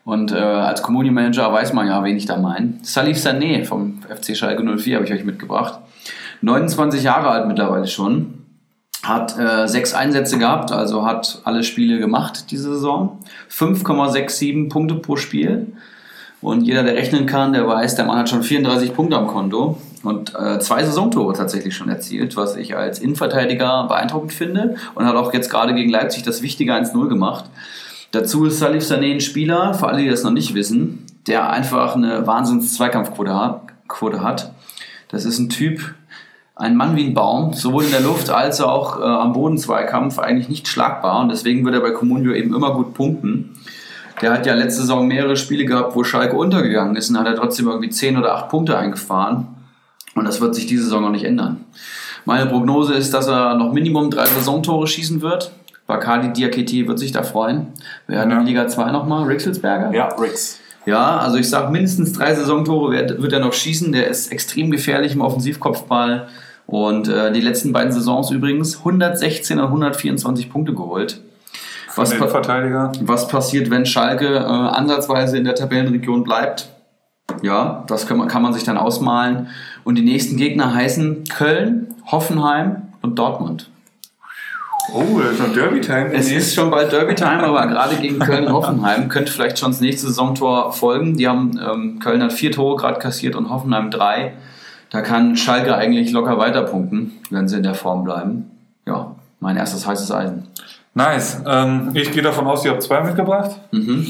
Und 0.06 0.32
äh, 0.32 0.36
als 0.38 0.82
Community-Manager 0.82 1.52
weiß 1.52 1.72
man 1.74 1.86
ja, 1.86 2.02
wen 2.04 2.16
ich 2.16 2.24
da 2.26 2.36
meine. 2.38 2.74
Salif 2.82 3.18
Sané 3.18 3.64
vom 3.64 4.00
FC 4.02 4.36
Schalke 4.36 4.62
04 4.62 4.96
habe 4.96 5.06
ich 5.06 5.12
euch 5.12 5.24
mitgebracht. 5.24 5.78
29 6.42 7.02
Jahre 7.02 7.28
alt 7.28 7.46
mittlerweile 7.46 7.86
schon. 7.86 8.43
Hat 9.04 9.38
äh, 9.38 9.68
sechs 9.68 9.94
Einsätze 9.94 10.38
gehabt, 10.38 10.72
also 10.72 11.06
hat 11.06 11.40
alle 11.44 11.62
Spiele 11.62 11.98
gemacht 11.98 12.50
diese 12.50 12.74
Saison. 12.74 13.18
5,67 13.50 14.68
Punkte 14.70 14.96
pro 14.96 15.16
Spiel. 15.16 15.72
Und 16.40 16.62
jeder, 16.62 16.82
der 16.82 16.94
rechnen 16.94 17.24
kann, 17.24 17.54
der 17.54 17.66
weiß, 17.66 17.94
der 17.94 18.04
Mann 18.04 18.18
hat 18.18 18.28
schon 18.28 18.42
34 18.42 18.94
Punkte 18.94 19.16
am 19.16 19.26
Konto. 19.26 19.78
und 20.02 20.34
äh, 20.34 20.58
zwei 20.58 20.84
Saisontore 20.84 21.32
tatsächlich 21.32 21.74
schon 21.74 21.88
erzielt, 21.88 22.36
was 22.36 22.56
ich 22.56 22.76
als 22.76 22.98
Innenverteidiger 22.98 23.86
beeindruckend 23.88 24.34
finde 24.34 24.76
und 24.94 25.06
hat 25.06 25.16
auch 25.16 25.32
jetzt 25.32 25.50
gerade 25.50 25.74
gegen 25.74 25.90
Leipzig 25.90 26.22
das 26.22 26.42
wichtige 26.42 26.74
1-0 26.74 27.08
gemacht. 27.08 27.46
Dazu 28.10 28.44
ist 28.44 28.58
Salif 28.58 28.84
Sané 28.84 29.14
ein 29.14 29.20
Spieler, 29.20 29.74
für 29.74 29.88
alle, 29.88 30.02
die 30.02 30.08
das 30.08 30.22
noch 30.22 30.30
nicht 30.30 30.54
wissen, 30.54 31.06
der 31.26 31.50
einfach 31.50 31.96
eine 31.96 32.26
Wahnsinns-Zweikampfquote 32.26 34.22
hat. 34.22 34.52
Das 35.08 35.24
ist 35.24 35.38
ein 35.38 35.48
Typ, 35.48 35.94
ein 36.56 36.76
Mann 36.76 36.94
wie 36.96 37.04
ein 37.06 37.14
Baum, 37.14 37.52
sowohl 37.52 37.84
in 37.84 37.90
der 37.90 38.00
Luft 38.00 38.30
als 38.30 38.60
auch 38.60 39.00
äh, 39.00 39.04
am 39.04 39.32
Boden 39.32 39.58
Zweikampf, 39.58 40.18
eigentlich 40.18 40.48
nicht 40.48 40.68
schlagbar 40.68 41.20
und 41.20 41.30
deswegen 41.30 41.64
wird 41.64 41.74
er 41.74 41.80
bei 41.80 41.90
Comunio 41.90 42.32
eben 42.32 42.54
immer 42.54 42.72
gut 42.74 42.94
punkten. 42.94 43.56
Der 44.22 44.32
hat 44.32 44.46
ja 44.46 44.54
letzte 44.54 44.82
Saison 44.82 45.08
mehrere 45.08 45.36
Spiele 45.36 45.64
gehabt, 45.64 45.96
wo 45.96 46.04
Schalke 46.04 46.36
untergegangen 46.36 46.94
ist 46.94 47.10
und 47.10 47.18
hat 47.18 47.26
er 47.26 47.34
trotzdem 47.34 47.66
irgendwie 47.66 47.90
10 47.90 48.16
oder 48.16 48.36
8 48.36 48.48
Punkte 48.48 48.78
eingefahren. 48.78 49.48
Und 50.14 50.24
das 50.24 50.40
wird 50.40 50.54
sich 50.54 50.66
diese 50.66 50.84
Saison 50.84 51.02
noch 51.02 51.10
nicht 51.10 51.24
ändern. 51.24 51.64
Meine 52.24 52.46
Prognose 52.46 52.94
ist, 52.94 53.12
dass 53.12 53.26
er 53.26 53.56
noch 53.56 53.72
Minimum 53.72 54.10
drei 54.10 54.26
Saisontore 54.26 54.86
schießen 54.86 55.20
wird. 55.20 55.50
Bakali 55.88 56.32
Diakete 56.32 56.86
wird 56.86 57.00
sich 57.00 57.10
da 57.10 57.24
freuen. 57.24 57.66
Wer 58.06 58.20
hat 58.20 58.30
Ja. 58.30 58.38
in 58.38 58.46
Liga 58.46 58.68
2 58.68 58.92
nochmal? 58.92 59.24
Rixelsberger? 59.24 59.92
Ja, 59.92 60.06
Rix. 60.16 60.60
Ja, 60.86 61.18
also 61.18 61.36
ich 61.36 61.48
sage 61.48 61.72
mindestens 61.72 62.12
drei 62.12 62.34
Saisontore 62.34 62.92
wird, 62.92 63.22
wird 63.22 63.32
er 63.32 63.40
noch 63.40 63.52
schießen. 63.52 63.92
Der 63.92 64.08
ist 64.08 64.30
extrem 64.30 64.70
gefährlich 64.70 65.14
im 65.14 65.20
Offensivkopfball. 65.20 66.28
Und 66.66 67.08
äh, 67.08 67.32
die 67.32 67.40
letzten 67.40 67.72
beiden 67.72 67.92
Saisons 67.92 68.30
übrigens 68.30 68.78
116 68.78 69.58
und 69.58 69.66
124 69.66 70.50
Punkte 70.50 70.74
geholt. 70.74 71.20
Was, 71.96 72.16
pa 72.18 72.26
Verteidiger. 72.26 72.90
was 73.02 73.28
passiert, 73.28 73.70
wenn 73.70 73.86
Schalke 73.86 74.26
äh, 74.36 74.40
ansatzweise 74.40 75.36
in 75.36 75.44
der 75.44 75.54
Tabellenregion 75.54 76.24
bleibt? 76.24 76.68
Ja, 77.42 77.84
das 77.86 78.06
kann 78.06 78.18
man, 78.18 78.28
kann 78.28 78.42
man 78.42 78.52
sich 78.52 78.64
dann 78.64 78.78
ausmalen. 78.78 79.48
Und 79.84 79.96
die 79.96 80.02
nächsten 80.02 80.36
Gegner 80.36 80.74
heißen 80.74 81.24
Köln, 81.24 81.94
Hoffenheim 82.10 82.88
und 83.02 83.18
Dortmund. 83.18 83.70
Oh, 84.92 85.18
das 85.18 85.32
ist 85.32 85.40
noch 85.40 85.52
Derby-Time. 85.52 86.12
Es 86.12 86.30
ist 86.30 86.54
schon 86.54 86.70
bald 86.70 86.92
Derby-Time, 86.92 87.42
aber 87.42 87.66
gerade 87.66 87.96
gegen 87.96 88.18
Köln 88.18 88.46
und 88.46 88.52
Hoffenheim 88.54 89.08
könnte 89.08 89.32
vielleicht 89.32 89.58
schon 89.58 89.70
das 89.70 89.80
nächste 89.80 90.08
Saisontor 90.08 90.72
folgen. 90.72 91.16
Die 91.16 91.26
haben, 91.26 91.58
ähm, 91.58 91.98
Köln 92.00 92.22
hat 92.22 92.32
vier 92.32 92.52
Tore 92.52 92.76
gerade 92.76 92.98
kassiert 92.98 93.34
und 93.34 93.50
Hoffenheim 93.50 93.90
drei. 93.90 94.34
Da 94.90 95.00
kann 95.00 95.36
Schalke 95.36 95.74
eigentlich 95.74 96.12
locker 96.12 96.38
weiterpunkten, 96.38 97.12
wenn 97.30 97.48
sie 97.48 97.56
in 97.56 97.62
der 97.62 97.74
Form 97.74 98.04
bleiben. 98.04 98.50
Ja, 98.86 99.16
mein 99.40 99.56
erstes 99.56 99.86
heißes 99.86 100.12
Eisen. 100.12 100.48
Nice. 100.94 101.42
Ähm, 101.46 101.90
ich 101.94 102.12
gehe 102.12 102.22
davon 102.22 102.46
aus, 102.46 102.64
ihr 102.64 102.70
habt 102.70 102.82
zwei 102.82 103.00
mitgebracht. 103.00 103.58
Mhm. 103.72 104.06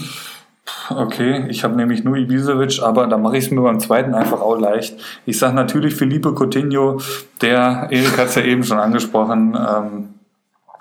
Okay, 0.91 1.47
ich 1.49 1.65
habe 1.65 1.77
nämlich 1.77 2.05
nur 2.05 2.17
Ibisevic, 2.17 2.83
aber 2.83 3.07
da 3.07 3.17
mache 3.17 3.39
ich 3.39 3.45
es 3.45 3.51
mir 3.51 3.62
beim 3.62 3.81
zweiten 3.81 4.15
einfach 4.15 4.41
auch 4.41 4.59
leicht. 4.59 4.95
Ich 5.25 5.39
sage 5.39 5.55
natürlich 5.55 5.95
Felipe 5.95 6.35
Coutinho, 6.35 7.01
der, 7.41 7.89
Erik 7.91 8.19
hat 8.19 8.27
es 8.29 8.35
ja 8.35 8.43
eben 8.43 8.65
schon 8.65 8.79
angesprochen, 8.79 9.57
ähm, 9.57 10.14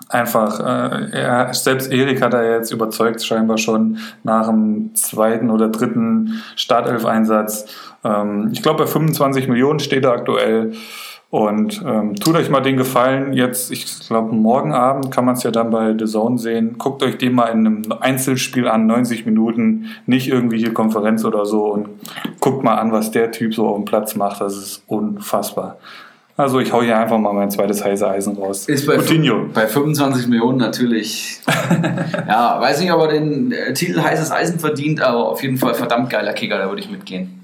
einfach, 0.08 0.60
äh, 0.60 1.10
er, 1.10 1.54
selbst 1.54 1.92
Erik 1.92 2.22
hat 2.22 2.34
er 2.34 2.56
jetzt 2.56 2.70
überzeugt, 2.70 3.22
scheinbar 3.22 3.58
schon 3.58 3.98
nach 4.22 4.48
dem 4.48 4.94
zweiten 4.94 5.50
oder 5.50 5.68
dritten 5.68 6.42
Startelf-Einsatz. 6.56 7.66
Ähm, 8.04 8.50
ich 8.52 8.62
glaube, 8.62 8.84
bei 8.84 8.90
25 8.90 9.48
Millionen 9.48 9.80
steht 9.80 10.04
er 10.04 10.12
aktuell. 10.12 10.72
Und 11.34 11.82
ähm, 11.84 12.14
tut 12.14 12.36
euch 12.36 12.48
mal 12.48 12.60
den 12.60 12.76
Gefallen, 12.76 13.32
jetzt, 13.32 13.72
ich 13.72 14.06
glaube, 14.06 14.32
morgen 14.32 14.72
Abend 14.72 15.10
kann 15.10 15.24
man 15.24 15.34
es 15.34 15.42
ja 15.42 15.50
dann 15.50 15.70
bei 15.70 15.92
The 15.98 16.04
Zone 16.04 16.38
sehen. 16.38 16.76
Guckt 16.78 17.02
euch 17.02 17.18
den 17.18 17.32
mal 17.32 17.46
in 17.46 17.66
einem 17.66 17.82
Einzelspiel 17.98 18.68
an, 18.68 18.86
90 18.86 19.26
Minuten, 19.26 19.86
nicht 20.06 20.28
irgendwie 20.28 20.58
hier 20.58 20.72
Konferenz 20.72 21.24
oder 21.24 21.44
so 21.44 21.64
und 21.72 21.88
guckt 22.38 22.62
mal 22.62 22.76
an, 22.76 22.92
was 22.92 23.10
der 23.10 23.32
Typ 23.32 23.52
so 23.52 23.66
auf 23.66 23.74
dem 23.74 23.84
Platz 23.84 24.14
macht. 24.14 24.40
Das 24.40 24.56
ist 24.56 24.84
unfassbar. 24.86 25.78
Also 26.36 26.58
ich 26.58 26.72
hau 26.72 26.82
hier 26.82 26.98
einfach 26.98 27.18
mal 27.18 27.32
mein 27.32 27.50
zweites 27.50 27.84
heiße 27.84 28.08
Eisen 28.08 28.36
raus. 28.36 28.66
Ist 28.66 28.86
bei, 28.86 28.96
Coutinho. 28.96 29.46
bei 29.54 29.68
25 29.68 30.26
Millionen 30.26 30.58
natürlich. 30.58 31.40
ja, 32.28 32.60
weiß 32.60 32.80
nicht, 32.80 32.92
ob 32.92 33.02
er 33.02 33.08
den 33.08 33.52
äh, 33.52 33.72
Titel 33.72 34.02
heißes 34.02 34.32
Eisen 34.32 34.58
verdient, 34.58 35.00
aber 35.00 35.28
auf 35.28 35.42
jeden 35.42 35.58
Fall 35.58 35.74
verdammt 35.74 36.10
geiler 36.10 36.32
Kicker, 36.32 36.58
da 36.58 36.68
würde 36.68 36.80
ich 36.80 36.90
mitgehen. 36.90 37.40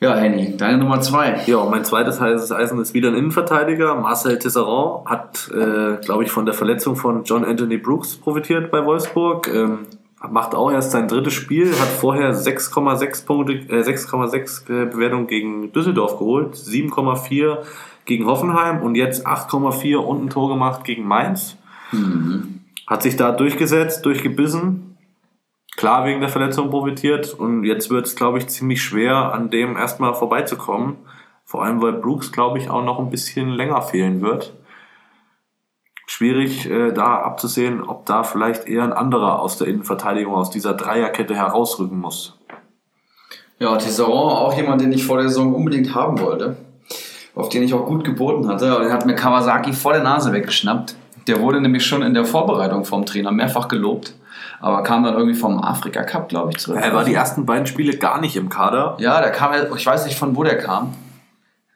Ja, 0.00 0.16
Henny, 0.16 0.56
deine 0.56 0.78
Nummer 0.78 1.00
zwei. 1.00 1.42
Ja, 1.46 1.58
und 1.58 1.70
mein 1.70 1.84
zweites 1.84 2.20
heißes 2.20 2.50
Eisen 2.50 2.80
ist 2.80 2.94
wieder 2.94 3.10
ein 3.10 3.16
Innenverteidiger. 3.16 3.94
Marcel 3.96 4.38
Tisserand 4.38 5.04
hat, 5.04 5.48
äh, 5.54 6.04
glaube 6.04 6.24
ich, 6.24 6.30
von 6.30 6.46
der 6.46 6.54
Verletzung 6.54 6.96
von 6.96 7.22
John 7.24 7.44
Anthony 7.44 7.76
Brooks 7.76 8.16
profitiert 8.16 8.70
bei 8.70 8.84
Wolfsburg. 8.84 9.46
Ähm, 9.46 9.86
macht 10.30 10.54
auch 10.54 10.70
erst 10.70 10.92
sein 10.92 11.08
drittes 11.08 11.32
Spiel, 11.32 11.70
hat 11.72 11.88
vorher 11.88 12.34
6,6 12.34 13.26
Punkte, 13.26 13.52
äh, 13.52 13.82
6,6 13.82 14.70
äh, 14.70 14.86
Bewertung 14.86 15.26
gegen 15.26 15.72
Düsseldorf 15.72 16.18
geholt, 16.18 16.54
7,4 16.54 17.58
gegen 18.04 18.26
Hoffenheim 18.26 18.82
und 18.82 18.94
jetzt 18.94 19.26
8,4 19.26 19.96
und 19.96 20.24
ein 20.24 20.30
Tor 20.30 20.48
gemacht 20.48 20.84
gegen 20.84 21.06
Mainz. 21.06 21.56
Hat 22.86 23.02
sich 23.02 23.16
da 23.16 23.32
durchgesetzt, 23.32 24.04
durchgebissen. 24.04 24.96
Klar 25.76 26.04
wegen 26.04 26.20
der 26.20 26.28
Verletzung 26.28 26.70
profitiert 26.70 27.32
und 27.32 27.64
jetzt 27.64 27.90
wird 27.90 28.06
es, 28.06 28.16
glaube 28.16 28.38
ich, 28.38 28.48
ziemlich 28.48 28.82
schwer, 28.82 29.32
an 29.32 29.50
dem 29.50 29.76
erstmal 29.76 30.14
vorbeizukommen. 30.14 30.96
Vor 31.44 31.64
allem, 31.64 31.80
weil 31.82 31.94
Brooks, 31.94 32.32
glaube 32.32 32.58
ich, 32.58 32.70
auch 32.70 32.84
noch 32.84 32.98
ein 32.98 33.10
bisschen 33.10 33.50
länger 33.50 33.82
fehlen 33.82 34.20
wird. 34.20 34.54
Schwierig 36.12 36.68
äh, 36.68 36.92
da 36.92 37.22
abzusehen, 37.22 37.82
ob 37.82 38.04
da 38.04 38.22
vielleicht 38.22 38.68
eher 38.68 38.82
ein 38.82 38.92
anderer 38.92 39.40
aus 39.40 39.56
der 39.56 39.66
Innenverteidigung, 39.66 40.34
aus 40.34 40.50
dieser 40.50 40.74
Dreierkette 40.74 41.34
herausrücken 41.34 41.98
muss. 41.98 42.38
Ja, 43.58 43.78
Tisserand, 43.78 44.12
auch 44.12 44.54
jemand, 44.54 44.82
den 44.82 44.92
ich 44.92 45.06
vor 45.06 45.16
der 45.16 45.28
Saison 45.28 45.54
unbedingt 45.54 45.94
haben 45.94 46.20
wollte. 46.20 46.58
Auf 47.34 47.48
den 47.48 47.62
ich 47.62 47.72
auch 47.72 47.86
gut 47.86 48.04
geboten 48.04 48.46
hatte. 48.46 48.70
Aber 48.70 48.84
den 48.84 48.92
hat 48.92 49.06
mir 49.06 49.14
Kawasaki 49.14 49.72
vor 49.72 49.94
der 49.94 50.02
Nase 50.02 50.34
weggeschnappt. 50.34 50.96
Der 51.28 51.40
wurde 51.40 51.62
nämlich 51.62 51.86
schon 51.86 52.02
in 52.02 52.12
der 52.12 52.26
Vorbereitung 52.26 52.84
vom 52.84 53.06
Trainer 53.06 53.32
mehrfach 53.32 53.68
gelobt. 53.68 54.14
Aber 54.60 54.82
kam 54.82 55.04
dann 55.04 55.14
irgendwie 55.14 55.38
vom 55.38 55.64
Afrika 55.64 56.02
Cup, 56.02 56.28
glaube 56.28 56.50
ich, 56.50 56.58
zurück. 56.58 56.78
Er 56.78 56.92
war 56.92 57.04
die 57.04 57.14
ersten 57.14 57.46
beiden 57.46 57.66
Spiele 57.66 57.96
gar 57.96 58.20
nicht 58.20 58.36
im 58.36 58.50
Kader. 58.50 58.98
Ja, 58.98 59.22
der 59.22 59.32
kam, 59.32 59.52
ich 59.74 59.86
weiß 59.86 60.04
nicht 60.04 60.18
von 60.18 60.36
wo 60.36 60.44
der 60.44 60.58
kam. 60.58 60.92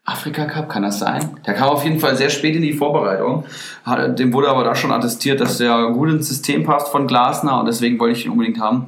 Afrika 0.08 0.44
Cup, 0.44 0.68
kann 0.68 0.84
das 0.84 1.00
sein? 1.00 1.36
Der 1.44 1.54
kam 1.54 1.68
auf 1.68 1.82
jeden 1.82 1.98
Fall 1.98 2.16
sehr 2.16 2.30
spät 2.30 2.54
in 2.54 2.62
die 2.62 2.72
Vorbereitung. 2.72 3.44
Dem 4.16 4.32
wurde 4.32 4.48
aber 4.48 4.62
da 4.62 4.76
schon 4.76 4.92
attestiert, 4.92 5.40
dass 5.40 5.58
der 5.58 5.90
gut 5.90 6.08
ins 6.08 6.28
System 6.28 6.62
passt 6.62 6.88
von 6.88 7.08
Glasner 7.08 7.58
und 7.58 7.66
deswegen 7.66 7.98
wollte 7.98 8.16
ich 8.16 8.24
ihn 8.24 8.30
unbedingt 8.30 8.60
haben. 8.60 8.86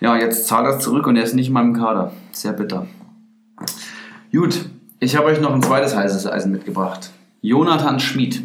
Ja, 0.00 0.16
jetzt 0.16 0.48
zahlt 0.48 0.66
er 0.66 0.80
zurück 0.80 1.06
und 1.06 1.16
er 1.16 1.22
ist 1.22 1.34
nicht 1.34 1.48
in 1.48 1.54
meinem 1.54 1.72
Kader. 1.72 2.10
Sehr 2.32 2.52
bitter. 2.52 2.86
Gut, 4.32 4.66
ich 4.98 5.16
habe 5.16 5.26
euch 5.28 5.40
noch 5.40 5.54
ein 5.54 5.62
zweites 5.62 5.94
heißes 5.94 6.26
Eisen 6.26 6.50
mitgebracht. 6.50 7.10
Jonathan 7.42 8.00
Schmid. 8.00 8.42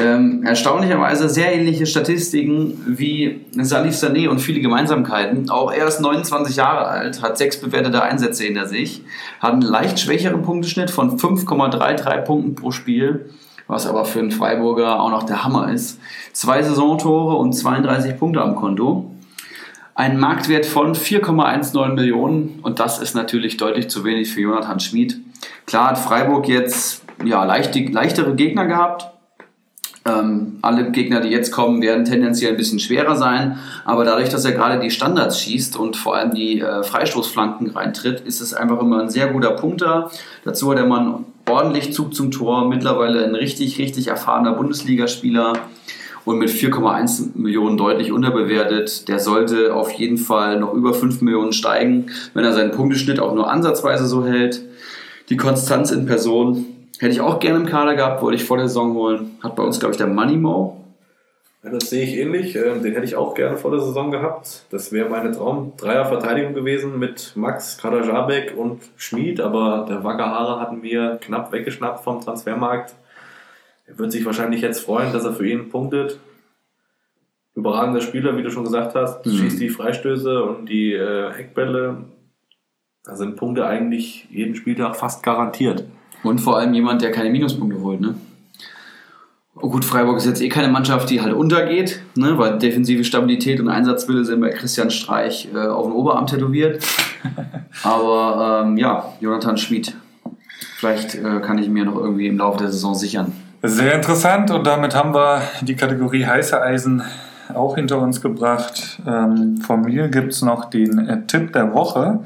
Ähm, 0.00 0.44
erstaunlicherweise 0.44 1.28
sehr 1.28 1.52
ähnliche 1.52 1.84
Statistiken 1.84 2.82
wie 2.86 3.44
Salif 3.52 3.94
Sané 3.96 4.28
und 4.28 4.38
viele 4.38 4.60
Gemeinsamkeiten. 4.60 5.50
Auch 5.50 5.70
er 5.70 5.86
ist 5.86 6.00
29 6.00 6.56
Jahre 6.56 6.86
alt, 6.86 7.20
hat 7.20 7.36
sechs 7.36 7.60
bewertete 7.60 8.02
Einsätze 8.02 8.44
hinter 8.44 8.66
sich, 8.66 9.02
hat 9.40 9.52
einen 9.52 9.62
leicht 9.62 10.00
schwächeren 10.00 10.42
Punkteschnitt 10.42 10.90
von 10.90 11.18
5,33 11.18 12.22
Punkten 12.22 12.54
pro 12.54 12.70
Spiel, 12.70 13.30
was 13.66 13.86
aber 13.86 14.06
für 14.06 14.20
einen 14.20 14.30
Freiburger 14.30 15.00
auch 15.00 15.10
noch 15.10 15.24
der 15.24 15.44
Hammer 15.44 15.70
ist. 15.70 16.00
Zwei 16.32 16.62
Saisontore 16.62 17.36
und 17.36 17.52
32 17.52 18.18
Punkte 18.18 18.40
am 18.40 18.56
Konto. 18.56 19.10
Ein 19.94 20.18
Marktwert 20.18 20.64
von 20.64 20.94
4,19 20.94 21.88
Millionen 21.94 22.60
und 22.62 22.78
das 22.78 23.00
ist 23.00 23.14
natürlich 23.14 23.58
deutlich 23.58 23.90
zu 23.90 24.02
wenig 24.04 24.32
für 24.32 24.40
Jonathan 24.40 24.80
Schmid. 24.80 25.20
Klar 25.66 25.88
hat 25.88 25.98
Freiburg 25.98 26.48
jetzt 26.48 27.02
ja, 27.22 27.44
leichte, 27.44 27.80
leichtere 27.80 28.34
Gegner 28.34 28.66
gehabt, 28.66 29.10
ähm, 30.06 30.58
alle 30.62 30.90
Gegner, 30.90 31.20
die 31.20 31.28
jetzt 31.28 31.52
kommen, 31.52 31.82
werden 31.82 32.04
tendenziell 32.04 32.52
ein 32.52 32.56
bisschen 32.56 32.78
schwerer 32.78 33.16
sein. 33.16 33.58
Aber 33.84 34.04
dadurch, 34.04 34.30
dass 34.30 34.44
er 34.44 34.52
gerade 34.52 34.80
die 34.80 34.90
Standards 34.90 35.40
schießt 35.40 35.76
und 35.76 35.96
vor 35.96 36.16
allem 36.16 36.34
die 36.34 36.60
äh, 36.60 36.82
Freistoßflanken 36.82 37.70
reintritt, 37.70 38.20
ist 38.20 38.40
es 38.40 38.54
einfach 38.54 38.80
immer 38.80 39.02
ein 39.02 39.10
sehr 39.10 39.28
guter 39.28 39.50
Punkter. 39.50 40.10
Dazu 40.44 40.70
hat 40.70 40.78
der 40.78 40.86
Mann 40.86 41.26
ordentlich 41.48 41.92
Zug 41.92 42.14
zum 42.14 42.30
Tor. 42.30 42.66
Mittlerweile 42.68 43.24
ein 43.24 43.34
richtig, 43.34 43.78
richtig 43.78 44.08
erfahrener 44.08 44.54
Bundesligaspieler 44.54 45.52
und 46.24 46.38
mit 46.38 46.48
4,1 46.48 47.30
Millionen 47.34 47.76
deutlich 47.76 48.10
unterbewertet. 48.10 49.06
Der 49.08 49.18
sollte 49.18 49.74
auf 49.74 49.90
jeden 49.92 50.18
Fall 50.18 50.60
noch 50.60 50.72
über 50.72 50.94
5 50.94 51.20
Millionen 51.20 51.52
steigen, 51.52 52.06
wenn 52.32 52.44
er 52.44 52.52
seinen 52.52 52.70
Punkteschnitt 52.70 53.20
auch 53.20 53.34
nur 53.34 53.50
ansatzweise 53.50 54.06
so 54.06 54.24
hält. 54.24 54.62
Die 55.28 55.36
Konstanz 55.36 55.90
in 55.90 56.06
Person 56.06 56.66
hätte 57.00 57.12
ich 57.12 57.20
auch 57.20 57.38
gerne 57.40 57.58
im 57.60 57.66
Kader 57.66 57.94
gehabt, 57.94 58.22
wollte 58.22 58.36
ich 58.36 58.44
vor 58.44 58.56
der 58.56 58.68
Saison 58.68 58.94
holen. 58.94 59.38
Hat 59.42 59.56
bei 59.56 59.62
uns, 59.62 59.78
glaube 59.80 59.92
ich, 59.92 59.98
der 59.98 60.06
Money 60.06 60.36
Mo. 60.36 60.76
Ja, 61.62 61.70
das 61.70 61.90
sehe 61.90 62.04
ich 62.04 62.16
ähnlich. 62.16 62.56
Ähm, 62.56 62.82
Den 62.82 62.92
hätte 62.94 63.04
ich 63.04 63.16
auch 63.16 63.34
gerne 63.34 63.56
vor 63.58 63.70
der 63.70 63.80
Saison 63.80 64.10
gehabt. 64.10 64.64
Das 64.70 64.92
wäre 64.92 65.10
meine 65.10 65.30
Traum-Dreier-Verteidigung 65.32 66.54
gewesen 66.54 66.98
mit 66.98 67.32
Max 67.34 67.76
Kadajabek 67.76 68.56
und 68.56 68.80
Schmid, 68.96 69.40
aber 69.40 69.84
der 69.88 70.02
Wackerhaare 70.02 70.58
hatten 70.60 70.82
wir 70.82 71.18
knapp 71.20 71.52
weggeschnappt 71.52 72.02
vom 72.02 72.20
Transfermarkt. 72.22 72.94
Er 73.86 73.98
wird 73.98 74.12
sich 74.12 74.24
wahrscheinlich 74.24 74.62
jetzt 74.62 74.80
freuen, 74.84 75.12
dass 75.12 75.24
er 75.24 75.32
für 75.34 75.46
ihn 75.46 75.68
punktet. 75.68 76.18
Überragender 77.54 78.00
Spieler, 78.00 78.36
wie 78.38 78.42
du 78.42 78.50
schon 78.50 78.64
gesagt 78.64 78.94
hast, 78.94 79.26
Mhm. 79.26 79.30
schießt 79.32 79.60
die 79.60 79.68
Freistöße 79.68 80.42
und 80.44 80.66
die 80.66 80.94
äh, 80.94 81.30
Eckbälle. 81.32 82.04
Da 83.04 83.16
sind 83.16 83.36
Punkte 83.36 83.66
eigentlich 83.66 84.26
jeden 84.30 84.54
Spieltag 84.54 84.96
fast 84.96 85.22
garantiert. 85.22 85.84
Und 86.22 86.40
vor 86.40 86.58
allem 86.58 86.74
jemand, 86.74 87.02
der 87.02 87.12
keine 87.12 87.30
Minuspunkte 87.30 87.80
holt, 87.80 88.00
ne? 88.00 88.14
Oh 89.62 89.68
gut, 89.68 89.84
Freiburg 89.84 90.16
ist 90.16 90.26
jetzt 90.26 90.40
eh 90.40 90.48
keine 90.48 90.68
Mannschaft, 90.68 91.10
die 91.10 91.20
halt 91.20 91.34
untergeht, 91.34 92.00
ne? 92.14 92.38
weil 92.38 92.58
defensive 92.58 93.04
Stabilität 93.04 93.60
und 93.60 93.68
Einsatzwille 93.68 94.24
sind 94.24 94.40
bei 94.40 94.48
Christian 94.50 94.90
Streich 94.90 95.48
äh, 95.54 95.66
auf 95.66 95.84
dem 95.84 95.94
Oberarm 95.94 96.26
tätowiert. 96.26 96.82
Aber 97.82 98.62
ähm, 98.64 98.78
ja, 98.78 99.12
Jonathan 99.20 99.58
Schmid. 99.58 99.94
Vielleicht 100.76 101.14
äh, 101.14 101.40
kann 101.40 101.58
ich 101.58 101.68
mir 101.68 101.84
noch 101.84 101.96
irgendwie 101.96 102.26
im 102.26 102.38
Laufe 102.38 102.58
der 102.58 102.70
Saison 102.70 102.94
sichern. 102.94 103.32
Sehr 103.62 103.94
interessant 103.94 104.50
und 104.50 104.66
damit 104.66 104.94
haben 104.94 105.12
wir 105.12 105.42
die 105.60 105.76
Kategorie 105.76 106.24
heiße 106.24 106.60
Eisen 106.62 107.02
auch 107.54 107.74
hinter 107.74 107.98
uns 107.98 108.22
gebracht. 108.22 109.00
Ähm, 109.06 109.58
von 109.58 109.82
mir 109.82 110.08
gibt 110.08 110.32
es 110.32 110.40
noch 110.40 110.70
den 110.70 111.06
äh, 111.06 111.26
Tipp 111.26 111.52
der 111.52 111.74
Woche. 111.74 112.20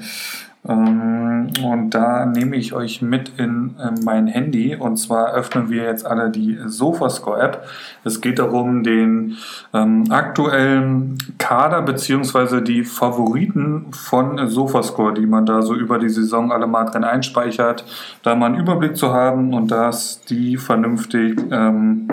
Ähm, 0.66 1.50
und 1.62 1.90
da 1.90 2.24
nehme 2.24 2.56
ich 2.56 2.72
euch 2.72 3.02
mit 3.02 3.32
in 3.38 3.74
äh, 3.78 3.90
mein 4.02 4.26
Handy. 4.26 4.74
Und 4.76 4.96
zwar 4.96 5.34
öffnen 5.34 5.68
wir 5.68 5.84
jetzt 5.84 6.06
alle 6.06 6.30
die 6.30 6.58
Sofascore-App. 6.64 7.66
Es 8.04 8.20
geht 8.20 8.38
darum, 8.38 8.82
den 8.82 9.36
ähm, 9.74 10.04
aktuellen 10.10 11.18
Kader 11.38 11.82
beziehungsweise 11.82 12.62
die 12.62 12.84
Favoriten 12.84 13.92
von 13.92 14.48
Sofascore, 14.48 15.14
die 15.14 15.26
man 15.26 15.44
da 15.44 15.60
so 15.62 15.74
über 15.74 15.98
die 15.98 16.08
Saison 16.08 16.50
alle 16.50 16.66
mal 16.66 16.84
drin 16.84 17.04
einspeichert, 17.04 17.84
da 18.22 18.34
mal 18.34 18.46
einen 18.46 18.58
Überblick 18.58 18.96
zu 18.96 19.12
haben 19.12 19.52
und 19.52 19.70
das 19.70 20.22
die 20.24 20.56
vernünftig 20.56 21.38
ähm, 21.50 22.08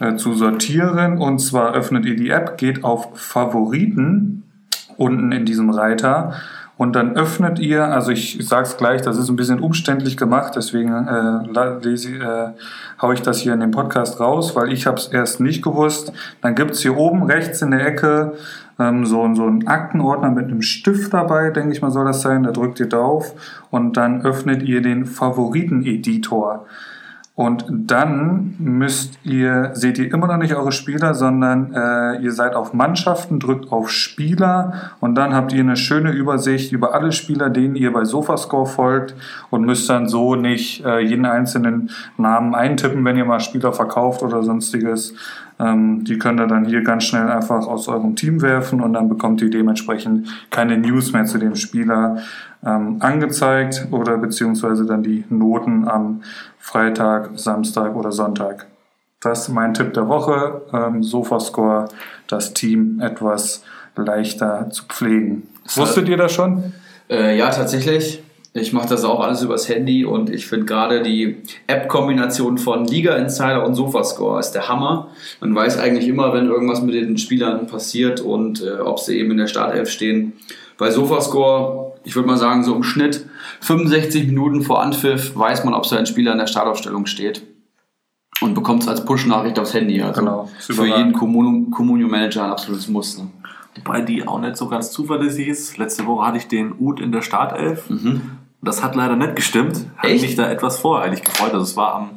äh, 0.00 0.16
zu 0.16 0.32
sortieren. 0.32 1.18
Und 1.18 1.40
zwar 1.40 1.74
öffnet 1.74 2.06
ihr 2.06 2.16
die 2.16 2.30
App, 2.30 2.56
geht 2.56 2.84
auf 2.84 3.18
Favoriten 3.18 4.44
unten 4.96 5.32
in 5.32 5.44
diesem 5.44 5.70
Reiter 5.70 6.34
und 6.82 6.96
dann 6.96 7.14
öffnet 7.14 7.60
ihr, 7.60 7.84
also 7.84 8.10
ich, 8.10 8.40
ich 8.40 8.48
sage 8.48 8.66
es 8.66 8.76
gleich, 8.76 9.02
das 9.02 9.16
ist 9.16 9.28
ein 9.28 9.36
bisschen 9.36 9.60
umständlich 9.60 10.16
gemacht, 10.16 10.54
deswegen 10.56 10.92
äh, 11.06 11.78
lese, 11.80 12.16
äh, 12.16 12.48
haue 13.00 13.14
ich 13.14 13.22
das 13.22 13.38
hier 13.38 13.54
in 13.54 13.60
den 13.60 13.70
Podcast 13.70 14.18
raus, 14.18 14.56
weil 14.56 14.72
ich 14.72 14.88
habe 14.88 14.96
es 14.96 15.06
erst 15.06 15.38
nicht 15.38 15.62
gewusst. 15.62 16.12
Dann 16.40 16.56
gibt's 16.56 16.80
hier 16.80 16.96
oben 16.96 17.22
rechts 17.22 17.62
in 17.62 17.70
der 17.70 17.86
Ecke 17.86 18.32
ähm, 18.80 19.06
so, 19.06 19.32
so 19.32 19.46
einen 19.46 19.68
Aktenordner 19.68 20.30
mit 20.30 20.46
einem 20.46 20.60
Stift 20.60 21.14
dabei, 21.14 21.50
denke 21.50 21.72
ich 21.72 21.82
mal 21.82 21.92
soll 21.92 22.04
das 22.04 22.20
sein. 22.20 22.42
Da 22.42 22.50
drückt 22.50 22.80
ihr 22.80 22.88
drauf 22.88 23.32
und 23.70 23.96
dann 23.96 24.22
öffnet 24.22 24.64
ihr 24.64 24.82
den 24.82 25.06
Favoriten-Editor. 25.06 26.66
Und 27.34 27.64
dann 27.90 28.56
müsst 28.58 29.18
ihr, 29.24 29.70
seht 29.72 29.98
ihr 29.98 30.12
immer 30.12 30.26
noch 30.26 30.36
nicht 30.36 30.54
eure 30.54 30.70
Spieler, 30.70 31.14
sondern 31.14 31.72
äh, 31.72 32.22
ihr 32.22 32.30
seid 32.30 32.54
auf 32.54 32.74
Mannschaften, 32.74 33.40
drückt 33.40 33.72
auf 33.72 33.90
Spieler 33.90 34.92
und 35.00 35.14
dann 35.14 35.34
habt 35.34 35.54
ihr 35.54 35.60
eine 35.60 35.76
schöne 35.76 36.10
Übersicht 36.12 36.72
über 36.72 36.94
alle 36.94 37.10
Spieler, 37.10 37.48
denen 37.48 37.74
ihr 37.74 37.90
bei 37.90 38.04
Sofascore 38.04 38.66
folgt 38.66 39.14
und 39.48 39.64
müsst 39.64 39.88
dann 39.88 40.08
so 40.08 40.34
nicht 40.34 40.84
äh, 40.84 40.98
jeden 40.98 41.24
einzelnen 41.24 41.90
Namen 42.18 42.54
eintippen, 42.54 43.02
wenn 43.02 43.16
ihr 43.16 43.24
mal 43.24 43.40
Spieler 43.40 43.72
verkauft 43.72 44.22
oder 44.22 44.42
sonstiges. 44.42 45.14
Ähm, 45.58 46.04
die 46.04 46.18
könnt 46.18 46.38
ihr 46.38 46.46
dann 46.46 46.66
hier 46.66 46.82
ganz 46.82 47.04
schnell 47.04 47.30
einfach 47.30 47.66
aus 47.66 47.88
eurem 47.88 48.14
Team 48.14 48.42
werfen 48.42 48.82
und 48.82 48.92
dann 48.92 49.08
bekommt 49.08 49.40
ihr 49.40 49.48
dementsprechend 49.48 50.28
keine 50.50 50.76
News 50.76 51.14
mehr 51.14 51.24
zu 51.24 51.38
dem 51.38 51.54
Spieler 51.54 52.18
ähm, 52.64 52.96
angezeigt 53.00 53.88
oder 53.90 54.18
beziehungsweise 54.18 54.86
dann 54.86 55.02
die 55.02 55.24
Noten 55.30 55.88
am 55.88 56.22
Freitag, 56.62 57.30
Samstag 57.34 57.96
oder 57.96 58.12
Sonntag. 58.12 58.66
Das 59.20 59.42
ist 59.42 59.48
mein 59.48 59.74
Tipp 59.74 59.92
der 59.94 60.08
Woche. 60.08 60.62
Ähm, 60.72 61.02
Sofascore, 61.02 61.88
das 62.28 62.54
Team 62.54 63.00
etwas 63.00 63.64
leichter 63.96 64.70
zu 64.70 64.84
pflegen. 64.84 65.48
Wusstet 65.74 66.08
ihr 66.08 66.16
das 66.16 66.32
schon? 66.32 66.72
Äh, 67.10 67.36
ja, 67.36 67.50
tatsächlich. 67.50 68.22
Ich 68.54 68.72
mache 68.72 68.88
das 68.88 69.04
auch 69.04 69.20
alles 69.20 69.42
übers 69.42 69.68
Handy 69.68 70.04
und 70.04 70.30
ich 70.30 70.46
finde 70.46 70.66
gerade 70.66 71.02
die 71.02 71.42
App-Kombination 71.66 72.58
von 72.58 72.84
Liga 72.84 73.16
Insider 73.16 73.66
und 73.66 73.74
Sofascore 73.74 74.38
ist 74.38 74.52
der 74.52 74.68
Hammer. 74.68 75.08
Man 75.40 75.54
weiß 75.54 75.78
eigentlich 75.78 76.06
immer, 76.06 76.32
wenn 76.32 76.46
irgendwas 76.46 76.80
mit 76.80 76.94
den 76.94 77.18
Spielern 77.18 77.66
passiert 77.66 78.20
und 78.20 78.62
äh, 78.62 78.80
ob 78.80 79.00
sie 79.00 79.18
eben 79.18 79.32
in 79.32 79.38
der 79.38 79.46
Startelf 79.48 79.90
stehen. 79.90 80.34
Bei 80.78 80.90
Sofascore, 80.90 81.91
ich 82.04 82.14
würde 82.14 82.28
mal 82.28 82.36
sagen, 82.36 82.64
so 82.64 82.74
im 82.74 82.82
Schnitt 82.82 83.26
65 83.60 84.26
Minuten 84.26 84.62
vor 84.62 84.82
Anpfiff 84.82 85.36
weiß 85.36 85.64
man, 85.64 85.74
ob 85.74 85.86
so 85.86 85.96
ein 85.96 86.06
Spieler 86.06 86.32
in 86.32 86.38
der 86.38 86.46
Startaufstellung 86.46 87.06
steht 87.06 87.42
und 88.40 88.54
bekommt 88.54 88.82
es 88.82 88.88
als 88.88 89.04
Push-Nachricht 89.04 89.58
aufs 89.58 89.74
Handy. 89.74 90.02
Also 90.02 90.20
Genau, 90.20 90.50
für 90.58 90.86
jeden 90.86 91.12
Communio-Manager 91.12 92.44
ein 92.44 92.50
absolutes 92.50 92.88
Muss. 92.88 93.18
Ne? 93.18 93.28
Wobei 93.76 94.00
die 94.02 94.26
auch 94.26 94.40
nicht 94.40 94.56
so 94.56 94.68
ganz 94.68 94.90
zuverlässig 94.90 95.48
ist. 95.48 95.78
Letzte 95.78 96.06
Woche 96.06 96.26
hatte 96.26 96.38
ich 96.38 96.48
den 96.48 96.74
Ud 96.78 97.00
in 97.00 97.12
der 97.12 97.22
Startelf. 97.22 97.84
Das 98.60 98.82
hat 98.82 98.94
leider 98.94 99.16
nicht 99.16 99.36
gestimmt. 99.36 99.86
Hat 99.96 100.10
Echt? 100.10 100.22
mich 100.22 100.34
da 100.36 100.48
etwas 100.50 100.78
voreilig 100.78 101.22
gefreut. 101.24 101.52
Also 101.52 101.64
es 101.64 101.76
war 101.76 101.94
am, 101.94 102.10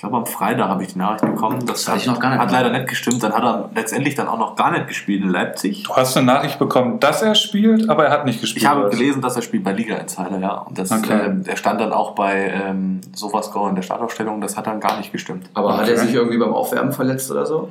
ich 0.00 0.02
glaube 0.02 0.16
am 0.16 0.24
Freitag 0.24 0.66
habe 0.66 0.82
ich 0.82 0.94
die 0.94 0.98
Nachricht 0.98 1.26
bekommen. 1.26 1.58
Das, 1.66 1.86
hatte 1.86 1.98
ich 1.98 2.06
noch 2.06 2.18
gar 2.18 2.30
nicht 2.30 2.38
hat 2.38 2.50
leider 2.50 2.70
nicht 2.70 2.88
gestimmt. 2.88 3.22
Dann 3.22 3.34
hat 3.34 3.42
er 3.44 3.68
letztendlich 3.74 4.14
dann 4.14 4.28
auch 4.28 4.38
noch 4.38 4.56
gar 4.56 4.70
nicht 4.70 4.88
gespielt 4.88 5.22
in 5.22 5.28
Leipzig. 5.28 5.82
Du 5.82 5.94
hast 5.94 6.16
eine 6.16 6.24
Nachricht 6.24 6.58
bekommen, 6.58 7.00
dass 7.00 7.20
er 7.20 7.34
spielt, 7.34 7.86
aber 7.90 8.06
er 8.06 8.10
hat 8.10 8.24
nicht 8.24 8.40
gespielt. 8.40 8.62
Ich 8.62 8.66
habe 8.66 8.88
gelesen, 8.88 9.20
dass 9.20 9.36
er 9.36 9.42
spielt 9.42 9.62
bei 9.62 9.72
Liga 9.72 9.96
Insider, 9.96 10.38
ja. 10.38 10.52
Und 10.54 10.78
das, 10.78 10.90
Okay. 10.90 11.20
ähm, 11.26 11.42
er 11.46 11.54
stand 11.58 11.82
dann 11.82 11.92
auch 11.92 12.12
bei 12.14 12.50
ähm, 12.50 13.02
Sofascore 13.14 13.68
in 13.68 13.74
der 13.74 13.82
Startaufstellung. 13.82 14.40
Das 14.40 14.56
hat 14.56 14.66
dann 14.66 14.80
gar 14.80 14.96
nicht 14.96 15.12
gestimmt. 15.12 15.50
Aber 15.52 15.76
hat 15.76 15.86
er 15.86 15.96
Okay. 15.96 16.06
sich 16.06 16.14
irgendwie 16.14 16.38
beim 16.38 16.54
Aufwärmen 16.54 16.92
verletzt 16.92 17.30
oder 17.30 17.44
so? 17.44 17.70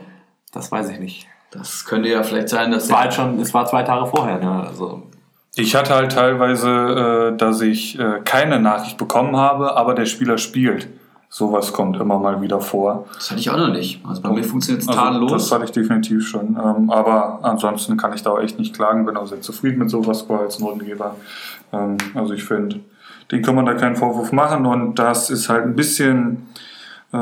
Das 0.53 0.71
weiß 0.71 0.87
ich 0.89 0.99
nicht. 0.99 1.25
Das 1.49 1.83
könnte 1.83 2.09
ja 2.09 2.21
vielleicht 2.21 2.49
sein, 2.49 2.69
dass 2.69 2.83
Es 2.83 2.91
war 2.91 2.99
halt 2.99 3.13
schon, 3.15 3.39
es 3.39 3.55
war 3.55 3.65
zwei 3.65 3.81
Tage 3.81 4.05
vorher, 4.05 4.37
ne? 4.37 4.65
Also 4.67 5.01
Ich 5.55 5.75
hatte 5.75 5.95
halt 5.95 6.11
teilweise, 6.11 7.31
äh, 7.33 7.37
dass 7.37 7.59
ich 7.61 7.97
äh, 7.97 8.19
keine 8.23 8.59
Nachricht 8.59 8.99
bekommen 8.99 9.35
habe, 9.35 9.75
aber 9.75 9.95
der 9.95 10.05
Spieler 10.05 10.37
spielt. 10.37 10.87
Sowas 11.31 11.73
kommt 11.73 11.95
immer 11.97 12.17
mal 12.17 12.41
wieder 12.41 12.59
vor. 12.59 13.05
Das 13.15 13.29
hatte 13.29 13.39
ich 13.39 13.49
auch 13.51 13.57
noch 13.57 13.69
nicht. 13.71 14.03
Also 14.03 14.21
bei 14.23 14.31
mir 14.31 14.43
funktioniert 14.43 14.81
es 14.81 14.89
Also, 14.89 14.99
tadellos. 14.99 15.31
das 15.31 15.51
hatte 15.51 15.65
ich 15.65 15.71
definitiv 15.71 16.27
schon. 16.27 16.57
Ähm, 16.57 16.89
aber 16.89 17.39
ansonsten 17.43 17.97
kann 17.97 18.13
ich 18.13 18.23
da 18.23 18.31
auch 18.31 18.39
echt 18.39 18.57
nicht 18.57 18.73
klagen. 18.75 19.05
Bin 19.05 19.15
auch 19.15 19.27
sehr 19.27 19.39
zufrieden 19.41 19.77
mit 19.77 19.91
sowas 19.91 20.27
als 20.27 20.59
Notengeber. 20.59 21.15
Ähm, 21.71 21.97
also 22.15 22.33
ich 22.33 22.43
finde, 22.43 22.79
den 23.31 23.43
kann 23.43 23.53
man 23.53 23.67
da 23.67 23.75
keinen 23.75 23.95
Vorwurf 23.95 24.31
machen. 24.31 24.65
Und 24.65 24.95
das 24.97 25.29
ist 25.29 25.49
halt 25.49 25.65
ein 25.65 25.75
bisschen 25.75 26.47
äh, 27.13 27.17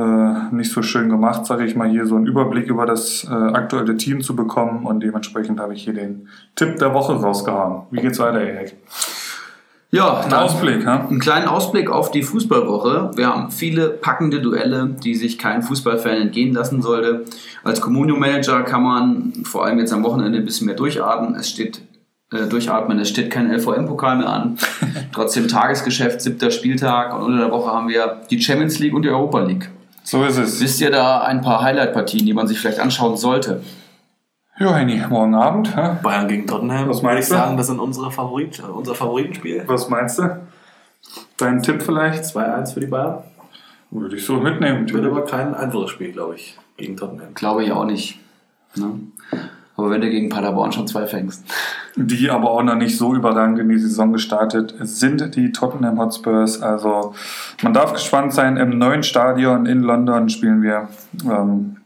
nicht 0.52 0.72
so 0.72 0.82
schön 0.82 1.10
gemacht, 1.10 1.46
sage 1.46 1.66
ich 1.66 1.76
mal, 1.76 1.90
hier 1.90 2.06
so 2.06 2.16
einen 2.16 2.28
Überblick 2.28 2.68
über 2.68 2.86
das 2.86 3.26
äh, 3.30 3.34
aktuelle 3.34 3.98
Team 3.98 4.22
zu 4.22 4.38
bekommen. 4.38 4.86
Und 4.86 5.02
dementsprechend 5.02 5.60
habe 5.60 5.74
ich 5.74 5.84
hier 5.84 5.94
den 5.94 6.30
Tipp 6.56 6.78
der 6.78 6.94
Woche 6.94 7.14
rausgehauen. 7.14 7.84
Wie 7.92 8.00
geht's 8.00 8.20
weiter, 8.20 8.40
Erik? 8.40 8.78
Ja, 9.92 10.20
Ein 10.20 10.34
Ausblick, 10.34 10.86
ha? 10.86 11.08
einen 11.08 11.20
kleinen 11.20 11.48
Ausblick 11.48 11.90
auf 11.90 12.12
die 12.12 12.22
Fußballwoche. 12.22 13.12
Wir 13.16 13.28
haben 13.28 13.52
viele 13.52 13.90
packende 13.90 14.42
Duelle, 14.42 14.96
die 15.02 15.16
sich 15.16 15.38
kein 15.38 15.64
Fußballfan 15.64 16.22
entgehen 16.24 16.54
lassen 16.54 16.82
sollte. 16.82 17.24
Als 17.64 17.80
Communio-Manager 17.80 18.64
kann 18.64 18.84
man 18.84 19.34
vor 19.44 19.66
allem 19.66 19.80
jetzt 19.80 19.94
am 19.94 20.04
Wochenende 20.04 20.40
ein 20.40 20.46
bisschen 20.46 20.68
mehr 20.68 20.76
durchatmen. 20.76 21.36
Es 21.36 21.50
steht 21.50 21.82
äh, 22.34 22.48
durchatmen, 22.48 23.00
es 23.00 23.08
steht 23.08 23.32
kein 23.32 23.50
LVM-Pokal 23.50 24.18
mehr 24.18 24.30
an. 24.30 24.58
Trotzdem 25.14 25.48
Tagesgeschäft, 25.48 26.20
siebter 26.20 26.52
Spieltag 26.52 27.16
und 27.16 27.22
unter 27.22 27.38
der 27.38 27.52
Woche 27.52 27.72
haben 27.72 27.88
wir 27.88 28.24
die 28.30 28.42
Champions 28.42 28.80
League 28.80 28.94
und 28.94 29.04
die 29.04 29.10
Europa 29.10 29.40
League. 29.40 29.70
So 30.04 30.26
ist 30.26 30.38
es. 30.38 30.60
Wisst 30.60 30.82
ihr 30.82 30.92
da 30.92 31.22
ein 31.22 31.42
paar 31.42 31.62
Highlight-Partien, 31.62 32.26
die 32.26 32.34
man 32.34 32.48
sich 32.48 32.60
vielleicht 32.60 32.80
anschauen 32.80 33.16
sollte? 33.16 33.62
Jo, 34.60 34.74
Henny, 34.74 35.00
morgen 35.08 35.36
Abend. 35.36 35.76
Ha? 35.76 36.00
Bayern 36.02 36.28
gegen 36.28 36.48
Tottenham. 36.48 36.90
Was 36.90 37.04
meinst 37.04 37.30
du? 37.30 37.36
sagen, 37.36 37.58
das 37.58 37.68
sind 37.68 37.80
unsere 37.80 38.10
Favorit, 38.10 38.58
äh, 38.58 38.64
unser 38.64 38.96
Favoritenspiel. 38.96 39.64
Was 39.68 39.88
meinst 39.88 40.18
du? 40.18 40.42
Dein 41.38 41.62
Tipp 41.62 41.84
vielleicht? 41.84 42.24
2-1 42.24 42.74
für 42.74 42.80
die 42.80 42.88
Bayern. 42.88 43.20
Würde 43.92 44.16
ich 44.16 44.26
so 44.26 44.38
mitnehmen. 44.38 44.92
Wird 44.92 45.06
aber 45.06 45.26
kein 45.26 45.54
einfaches 45.54 45.92
Spiel, 45.92 46.12
glaube 46.12 46.36
ich, 46.36 46.58
gegen 46.76 46.98
Tottenham. 46.98 47.36
Glaube 47.36 47.66
ich 47.66 47.72
auch 47.72 47.86
nicht. 47.86 48.20
Ne? 48.76 49.00
Aber 49.76 49.92
wenn 49.92 50.02
du 50.02 50.10
gegen 50.10 50.30
Paderborn 50.30 50.72
schon 50.72 50.88
zwei 50.88 51.06
fängst. 51.06 51.46
Die 51.96 52.32
aber 52.32 52.50
auch 52.50 52.64
noch 52.64 52.76
nicht 52.76 52.98
so 52.98 53.14
überragend 53.14 53.60
in 53.60 53.70
die 53.70 53.78
Saison 53.78 54.12
gestartet 54.12 54.74
sind, 54.80 55.36
die 55.36 55.52
Tottenham 55.52 56.00
Hotspurs. 56.00 56.64
Also 56.64 57.14
man 57.62 57.74
darf 57.76 57.94
gespannt 57.94 58.34
sein. 58.34 58.58
Im 58.58 58.80
neuen 58.80 59.04
Stadion 59.04 59.68
in 59.68 59.82
London 59.82 60.30
spielen 60.30 60.64
wir. 60.64 60.90
Ähm, 61.26 61.78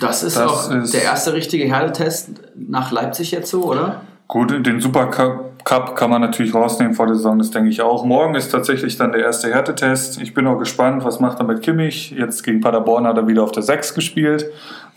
Das 0.00 0.22
ist 0.22 0.36
Das 0.36 0.50
auch 0.50 0.70
ist- 0.70 0.92
der 0.94 1.02
erste 1.02 1.32
richtige 1.34 1.64
Härtetest 1.66 2.30
nach 2.56 2.90
Leipzig 2.90 3.30
jetzt 3.30 3.50
so, 3.50 3.64
oder? 3.64 4.00
Gut, 4.28 4.66
den 4.66 4.80
Supercup 4.80 5.54
Cup 5.64 5.96
kann 5.96 6.10
man 6.10 6.20
natürlich 6.20 6.54
rausnehmen 6.54 6.94
vor 6.94 7.06
der 7.06 7.14
Saison, 7.16 7.38
das 7.38 7.50
denke 7.50 7.70
ich 7.70 7.80
auch. 7.80 8.04
Morgen 8.04 8.34
ist 8.34 8.50
tatsächlich 8.50 8.98
dann 8.98 9.12
der 9.12 9.22
erste 9.22 9.52
Härtetest. 9.52 10.20
Ich 10.20 10.34
bin 10.34 10.46
auch 10.46 10.58
gespannt, 10.58 11.04
was 11.04 11.20
macht 11.20 11.38
er 11.38 11.46
mit 11.46 11.62
Kimmich. 11.62 12.10
Jetzt 12.10 12.42
gegen 12.42 12.60
Paderborn 12.60 13.06
hat 13.06 13.16
er 13.16 13.26
wieder 13.26 13.42
auf 13.42 13.50
der 13.50 13.62
6 13.62 13.94
gespielt. 13.94 14.44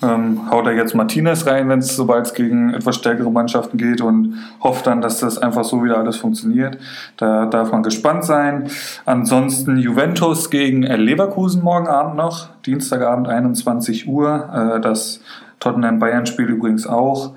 Ähm, 0.04 0.52
haut 0.52 0.68
er 0.68 0.74
jetzt 0.74 0.94
Martinez 0.94 1.48
rein, 1.48 1.70
wenn 1.70 1.80
es 1.80 1.96
sobald 1.96 2.28
es 2.28 2.34
gegen 2.34 2.74
etwas 2.74 2.98
stärkere 2.98 3.32
Mannschaften 3.32 3.78
geht 3.78 4.02
und 4.02 4.36
hofft 4.62 4.86
dann, 4.86 5.02
dass 5.02 5.22
das 5.22 5.38
einfach 5.38 5.64
so 5.64 5.84
wieder 5.84 5.98
alles 5.98 6.18
funktioniert. 6.18 6.78
Da 7.16 7.46
darf 7.46 7.72
man 7.72 7.82
gespannt 7.82 8.26
sein. 8.26 8.70
Ansonsten 9.06 9.78
Juventus 9.78 10.50
gegen 10.50 10.84
Leverkusen 10.84 11.64
morgen 11.64 11.88
Abend 11.88 12.18
noch, 12.18 12.50
Dienstagabend 12.66 13.30
21 13.30 14.08
Uhr. 14.08 14.76
Äh, 14.76 14.82
das 14.82 15.22
Tottenham-Bayern-Spiel 15.60 16.46
übrigens 16.46 16.86
auch. 16.86 17.34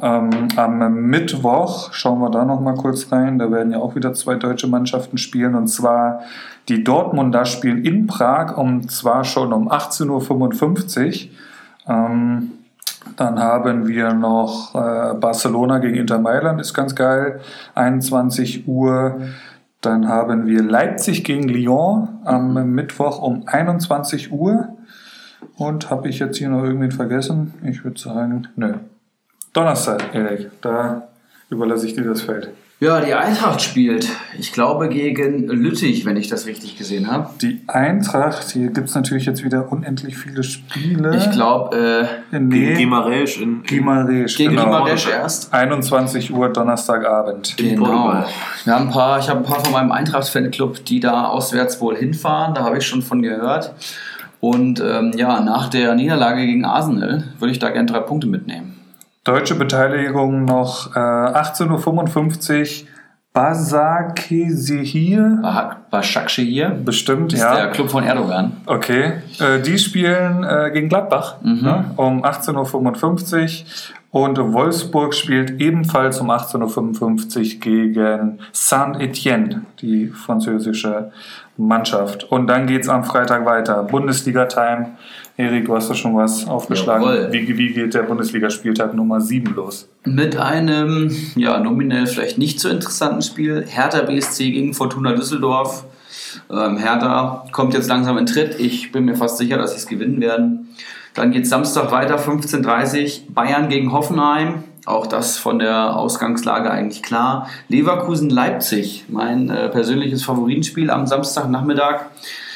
Ähm, 0.00 0.30
am 0.56 0.94
Mittwoch 0.94 1.92
schauen 1.92 2.20
wir 2.20 2.30
da 2.30 2.44
noch 2.44 2.60
mal 2.60 2.74
kurz 2.74 3.10
rein. 3.10 3.38
Da 3.38 3.50
werden 3.50 3.72
ja 3.72 3.78
auch 3.78 3.94
wieder 3.94 4.12
zwei 4.14 4.36
deutsche 4.36 4.68
Mannschaften 4.68 5.18
spielen. 5.18 5.54
Und 5.54 5.68
zwar 5.68 6.20
die 6.68 6.84
Dortmunder 6.84 7.44
spielen 7.44 7.84
in 7.84 8.06
Prag 8.06 8.56
und 8.56 8.90
zwar 8.90 9.24
schon 9.24 9.52
um 9.52 9.70
18.55 9.70 11.26
Uhr. 11.26 11.30
Ähm, 11.88 12.52
dann 13.16 13.38
haben 13.38 13.86
wir 13.86 14.12
noch 14.14 14.74
äh, 14.74 15.14
Barcelona 15.14 15.78
gegen 15.78 15.96
Inter 15.96 16.18
Mailand, 16.18 16.60
ist 16.60 16.74
ganz 16.74 16.94
geil, 16.94 17.40
21 17.74 18.66
Uhr. 18.66 19.20
Dann 19.80 20.08
haben 20.08 20.46
wir 20.46 20.62
Leipzig 20.62 21.22
gegen 21.22 21.48
Lyon 21.48 22.08
am 22.24 22.72
Mittwoch 22.72 23.22
um 23.22 23.46
21 23.46 24.32
Uhr. 24.32 24.75
Und 25.56 25.90
habe 25.90 26.08
ich 26.08 26.18
jetzt 26.18 26.36
hier 26.38 26.48
noch 26.48 26.62
irgendwen 26.62 26.92
vergessen? 26.92 27.54
Ich 27.64 27.82
würde 27.84 27.98
sagen, 27.98 28.48
nö. 28.56 28.74
Donnerstag, 29.52 30.14
Erik, 30.14 30.50
da 30.60 31.08
überlasse 31.48 31.86
ich 31.86 31.94
dir 31.94 32.04
das 32.04 32.20
Feld. 32.22 32.50
Ja, 32.78 33.00
die 33.00 33.14
Eintracht 33.14 33.62
spielt, 33.62 34.06
ich 34.38 34.52
glaube, 34.52 34.90
gegen 34.90 35.46
Lüttich, 35.48 36.04
wenn 36.04 36.18
ich 36.18 36.28
das 36.28 36.44
richtig 36.44 36.76
gesehen 36.76 37.10
habe. 37.10 37.30
Die 37.40 37.62
Eintracht, 37.68 38.50
hier 38.50 38.68
gibt 38.68 38.90
es 38.90 38.94
natürlich 38.94 39.24
jetzt 39.24 39.42
wieder 39.42 39.72
unendlich 39.72 40.18
viele 40.18 40.42
Spiele. 40.44 41.16
Ich 41.16 41.30
glaube, 41.30 41.74
äh, 42.32 42.38
nee, 42.38 42.58
Gegen 42.66 42.76
Gimaresch 42.76 43.40
in, 43.40 43.62
Gimaresch, 43.62 44.36
gegen 44.36 44.50
genau. 44.50 44.64
Gimaresch 44.64 45.08
erst. 45.08 45.54
21 45.54 46.30
Uhr 46.34 46.50
Donnerstagabend. 46.50 47.58
in 47.58 47.70
Genau. 47.76 47.86
Portugal. 47.86 48.26
Wir 48.64 48.74
haben 48.74 48.88
ein 48.88 48.92
paar, 48.92 49.18
ich 49.20 49.30
habe 49.30 49.40
ein 49.40 49.46
paar 49.46 49.64
von 49.64 49.72
meinem 49.72 49.92
Eintracht-Fanclub, 49.92 50.84
die 50.84 51.00
da 51.00 51.28
auswärts 51.28 51.80
wohl 51.80 51.96
hinfahren. 51.96 52.52
Da 52.52 52.64
habe 52.64 52.76
ich 52.76 52.86
schon 52.86 53.00
von 53.00 53.22
gehört. 53.22 53.72
Und 54.40 54.80
ähm, 54.80 55.12
ja, 55.16 55.40
nach 55.40 55.68
der 55.68 55.94
Niederlage 55.94 56.46
gegen 56.46 56.64
Arsenal 56.64 57.24
würde 57.38 57.52
ich 57.52 57.58
da 57.58 57.70
gerne 57.70 57.86
drei 57.86 58.00
Punkte 58.00 58.26
mitnehmen. 58.26 58.74
Deutsche 59.24 59.54
Beteiligung 59.56 60.44
noch 60.44 60.94
äh, 60.94 60.98
18.55 60.98 62.82
Uhr. 62.82 62.88
Basakesehir. 63.36 65.20
Başakşehir 65.92 66.68
hier 66.68 66.70
Bestimmt, 66.86 67.34
ist 67.34 67.40
ja. 67.40 67.54
der 67.54 67.70
Club 67.70 67.90
von 67.90 68.02
Erdogan. 68.02 68.52
Okay, 68.64 69.12
äh, 69.38 69.60
die 69.60 69.78
spielen 69.78 70.42
äh, 70.42 70.70
gegen 70.72 70.88
Gladbach 70.88 71.34
ne? 71.42 71.84
um 71.96 72.24
18.55 72.24 73.64
Uhr 74.12 74.22
und 74.22 74.38
Wolfsburg 74.38 75.12
spielt 75.12 75.60
ebenfalls 75.60 76.18
um 76.20 76.30
18.55 76.30 77.56
Uhr 77.56 77.60
gegen 77.60 78.38
Saint-Étienne, 78.52 79.60
die 79.82 80.06
französische 80.06 81.12
Mannschaft. 81.56 82.24
Und 82.24 82.46
dann 82.48 82.66
geht's 82.66 82.88
am 82.88 83.04
Freitag 83.04 83.44
weiter. 83.46 83.82
Bundesliga-Time. 83.84 84.96
Erik, 85.36 85.66
du 85.66 85.74
hast 85.74 85.90
da 85.90 85.94
schon 85.94 86.16
was 86.16 86.46
aufgeschlagen. 86.46 87.04
Jawohl. 87.04 87.28
Wie, 87.32 87.58
wie 87.58 87.72
geht 87.72 87.94
der 87.94 88.02
Bundesligaspieltag 88.02 88.94
Nummer 88.94 89.20
7 89.20 89.54
los? 89.54 89.88
Mit 90.04 90.36
einem, 90.36 91.14
ja, 91.34 91.58
nominell 91.58 92.06
vielleicht 92.06 92.38
nicht 92.38 92.60
so 92.60 92.68
interessanten 92.68 93.22
Spiel. 93.22 93.64
Hertha 93.66 94.02
BSC 94.02 94.50
gegen 94.50 94.74
Fortuna 94.74 95.12
Düsseldorf. 95.12 95.84
Ähm, 96.50 96.78
Hertha 96.78 97.44
kommt 97.52 97.74
jetzt 97.74 97.88
langsam 97.88 98.18
in 98.18 98.26
Tritt. 98.26 98.58
Ich 98.60 98.92
bin 98.92 99.04
mir 99.04 99.16
fast 99.16 99.38
sicher, 99.38 99.58
dass 99.58 99.72
sie 99.72 99.78
es 99.78 99.86
gewinnen 99.86 100.20
werden. 100.20 100.68
Dann 101.14 101.32
geht 101.32 101.46
Samstag 101.46 101.90
weiter, 101.92 102.18
15.30 102.18 103.04
Uhr. 103.28 103.34
Bayern 103.34 103.68
gegen 103.68 103.92
Hoffenheim. 103.92 104.64
Auch 104.86 105.08
das 105.08 105.36
von 105.36 105.58
der 105.58 105.96
Ausgangslage 105.96 106.70
eigentlich 106.70 107.02
klar. 107.02 107.48
Leverkusen-Leipzig, 107.68 109.06
mein 109.08 109.50
äh, 109.50 109.68
persönliches 109.68 110.22
Favoritenspiel 110.22 110.90
am 110.90 111.08
Samstagnachmittag. 111.08 112.06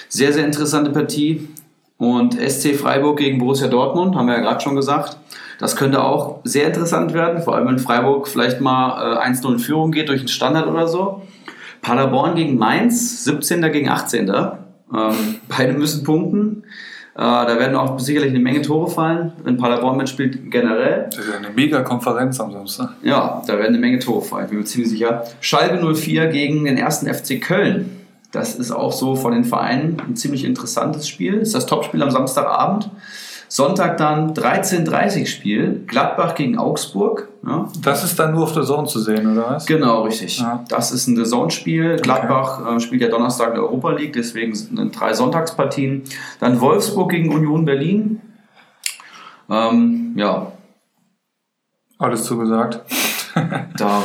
Sehr, 0.09 0.32
sehr 0.32 0.44
interessante 0.44 0.90
Partie. 0.90 1.48
Und 1.98 2.35
SC 2.35 2.77
Freiburg 2.77 3.19
gegen 3.19 3.39
Borussia 3.39 3.66
Dortmund, 3.66 4.15
haben 4.15 4.27
wir 4.27 4.35
ja 4.35 4.40
gerade 4.40 4.61
schon 4.61 4.77
gesagt. 4.77 5.19
Das 5.59 5.74
könnte 5.74 6.02
auch 6.02 6.39
sehr 6.44 6.69
interessant 6.69 7.12
werden, 7.12 7.43
vor 7.43 7.57
allem 7.57 7.66
wenn 7.66 7.78
Freiburg 7.81 8.28
vielleicht 8.28 8.61
mal 8.61 9.19
äh, 9.19 9.28
1-0 9.28 9.52
in 9.52 9.59
Führung 9.59 9.90
geht 9.90 10.09
durch 10.09 10.20
einen 10.20 10.28
Standard 10.28 10.69
oder 10.69 10.86
so. 10.86 11.23
Paderborn 11.82 12.36
gegen 12.36 12.57
Mainz, 12.57 13.24
17. 13.24 13.61
gegen 13.73 13.89
18. 13.89 14.28
Ähm, 14.28 14.55
beide 15.48 15.73
müssen 15.73 16.05
punkten. 16.05 16.62
Äh, 17.20 17.22
da 17.22 17.59
werden 17.59 17.76
auch 17.76 17.98
sicherlich 17.98 18.30
eine 18.30 18.38
Menge 18.38 18.62
Tore 18.62 18.90
fallen, 18.90 19.32
wenn 19.44 19.59
Paderborn 19.59 19.98
mitspielt 19.98 20.51
generell. 20.51 21.05
Das 21.10 21.18
ist 21.18 21.30
ja 21.30 21.36
eine 21.36 21.51
mega 21.51 21.82
Konferenz 21.82 22.40
am 22.40 22.51
Samstag. 22.51 22.94
Ja, 23.02 23.42
da 23.47 23.59
werden 23.59 23.74
eine 23.74 23.78
Menge 23.78 23.98
Tore 23.98 24.22
fallen, 24.22 24.48
bin 24.48 24.60
mir 24.60 24.64
ziemlich 24.64 24.88
sicher. 24.88 25.24
Schalke 25.42 25.76
04 25.94 26.28
gegen 26.28 26.64
den 26.64 26.78
ersten 26.78 27.12
FC 27.12 27.38
Köln. 27.38 27.90
Das 28.32 28.55
ist 28.55 28.70
auch 28.70 28.92
so 28.92 29.16
von 29.16 29.32
den 29.32 29.44
Vereinen 29.44 30.01
ein 30.01 30.16
ziemlich 30.16 30.47
interessantes 30.47 31.06
Spiel. 31.09 31.40
Das 31.40 31.48
ist 31.48 31.55
das 31.55 31.66
Topspiel 31.66 32.02
am 32.02 32.10
Samstagabend. 32.10 32.88
Sonntag 33.48 33.98
dann 33.98 34.32
13.30 34.32 35.26
Spiel. 35.26 35.84
Gladbach 35.86 36.34
gegen 36.34 36.56
Augsburg. 36.56 37.28
Ja, 37.47 37.69
Das 37.83 38.05
ist 38.05 38.19
dann 38.19 38.35
nur 38.35 38.43
auf 38.45 38.53
der 38.53 38.65
Zone 38.65 38.87
zu 38.87 39.01
sehen, 39.01 39.33
oder 39.33 39.53
was? 39.53 39.67
Genau, 39.67 40.03
richtig. 40.03 40.41
Ja. 40.41 40.62
Das 40.69 40.93
ist 40.93 41.07
ein 41.07 41.17
Saisonspiel. 41.17 41.97
Gladbach 41.97 42.77
äh, 42.77 42.81
spielt 42.81 43.01
ja 43.01 43.09
Donnerstag 43.09 43.49
in 43.49 43.55
der 43.55 43.62
Europa 43.62 43.93
League, 43.93 44.12
deswegen 44.12 44.55
sind 44.55 44.99
drei 44.99 45.15
Sonntagspartien. 45.15 46.03
Dann 46.39 46.61
Wolfsburg 46.61 47.11
gegen 47.11 47.33
Union 47.33 47.65
Berlin. 47.65 48.21
Ähm, 49.49 50.12
ja, 50.17 50.53
Alles 51.99 52.25
zugesagt. 52.25 52.81
da 53.77 54.03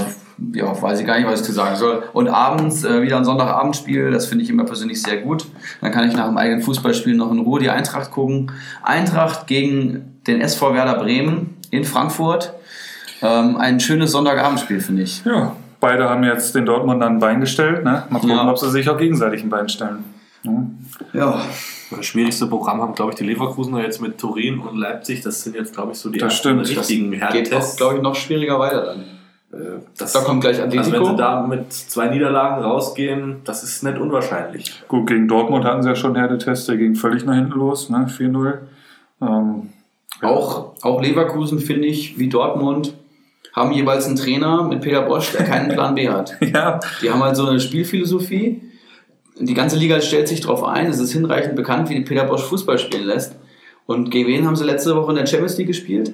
ja, 0.54 0.82
weiß 0.82 1.00
ich 1.00 1.06
gar 1.06 1.18
nicht, 1.18 1.28
was 1.28 1.42
ich 1.42 1.46
zu 1.46 1.54
sagen 1.54 1.76
soll. 1.76 2.04
Und 2.14 2.28
abends 2.28 2.84
äh, 2.84 3.02
wieder 3.02 3.18
ein 3.18 3.26
Sonntagabendspiel, 3.26 4.12
das 4.12 4.26
finde 4.26 4.44
ich 4.44 4.50
immer 4.50 4.66
persönlich 4.66 5.02
sehr 5.02 5.18
gut. 5.18 5.46
Dann 5.82 5.92
kann 5.92 6.08
ich 6.08 6.16
nach 6.16 6.28
dem 6.28 6.38
eigenen 6.38 6.62
Fußballspiel 6.62 7.16
noch 7.16 7.32
in 7.32 7.40
Ruhe 7.40 7.60
die 7.60 7.70
Eintracht 7.70 8.12
gucken. 8.12 8.52
Eintracht 8.84 9.48
gegen 9.48 10.20
den 10.28 10.42
SV 10.42 10.74
Werder 10.74 10.96
Bremen 10.96 11.58
in 11.72 11.84
Frankfurt. 11.84 12.54
Ähm, 13.22 13.58
ein 13.58 13.80
schönes 13.80 14.12
Sonntagabendspiel, 14.12 14.80
finde 14.82 15.04
ich. 15.04 15.24
Ja, 15.26 15.56
beide 15.80 16.10
haben 16.10 16.24
jetzt 16.24 16.54
den 16.56 16.66
Dortmund 16.66 17.02
ein 17.04 17.20
Bein 17.20 17.40
gestellt. 17.40 17.84
Ne? 17.84 18.04
Mal 18.10 18.20
gucken, 18.20 18.36
Ja. 18.36 18.50
ob 18.50 18.58
sie 18.58 18.70
sich 18.72 18.90
auch 18.90 18.98
gegenseitig 18.98 19.44
ein 19.44 19.50
Bein 19.50 19.70
stellen. 19.70 20.04
Ja. 20.44 20.52
Ja, 21.14 21.42
Das 21.92 22.06
schwierigste 22.06 22.48
Programm 22.48 22.82
haben, 22.82 22.94
glaube 22.96 23.12
ich, 23.12 23.18
die 23.18 23.24
Leverkusener 23.26 23.82
jetzt 23.82 24.02
mit 24.02 24.18
Turin 24.18 24.60
und 24.60 24.78
Leipzig. 24.78 25.22
Das 25.22 25.44
sind 25.44 25.56
jetzt, 25.56 25.74
glaube 25.74 25.92
ich, 25.94 25.98
so 26.00 26.10
die 26.10 26.18
Das 26.20 26.34
ersten 26.34 26.66
stimmt. 26.66 26.78
richtigen 26.80 27.12
geht 27.32 27.54
auch, 27.54 27.76
glaube 27.78 27.96
ich, 27.98 28.02
noch 28.02 28.16
schwieriger 28.16 28.60
weiter 28.60 28.86
dann. 28.86 29.00
Äh, 29.60 29.80
das- 29.98 30.14
Da 30.14 30.22
kommt 30.22 30.42
gleich 30.42 30.60
Also 30.62 30.72
wenn 30.72 30.80
Atletico. 30.80 31.06
sie 31.12 31.16
da 31.16 31.42
mit 31.46 31.72
zwei 31.72 32.08
Niederlagen 32.08 32.64
rausgehen, 32.64 33.38
das 33.46 33.64
ist 33.64 33.84
nicht 33.84 33.98
unwahrscheinlich. 33.98 34.84
Gut, 34.88 35.08
gegen 35.08 35.28
Dortmund 35.28 35.64
hatten 35.66 35.84
sie 35.84 35.90
ja 35.90 35.96
schon 35.96 36.16
Härtetest, 36.16 36.68
der 36.70 36.78
ging 36.78 36.96
völlig 36.96 37.26
nach 37.26 37.36
hinten 37.36 37.54
los, 37.60 37.90
ne? 37.90 38.08
4-0. 38.08 38.60
Ähm, 39.22 39.70
Auch, 40.22 40.74
auch 40.82 41.02
Leverkusen, 41.02 41.60
finde 41.60 41.88
ich, 41.88 42.18
wie 42.18 42.30
Dortmund, 42.30 42.94
haben 43.56 43.72
jeweils 43.72 44.06
einen 44.06 44.16
Trainer 44.18 44.64
mit 44.64 44.82
Peter 44.82 45.02
Bosch, 45.04 45.32
der 45.32 45.46
keinen 45.46 45.70
Plan 45.70 45.96
B 45.96 46.10
hat. 46.10 46.36
ja, 46.42 46.80
Die 47.02 47.10
haben 47.10 47.24
halt 47.24 47.36
so 47.36 47.48
eine 47.48 47.60
Spielphilosophie. 47.60 48.62
Die 49.40 49.54
ganze 49.54 49.78
Liga 49.78 50.00
stellt 50.02 50.28
sich 50.28 50.42
darauf 50.42 50.64
ein. 50.64 50.88
Es 50.88 51.00
ist 51.00 51.12
hinreichend 51.14 51.56
bekannt, 51.56 51.90
wie 51.90 52.02
Peter 52.02 52.26
Bosch 52.26 52.44
Fußball 52.44 52.78
spielen 52.78 53.06
lässt. 53.06 53.36
Und 53.86 54.10
gegen 54.10 54.28
wen 54.28 54.46
haben 54.46 54.56
sie 54.56 54.64
letzte 54.66 54.96
Woche 54.96 55.12
in 55.12 55.18
der 55.18 55.26
Champions 55.26 55.58
League 55.58 55.68
gespielt? 55.68 56.14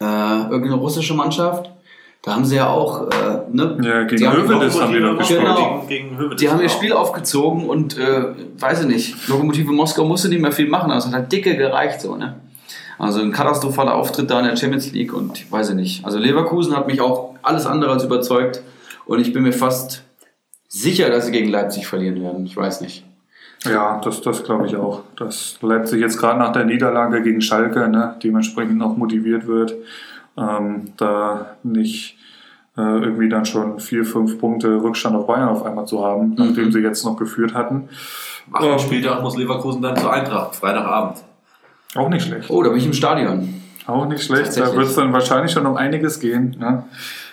Äh, 0.00 0.04
irgendeine 0.04 0.74
russische 0.76 1.14
Mannschaft. 1.14 1.70
Da 2.22 2.34
haben 2.34 2.44
sie 2.44 2.56
ja 2.56 2.68
auch, 2.68 3.08
äh, 3.08 3.40
ne? 3.50 3.78
ja 3.82 4.02
gegen 4.02 4.16
Die 4.20 4.28
haben- 4.28 4.42
Hövedes 4.42 4.78
haben 4.80 4.92
die 4.92 5.00
doch 5.00 5.16
gespielt. 5.16 5.40
Genau. 5.40 5.84
Gegen, 5.88 6.04
gegen 6.08 6.18
Hövedes 6.18 6.40
Die 6.40 6.50
haben 6.50 6.60
ihr. 6.60 6.68
Spiel 6.68 6.92
aufgezogen 6.92 7.66
und, 7.68 7.96
äh, 7.98 8.24
weiß 8.58 8.82
ich 8.82 8.86
nicht, 8.88 9.28
Lokomotive 9.28 9.72
Moskau 9.72 10.04
musste 10.04 10.28
nicht 10.28 10.42
mehr 10.42 10.52
viel 10.52 10.68
machen, 10.68 10.90
das 10.90 11.06
hat 11.06 11.14
halt 11.14 11.32
dicke 11.32 11.56
gereicht, 11.56 12.00
so, 12.02 12.16
ne? 12.16 12.36
Also 13.00 13.22
ein 13.22 13.32
katastrophaler 13.32 13.94
Auftritt 13.94 14.30
da 14.30 14.40
in 14.40 14.44
der 14.44 14.56
Champions 14.56 14.92
League 14.92 15.14
und 15.14 15.38
ich 15.38 15.50
weiß 15.50 15.70
ich 15.70 15.74
nicht. 15.74 16.04
Also 16.04 16.18
Leverkusen 16.18 16.76
hat 16.76 16.86
mich 16.86 17.00
auch 17.00 17.34
alles 17.40 17.64
andere 17.64 17.92
als 17.92 18.04
überzeugt 18.04 18.62
und 19.06 19.20
ich 19.20 19.32
bin 19.32 19.42
mir 19.42 19.54
fast 19.54 20.04
sicher, 20.68 21.08
dass 21.08 21.24
sie 21.24 21.32
gegen 21.32 21.48
Leipzig 21.48 21.86
verlieren 21.86 22.20
werden. 22.22 22.44
Ich 22.44 22.54
weiß 22.54 22.82
nicht. 22.82 23.06
Ja, 23.64 24.02
das, 24.04 24.20
das 24.20 24.44
glaube 24.44 24.66
ich 24.66 24.76
auch. 24.76 25.00
Dass 25.16 25.56
Leipzig 25.62 25.98
jetzt 25.98 26.18
gerade 26.18 26.38
nach 26.38 26.52
der 26.52 26.66
Niederlage 26.66 27.22
gegen 27.22 27.40
Schalke 27.40 27.88
ne, 27.88 28.16
dementsprechend 28.22 28.76
noch 28.76 28.94
motiviert 28.98 29.46
wird, 29.46 29.76
ähm, 30.36 30.92
da 30.98 31.56
nicht 31.62 32.18
äh, 32.76 32.82
irgendwie 32.82 33.30
dann 33.30 33.46
schon 33.46 33.80
vier, 33.80 34.04
fünf 34.04 34.38
Punkte 34.38 34.82
Rückstand 34.82 35.16
auf 35.16 35.26
Bayern 35.26 35.48
auf 35.48 35.64
einmal 35.64 35.86
zu 35.86 36.04
haben, 36.04 36.34
nachdem 36.36 36.70
sie 36.70 36.80
jetzt 36.80 37.02
noch 37.06 37.16
geführt 37.16 37.54
hatten. 37.54 37.88
Am 38.52 38.62
achten 38.62 38.78
Spieltag 38.78 39.22
muss 39.22 39.38
Leverkusen 39.38 39.80
dann 39.80 39.96
zur 39.96 40.12
Eintracht, 40.12 40.54
Freitagabend. 40.54 41.24
Auch 41.94 42.08
nicht 42.08 42.24
schlecht. 42.26 42.50
Oh, 42.50 42.62
da 42.62 42.70
bin 42.70 42.78
ich 42.78 42.86
im 42.86 42.92
Stadion. 42.92 43.62
Auch 43.86 44.06
nicht 44.06 44.22
schlecht. 44.22 44.56
Da 44.56 44.74
wird 44.74 44.86
es 44.86 44.94
dann 44.94 45.12
wahrscheinlich 45.12 45.50
schon 45.52 45.66
um 45.66 45.76
einiges 45.76 46.20
gehen. 46.20 46.56
Ne? 46.58 46.84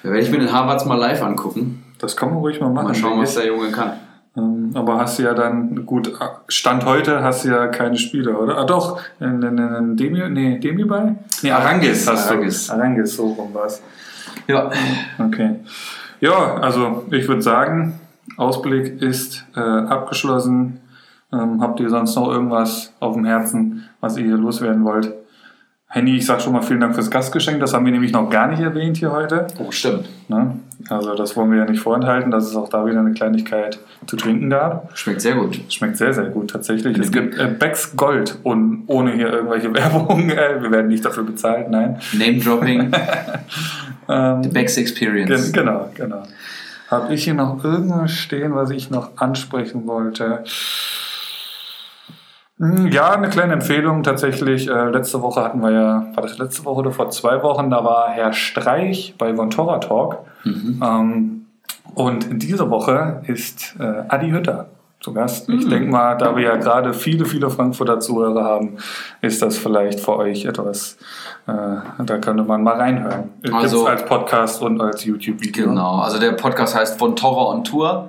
Da 0.03 0.09
werde 0.09 0.21
ich 0.21 0.31
mir 0.31 0.39
den 0.39 0.51
Harvards 0.51 0.85
mal 0.85 0.95
live 0.95 1.21
angucken. 1.21 1.83
Das 1.99 2.15
kann 2.15 2.29
man 2.29 2.39
ruhig 2.39 2.59
mal 2.59 2.69
machen. 2.69 2.87
Mal 2.87 2.95
schauen, 2.95 3.19
was 3.19 3.35
der 3.35 3.47
Junge 3.47 3.71
kann. 3.71 3.93
Ähm, 4.35 4.71
Aber 4.73 4.99
hast 4.99 5.19
du 5.19 5.23
ja 5.23 5.33
dann, 5.33 5.85
gut, 5.85 6.11
Stand 6.47 6.85
heute 6.85 7.23
hast 7.23 7.45
du 7.45 7.49
ja 7.49 7.67
keine 7.67 7.97
Spieler, 7.97 8.39
oder? 8.39 8.57
Ah 8.57 8.65
doch, 8.65 8.99
in, 9.19 9.41
in, 9.41 9.57
in 9.57 9.97
Demi, 9.97 10.29
nee, 10.29 10.59
Demi 10.59 10.85
bei? 10.85 11.15
Nee, 11.41 11.51
Arangis 11.51 12.07
hast 12.07 12.29
Arangis. 12.29 12.67
du. 12.67 12.73
Arangis, 12.73 13.15
so 13.15 13.27
rum 13.27 13.53
war's. 13.53 13.81
Ja. 14.47 14.69
Okay. 15.19 15.55
Ja, 16.21 16.55
also 16.55 17.03
ich 17.11 17.27
würde 17.27 17.41
sagen, 17.41 17.99
Ausblick 18.37 19.01
ist 19.01 19.45
äh, 19.55 19.59
abgeschlossen. 19.59 20.81
Ähm, 21.33 21.61
habt 21.61 21.79
ihr 21.79 21.89
sonst 21.89 22.15
noch 22.15 22.29
irgendwas 22.29 22.93
auf 22.99 23.15
dem 23.15 23.25
Herzen, 23.25 23.86
was 24.01 24.17
ihr 24.17 24.25
hier 24.25 24.37
loswerden 24.37 24.83
wollt? 24.83 25.13
Henny, 25.89 26.17
ich 26.17 26.25
sag 26.25 26.41
schon 26.41 26.51
mal 26.51 26.61
vielen 26.61 26.81
Dank 26.81 26.95
fürs 26.95 27.09
Gastgeschenk. 27.09 27.61
Das 27.61 27.73
haben 27.73 27.85
wir 27.85 27.93
nämlich 27.93 28.11
noch 28.11 28.29
gar 28.29 28.47
nicht 28.47 28.59
erwähnt 28.59 28.97
hier 28.97 29.13
heute. 29.13 29.47
Oh, 29.57 29.71
stimmt. 29.71 30.09
Ne? 30.27 30.59
Also 30.89 31.15
das 31.15 31.37
wollen 31.37 31.49
wir 31.49 31.59
ja 31.59 31.65
nicht 31.65 31.79
vorenthalten, 31.79 32.29
dass 32.29 32.45
es 32.45 32.57
auch 32.57 32.67
da 32.67 32.85
wieder 32.85 32.99
eine 32.99 33.13
Kleinigkeit 33.13 33.79
zu 34.05 34.17
trinken 34.17 34.49
gab. 34.49 34.97
Schmeckt 34.97 35.21
sehr 35.21 35.35
gut. 35.35 35.61
Schmeckt 35.69 35.95
sehr, 35.95 36.13
sehr 36.13 36.25
gut 36.25 36.49
tatsächlich. 36.49 36.97
Es 36.97 37.11
gibt 37.11 37.37
äh, 37.37 37.47
Becks 37.47 37.95
Gold 37.95 38.37
und 38.43 38.83
ohne 38.87 39.13
hier 39.13 39.31
irgendwelche 39.31 39.73
Werbung. 39.73 40.29
Äh, 40.29 40.61
wir 40.61 40.71
werden 40.71 40.87
nicht 40.87 41.05
dafür 41.05 41.23
bezahlt, 41.23 41.69
nein. 41.69 41.99
Name-Dropping. 42.13 42.91
Ähm, 44.09 44.43
The 44.43 44.49
Becks 44.49 44.77
Experience. 44.77 45.51
Gen 45.51 45.65
genau, 45.65 45.89
genau. 45.93 46.23
Habe 46.89 47.13
ich 47.13 47.25
hier 47.25 47.33
noch 47.33 47.61
irgendwas 47.63 48.11
stehen, 48.11 48.55
was 48.55 48.69
ich 48.69 48.89
noch 48.89 49.17
ansprechen 49.17 49.85
wollte? 49.85 50.45
Hm, 52.59 52.87
Ja, 52.91 53.11
eine 53.11 53.29
kleine 53.29 53.53
Empfehlung 53.53 54.03
tatsächlich. 54.03 54.67
Äh, 54.67 54.89
letzte 54.89 55.21
Woche 55.21 55.43
hatten 55.43 55.61
wir 55.61 55.71
ja, 55.71 56.07
war 56.15 56.23
das 56.23 56.37
letzte 56.37 56.65
Woche 56.65 56.79
oder 56.79 56.91
vor 56.91 57.09
zwei 57.11 57.41
Wochen, 57.43 57.69
da 57.69 57.83
war 57.83 58.09
Herr 58.09 58.33
Streich 58.33 59.13
bei 59.17 59.35
Vontora 59.37 59.77
Talk. 59.79 60.17
Ähm, 60.45 61.45
und 61.93 62.41
diese 62.41 62.69
Woche 62.69 63.21
ist 63.27 63.75
äh, 63.79 64.03
Adi 64.07 64.29
Hütter 64.31 64.67
zu 64.99 65.13
Gast. 65.13 65.47
Ich 65.49 65.67
denke 65.69 65.89
mal, 65.91 66.15
da 66.17 66.35
wir 66.35 66.43
ja 66.43 66.55
gerade 66.55 66.93
viele, 66.93 67.25
viele 67.25 67.49
Frankfurter 67.51 67.99
Zuhörer 67.99 68.43
haben, 68.43 68.77
ist 69.21 69.41
das 69.43 69.57
vielleicht 69.57 69.99
für 69.99 70.17
euch 70.17 70.45
etwas, 70.45 70.97
äh, 71.45 71.51
da 72.03 72.17
könnte 72.17 72.43
man 72.43 72.63
mal 72.63 72.75
reinhören. 72.75 73.29
Gibt's 73.43 73.57
Also- 73.63 73.85
als 73.85 74.03
Podcast 74.05 74.61
und 74.63 74.81
als 74.81 75.03
YouTube-Video. 75.05 75.67
Genau, 75.69 75.99
also 75.99 76.19
der 76.19 76.31
Podcast 76.31 76.75
heißt 76.75 76.97
Von 76.97 77.15
Torre 77.15 77.47
on 77.55 77.63
Tour, 77.63 78.07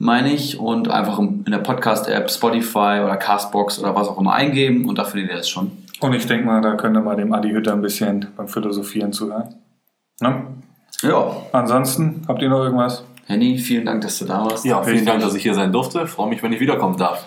meine 0.00 0.32
ich, 0.32 0.58
und 0.58 0.88
einfach 0.88 1.18
in 1.18 1.44
der 1.44 1.58
Podcast-App 1.58 2.30
Spotify 2.30 3.02
oder 3.04 3.16
Castbox 3.18 3.78
oder 3.78 3.94
was 3.94 4.08
auch 4.08 4.18
immer 4.18 4.32
eingeben 4.32 4.88
und 4.88 4.98
da 4.98 5.04
findet 5.04 5.30
ihr 5.30 5.36
es 5.36 5.48
schon. 5.48 5.70
Und 6.00 6.14
ich 6.14 6.26
denke 6.26 6.46
mal, 6.46 6.62
da 6.62 6.74
könnte 6.74 7.00
man 7.00 7.18
dem 7.18 7.32
Adi 7.34 7.50
Hütter 7.50 7.74
ein 7.74 7.82
bisschen 7.82 8.28
beim 8.34 8.48
Philosophieren 8.48 9.12
zuhören. 9.12 9.54
Ne? 10.20 10.42
Ja, 11.02 11.36
Ansonsten, 11.52 12.22
habt 12.26 12.40
ihr 12.40 12.48
noch 12.48 12.64
irgendwas? 12.64 13.04
Henny, 13.26 13.58
vielen 13.58 13.84
Dank, 13.84 14.00
dass 14.00 14.18
du 14.18 14.24
da 14.24 14.44
warst. 14.44 14.64
Ja, 14.64 14.82
vielen. 14.82 15.04
Dank, 15.04 15.20
dass 15.20 15.34
ich 15.34 15.42
hier 15.42 15.54
sein 15.54 15.70
durfte. 15.70 16.06
Freue 16.06 16.30
mich, 16.30 16.42
wenn 16.42 16.52
ich 16.52 16.60
wiederkommen 16.60 16.96
darf. 16.96 17.24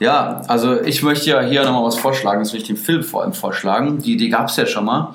Ja, 0.00 0.42
also 0.48 0.80
ich 0.80 1.02
möchte 1.04 1.30
ja 1.30 1.40
hier 1.40 1.64
nochmal 1.64 1.84
was 1.84 1.96
vorschlagen, 1.96 2.40
das 2.40 2.52
will 2.52 2.60
ich 2.60 2.66
dem 2.66 2.76
Film 2.76 3.02
vor 3.04 3.22
allem 3.22 3.32
vorschlagen. 3.32 3.98
Die 3.98 4.14
Idee 4.14 4.28
gab 4.28 4.48
es 4.48 4.56
ja 4.56 4.66
schon 4.66 4.84
mal. 4.84 5.14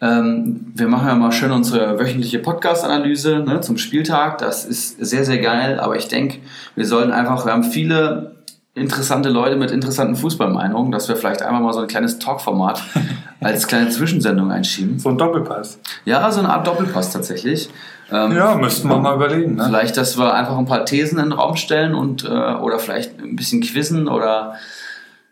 Ähm, 0.00 0.72
wir 0.74 0.88
machen 0.88 1.08
ja 1.08 1.14
mal 1.14 1.32
schön 1.32 1.52
unsere 1.52 1.98
wöchentliche 1.98 2.38
Podcast-Analyse 2.38 3.38
ne, 3.46 3.60
zum 3.62 3.78
Spieltag. 3.78 4.38
Das 4.38 4.64
ist 4.64 4.98
sehr, 4.98 5.24
sehr 5.24 5.38
geil, 5.38 5.80
aber 5.80 5.96
ich 5.96 6.08
denke, 6.08 6.38
wir 6.74 6.84
sollen 6.84 7.12
einfach, 7.12 7.46
wir 7.46 7.52
haben 7.52 7.64
viele 7.64 8.36
interessante 8.74 9.30
Leute 9.30 9.56
mit 9.56 9.70
interessanten 9.70 10.16
Fußballmeinungen, 10.16 10.92
dass 10.92 11.08
wir 11.08 11.16
vielleicht 11.16 11.40
einmal 11.40 11.62
mal 11.62 11.72
so 11.72 11.80
ein 11.80 11.86
kleines 11.88 12.18
Talkformat 12.18 12.82
als 13.40 13.66
kleine 13.66 13.88
Zwischensendung 13.88 14.52
einschieben. 14.52 14.98
So 14.98 15.08
ein 15.08 15.16
Doppelpass. 15.16 15.78
Ja, 16.04 16.30
so 16.30 16.40
eine 16.40 16.50
Art 16.50 16.66
Doppelpass 16.66 17.10
tatsächlich. 17.10 17.70
Ähm, 18.12 18.36
Ja, 18.36 18.54
müssten 18.54 18.88
wir 18.88 18.98
mal 18.98 19.14
überlegen. 19.14 19.56
Ne? 19.56 19.64
Vielleicht, 19.64 19.96
dass 19.96 20.18
wir 20.18 20.34
einfach 20.34 20.58
ein 20.58 20.66
paar 20.66 20.84
Thesen 20.84 21.18
in 21.18 21.30
den 21.30 21.32
Raum 21.32 21.56
stellen 21.56 21.94
und 21.94 22.24
äh, 22.24 22.28
oder 22.28 22.78
vielleicht 22.78 23.18
ein 23.18 23.34
bisschen 23.34 23.62
quizzen 23.62 24.08
oder 24.08 24.54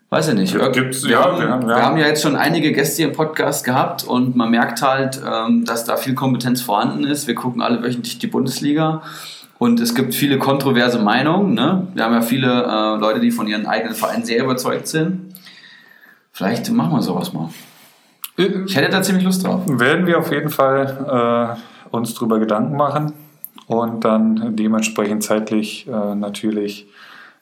weiß 0.09 0.29
ich 0.29 0.33
nicht. 0.35 0.53
Ja, 0.53 0.67
gibt's- 0.69 1.03
wir, 1.03 1.11
ja, 1.11 1.23
haben, 1.23 1.39
wir 1.41 1.49
haben- 1.49 1.67
wir 1.67 1.75
ja. 1.77 1.81
haben 1.83 1.97
ja 1.97 2.05
jetzt 2.07 2.21
schon 2.21 2.35
einige 2.35 2.71
Gäste 2.71 3.03
im 3.03 3.11
Podcast 3.11 3.65
gehabt 3.65 4.03
und 4.03 4.35
man 4.35 4.49
merkt 4.51 4.81
halt, 4.81 5.21
ähm, 5.25 5.65
dass 5.65 5.83
da 5.85 5.97
viel 5.97 6.13
Kompetenz 6.15 6.61
vorhanden 6.61 7.03
ist. 7.05 7.27
Wir 7.27 7.35
gucken 7.35 7.61
alle 7.61 7.81
wöchentlich 7.83 8.19
die 8.19 8.27
Bundesliga 8.27 9.01
und 9.57 9.79
es 9.79 9.95
gibt 9.95 10.13
viele 10.15 10.37
kontroverse 10.37 10.99
Meinungen. 10.99 11.53
Ne? 11.53 11.87
Wir 11.93 12.03
haben 12.05 12.13
ja 12.13 12.21
viele 12.21 12.47
äh, 12.63 12.99
Leute, 12.99 13.19
die 13.19 13.31
von 13.31 13.47
ihren 13.47 13.65
eigenen 13.65 13.95
Vereinen 13.95 14.23
sehr 14.25 14.43
überzeugt 14.43 14.87
sind. 14.87 15.33
Vielleicht 16.31 16.69
machen 16.71 16.91
wir 16.91 17.01
sowas 17.01 17.33
mal. 17.33 17.49
Ich 18.37 18.75
hätte 18.75 18.91
da 18.91 19.01
ziemlich 19.01 19.23
Lust 19.23 19.45
drauf. 19.45 19.61
Werden 19.65 20.05
wir 20.07 20.19
auf 20.19 20.29
jeden 20.31 20.49
Fall 20.49 21.55
äh, 21.89 21.95
uns 21.95 22.13
drüber 22.13 22.37
Gedanken 22.39 22.75
machen 22.75 23.13
und 23.67 24.03
dann 24.03 24.55
dementsprechend 24.57 25.23
zeitlich 25.23 25.87
äh, 25.87 26.15
natürlich 26.15 26.87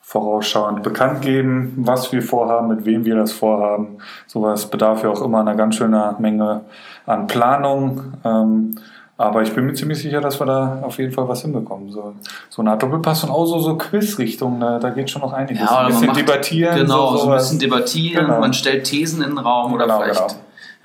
vorausschauend 0.05 0.83
bekannt 0.83 1.21
geben, 1.21 1.73
was 1.77 2.11
wir 2.11 2.21
vorhaben, 2.21 2.67
mit 2.67 2.85
wem 2.85 3.05
wir 3.05 3.15
das 3.15 3.31
vorhaben. 3.31 3.97
Sowas 4.27 4.69
bedarf 4.69 5.01
ja 5.03 5.09
auch 5.09 5.21
immer 5.21 5.39
einer 5.39 5.55
ganz 5.55 5.75
schöner 5.75 6.15
Menge 6.19 6.61
an 7.05 7.25
Planung. 7.27 8.13
Ähm, 8.25 8.75
aber 9.17 9.43
ich 9.43 9.53
bin 9.53 9.65
mir 9.65 9.73
ziemlich 9.73 9.99
sicher, 10.01 10.19
dass 10.19 10.39
wir 10.41 10.45
da 10.45 10.79
auf 10.81 10.97
jeden 10.97 11.13
Fall 11.13 11.27
was 11.29 11.41
hinbekommen. 11.43 11.89
So, 11.89 12.13
so 12.49 12.61
eine 12.61 12.71
Art 12.71 12.83
Doppelpass 12.83 13.23
und 13.23 13.29
auch 13.29 13.45
so, 13.45 13.59
so 13.59 13.77
Quiz-Richtung, 13.77 14.59
da, 14.59 14.77
da 14.79 14.89
geht 14.89 15.09
schon 15.09 15.21
noch 15.21 15.31
einiges. 15.31 15.61
Ja, 15.63 15.79
ein 15.79 15.87
bisschen 15.87 16.07
macht- 16.07 16.19
debattieren. 16.19 16.75
Genau, 16.79 17.11
so, 17.11 17.13
ein 17.13 17.19
sowas. 17.25 17.43
bisschen 17.43 17.59
debattieren, 17.59 18.25
Genau. 18.25 18.39
man 18.41 18.53
stellt 18.53 18.83
Thesen 18.83 19.23
in 19.23 19.29
den 19.29 19.37
Raum 19.37 19.73
oder 19.73 19.85
Genau, 19.85 20.01
vielleicht. 20.01 20.19
genau. 20.27 20.33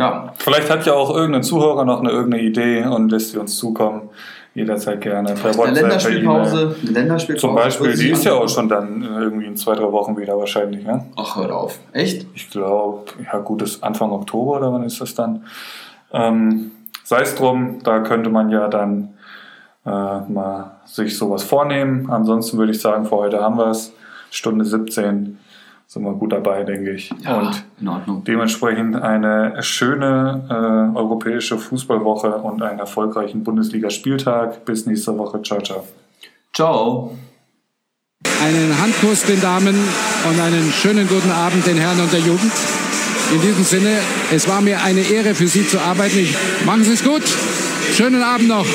Ja, 0.01 0.33
Vielleicht 0.37 0.71
hat 0.71 0.87
ja 0.87 0.95
auch 0.95 1.13
irgendein 1.13 1.43
Zuhörer 1.43 1.85
noch 1.85 1.99
eine 2.01 2.11
irgendeine 2.11 2.45
Idee 2.45 2.85
und 2.87 3.11
lässt 3.11 3.33
sie 3.33 3.39
uns 3.39 3.57
zukommen. 3.57 4.03
Jederzeit 4.55 5.01
gerne. 5.01 5.35
Per 5.35 5.65
eine 5.65 5.73
Länderspielpause. 5.73 6.77
Eine 6.83 6.91
Länderspielpause. 6.91 7.47
Zum 7.47 7.55
Beispiel, 7.55 7.97
die 7.97 8.11
ist 8.11 8.25
ja 8.25 8.35
auch 8.35 8.49
schon 8.49 8.69
dann 8.69 9.03
irgendwie 9.03 9.47
in 9.47 9.57
zwei, 9.57 9.75
drei 9.75 9.93
Wochen 9.93 10.17
wieder 10.17 10.37
wahrscheinlich. 10.37 10.85
Ne? 10.85 11.07
Ach, 11.17 11.37
hört 11.37 11.51
auf. 11.51 11.79
Echt? 11.93 12.27
Ich 12.35 12.51
glaube, 12.51 13.13
ja 13.25 13.39
gut, 13.39 13.63
ist 13.63 13.85
Anfang 13.85 14.11
Oktober 14.11 14.57
oder 14.57 14.73
wann 14.73 14.83
ist 14.83 15.01
das 15.01 15.15
dann? 15.15 15.45
Ähm, 16.13 16.73
Sei 17.09 17.23
es 17.23 17.35
drum, 17.37 17.79
da 17.85 18.01
könnte 18.01 18.29
man 18.29 18.51
ja 18.51 18.69
dann 18.69 19.15
äh, 19.87 19.89
mal 19.89 20.73
sich 20.85 21.17
sowas 21.17 21.43
vornehmen. 21.43 22.11
Ansonsten 22.11 22.59
würde 22.59 22.73
ich 22.73 22.83
sagen, 22.83 23.07
für 23.07 23.17
heute 23.17 23.41
haben 23.41 23.57
wir 23.57 23.69
es. 23.69 23.95
Stunde 24.31 24.67
17 24.67 25.39
sind 25.89 26.03
wir 26.03 26.13
gut 26.13 26.33
dabei, 26.33 26.65
denke 26.65 26.93
ich. 26.93 27.11
Ja, 27.25 27.39
Und 27.39 27.65
in 27.81 27.89
Ordnung. 27.89 28.23
Dementsprechend 28.25 28.95
eine 28.95 29.63
schöne 29.63 30.45
äh, 30.95 30.99
europäische 30.99 31.57
Fußballwoche 31.57 32.37
und 32.37 32.63
einen 32.63 32.79
erfolgreichen 32.79 33.43
Bundesligaspieltag. 33.43 34.67
Bis 34.67 34.85
nächste 34.85 35.17
Woche. 35.17 35.41
Ciao, 35.43 35.63
ciao. 35.63 35.85
Ciao. 36.53 37.17
Einen 38.45 38.79
Handkuss 38.79 39.25
den 39.25 39.41
Damen 39.41 39.75
und 40.29 40.41
einen 40.41 40.71
schönen 40.73 41.09
guten 41.09 41.31
Abend 41.31 41.67
den 41.67 41.79
Herren 41.79 42.01
und 42.01 42.13
der 42.13 42.21
Jugend. 42.21 42.53
In 43.33 43.41
diesem 43.41 43.65
Sinne, 43.65 43.97
es 44.31 44.47
war 44.47 44.61
mir 44.61 44.83
eine 44.83 45.01
Ehre 45.01 45.35
für 45.35 45.47
Sie 45.47 45.67
zu 45.67 45.81
arbeiten. 45.81 46.19
Ich, 46.19 46.37
machen 46.67 46.85
Sie 46.85 46.93
es 46.93 47.03
gut. 47.03 47.23
Schönen 47.95 48.23
Abend 48.23 48.49
noch. 48.49 48.67